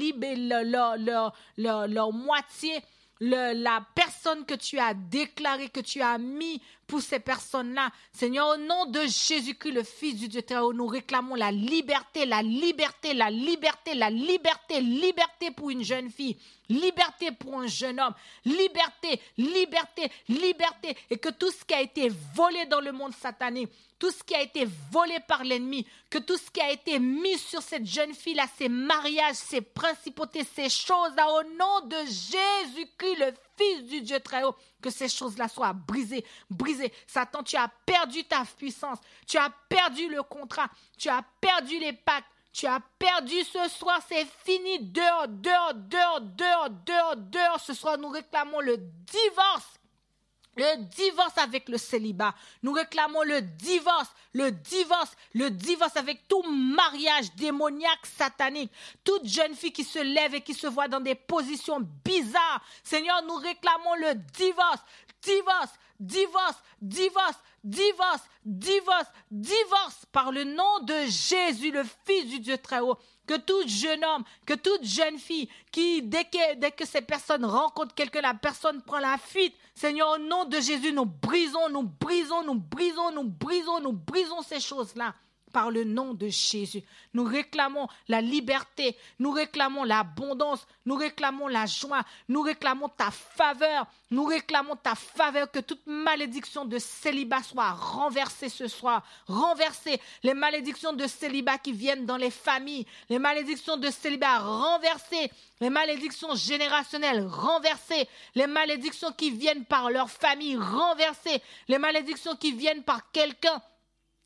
leur, 1.57 2.13
moitié, 2.13 2.81
la 3.21 3.87
personne 3.95 4.45
que 4.45 4.55
tu 4.55 4.79
as 4.79 4.95
déclarée, 4.95 5.69
que 5.69 5.81
tu 5.81 6.01
as 6.01 6.19
mis 6.19 6.61
pour 6.89 7.03
ces 7.03 7.21
personnes-là. 7.21 7.91
Seigneur, 8.13 8.49
au 8.49 8.57
nom 8.57 8.87
de 8.87 9.03
Jésus-Christ, 9.03 9.73
le 9.73 9.83
Fils 9.85 10.17
du 10.17 10.27
Dieu 10.27 10.43
très 10.43 10.59
haut, 10.59 10.73
nous 10.73 10.87
réclamons 10.87 11.35
la 11.35 11.53
liberté, 11.53 12.25
la 12.25 12.43
liberté, 12.43 13.13
la 13.13 13.31
liberté, 13.31 13.95
la 13.95 14.11
liberté, 14.11 14.81
liberté 14.81 15.51
pour 15.51 15.69
une 15.69 15.85
jeune 15.85 16.11
fille, 16.11 16.37
liberté 16.71 17.31
pour 17.31 17.61
un 17.61 17.67
jeune 17.67 18.01
homme, 18.01 18.15
liberté, 18.47 19.21
liberté, 19.37 20.11
liberté, 20.29 20.97
et 21.11 21.19
que 21.19 21.29
tout 21.29 21.51
ce 21.51 21.63
qui 21.63 21.75
a 21.75 21.83
été 21.83 22.09
volé 22.35 22.65
dans 22.65 22.81
le 22.81 22.93
monde 22.93 23.15
satanique, 23.15 23.69
tout 23.99 24.11
ce 24.11 24.25
qui 24.25 24.35
a 24.35 24.43
été 24.43 24.67
volé 24.91 25.19
par 25.27 25.45
l'ennemi, 25.45 25.87
que 26.09 26.19
tout 26.19 26.39
ce 26.39 26.51
qui 26.51 26.61
a 26.61 26.73
été 26.73 26.99
mis 26.99 27.37
sur 27.37 27.61
cette 27.61 27.87
jeune 27.87 28.15
fille-là, 28.15 28.47
ses 28.57 28.71
mariages, 28.71 29.37
ses 29.37 29.61
principautés, 29.61 30.47
ces 30.55 30.71
choses-là, 30.71 31.29
au 31.33 31.43
nom 31.43 31.87
de 31.87 31.99
Jésus-Christ, 32.07 33.17
le 33.19 33.35
Fils 33.59 33.85
du 33.85 34.01
Dieu 34.03 34.21
très 34.21 34.45
haut, 34.45 34.55
que 34.81 34.91
ces 34.91 35.09
choses-là 35.09 35.49
soient 35.49 35.73
brisées, 35.73 36.25
brisées. 36.49 36.93
Satan, 37.07 37.43
tu 37.43 37.57
as 37.57 37.69
perdu 37.85 38.25
ta 38.25 38.45
puissance, 38.57 38.99
tu 39.27 39.37
as 39.37 39.51
perdu 39.69 40.09
le 40.09 40.23
contrat, 40.23 40.69
tu 40.97 41.09
as 41.09 41.23
perdu 41.41 41.79
les 41.79 41.93
pactes, 41.93 42.29
tu 42.53 42.67
as 42.67 42.81
perdu 42.99 43.43
ce 43.45 43.69
soir, 43.69 44.01
c'est 44.09 44.27
fini. 44.45 44.79
Dehors, 44.81 45.29
dehors, 45.29 45.75
dehors, 45.75 46.21
dehors, 46.21 46.71
dehors, 46.71 47.17
dehors. 47.17 47.61
Ce 47.61 47.75
soir, 47.75 47.99
nous 47.99 48.09
réclamons 48.09 48.61
le 48.61 48.77
divorce 48.77 49.78
le 50.59 50.85
divorce 50.85 51.39
avec 51.39 51.69
le 51.69 51.79
célibat. 51.79 52.35
Nous 52.63 52.73
réclamons 52.73 53.23
le 53.23 53.41
divorce, 53.41 54.09
le 54.33 54.51
divorce, 54.51 55.13
le 55.35 55.51
divorce 55.51 55.97
avec 55.97 56.27
tout 56.29 56.43
mariage 56.43 57.35
démoniaque, 57.37 58.05
satanique. 58.05 58.73
Toute 59.05 59.27
jeune 59.27 59.55
fille 59.55 59.73
qui 59.73 59.85
se 59.85 60.01
lève 60.01 60.35
et 60.35 60.41
qui 60.41 60.55
se 60.55 60.67
voit 60.67 60.89
dans 60.89 61.01
des 61.01 61.15
positions 61.15 61.81
bizarres. 62.05 62.63
Seigneur, 62.83 63.23
nous 63.23 63.37
réclamons 63.37 63.95
le 64.01 64.15
divorce, 64.37 64.81
divorce, 65.23 65.71
divorce, 66.01 66.63
divorce, 66.83 67.39
divorce, 67.65 68.23
divorce, 68.45 69.09
divorce 69.31 70.07
par 70.13 70.33
le 70.33 70.45
nom 70.45 70.81
de 70.83 71.07
Jésus, 71.07 71.71
le 71.71 71.85
Fils 72.05 72.27
du 72.27 72.41
Dieu 72.41 72.59
très 72.59 72.81
haut 72.81 72.99
que 73.29 73.37
tout 73.37 73.69
jeune 73.69 74.05
homme, 74.05 74.25
que 74.47 74.55
toute 74.55 74.85
jeune 74.85 75.19
fille, 75.19 75.49
qui, 75.71 76.03
dès 76.03 76.25
que, 76.25 76.55
dès 76.55 76.71
que 76.71 76.87
ces 76.87 77.03
personnes 77.03 77.45
rencontrent 77.45 77.95
quelqu'un, 77.95 78.23
la 78.23 78.35
personne 78.35 78.83
prend 78.83 78.99
la 78.99 79.19
fuite. 79.19 79.55
Seigneur, 79.75 80.13
au 80.13 80.19
nom 80.19 80.47
de 80.47 80.59
Jésus, 80.59 80.93
nous 80.93 81.05
brisons, 81.05 81.69
nous 81.69 81.83
brisons, 81.83 82.43
nous 82.43 82.55
brisons, 82.55 83.13
nous 83.13 83.25
brisons, 83.25 83.81
nous 83.81 83.93
brisons 83.93 84.43
ces 84.43 84.61
choses-là 84.61 85.15
par 85.49 85.71
le 85.71 85.85
nom 85.85 86.15
de 86.15 86.29
Jésus. 86.29 86.83
Nous 87.15 87.25
réclamons 87.25 87.89
la 88.09 88.21
liberté, 88.21 88.97
nous 89.19 89.31
réclamons 89.31 89.85
l'abondance, 89.85 90.67
nous 90.87 90.95
réclamons 90.97 91.49
la 91.49 91.67
joie, 91.67 92.03
nous 92.29 92.43
réclamons 92.43 92.89
ta 92.89 93.11
faveur, 93.11 93.87
nous 94.11 94.25
réclamons 94.25 94.77
ta 94.77 94.95
faveur, 94.95 95.51
que 95.51 95.59
toute 95.59 95.87
malédiction 95.87 96.65
de 96.65 96.79
célibat 96.79 97.43
soit 97.43 97.71
renversée 97.71 98.49
ce 98.49 98.69
soir, 98.69 99.05
renversée. 99.27 100.01
Les 100.23 100.35
malédictions 100.35 100.93
de 100.93 101.07
célibat 101.07 101.59
qui 101.59 101.73
viennent 101.73 102.07
dans 102.07 102.17
les 102.17 102.31
familles, 102.31 102.87
les 103.09 103.19
malédictions 103.19 103.77
de 103.77 103.91
célibat 103.91 104.39
renversées, 104.39 105.31
les 105.61 105.71
malédictions 105.71 106.35
générationnelles 106.35 107.27
renversées, 107.27 108.09
les 108.35 108.47
malédictions 108.47 109.13
qui 109.13 109.31
viennent 109.31 109.65
par 109.65 109.91
leur 109.91 110.11
famille 110.11 110.57
renversées, 110.57 111.43
les 111.69 111.79
malédictions 111.79 112.37
qui 112.37 112.53
viennent 112.53 112.83
par 112.83 113.11
quelqu'un 113.11 113.61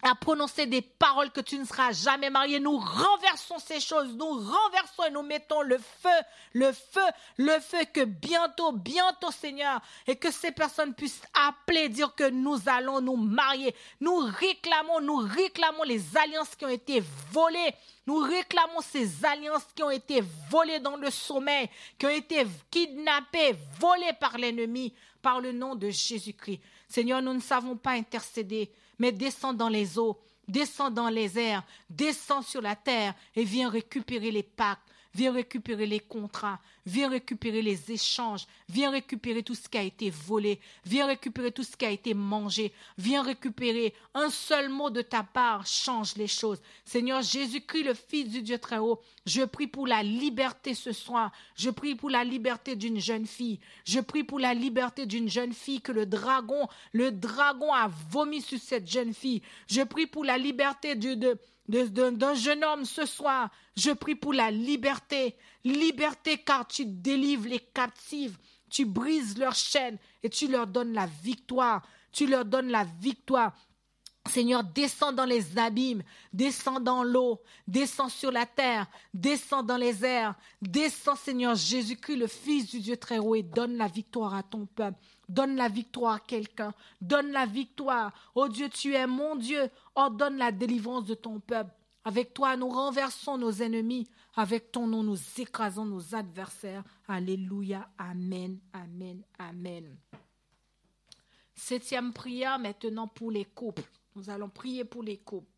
à 0.02 0.16
prononcer 0.16 0.66
des 0.66 0.82
paroles 0.82 1.30
que 1.30 1.40
tu 1.40 1.56
ne 1.56 1.64
seras 1.64 1.92
jamais 1.92 2.28
marié. 2.28 2.58
Nous 2.58 2.76
renversons 2.76 3.58
ces 3.60 3.78
choses, 3.78 4.14
nous 4.16 4.30
renversons 4.30 5.04
et 5.06 5.10
nous 5.10 5.22
mettons 5.22 5.62
le 5.62 5.78
feu, 5.78 6.08
le 6.52 6.72
feu, 6.72 7.00
le 7.38 7.60
feu 7.60 7.84
que 7.92 8.04
bientôt, 8.04 8.72
bientôt 8.72 9.30
Seigneur, 9.30 9.80
et 10.08 10.16
que 10.16 10.32
ces 10.32 10.50
personnes 10.50 10.92
puissent 10.92 11.22
appeler, 11.46 11.88
dire 11.88 12.14
que 12.16 12.28
nous 12.28 12.58
allons 12.66 13.00
nous 13.00 13.16
marier. 13.16 13.74
Nous 14.00 14.16
réclamons, 14.16 15.00
nous 15.00 15.18
réclamons 15.18 15.84
les 15.84 16.16
alliances 16.16 16.56
qui 16.56 16.64
ont 16.64 16.68
été 16.68 17.00
volées. 17.30 17.74
Nous 18.04 18.18
réclamons 18.18 18.80
ces 18.80 19.24
alliances 19.24 19.66
qui 19.76 19.84
ont 19.84 19.90
été 19.90 20.20
volées 20.50 20.80
dans 20.80 20.96
le 20.96 21.10
sommeil, 21.10 21.70
qui 21.96 22.06
ont 22.06 22.10
été 22.10 22.44
kidnappées, 22.72 23.54
volées 23.78 24.12
par 24.18 24.36
l'ennemi, 24.36 24.92
par 25.22 25.40
le 25.40 25.52
nom 25.52 25.76
de 25.76 25.90
Jésus-Christ. 25.90 26.60
Seigneur, 26.88 27.22
nous 27.22 27.34
ne 27.34 27.40
savons 27.40 27.76
pas 27.76 27.92
intercéder 27.92 28.72
mais 29.02 29.10
descends 29.10 29.52
dans 29.52 29.68
les 29.68 29.98
eaux, 29.98 30.16
descends 30.46 30.92
dans 30.92 31.08
les 31.08 31.36
airs, 31.36 31.64
descends 31.90 32.40
sur 32.40 32.62
la 32.62 32.76
terre 32.76 33.14
et 33.34 33.42
viens 33.42 33.68
récupérer 33.68 34.30
les 34.30 34.44
pactes, 34.44 34.88
viens 35.12 35.32
récupérer 35.32 35.86
les 35.86 35.98
contrats, 35.98 36.60
viens 36.86 37.08
récupérer 37.08 37.62
les 37.62 37.90
échanges, 37.90 38.46
viens 38.68 38.90
récupérer 38.90 39.42
tout 39.42 39.54
ce 39.54 39.68
qui 39.68 39.78
a 39.78 39.82
été 39.82 40.10
volé, 40.10 40.60
viens 40.84 41.06
récupérer 41.06 41.52
tout 41.52 41.62
ce 41.62 41.76
qui 41.76 41.84
a 41.84 41.90
été 41.90 42.14
mangé, 42.14 42.72
viens 42.98 43.22
récupérer 43.22 43.94
un 44.14 44.30
seul 44.30 44.68
mot 44.68 44.90
de 44.90 45.02
ta 45.02 45.22
part, 45.22 45.66
change 45.66 46.16
les 46.16 46.26
choses. 46.26 46.60
Seigneur 46.84 47.22
Jésus-Christ, 47.22 47.84
le 47.84 47.94
Fils 47.94 48.28
du 48.28 48.42
Dieu 48.42 48.58
très 48.58 48.78
haut, 48.78 49.00
je 49.26 49.42
prie 49.42 49.66
pour 49.66 49.86
la 49.86 50.02
liberté 50.02 50.74
ce 50.74 50.92
soir, 50.92 51.32
je 51.56 51.70
prie 51.70 51.94
pour 51.94 52.10
la 52.10 52.24
liberté 52.24 52.76
d'une 52.76 53.00
jeune 53.00 53.26
fille, 53.26 53.60
je 53.84 54.00
prie 54.00 54.24
pour 54.24 54.38
la 54.38 54.54
liberté 54.54 55.06
d'une 55.06 55.28
jeune 55.28 55.52
fille 55.52 55.80
que 55.80 55.92
le 55.92 56.06
dragon, 56.06 56.68
le 56.92 57.12
dragon 57.12 57.72
a 57.72 57.88
vomi 58.10 58.40
sur 58.40 58.58
cette 58.58 58.90
jeune 58.90 59.14
fille, 59.14 59.42
je 59.68 59.82
prie 59.82 60.06
pour 60.06 60.24
la 60.24 60.38
liberté 60.38 60.94
d'un 61.68 62.34
jeune 62.34 62.64
homme 62.64 62.84
ce 62.84 63.06
soir. 63.06 63.50
Je 63.76 63.90
prie 63.90 64.14
pour 64.14 64.32
la 64.32 64.50
liberté. 64.50 65.34
Liberté 65.64 66.38
car 66.38 66.66
tu 66.66 66.84
délivres 66.86 67.48
les 67.48 67.60
captives. 67.60 68.38
Tu 68.70 68.84
brises 68.84 69.38
leurs 69.38 69.54
chaînes 69.54 69.98
et 70.22 70.30
tu 70.30 70.48
leur 70.48 70.66
donnes 70.66 70.92
la 70.92 71.06
victoire. 71.06 71.82
Tu 72.10 72.26
leur 72.26 72.44
donnes 72.44 72.70
la 72.70 72.84
victoire. 72.84 73.54
Seigneur, 74.28 74.62
descends 74.62 75.12
dans 75.12 75.24
les 75.24 75.58
abîmes, 75.58 76.02
descends 76.32 76.78
dans 76.78 77.02
l'eau, 77.02 77.40
descends 77.66 78.08
sur 78.08 78.30
la 78.30 78.46
terre, 78.46 78.86
descends 79.12 79.64
dans 79.64 79.76
les 79.76 80.04
airs, 80.04 80.36
descends, 80.60 81.16
Seigneur 81.16 81.56
Jésus-Christ, 81.56 82.16
le 82.16 82.28
Fils 82.28 82.70
du 82.70 82.78
Dieu 82.78 82.96
très 82.96 83.18
haut, 83.18 83.34
et 83.34 83.42
donne 83.42 83.76
la 83.76 83.88
victoire 83.88 84.34
à 84.34 84.44
ton 84.44 84.66
peuple. 84.66 84.98
Donne 85.28 85.56
la 85.56 85.68
victoire 85.68 86.14
à 86.14 86.20
quelqu'un. 86.20 86.72
Donne 87.00 87.32
la 87.32 87.46
victoire. 87.46 88.12
Oh 88.34 88.48
Dieu, 88.48 88.68
tu 88.68 88.94
es 88.94 89.06
mon 89.06 89.34
Dieu. 89.34 89.70
Ordonne 89.94 90.36
la 90.36 90.52
délivrance 90.52 91.04
de 91.04 91.14
ton 91.14 91.40
peuple. 91.40 91.72
Avec 92.04 92.34
toi, 92.34 92.56
nous 92.56 92.68
renversons 92.68 93.38
nos 93.38 93.52
ennemis. 93.62 94.08
Avec 94.34 94.72
ton 94.72 94.86
nom, 94.86 95.02
nous 95.02 95.18
écrasons 95.38 95.84
nos 95.84 96.14
adversaires. 96.14 96.84
Alléluia. 97.06 97.90
Amen. 97.98 98.58
Amen. 98.72 99.22
Amen. 99.38 99.96
Septième 101.54 102.12
prière 102.12 102.58
maintenant 102.58 103.08
pour 103.08 103.30
les 103.30 103.44
couples. 103.44 103.84
Nous 104.14 104.30
allons 104.30 104.48
prier 104.48 104.84
pour 104.84 105.02
les 105.02 105.18
couples, 105.18 105.50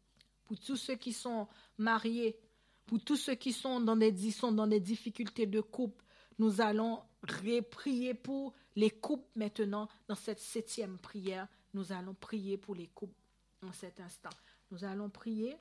pour 0.45 0.59
tous 0.59 0.77
ceux 0.77 0.97
qui 0.97 1.13
sont 1.13 1.49
mariés, 1.79 2.39
pour 2.87 3.01
tous 3.01 3.17
ceux 3.17 3.35
qui 3.35 3.53
sont 3.53 3.81
dans 3.81 3.97
des, 3.97 4.13
dans 4.53 4.67
des 4.67 4.81
difficultés 4.81 5.47
de 5.47 5.61
couple. 5.61 6.05
Nous 6.39 6.61
allons 6.61 7.01
prier 7.23 8.15
pour 8.15 8.53
les 8.77 8.91
couples 8.91 9.29
maintenant 9.37 9.89
dans 10.09 10.15
cette 10.15 10.41
septième 10.41 10.99
prière. 10.99 11.49
Nous 11.75 11.93
allons 11.93 12.15
prier 12.15 12.59
pour 12.59 12.75
les 12.75 12.89
couples 12.89 13.15
en 13.63 13.73
cet 13.73 14.01
instant. 14.01 14.31
Nous 14.71 14.85
allons 14.85 15.11
prier. 15.11 15.57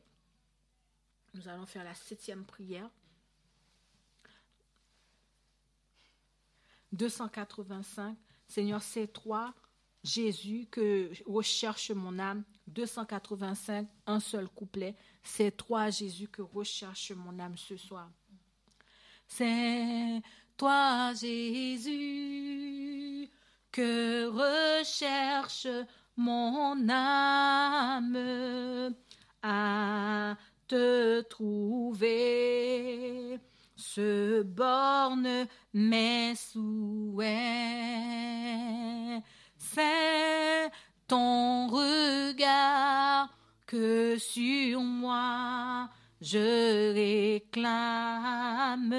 Nous 1.35 1.47
allons 1.47 1.65
faire 1.65 1.83
la 1.83 1.95
septième 1.95 2.45
prière. 2.45 2.89
285. 6.93 8.15
Seigneur, 8.47 8.81
c'est 8.81 9.07
toi 9.07 9.53
Jésus 10.03 10.67
que 10.69 11.11
recherche 11.25 11.91
mon 11.91 12.19
âme. 12.19 12.43
285, 12.67 13.87
un 14.05 14.19
seul 14.19 14.47
couplet. 14.49 14.95
C'est 15.21 15.51
toi, 15.51 15.89
Jésus, 15.89 16.27
que 16.27 16.41
recherche 16.41 17.11
mon 17.11 17.39
âme 17.39 17.57
ce 17.57 17.77
soir. 17.77 18.09
C'est 19.27 20.21
toi, 20.57 21.13
Jésus, 21.13 21.89
que 23.71 24.27
recherche 24.27 25.67
mon 26.15 26.89
âme 26.89 28.15
à 29.41 30.37
te 30.67 31.21
trouver. 31.21 32.13
Se 33.85 34.43
borne 34.43 35.45
mes 35.73 36.35
souhaits 36.35 37.33
c'est 39.57 40.71
ton 41.07 41.67
regard 41.67 43.29
que 43.65 44.17
sur 44.17 44.81
moi 44.81 45.89
je 46.21 46.93
réclame. 46.93 48.93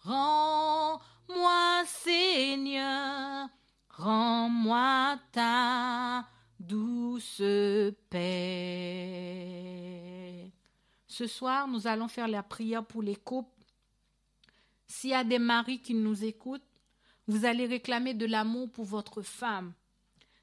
Rends-moi, 0.00 1.82
Seigneur, 1.86 3.48
rends-moi 3.90 5.18
ta 5.32 6.26
douce 6.60 7.42
paix. 8.10 8.26
Ce 11.08 11.26
soir, 11.26 11.66
nous 11.66 11.86
allons 11.86 12.08
faire 12.08 12.28
la 12.28 12.42
prière 12.42 12.84
pour 12.84 13.02
les 13.02 13.16
couples. 13.16 13.55
S'il 14.86 15.10
y 15.10 15.14
a 15.14 15.24
des 15.24 15.38
maris 15.38 15.80
qui 15.80 15.94
nous 15.94 16.24
écoutent, 16.24 16.62
vous 17.26 17.44
allez 17.44 17.66
réclamer 17.66 18.14
de 18.14 18.26
l'amour 18.26 18.70
pour 18.70 18.84
votre 18.84 19.22
femme. 19.22 19.72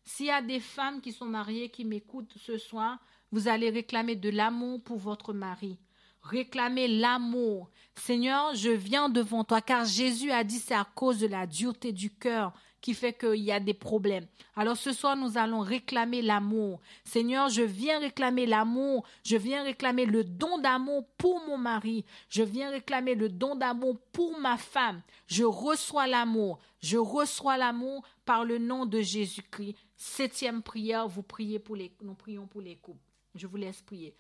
S'il 0.04 0.26
y 0.26 0.32
a 0.32 0.42
des 0.42 0.60
femmes 0.60 1.00
qui 1.00 1.14
sont 1.14 1.26
mariées 1.26 1.70
qui 1.70 1.86
m'écoutent 1.86 2.34
ce 2.38 2.58
soir, 2.58 3.00
vous 3.32 3.48
allez 3.48 3.70
réclamer 3.70 4.16
de 4.16 4.30
l'amour 4.30 4.84
pour 4.84 4.98
votre 4.98 5.34
mari. 5.34 5.80
Réclamez 6.22 6.88
l'amour. 6.88 7.70
Seigneur, 7.96 8.54
je 8.56 8.70
viens 8.70 9.10
devant 9.10 9.44
toi, 9.44 9.62
car 9.62 9.86
Jésus 9.86 10.32
a 10.32 10.44
dit 10.44 10.60
c'est 10.60 10.74
à 10.74 10.88
cause 10.96 11.20
de 11.20 11.28
la 11.28 11.48
dureté 11.48 11.92
du 11.92 12.14
cœur 12.14 12.54
qui 12.84 12.94
fait 12.94 13.14
qu'il 13.14 13.42
y 13.42 13.52
a 13.54 13.62
des 13.62 13.74
problèmes. 13.74 14.28
Alors 14.58 14.76
ce 14.76 14.92
soir, 14.92 15.16
nous 15.16 15.38
allons 15.38 15.62
réclamer 15.62 16.22
l'amour. 16.22 16.82
Seigneur, 17.06 17.48
je 17.48 17.62
viens 17.62 17.98
réclamer 18.00 18.46
l'amour. 18.46 19.06
Je 19.24 19.38
viens 19.38 19.64
réclamer 19.64 20.06
le 20.06 20.26
don 20.26 20.58
d'amour 20.58 21.08
pour 21.18 21.40
mon 21.48 21.58
mari. 21.58 22.04
Je 22.28 22.44
viens 22.44 22.72
réclamer 22.72 23.16
le 23.16 23.30
don 23.30 23.56
d'amour 23.56 23.98
pour 24.12 24.38
ma 24.38 24.58
femme. 24.58 25.02
Je 25.28 25.46
reçois 25.46 26.08
l'amour. 26.08 26.60
Je 26.82 26.98
reçois 26.98 27.56
l'amour 27.56 28.04
par 28.26 28.44
le 28.44 28.58
nom 28.58 28.86
de 28.86 29.00
Jésus-Christ. 29.00 29.78
Septième 29.96 30.62
prière, 30.62 31.08
vous 31.08 31.24
priez 31.24 31.60
pour 31.60 31.78
les, 31.78 31.96
nous 32.02 32.16
prions 32.16 32.48
pour 32.48 32.60
les 32.60 32.76
couples. 32.76 33.00
Je 33.34 33.48
vous 33.48 33.56
laisse 33.56 33.82
prier. 33.82 34.14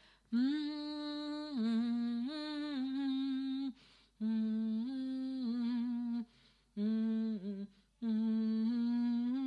Mm-hmm. 8.03 9.42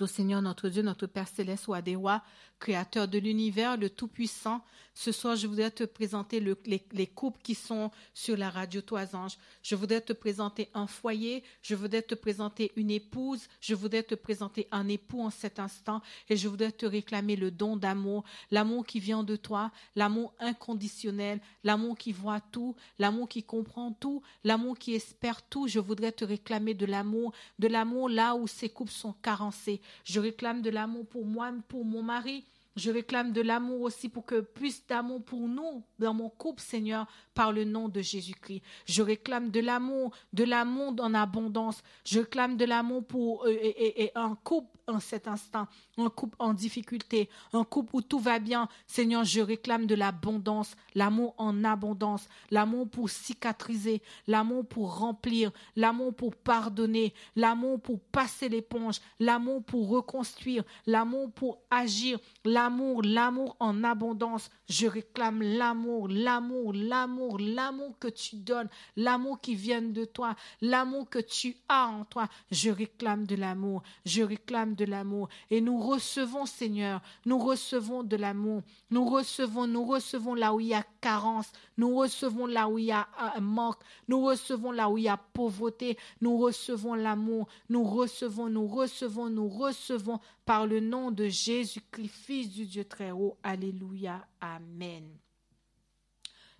Notre 0.00 0.14
Seigneur, 0.14 0.40
notre 0.40 0.70
Dieu, 0.70 0.80
notre 0.80 1.06
Père 1.06 1.28
céleste, 1.28 1.68
ou 1.68 1.78
des 1.82 1.94
rois, 1.94 2.22
créateur 2.60 3.08
de 3.08 3.18
l'univers, 3.18 3.76
le 3.76 3.90
Tout-Puissant. 3.90 4.62
Ce 4.92 5.12
soir, 5.12 5.34
je 5.34 5.46
voudrais 5.46 5.70
te 5.70 5.84
présenter 5.84 6.40
les, 6.40 7.06
couples 7.06 7.40
qui 7.42 7.54
sont 7.54 7.90
sur 8.12 8.36
la 8.36 8.50
radio 8.50 8.82
Toisange. 8.82 9.38
Je 9.62 9.74
voudrais 9.74 10.02
te 10.02 10.12
présenter 10.12 10.68
un 10.74 10.86
foyer, 10.86 11.42
je 11.62 11.74
voudrais 11.74 12.02
te 12.02 12.14
présenter 12.14 12.70
une 12.76 12.90
épouse, 12.90 13.48
je 13.60 13.74
voudrais 13.74 14.02
te 14.02 14.14
présenter 14.14 14.68
un 14.72 14.88
époux 14.88 15.22
en 15.22 15.30
cet 15.30 15.58
instant 15.58 16.02
et 16.28 16.36
je 16.36 16.48
voudrais 16.48 16.72
te 16.72 16.84
réclamer 16.84 17.36
le 17.36 17.50
don 17.50 17.76
d'amour, 17.76 18.24
l'amour 18.50 18.84
qui 18.84 19.00
vient 19.00 19.22
de 19.22 19.36
toi, 19.36 19.70
l'amour 19.96 20.34
inconditionnel, 20.38 21.40
l'amour 21.64 21.96
qui 21.96 22.12
voit 22.12 22.40
tout, 22.40 22.76
l'amour 22.98 23.28
qui 23.28 23.42
comprend 23.42 23.92
tout, 23.92 24.22
l'amour 24.44 24.76
qui 24.76 24.94
espère 24.94 25.40
tout. 25.40 25.66
Je 25.66 25.78
voudrais 25.78 26.12
te 26.12 26.26
réclamer 26.26 26.74
de 26.74 26.84
l'amour, 26.84 27.32
de 27.58 27.68
l'amour 27.68 28.10
là 28.10 28.34
où 28.34 28.46
ces 28.46 28.68
couples 28.68 28.92
sont 28.92 29.14
carencés. 29.14 29.80
Je 30.04 30.20
réclame 30.20 30.60
de 30.60 30.68
l'amour 30.68 31.06
pour 31.06 31.24
moi, 31.24 31.52
pour 31.68 31.86
mon 31.86 32.02
mari, 32.02 32.44
je 32.76 32.90
réclame 32.90 33.32
de 33.32 33.40
l'amour 33.40 33.80
aussi 33.82 34.08
pour 34.08 34.24
que 34.24 34.40
plus 34.40 34.86
d'amour 34.86 35.22
pour 35.24 35.48
nous 35.48 35.82
dans 35.98 36.14
mon 36.14 36.28
couple, 36.28 36.62
Seigneur, 36.62 37.06
par 37.34 37.52
le 37.52 37.64
nom 37.64 37.88
de 37.88 38.00
Jésus-Christ. 38.00 38.62
Je 38.86 39.02
réclame 39.02 39.50
de 39.50 39.60
l'amour, 39.60 40.14
de 40.32 40.44
l'amour 40.44 40.94
en 41.00 41.14
abondance. 41.14 41.82
Je 42.04 42.20
réclame 42.20 42.56
de 42.56 42.64
l'amour 42.64 43.04
pour 43.06 43.46
euh, 43.46 43.50
et, 43.52 44.12
un 44.14 44.36
couple 44.36 44.76
en 44.90 45.00
cet 45.00 45.28
instant, 45.28 45.66
un 45.98 46.10
couple 46.10 46.36
en 46.38 46.52
difficulté, 46.52 47.28
un 47.52 47.64
couple 47.64 47.96
où 47.96 48.02
tout 48.02 48.18
va 48.18 48.38
bien. 48.38 48.68
Seigneur, 48.86 49.24
je 49.24 49.40
réclame 49.40 49.86
de 49.86 49.94
l'abondance, 49.94 50.76
l'amour 50.94 51.34
en 51.38 51.64
abondance, 51.64 52.28
l'amour 52.50 52.88
pour 52.88 53.10
cicatriser, 53.10 54.02
l'amour 54.26 54.66
pour 54.66 54.98
remplir, 54.98 55.50
l'amour 55.76 56.14
pour 56.14 56.34
pardonner, 56.36 57.14
l'amour 57.36 57.80
pour 57.80 58.00
passer 58.00 58.48
l'éponge, 58.48 59.00
l'amour 59.18 59.62
pour 59.64 59.88
reconstruire, 59.88 60.64
l'amour 60.86 61.30
pour 61.32 61.58
agir, 61.70 62.18
l'amour, 62.44 63.02
l'amour 63.02 63.56
en 63.60 63.84
abondance. 63.84 64.50
Je 64.68 64.86
réclame 64.86 65.42
l'amour, 65.42 66.08
l'amour, 66.08 66.72
l'amour, 66.72 67.38
l'amour 67.38 67.98
que 67.98 68.08
tu 68.08 68.36
donnes, 68.36 68.68
l'amour 68.96 69.40
qui 69.40 69.54
vient 69.54 69.82
de 69.82 70.04
toi, 70.04 70.34
l'amour 70.60 71.08
que 71.08 71.18
tu 71.18 71.56
as 71.68 71.86
en 71.86 72.04
toi. 72.04 72.28
Je 72.50 72.70
réclame 72.70 73.26
de 73.26 73.36
l'amour, 73.36 73.82
je 74.04 74.22
réclame 74.22 74.74
de 74.74 74.79
l'amour. 74.84 75.28
Et 75.50 75.60
nous 75.60 75.78
recevons, 75.80 76.46
Seigneur, 76.46 77.00
nous 77.26 77.38
recevons 77.38 78.02
de 78.02 78.16
l'amour. 78.16 78.62
Nous 78.90 79.04
recevons, 79.04 79.66
nous 79.66 79.84
recevons 79.84 80.34
là 80.34 80.54
où 80.54 80.60
il 80.60 80.68
y 80.68 80.74
a 80.74 80.84
carence, 81.00 81.52
nous 81.76 81.96
recevons 81.96 82.46
là 82.46 82.68
où 82.68 82.78
il 82.78 82.86
y 82.86 82.92
a 82.92 83.08
un 83.36 83.40
manque, 83.40 83.80
nous 84.08 84.22
recevons 84.22 84.72
là 84.72 84.90
où 84.90 84.98
il 84.98 85.04
y 85.04 85.08
a 85.08 85.16
pauvreté, 85.16 85.96
nous 86.20 86.38
recevons 86.38 86.94
l'amour, 86.94 87.48
nous 87.68 87.84
recevons, 87.84 88.48
nous 88.48 88.66
recevons, 88.66 89.30
nous 89.30 89.48
recevons 89.48 90.20
par 90.44 90.66
le 90.66 90.80
nom 90.80 91.10
de 91.10 91.26
Jésus-Christ, 91.26 92.08
Fils 92.08 92.50
du 92.50 92.66
Dieu 92.66 92.84
très 92.84 93.10
haut. 93.10 93.38
Alléluia. 93.42 94.26
Amen. 94.40 95.08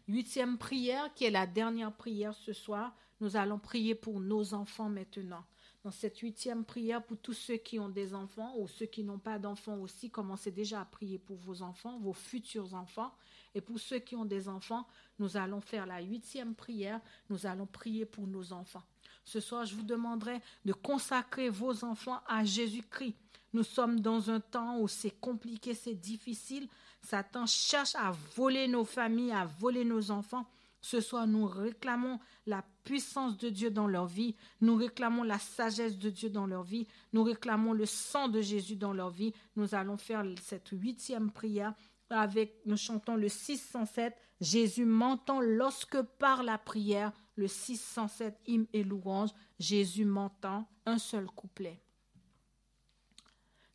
Huitième 0.09 0.59
prière, 0.59 1.13
qui 1.15 1.25
est 1.25 1.31
la 1.31 1.47
dernière 1.47 1.93
prière 1.93 2.35
ce 2.35 2.53
soir. 2.53 2.95
Nous 3.21 3.37
allons 3.37 3.59
prier 3.59 3.95
pour 3.95 4.21
nos 4.21 4.55
enfants 4.55 4.89
maintenant 4.89 5.45
dans 5.83 5.91
cette 5.91 6.19
huitième 6.19 6.65
prière 6.65 7.03
pour 7.03 7.17
tous 7.19 7.33
ceux 7.33 7.57
qui 7.57 7.79
ont 7.79 7.89
des 7.89 8.15
enfants 8.15 8.55
ou 8.59 8.69
ceux 8.69 8.87
qui 8.87 9.03
n'ont 9.03 9.19
pas 9.19 9.39
d'enfants 9.39 9.79
aussi, 9.79 10.11
commencez 10.11 10.51
déjà 10.51 10.83
à 10.83 10.85
prier 10.85 11.19
pour 11.19 11.37
vos 11.37 11.63
enfants, 11.63 11.99
vos 11.99 12.13
futurs 12.13 12.75
enfants. 12.75 13.15
Et 13.55 13.61
pour 13.61 13.81
ceux 13.81 13.99
qui 13.99 14.15
ont 14.15 14.25
des 14.25 14.49
enfants, 14.49 14.87
nous 15.19 15.37
allons 15.37 15.61
faire 15.61 15.87
la 15.87 16.01
huitième 16.01 16.55
prière, 16.55 17.01
nous 17.31 17.47
allons 17.47 17.67
prier 17.67 18.05
pour 18.05 18.27
nos 18.27 18.53
enfants. 18.53 18.85
Ce 19.25 19.41
soir, 19.41 19.65
je 19.65 19.75
vous 19.75 19.83
demanderai 19.83 20.41
de 20.65 20.73
consacrer 20.73 21.49
vos 21.49 21.85
enfants 21.85 22.21
à 22.27 22.45
Jésus-Christ. 22.45 23.17
Nous 23.53 23.65
sommes 23.65 24.01
dans 24.01 24.31
un 24.31 24.41
temps 24.41 24.79
où 24.79 24.87
c'est 24.87 25.19
compliqué, 25.19 25.75
c'est 25.75 25.95
difficile. 25.95 26.69
Satan 27.03 27.47
cherche 27.47 27.95
à 27.97 28.13
voler 28.37 28.69
nos 28.69 28.85
familles, 28.85 29.33
à 29.33 29.47
voler 29.47 29.85
nos 29.85 30.11
enfants. 30.11 30.47
Ce 30.81 31.01
soir, 31.01 31.27
nous 31.27 31.47
réclamons 31.47 32.21
la 32.47 32.63
puissance 32.85 33.37
de 33.37 33.49
Dieu 33.49 33.71
dans 33.71 33.87
leur 33.87 34.07
vie, 34.07 34.35
nous 34.61 34.77
réclamons 34.77 35.23
la 35.23 35.39
sagesse 35.39 35.99
de 35.99 36.11
Dieu 36.11 36.31
dans 36.31 36.47
leur 36.47 36.63
vie, 36.63 36.87
nous 37.13 37.23
réclamons 37.23 37.73
le 37.73 37.87
sang 37.87 38.29
de 38.29 38.41
Jésus 38.41 38.77
dans 38.77 38.93
leur 38.93 39.11
vie. 39.11 39.33
Nous 39.57 39.75
allons 39.75 39.97
faire 39.97 40.25
cette 40.43 40.69
huitième 40.73 41.31
prière 41.31 41.75
avec, 42.11 42.57
nous 42.67 42.77
chantons 42.77 43.17
le 43.17 43.29
607, 43.29 44.17
Jésus 44.41 44.85
m'entend 44.85 45.41
lorsque 45.41 46.01
par 46.19 46.43
la 46.43 46.59
prière, 46.59 47.13
le 47.37 47.47
607 47.47 48.41
hymne 48.47 48.67
et 48.73 48.83
louange, 48.83 49.31
Jésus 49.59 50.05
m'entend, 50.05 50.67
un 50.87 50.99
seul 50.99 51.27
couplet. 51.27 51.81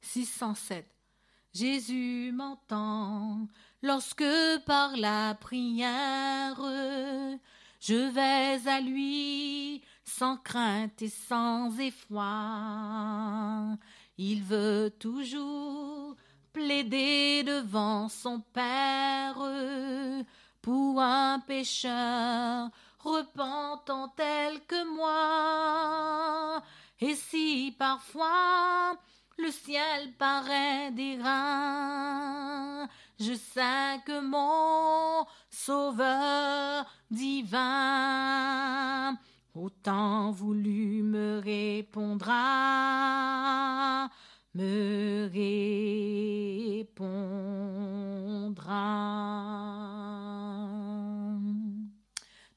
607. 0.02 0.86
Jésus 1.54 2.34
m'entend 2.34 3.48
lorsque 3.82 4.26
par 4.66 4.98
la 4.98 5.36
prière 5.36 6.60
je 7.88 8.10
vais 8.10 8.68
à 8.68 8.82
lui 8.82 9.84
sans 10.04 10.38
crainte 10.38 11.04
et 11.04 11.10
sans 11.10 11.78
effroi. 11.80 12.24
Il 14.18 14.42
veut 14.42 14.92
toujours 15.00 16.16
plaider 16.52 17.44
devant 17.44 18.10
son 18.10 18.40
Père 18.40 19.38
pour 20.64 21.00
un 21.00 21.38
pécheur 21.40 22.72
repentant 22.98 24.08
tel 24.18 24.62
que 24.66 24.84
moi. 24.96 26.64
Et 27.02 27.14
si 27.14 27.76
parfois 27.78 28.98
le 29.38 29.52
ciel 29.52 30.14
paraît 30.18 30.90
d'airain. 30.92 32.88
Je 33.18 33.34
sais 33.34 34.02
que 34.06 34.20
mon 34.20 35.26
Sauveur 35.50 36.86
divin, 37.10 37.58
autant 39.54 40.32
voulu 40.32 41.02
me 41.02 41.40
répondra, 41.40 42.34
me 44.54 45.30
répondra. 45.32 47.06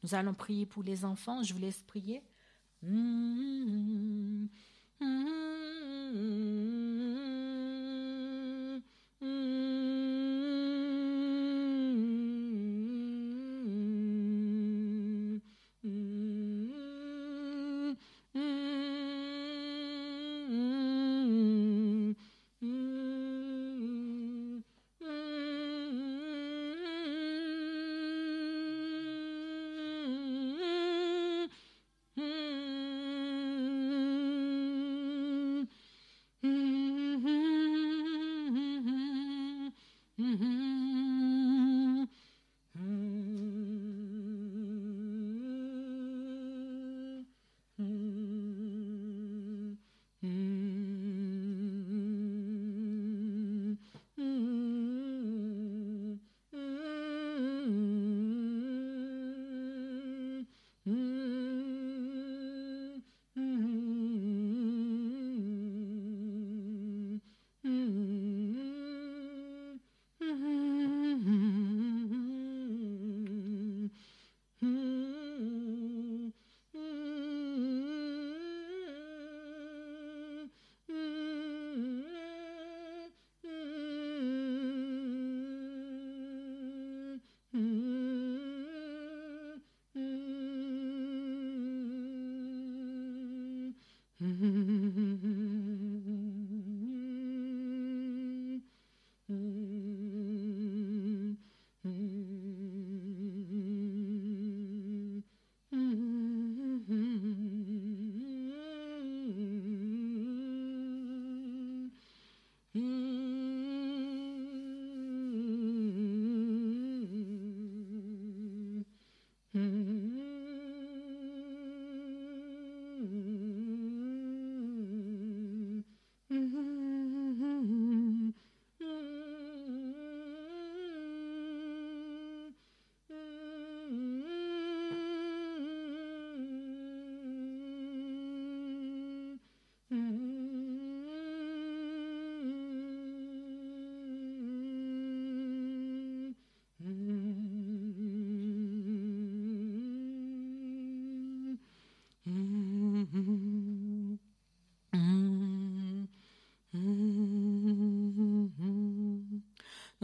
Nous 0.03 0.15
allons 0.15 0.35
prier 0.35 0.67
pour 0.67 0.83
les 0.83 1.05
enfants. 1.05 1.45
Je 1.45 1.55
vous 1.55 1.61
laisse 1.61 1.83
prier. 1.83 2.21
Mmh, 2.83 4.49
mmh, 5.01 5.01
mmh. 5.01 7.38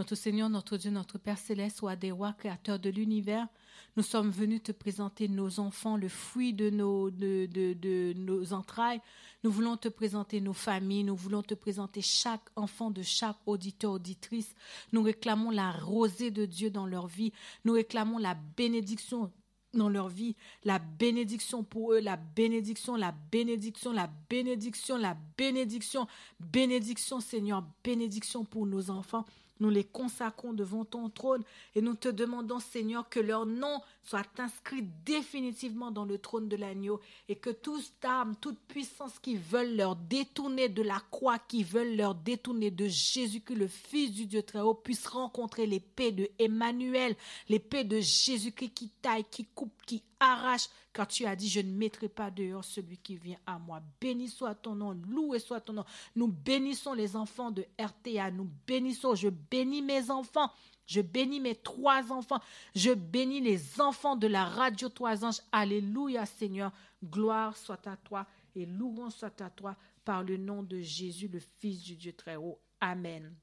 Notre 0.05 0.16
Seigneur, 0.16 0.51
notre 0.51 0.76
Dieu, 0.76 0.90
notre 0.90 1.16
Père 1.16 1.39
céleste, 1.39 1.78
soit 1.78 1.97
des 1.97 2.10
rois 2.10 2.35
créateurs 2.35 2.78
de 2.78 2.90
l'univers, 2.90 3.48
nous 3.97 4.02
sommes 4.02 4.28
venus 4.28 4.62
te 4.62 4.70
présenter 4.70 5.28
nos 5.28 5.60
enfants, 5.60 5.97
le 5.97 6.10
fruit 6.10 6.52
de 6.52 6.68
nos 6.68 8.52
entrailles. 8.52 9.01
Nous 9.44 9.51
voulons 9.51 9.78
te 9.78 9.89
présenter 9.89 10.43
nos 10.43 10.52
familles, 10.52 11.05
nous 11.05 11.16
voulons 11.16 11.40
te 11.40 11.55
présenter 11.55 12.02
chaque 12.02 12.43
enfant 12.55 12.90
de 12.90 13.01
chaque 13.01 13.39
auditeur, 13.47 13.93
auditrice. 13.93 14.55
Nous 14.93 15.02
réclamons 15.02 15.51
la 15.51 15.72
rosée 15.72 16.31
de 16.31 16.44
Dieu 16.44 16.68
dans 16.68 16.85
leur 16.85 17.06
vie. 17.06 17.32
Nous 17.64 17.72
réclamons 17.72 18.18
la 18.18 18.35
bénédiction 18.35 19.32
dans 19.72 19.89
leur 19.89 20.09
vie, 20.09 20.36
la 20.64 20.78
bénédiction 20.78 21.64
pour 21.64 21.94
eux, 21.94 22.01
la 22.01 22.18
bénédiction, 22.18 22.97
la 22.97 23.14
bénédiction, 23.32 23.90
la 23.90 24.10
bénédiction, 24.28 24.98
la 24.98 25.16
bénédiction, 25.39 26.06
bénédiction 26.40 27.20
Seigneur, 27.20 27.64
bénédiction 27.82 28.44
pour 28.44 28.66
nos 28.66 28.90
enfants. 28.90 29.24
Nous 29.60 29.70
les 29.70 29.85
consacrons 29.85 30.52
devant 30.52 30.85
ton 30.85 31.09
trône 31.09 31.43
et 31.74 31.81
nous 31.81 31.94
te 31.94 32.09
demandons, 32.09 32.59
Seigneur, 32.59 33.09
que 33.09 33.20
leur 33.20 33.47
nom 33.47 33.81
soit 34.02 34.28
inscrit 34.39 34.82
définitivement 35.05 35.90
dans 35.90 36.05
le 36.05 36.18
trône 36.18 36.48
de 36.48 36.56
l'agneau 36.56 37.01
et 37.28 37.36
que 37.36 37.51
toute 37.51 37.93
âme, 38.05 38.35
toute 38.40 38.59
puissance 38.66 39.18
qui 39.20 39.36
veulent 39.36 39.76
leur 39.76 39.97
détourner 39.97 40.68
de 40.68 40.82
la 40.82 41.01
croix, 41.10 41.39
qui 41.39 41.62
veulent 41.62 41.97
leur 41.97 42.14
détourner 42.14 42.70
de 42.70 42.86
Jésus-Christ, 42.86 43.56
le 43.56 43.68
Fils 43.68 44.12
du 44.12 44.26
Dieu 44.26 44.43
très 44.43 44.60
haut, 44.60 44.74
puisse 44.74 45.06
rencontrer 45.06 45.66
l'épée 45.66 46.12
de 46.12 46.28
Emmanuel, 46.39 47.16
l'épée 47.48 47.85
de 47.85 48.01
Jésus-Christ 48.01 48.74
qui 48.74 48.89
taille, 49.02 49.24
qui 49.31 49.44
coupe, 49.47 49.72
qui 49.86 50.02
arrache, 50.33 50.69
car 50.93 51.07
tu 51.07 51.25
as 51.27 51.37
dit, 51.37 51.49
je 51.49 51.61
ne 51.61 51.73
mettrai 51.73 52.09
pas 52.09 52.31
dehors 52.31 52.65
celui 52.65 52.99
qui 52.99 53.17
vient 53.17 53.39
à 53.47 53.59
moi. 53.59 53.81
Béni 54.01 54.29
soit 54.29 54.55
ton 54.55 54.75
nom, 54.75 54.93
loué 55.09 55.39
soit 55.39 55.61
ton 55.61 55.73
nom. 55.75 55.85
Nous 56.15 56.29
bénissons 56.29 56.93
les 56.95 57.17
enfants 57.17 57.51
de 57.51 57.67
RTA, 57.79 58.31
nous 58.31 58.49
bénissons, 58.67 59.15
je 59.15 59.29
bénis 59.29 59.83
mes 59.83 60.11
enfants. 60.11 60.51
Je 60.87 61.01
bénis 61.01 61.41
mes 61.41 61.55
trois 61.55 62.13
enfants. 62.13 62.41
Je 62.75 62.93
bénis 62.93 63.41
les 63.41 63.81
enfants 63.81 64.17
de 64.17 64.27
la 64.27 64.45
radio 64.45 64.89
Trois 64.89 65.25
Anges. 65.25 65.41
Alléluia, 65.51 66.27
Seigneur. 66.27 66.73
Gloire 67.03 67.57
soit 67.57 67.87
à 67.87 67.97
toi 67.97 68.27
et 68.55 68.67
louange 68.67 69.13
soit 69.13 69.41
à 69.41 69.51
toi 69.51 69.77
par 70.05 70.23
le 70.23 70.37
nom 70.37 70.63
de 70.63 70.81
Jésus, 70.81 71.29
le 71.29 71.41
Fils 71.59 71.83
du 71.83 71.97
Dieu 71.97 72.13
très 72.13 72.37
haut. 72.37 72.59
Amen. 72.81 73.35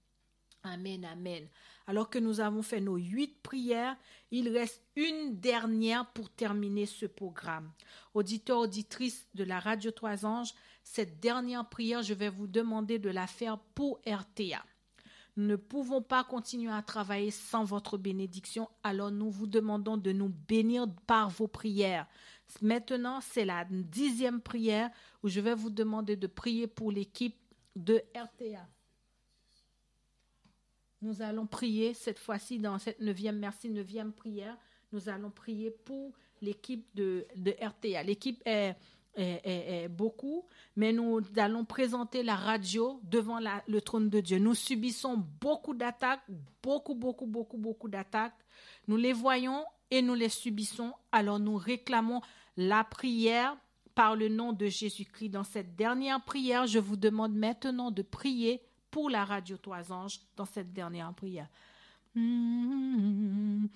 Amen, 0.63 1.05
amen. 1.05 1.47
Alors 1.87 2.09
que 2.09 2.19
nous 2.19 2.39
avons 2.39 2.61
fait 2.61 2.81
nos 2.81 2.95
huit 2.95 3.41
prières, 3.41 3.97
il 4.29 4.49
reste 4.49 4.81
une 4.95 5.39
dernière 5.39 6.05
pour 6.11 6.29
terminer 6.29 6.85
ce 6.85 7.07
programme. 7.07 7.71
Auditeurs, 8.13 8.59
auditrices 8.59 9.27
de 9.33 9.43
la 9.43 9.59
Radio 9.59 9.89
Trois 9.89 10.25
Anges, 10.25 10.53
cette 10.83 11.19
dernière 11.19 11.67
prière, 11.67 12.03
je 12.03 12.13
vais 12.13 12.29
vous 12.29 12.47
demander 12.47 12.99
de 12.99 13.09
la 13.09 13.25
faire 13.25 13.57
pour 13.57 13.99
RTA. 14.05 14.63
Nous 15.37 15.47
ne 15.47 15.55
pouvons 15.55 16.01
pas 16.01 16.23
continuer 16.23 16.71
à 16.71 16.81
travailler 16.81 17.31
sans 17.31 17.63
votre 17.63 17.97
bénédiction, 17.97 18.69
alors 18.83 19.11
nous 19.11 19.31
vous 19.31 19.47
demandons 19.47 19.97
de 19.97 20.11
nous 20.11 20.29
bénir 20.29 20.85
par 21.07 21.29
vos 21.29 21.47
prières. 21.47 22.05
Maintenant, 22.61 23.21
c'est 23.21 23.45
la 23.45 23.65
dixième 23.65 24.41
prière 24.41 24.91
où 25.23 25.29
je 25.29 25.39
vais 25.39 25.55
vous 25.55 25.69
demander 25.69 26.17
de 26.17 26.27
prier 26.27 26.67
pour 26.67 26.91
l'équipe 26.91 27.37
de 27.75 28.03
RTA. 28.13 28.67
Nous 31.01 31.21
allons 31.21 31.47
prier 31.47 31.93
cette 31.93 32.19
fois-ci 32.19 32.59
dans 32.59 32.77
cette 32.77 32.99
neuvième, 32.99 33.39
merci, 33.39 33.69
neuvième 33.69 34.13
prière. 34.13 34.55
Nous 34.91 35.09
allons 35.09 35.31
prier 35.31 35.71
pour 35.71 36.13
l'équipe 36.41 36.85
de, 36.95 37.25
RTA. 37.61 38.03
L'équipe 38.03 38.41
est, 38.45 38.75
beaucoup, 39.89 40.45
mais 40.75 40.93
nous 40.93 41.19
allons 41.37 41.65
présenter 41.65 42.23
la 42.23 42.35
radio 42.35 43.01
devant 43.03 43.39
le 43.67 43.81
trône 43.81 44.09
de 44.09 44.19
Dieu. 44.19 44.37
Nous 44.37 44.53
subissons 44.53 45.17
beaucoup 45.41 45.73
d'attaques, 45.73 46.23
beaucoup, 46.61 46.95
beaucoup, 46.95 47.25
beaucoup, 47.25 47.57
beaucoup 47.57 47.89
d'attaques. 47.89 48.37
Nous 48.87 48.97
les 48.97 49.13
voyons 49.13 49.65
et 49.89 50.01
nous 50.01 50.13
les 50.13 50.29
subissons. 50.29 50.93
Alors 51.11 51.39
nous 51.39 51.57
réclamons 51.57 52.21
la 52.57 52.83
prière 52.83 53.57
par 53.95 54.15
le 54.15 54.29
nom 54.29 54.53
de 54.53 54.67
Jésus-Christ. 54.67 55.29
Dans 55.29 55.43
cette 55.43 55.75
dernière 55.75 56.23
prière, 56.23 56.67
je 56.67 56.79
vous 56.79 56.95
demande 56.95 57.33
maintenant 57.33 57.91
de 57.91 58.01
prier 58.01 58.61
pour 58.91 59.09
la 59.09 59.25
radio 59.25 59.57
Trois 59.57 59.91
Anges 59.91 60.19
dans 60.35 60.45
cette 60.45 60.71
dernière 60.73 61.11
prière. 61.13 61.47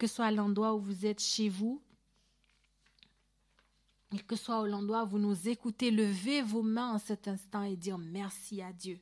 que 0.00 0.06
soit 0.06 0.30
l'endroit 0.30 0.74
où 0.74 0.80
vous 0.80 1.04
êtes 1.04 1.20
chez 1.20 1.50
vous, 1.50 1.82
quel 4.10 4.24
que 4.24 4.34
soit 4.34 4.66
l'endroit 4.66 5.04
où 5.04 5.08
vous 5.08 5.18
nous 5.18 5.46
écoutez, 5.46 5.90
levez 5.90 6.40
vos 6.40 6.62
mains 6.62 6.94
en 6.94 6.98
cet 6.98 7.28
instant 7.28 7.64
et 7.64 7.76
dire 7.76 7.98
merci 7.98 8.62
à 8.62 8.72
Dieu. 8.72 8.98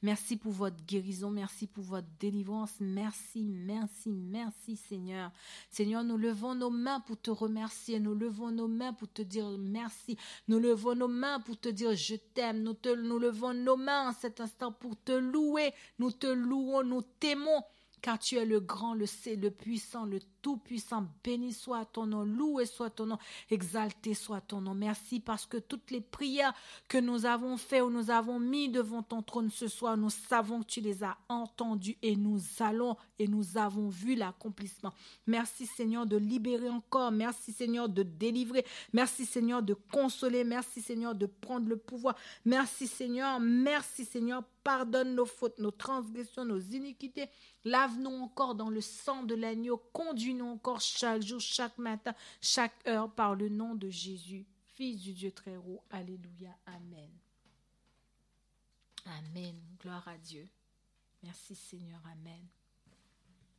Merci 0.00 0.38
pour 0.38 0.52
votre 0.52 0.82
guérison, 0.86 1.30
merci 1.30 1.66
pour 1.66 1.84
votre 1.84 2.08
délivrance, 2.18 2.72
merci, 2.80 3.44
merci, 3.44 4.08
merci 4.08 4.76
Seigneur. 4.76 5.30
Seigneur, 5.70 6.02
nous 6.02 6.16
levons 6.16 6.54
nos 6.54 6.70
mains 6.70 7.00
pour 7.00 7.20
te 7.20 7.30
remercier, 7.30 8.00
nous 8.00 8.14
levons 8.14 8.50
nos 8.50 8.68
mains 8.68 8.94
pour 8.94 9.12
te 9.12 9.20
dire 9.20 9.50
merci, 9.58 10.16
nous 10.48 10.58
levons 10.58 10.94
nos 10.94 11.08
mains 11.08 11.40
pour 11.40 11.60
te 11.60 11.68
dire 11.68 11.94
je 11.94 12.16
t'aime, 12.16 12.62
nous, 12.62 13.18
levons 13.18 13.52
nos 13.52 13.76
mains 13.76 14.08
en 14.08 14.12
cet 14.12 14.40
instant 14.40 14.72
pour 14.72 14.96
te 14.96 15.12
louer, 15.12 15.74
nous 15.98 16.10
te 16.10 16.26
louons, 16.26 16.82
nous 16.82 17.02
t'aimons, 17.20 17.62
car 18.00 18.18
tu 18.18 18.36
es 18.36 18.44
le 18.44 18.60
grand, 18.60 18.94
le, 18.94 19.06
le 19.36 19.50
puissant, 19.50 20.04
le 20.04 20.20
Tout-Puissant. 20.42 21.06
Béni 21.24 21.52
soit 21.52 21.84
ton 21.84 22.06
nom, 22.06 22.24
loué 22.24 22.66
soit 22.66 22.90
ton 22.90 23.06
nom, 23.06 23.18
exalté 23.50 24.14
soit 24.14 24.40
ton 24.40 24.60
nom. 24.60 24.74
Merci 24.74 25.20
parce 25.20 25.46
que 25.46 25.56
toutes 25.56 25.90
les 25.90 26.00
prières 26.00 26.54
que 26.88 26.98
nous 26.98 27.26
avons 27.26 27.56
faites 27.56 27.82
ou 27.82 27.90
nous 27.90 28.10
avons 28.10 28.38
mis 28.38 28.68
devant 28.68 29.02
ton 29.02 29.22
trône 29.22 29.50
ce 29.50 29.68
soir, 29.68 29.96
nous 29.96 30.10
savons 30.10 30.60
que 30.60 30.66
tu 30.66 30.80
les 30.80 31.02
as 31.02 31.16
entendues 31.28 31.96
et 32.02 32.16
nous 32.16 32.40
allons 32.60 32.96
et 33.18 33.26
nous 33.26 33.58
avons 33.58 33.88
vu 33.88 34.14
l'accomplissement. 34.14 34.92
Merci 35.26 35.66
Seigneur 35.66 36.06
de 36.06 36.16
libérer 36.16 36.68
encore. 36.68 37.10
Merci 37.10 37.52
Seigneur 37.52 37.88
de 37.88 38.02
délivrer. 38.02 38.64
Merci 38.92 39.24
Seigneur 39.26 39.62
de 39.62 39.74
consoler. 39.74 40.44
Merci 40.44 40.80
Seigneur 40.80 41.14
de 41.14 41.26
prendre 41.26 41.68
le 41.68 41.76
pouvoir. 41.76 42.16
Merci 42.44 42.86
Seigneur. 42.86 43.40
Merci 43.40 44.04
Seigneur. 44.04 44.42
Pardonne 44.64 45.14
nos 45.14 45.24
fautes, 45.24 45.58
nos 45.58 45.70
transgressions, 45.70 46.44
nos 46.44 46.58
iniquités. 46.58 47.26
Lave-nous 47.64 48.10
encore 48.10 48.54
dans 48.54 48.68
le 48.68 48.80
sang 48.82 49.22
de 49.22 49.34
l'agneau. 49.34 49.82
Conduis-nous 50.28 50.52
encore 50.52 50.80
chaque 50.82 51.22
jour, 51.22 51.40
chaque 51.40 51.78
matin, 51.78 52.14
chaque 52.42 52.86
heure 52.86 53.10
par 53.10 53.34
le 53.34 53.48
nom 53.48 53.74
de 53.74 53.88
Jésus, 53.88 54.44
Fils 54.74 55.00
du 55.00 55.14
Dieu 55.14 55.32
très 55.32 55.56
haut. 55.56 55.82
Alléluia. 55.90 56.54
Amen. 56.66 57.10
Amen. 59.06 59.58
Gloire 59.80 60.06
à 60.06 60.18
Dieu. 60.18 60.46
Merci 61.22 61.54
Seigneur. 61.54 62.00
Amen. 62.12 62.46